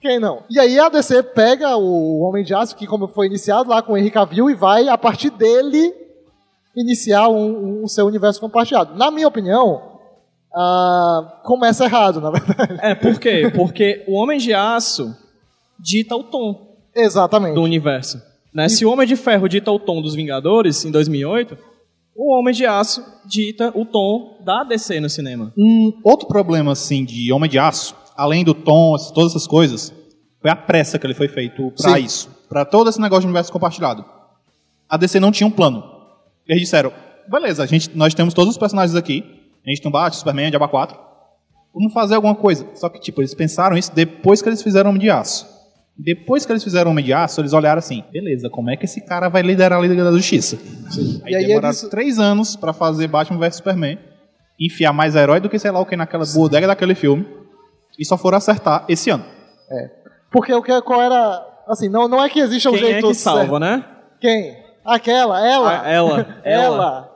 Quem 0.06 0.20
não? 0.20 0.44
E 0.52 0.60
aí 0.60 0.80
a 0.80 0.88
DC 0.88 1.24
pega 1.24 1.76
o 1.78 2.20
Homem 2.20 2.44
de 2.44 2.54
Aço, 2.54 2.76
que 2.76 2.86
como 2.86 3.08
foi 3.08 3.26
iniciado 3.26 3.72
lá 3.72 3.82
com 3.82 3.94
o 3.94 3.98
Henry 3.98 4.12
Cavill, 4.12 4.52
e 4.52 4.54
vai, 4.54 4.88
a 4.88 4.96
partir 4.96 5.32
dele, 5.32 5.92
iniciar 6.78 7.28
um, 7.28 7.82
um 7.82 7.88
seu 7.88 8.06
universo 8.06 8.40
compartilhado. 8.40 8.96
Na 8.96 9.10
minha 9.10 9.28
opinião, 9.28 9.82
ah, 10.56 11.42
começa 11.44 11.86
errado, 11.86 12.22
na 12.22 12.30
verdade. 12.30 12.78
É, 12.84 12.94
por 12.94 13.20
quê? 13.20 13.52
Porque 13.56 14.06
o 14.08 14.14
Homem 14.14 14.38
de 14.38 14.54
Aço 14.54 15.12
dita 15.80 16.16
o 16.16 16.24
tom 16.24 16.78
Exatamente. 16.96 17.56
do 17.56 17.64
universo. 17.64 18.22
Né? 18.54 18.70
Se 18.70 18.86
o 18.86 18.92
Homem 18.92 19.08
de 19.08 19.16
Ferro 19.16 19.50
dita 19.50 19.72
o 19.72 19.80
tom 19.80 20.04
dos 20.04 20.14
Vingadores, 20.14 20.86
em 20.86 20.92
2008, 20.92 21.58
o 22.16 22.32
Homem 22.32 22.54
de 22.54 22.64
Aço 22.64 23.04
dita 23.26 23.72
o 23.74 23.84
tom 23.84 24.38
da 24.46 24.64
DC 24.64 25.00
no 25.00 25.10
cinema. 25.10 25.52
Um 25.58 26.00
outro 26.04 26.28
problema, 26.28 26.74
assim, 26.74 27.04
de 27.04 27.34
Homem 27.34 27.50
de 27.50 27.58
Aço, 27.58 28.05
além 28.16 28.44
do 28.44 28.54
tom, 28.54 28.96
todas 29.14 29.32
essas 29.32 29.48
coisas, 29.48 29.94
foi 30.42 30.50
a 30.52 30.56
pressa 30.56 30.98
que 31.00 31.06
ele 31.06 31.14
foi 31.14 31.28
feito 31.28 31.72
pra 31.72 31.96
Sim. 31.96 32.04
isso. 32.04 32.30
Pra 32.50 32.64
todo 32.66 32.90
esse 32.90 33.00
negócio 33.02 33.22
de 33.22 33.28
universo 33.28 33.52
compartilhado. 33.52 34.06
A 34.88 34.98
DC 34.98 35.20
não 35.20 35.32
tinha 35.32 35.48
um 35.48 35.52
plano. 35.52 35.84
Eles 36.48 36.62
disseram, 36.64 36.92
beleza, 37.28 37.64
a 37.64 37.66
gente, 37.66 37.90
nós 37.96 38.14
temos 38.14 38.34
todos 38.34 38.52
os 38.54 38.58
personagens 38.58 38.96
aqui. 38.96 39.24
A 39.66 39.70
gente 39.70 39.82
tem 39.82 39.90
o 39.90 39.92
Batman, 39.92 40.20
Superman, 40.20 40.50
Diaba 40.52 40.68
4. 40.68 40.98
Vamos 41.74 41.92
fazer 41.92 42.16
alguma 42.16 42.36
coisa. 42.36 42.68
Só 42.76 42.88
que, 42.88 43.00
tipo, 43.00 43.20
eles 43.22 43.34
pensaram 43.34 43.76
isso 43.76 43.94
depois 43.94 44.42
que 44.42 44.48
eles 44.48 44.62
fizeram 44.62 44.92
Homem 44.92 45.02
de 45.02 45.10
Aço. 45.10 45.48
Depois 45.98 46.46
que 46.46 46.52
eles 46.52 46.64
fizeram 46.64 46.90
o 46.90 46.92
Homem 46.92 47.04
de 47.04 47.14
Aço, 47.14 47.42
eles 47.42 47.52
olharam 47.54 47.80
assim, 47.80 48.04
beleza, 48.12 48.50
como 48.50 48.70
é 48.70 48.78
que 48.78 48.86
esse 48.86 49.02
cara 49.02 49.28
vai 49.30 49.42
liderar 49.42 49.80
a 49.80 49.82
Liga 49.82 50.04
da 50.04 50.12
Justiça? 50.12 50.58
Aí, 51.26 51.32
E 51.32 51.36
aí 51.36 51.48
demoraram 51.48 51.70
eles- 51.76 51.90
três 51.90 52.20
anos 52.20 52.56
pra 52.56 52.74
fazer 52.74 53.08
Batman 53.08 53.40
vs 53.40 53.56
Superman, 53.56 53.98
enfiar 54.60 54.94
mais 54.94 55.16
herói 55.16 55.40
do 55.40 55.50
que 55.50 55.58
sei 55.58 55.72
lá 55.72 55.80
o 55.80 55.86
que 55.86 55.96
naquela 55.98 56.26
bodega 56.34 56.68
daquele 56.68 56.96
filme, 56.96 57.26
e 57.98 58.06
só 58.06 58.18
foram 58.18 58.38
acertar 58.38 58.86
esse 58.88 59.10
ano. 59.10 59.26
Porque 60.32 60.54
o 60.54 60.62
que, 60.62 60.82
qual 60.82 61.02
era. 61.02 61.46
Assim, 61.68 61.90
não, 61.90 62.08
não 62.08 62.24
é 62.24 62.30
que 62.30 62.40
existe 62.40 62.68
um 62.68 62.72
Quem 62.72 62.80
jeito 62.82 63.06
é 63.06 63.10
que 63.10 63.16
salva, 63.16 63.42
certo. 63.42 63.60
né? 63.60 63.86
Quem? 64.22 64.58
Aquela, 64.86 65.46
ela. 65.46 65.82
Ah, 65.82 65.88
ela. 65.90 66.28
ela. 66.44 67.12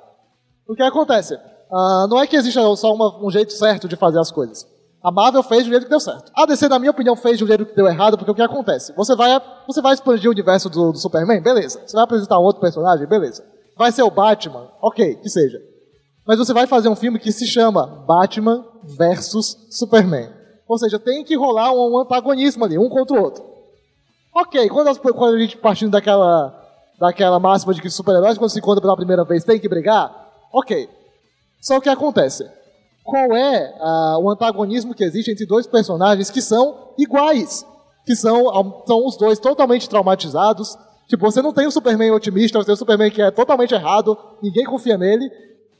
O 0.67 0.73
que 0.75 0.81
acontece? 0.81 1.37
Ah, 1.71 2.07
não 2.09 2.19
é 2.19 2.25
que 2.25 2.35
exista 2.35 2.61
só 2.75 2.93
uma- 2.93 3.23
um 3.23 3.29
jeito 3.29 3.53
certo 3.53 3.87
de 3.87 3.95
fazer 3.95 4.19
as 4.19 4.31
coisas. 4.31 4.65
A 5.03 5.11
Marvel 5.11 5.43
fez 5.43 5.63
do 5.63 5.69
jeito 5.69 5.83
que 5.83 5.89
deu 5.89 5.99
certo. 5.99 6.31
A 6.35 6.45
DC, 6.45 6.67
na 6.67 6.77
minha 6.79 6.91
opinião, 6.91 7.15
fez 7.15 7.37
do 7.39 7.47
jeito 7.47 7.65
que 7.65 7.75
deu 7.75 7.87
errado, 7.87 8.17
porque 8.17 8.31
o 8.31 8.35
que 8.35 8.41
acontece? 8.41 8.91
Você 8.97 9.15
vai, 9.15 9.39
você 9.67 9.81
vai 9.81 9.93
expandir 9.93 10.27
o 10.27 10.33
universo 10.33 10.69
do, 10.69 10.91
do 10.91 10.97
Superman? 10.97 11.41
Beleza. 11.41 11.81
Você 11.85 11.95
vai 11.95 12.03
apresentar 12.03 12.37
um 12.39 12.43
outro 12.43 12.59
personagem? 12.59 13.07
Beleza. 13.07 13.45
Vai 13.77 13.91
ser 13.93 14.03
o 14.03 14.11
Batman? 14.11 14.67
Ok, 14.81 15.15
que 15.15 15.29
seja. 15.29 15.57
Mas 16.27 16.37
você 16.37 16.53
vai 16.53 16.67
fazer 16.67 16.89
um 16.89 16.95
filme 16.97 17.17
que 17.17 17.31
se 17.31 17.47
chama 17.47 17.85
Batman 18.05 18.65
versus 18.97 19.57
Superman. 19.69 20.29
Ou 20.69 20.77
seja, 20.77 20.99
tem 20.99 21.23
que 21.23 21.35
rolar 21.35 21.73
um, 21.73 21.97
antagonismo 21.97 22.63
ali, 22.63 22.77
um 22.77 22.87
contra 22.87 23.19
o 23.19 23.23
outro. 23.23 23.43
Ok, 24.35 24.69
quando, 24.69 24.89
as- 24.89 24.99
quando 24.99 25.35
a 25.35 25.39
gente 25.39 25.57
partindo 25.57 25.89
daquela, 25.91 26.55
daquela 26.99 27.39
máxima 27.39 27.73
de 27.73 27.81
que 27.81 27.89
super-heróis, 27.89 28.37
quando 28.37 28.51
se 28.51 28.59
encontram 28.59 28.81
pela 28.83 28.95
primeira 28.95 29.25
vez, 29.25 29.43
tem 29.43 29.59
que 29.59 29.67
brigar, 29.67 30.13
ok. 30.53 30.87
Só 31.59 31.77
o 31.77 31.81
que 31.81 31.89
acontece? 31.89 32.47
Qual 33.03 33.35
é 33.35 33.75
ah, 33.79 34.17
o 34.21 34.29
antagonismo 34.29 34.93
que 34.93 35.03
existe 35.03 35.31
entre 35.31 35.47
dois 35.47 35.65
personagens 35.65 36.29
que 36.29 36.41
são 36.41 36.93
iguais? 36.99 37.65
Que 38.05 38.15
são, 38.15 38.47
ah, 38.49 38.83
são 38.85 39.05
os 39.07 39.17
dois 39.17 39.39
totalmente 39.39 39.89
traumatizados. 39.89 40.77
Tipo, 41.07 41.29
você 41.31 41.41
não 41.41 41.51
tem 41.51 41.65
o 41.65 41.71
Superman 41.71 42.11
otimista, 42.11 42.59
você 42.59 42.67
tem 42.67 42.75
o 42.75 42.77
Superman 42.77 43.09
que 43.09 43.19
é 43.23 43.31
totalmente 43.31 43.73
errado, 43.73 44.15
ninguém 44.43 44.63
confia 44.65 44.95
nele. 44.95 45.27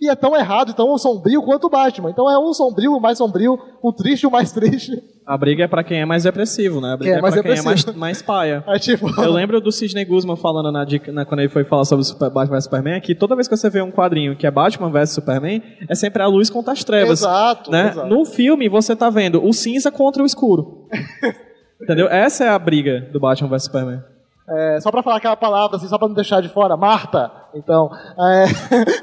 E 0.01 0.09
é 0.09 0.15
tão 0.15 0.33
errado, 0.35 0.73
tão 0.73 0.97
sombrio 0.97 1.41
quanto 1.43 1.65
o 1.67 1.69
Batman. 1.69 2.09
Então 2.09 2.29
é 2.31 2.39
um 2.39 2.53
sombrio, 2.53 2.93
o 2.93 3.01
mais 3.01 3.17
sombrio, 3.17 3.59
um 3.83 3.91
triste, 3.91 4.25
o 4.25 4.31
mais 4.31 4.49
triste. 4.53 4.93
A 5.27 5.37
briga 5.37 5.65
é 5.65 5.67
pra 5.67 5.83
quem 5.83 5.99
é 5.99 6.05
mais 6.05 6.23
depressivo, 6.23 6.79
né? 6.79 6.93
A 6.93 6.97
briga 6.97 7.15
é 7.15 7.17
é, 7.17 7.21
pra 7.21 7.43
quem 7.43 7.51
é 7.51 7.61
mais, 7.61 7.85
mais 7.95 8.21
paia. 8.21 8.63
É 8.69 8.79
tipo. 8.79 9.09
Eu 9.21 9.31
lembro 9.31 9.59
do 9.59 9.71
Sidney 9.71 10.05
Guzman 10.05 10.37
falando 10.37 10.71
na, 10.71 10.85
dica- 10.85 11.11
na- 11.11 11.25
quando 11.25 11.41
ele 11.41 11.49
foi 11.49 11.63
falar 11.65 11.83
sobre 11.85 12.01
o 12.01 12.05
Super, 12.05 12.29
Batman 12.29 12.55
vs 12.55 12.63
Superman 12.63 13.01
que 13.01 13.13
toda 13.13 13.35
vez 13.35 13.47
que 13.47 13.55
você 13.57 13.69
vê 13.69 13.81
um 13.81 13.91
quadrinho 13.91 14.35
que 14.37 14.47
é 14.47 14.51
Batman 14.51 14.89
vs 14.89 15.11
Superman, 15.11 15.61
é 15.87 15.93
sempre 15.95 16.23
a 16.23 16.27
luz 16.27 16.49
contra 16.49 16.71
as 16.73 16.83
trevas. 16.83 17.19
Exato, 17.19 17.69
né? 17.69 17.89
exato. 17.89 18.07
No 18.07 18.23
filme 18.25 18.69
você 18.69 18.95
tá 18.95 19.09
vendo 19.09 19.45
o 19.45 19.51
cinza 19.53 19.91
contra 19.91 20.23
o 20.23 20.25
escuro. 20.25 20.87
Entendeu? 21.81 22.07
Essa 22.07 22.45
é 22.45 22.49
a 22.49 22.57
briga 22.59 23.01
do 23.11 23.19
Batman 23.19 23.49
vs 23.49 23.63
Superman. 23.63 24.01
É, 24.49 24.79
só 24.81 24.89
pra 24.89 25.03
falar 25.03 25.17
aquela 25.17 25.35
palavra, 25.37 25.77
assim, 25.77 25.87
só 25.87 25.97
pra 25.97 26.07
não 26.07 26.15
deixar 26.15 26.41
de 26.41 26.49
fora, 26.49 26.75
Marta. 26.75 27.31
Então, 27.53 27.89
é, 28.17 28.45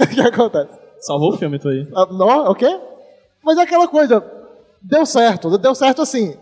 o 0.05 0.09
que 0.09 0.21
acontece? 0.21 0.86
Salvou 1.01 1.35
o 1.35 1.37
filme, 1.37 1.59
tu 1.59 1.69
aí. 1.69 1.87
Ah, 1.95 2.07
Não, 2.11 2.51
o 2.51 2.55
quê? 2.55 2.79
Mas 3.45 3.59
é 3.59 3.63
aquela 3.63 3.87
coisa, 3.89 4.25
deu 4.83 5.07
certo, 5.07 5.57
deu 5.59 5.75
certo 5.75 6.03
assim, 6.03 6.37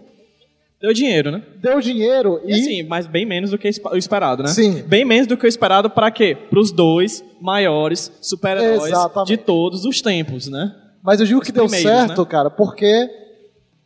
Deu 0.85 0.93
dinheiro, 0.93 1.31
né? 1.31 1.43
deu 1.57 1.81
dinheiro 1.81 2.43
E 2.45 2.53
assim, 2.53 2.83
mas 2.83 3.07
bem 3.07 3.25
menos 3.25 3.51
do 3.51 3.57
que 3.57 3.71
o 3.91 3.97
esperado, 3.97 4.43
né? 4.43 4.51
Sim. 4.51 4.83
Bem 4.83 5.03
menos 5.03 5.27
do 5.27 5.35
que 5.35 5.47
o 5.47 5.49
esperado 5.49 5.89
pra 5.89 6.11
quê? 6.11 6.37
Pros 6.51 6.71
dois 6.71 7.25
maiores 7.41 8.13
super-heróis 8.21 8.93
de 9.25 9.39
todos 9.39 9.87
os 9.87 10.03
tempos, 10.03 10.47
né? 10.47 10.75
Mas 11.03 11.21
eu 11.21 11.27
digo 11.27 11.41
que 11.41 11.53
deu 11.53 11.67
certo, 11.71 12.21
né? 12.21 12.29
cara, 12.29 12.51
porque 12.51 13.09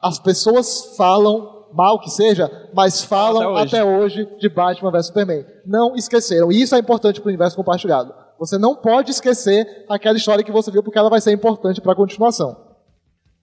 as 0.00 0.18
pessoas 0.18 0.94
falam, 0.96 1.66
mal 1.72 2.00
que 2.00 2.10
seja, 2.10 2.50
mas 2.74 3.04
falam 3.04 3.56
Até 3.56 3.78
até 3.78 3.84
hoje. 3.84 4.22
hoje, 4.22 4.28
de 4.40 4.48
Batman 4.48 4.90
vs 4.90 5.06
Superman. 5.06 5.44
Não 5.64 5.94
esqueceram. 5.94 6.50
E 6.50 6.60
isso 6.60 6.74
é 6.74 6.78
importante 6.80 7.20
pro 7.20 7.28
universo 7.28 7.56
compartilhado. 7.56 8.12
Você 8.39 8.57
não 8.59 8.74
pode 8.74 9.11
esquecer 9.11 9.66
aquela 9.89 10.16
história 10.16 10.45
que 10.45 10.53
você 10.53 10.70
viu, 10.70 10.82
porque 10.82 10.99
ela 10.99 11.11
vai 11.11 11.20
ser 11.20 11.32
importante 11.32 11.80
pra 11.80 11.95
continuação. 11.95 12.57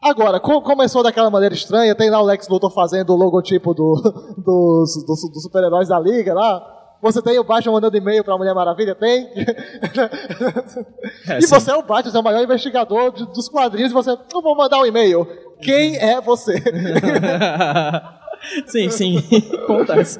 Agora, 0.02 0.39
co- 0.39 0.62
começou 0.62 1.02
daquela 1.04 1.30
maneira 1.30 1.56
estranha, 1.56 1.96
tem 1.96 2.10
lá 2.10 2.22
o 2.22 2.26
Lex 2.26 2.48
Luthor 2.48 2.70
fazendo 2.72 3.12
o 3.14 3.16
logotipo 3.16 3.74
do- 3.74 3.96
dos, 4.38 5.06
dos- 5.06 5.32
dos 5.32 5.43
super-heróis 5.43 5.88
da 5.89 6.00
Liga 6.00 6.34
lá. 6.34 6.72
Você 7.02 7.22
tem 7.22 7.38
o 7.38 7.43
Batman 7.43 7.74
mandando 7.74 7.98
e-mail 7.98 8.24
pra 8.24 8.38
Mulher 8.38 8.54
Maravilha? 8.56 8.96
Tem? 8.96 9.28
É, 11.28 11.39
e 11.39 11.41
sim. 11.41 11.48
você 11.48 11.72
é 11.72 11.76
o 11.76 11.82
Batman, 11.84 12.12
você 12.12 12.18
é 12.18 12.20
o 12.20 12.24
maior 12.24 12.43
investigador 12.43 13.12
de- 13.12 13.26
dos 13.28 13.50
quadrinhos, 13.50 13.91
e 13.91 13.93
você, 13.93 14.12
eu 14.12 14.41
vou 14.41 14.56
mandar 14.56 14.80
um 14.80 14.86
e-mail. 14.86 15.26
Quem 15.62 15.98
é 15.98 16.20
você? 16.22 16.56
sim, 18.68 18.89
sim. 18.89 19.18
Acontece. 19.64 20.20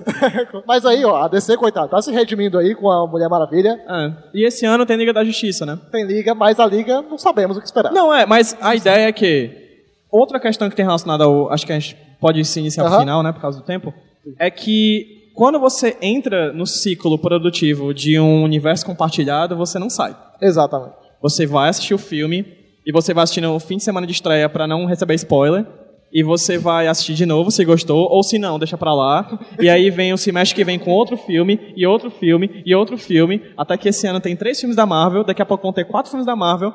Mas 0.68 0.86
aí, 0.86 1.04
ó, 1.06 1.24
a 1.24 1.28
DC, 1.28 1.58
coitado, 1.58 1.90
tá 1.90 2.02
se 2.02 2.12
redimindo 2.12 2.58
aí 2.58 2.76
com 2.76 2.90
a 2.90 3.08
Mulher 3.08 3.30
Maravilha. 3.30 3.80
Ah, 3.88 4.12
e 4.34 4.46
esse 4.46 4.66
ano 4.66 4.86
tem 4.86 4.98
Liga 4.98 5.14
da 5.14 5.24
Justiça, 5.24 5.66
né? 5.66 5.80
Tem 5.92 6.06
liga, 6.06 6.34
mas 6.34 6.60
a 6.60 6.66
liga 6.66 7.02
não 7.02 7.18
sabemos 7.18 7.58
o 7.58 7.60
que 7.60 7.66
esperar. 7.66 7.92
Não, 7.92 8.14
é, 8.14 8.26
mas 8.26 8.58
a 8.62 8.76
ideia 8.76 9.08
é 9.08 9.12
que. 9.12 9.64
Outra 10.12 10.40
questão 10.40 10.70
que 10.70 10.76
tem 10.76 10.86
relacionada 10.86 11.26
ao. 11.26 11.52
Acho 11.52 11.66
que 11.66 11.74
a 11.74 11.80
gente 11.80 11.98
pode 12.20 12.44
se 12.46 12.60
iniciar 12.60 12.84
Aham. 12.84 12.92
pro 12.92 13.00
final, 13.02 13.24
né? 13.24 13.32
Por 13.32 13.42
causa 13.42 13.60
do 13.60 13.66
tempo. 13.66 13.94
É 14.40 14.50
que 14.50 15.32
quando 15.36 15.60
você 15.60 15.98
entra 16.02 16.54
no 16.54 16.66
ciclo 16.66 17.20
produtivo 17.20 17.94
de 17.94 18.18
um 18.20 18.44
universo 18.44 18.86
compartilhado, 18.86 19.56
você 19.56 19.78
não 19.78 19.90
sai. 19.90 20.16
Exatamente. 20.42 20.96
Você 21.22 21.46
vai 21.46 21.70
assistir 21.70 21.94
o 21.94 21.98
filme 21.98 22.46
e 22.86 22.92
você 22.92 23.14
vai 23.14 23.24
assistir 23.24 23.42
no 23.42 23.60
fim 23.60 23.78
de 23.78 23.84
semana 23.84 24.08
de 24.08 24.14
estreia 24.14 24.48
pra 24.48 24.66
não 24.66 24.86
receber 24.86 25.16
spoiler. 25.16 25.66
E 26.12 26.24
você 26.24 26.58
vai 26.58 26.88
assistir 26.88 27.14
de 27.14 27.26
novo 27.26 27.52
se 27.52 27.66
gostou, 27.66 28.08
ou 28.10 28.24
se 28.24 28.40
não, 28.40 28.58
deixa 28.58 28.78
pra 28.78 28.94
lá. 28.94 29.40
E 29.60 29.70
aí 29.70 29.90
vem 29.90 30.14
o 30.14 30.18
semestre 30.18 30.56
que 30.56 30.64
vem 30.64 30.80
com 30.80 30.92
outro 30.92 31.18
filme, 31.18 31.74
e 31.76 31.86
outro 31.86 32.10
filme, 32.10 32.64
e 32.66 32.74
outro 32.74 32.98
filme. 32.98 33.42
Até 33.58 33.78
que 33.78 33.90
esse 33.90 34.08
ano 34.08 34.20
tem 34.20 34.36
três 34.36 34.60
filmes 34.60 34.76
da 34.76 34.86
Marvel, 34.86 35.24
daqui 35.24 35.42
a 35.42 35.46
pouco 35.46 35.64
vão 35.64 35.74
ter 35.74 35.86
quatro 35.86 36.10
filmes 36.10 36.26
da 36.26 36.36
Marvel. 36.36 36.74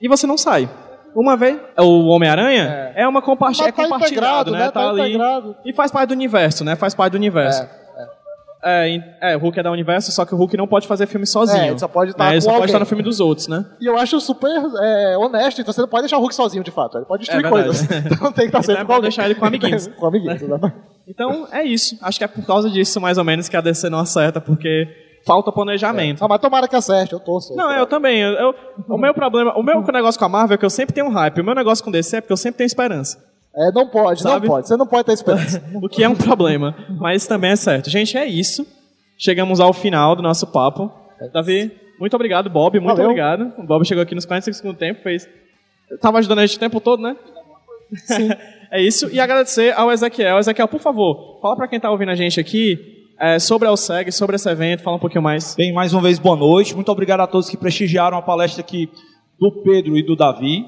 E 0.00 0.08
você 0.08 0.26
não 0.26 0.36
sai. 0.36 0.68
Uma 1.14 1.36
vez, 1.36 1.60
o 1.78 2.08
Homem-Aranha 2.08 2.92
é. 2.96 3.06
uma 3.06 3.20
comparti 3.20 3.58
Mas 3.58 3.68
é 3.68 3.72
tá 3.72 3.82
compartilhado, 3.82 4.50
né? 4.50 4.58
né? 4.58 4.64
Tá, 4.70 4.80
Tá 4.80 4.88
ali. 4.88 5.16
E 5.64 5.72
faz 5.74 5.90
parte 5.90 6.08
do 6.08 6.12
universo, 6.12 6.64
né? 6.64 6.74
Faz 6.74 6.94
parte 6.94 7.12
do 7.12 7.16
universo. 7.16 7.62
É, 7.62 7.81
é, 8.64 9.36
o 9.36 9.40
Hulk 9.40 9.58
é 9.58 9.62
da 9.62 9.70
universo, 9.72 10.12
só 10.12 10.24
que 10.24 10.34
o 10.34 10.38
Hulk 10.38 10.56
não 10.56 10.66
pode 10.68 10.86
fazer 10.86 11.06
filme 11.06 11.26
sozinho. 11.26 11.62
É, 11.62 11.68
ele 11.68 11.78
só 11.78 11.88
pode 11.88 12.12
estar 12.12 12.24
né? 12.24 12.32
Ele 12.32 12.40
só 12.40 12.52
pode 12.52 12.66
estar 12.66 12.78
no 12.78 12.86
filme 12.86 13.02
dos 13.02 13.18
outros, 13.18 13.48
né? 13.48 13.64
E 13.80 13.86
eu 13.86 13.98
acho 13.98 14.20
super 14.20 14.50
é, 14.80 15.16
honesto, 15.18 15.60
então 15.60 15.72
você 15.72 15.80
não 15.80 15.88
pode 15.88 16.02
deixar 16.02 16.18
o 16.18 16.20
Hulk 16.20 16.34
sozinho, 16.34 16.62
de 16.62 16.70
fato. 16.70 16.98
Ele 16.98 17.04
pode 17.04 17.22
destruir 17.24 17.44
É 17.44 17.48
coisas. 17.48 17.82
Então 18.12 18.32
tem 18.32 18.44
que 18.44 18.56
estar 18.56 18.62
sempre 18.62 18.82
é 18.82 18.84
com 18.84 18.92
alguém. 18.92 19.02
deixar 19.02 19.24
ele 19.24 19.34
com 19.34 19.44
amiguinhos. 19.44 19.88
com 19.98 20.06
amiguinhos, 20.06 20.42
exatamente. 20.42 20.76
Então 21.08 21.48
é 21.50 21.64
isso. 21.64 21.98
Acho 22.00 22.18
que 22.18 22.24
é 22.24 22.28
por 22.28 22.46
causa 22.46 22.70
disso, 22.70 23.00
mais 23.00 23.18
ou 23.18 23.24
menos, 23.24 23.48
que 23.48 23.56
a 23.56 23.60
DC 23.60 23.90
não 23.90 23.98
acerta, 23.98 24.40
porque 24.40 24.86
falta 25.26 25.50
planejamento. 25.50 26.24
Ah, 26.24 26.28
mas 26.28 26.40
tomara 26.40 26.68
que 26.68 26.76
acerte, 26.76 27.12
eu 27.12 27.20
torço. 27.20 27.54
Não, 27.56 27.72
eu 27.72 27.86
também. 27.86 28.20
Eu, 28.20 28.32
eu- 28.32 28.54
o 28.88 28.98
meu 28.98 29.12
problema, 29.12 29.52
o 29.58 29.62
meu 29.62 29.82
negócio 29.92 30.18
com 30.18 30.24
a 30.24 30.28
Marvel 30.28 30.54
é 30.54 30.58
que 30.58 30.64
eu 30.64 30.70
sempre 30.70 30.94
tenho 30.94 31.06
um 31.06 31.10
hype. 31.12 31.40
O 31.40 31.44
meu 31.44 31.54
negócio 31.54 31.84
com 31.84 31.90
DC 31.90 32.16
é 32.16 32.20
porque 32.20 32.32
eu 32.32 32.36
sempre 32.36 32.58
tenho 32.58 32.66
esperança. 32.66 33.18
É, 33.54 33.70
não 33.72 33.86
pode, 33.86 34.22
Sabe? 34.22 34.46
não 34.46 34.54
pode. 34.54 34.68
Você 34.68 34.76
não 34.76 34.86
pode 34.86 35.04
ter 35.04 35.12
esperança. 35.12 35.62
O 35.74 35.88
que 35.88 36.02
é 36.02 36.08
um 36.08 36.16
problema, 36.16 36.74
mas 36.98 37.26
também 37.26 37.50
é 37.50 37.56
certo. 37.56 37.90
Gente, 37.90 38.16
é 38.16 38.26
isso. 38.26 38.66
Chegamos 39.18 39.60
ao 39.60 39.72
final 39.72 40.16
do 40.16 40.22
nosso 40.22 40.46
papo. 40.46 40.90
Davi, 41.32 41.70
muito 42.00 42.14
obrigado, 42.14 42.48
Bob. 42.48 42.80
Muito 42.80 42.96
Valeu. 42.96 43.04
obrigado. 43.10 43.52
O 43.58 43.62
Bob 43.62 43.84
chegou 43.86 44.02
aqui 44.02 44.14
nos 44.14 44.24
45 44.24 44.56
segundos 44.56 44.76
do 44.76 44.80
tempo, 44.80 45.02
fez. 45.02 45.28
Tava 46.00 46.18
ajudando 46.18 46.38
a 46.38 46.46
gente 46.46 46.56
o 46.56 46.60
tempo 46.60 46.80
todo, 46.80 47.02
né? 47.02 47.14
Sim. 47.94 48.30
é 48.72 48.82
isso. 48.82 49.08
E 49.12 49.20
agradecer 49.20 49.72
ao 49.76 49.92
Ezequiel. 49.92 50.38
Ezequiel, 50.38 50.66
por 50.66 50.80
favor, 50.80 51.38
fala 51.40 51.54
pra 51.54 51.68
quem 51.68 51.78
tá 51.78 51.90
ouvindo 51.90 52.10
a 52.10 52.14
gente 52.14 52.40
aqui 52.40 53.06
é, 53.20 53.38
sobre 53.38 53.68
a 53.68 53.72
OSEG, 53.72 54.10
sobre 54.10 54.34
esse 54.34 54.48
evento, 54.50 54.82
fala 54.82 54.96
um 54.96 55.00
pouquinho 55.00 55.22
mais. 55.22 55.54
Bem, 55.54 55.72
mais 55.72 55.92
uma 55.92 56.02
vez, 56.02 56.18
boa 56.18 56.34
noite. 56.34 56.74
Muito 56.74 56.90
obrigado 56.90 57.20
a 57.20 57.26
todos 57.26 57.48
que 57.48 57.56
prestigiaram 57.56 58.16
a 58.16 58.22
palestra 58.22 58.62
aqui 58.62 58.90
do 59.38 59.52
Pedro 59.62 59.96
e 59.96 60.02
do 60.02 60.16
Davi 60.16 60.64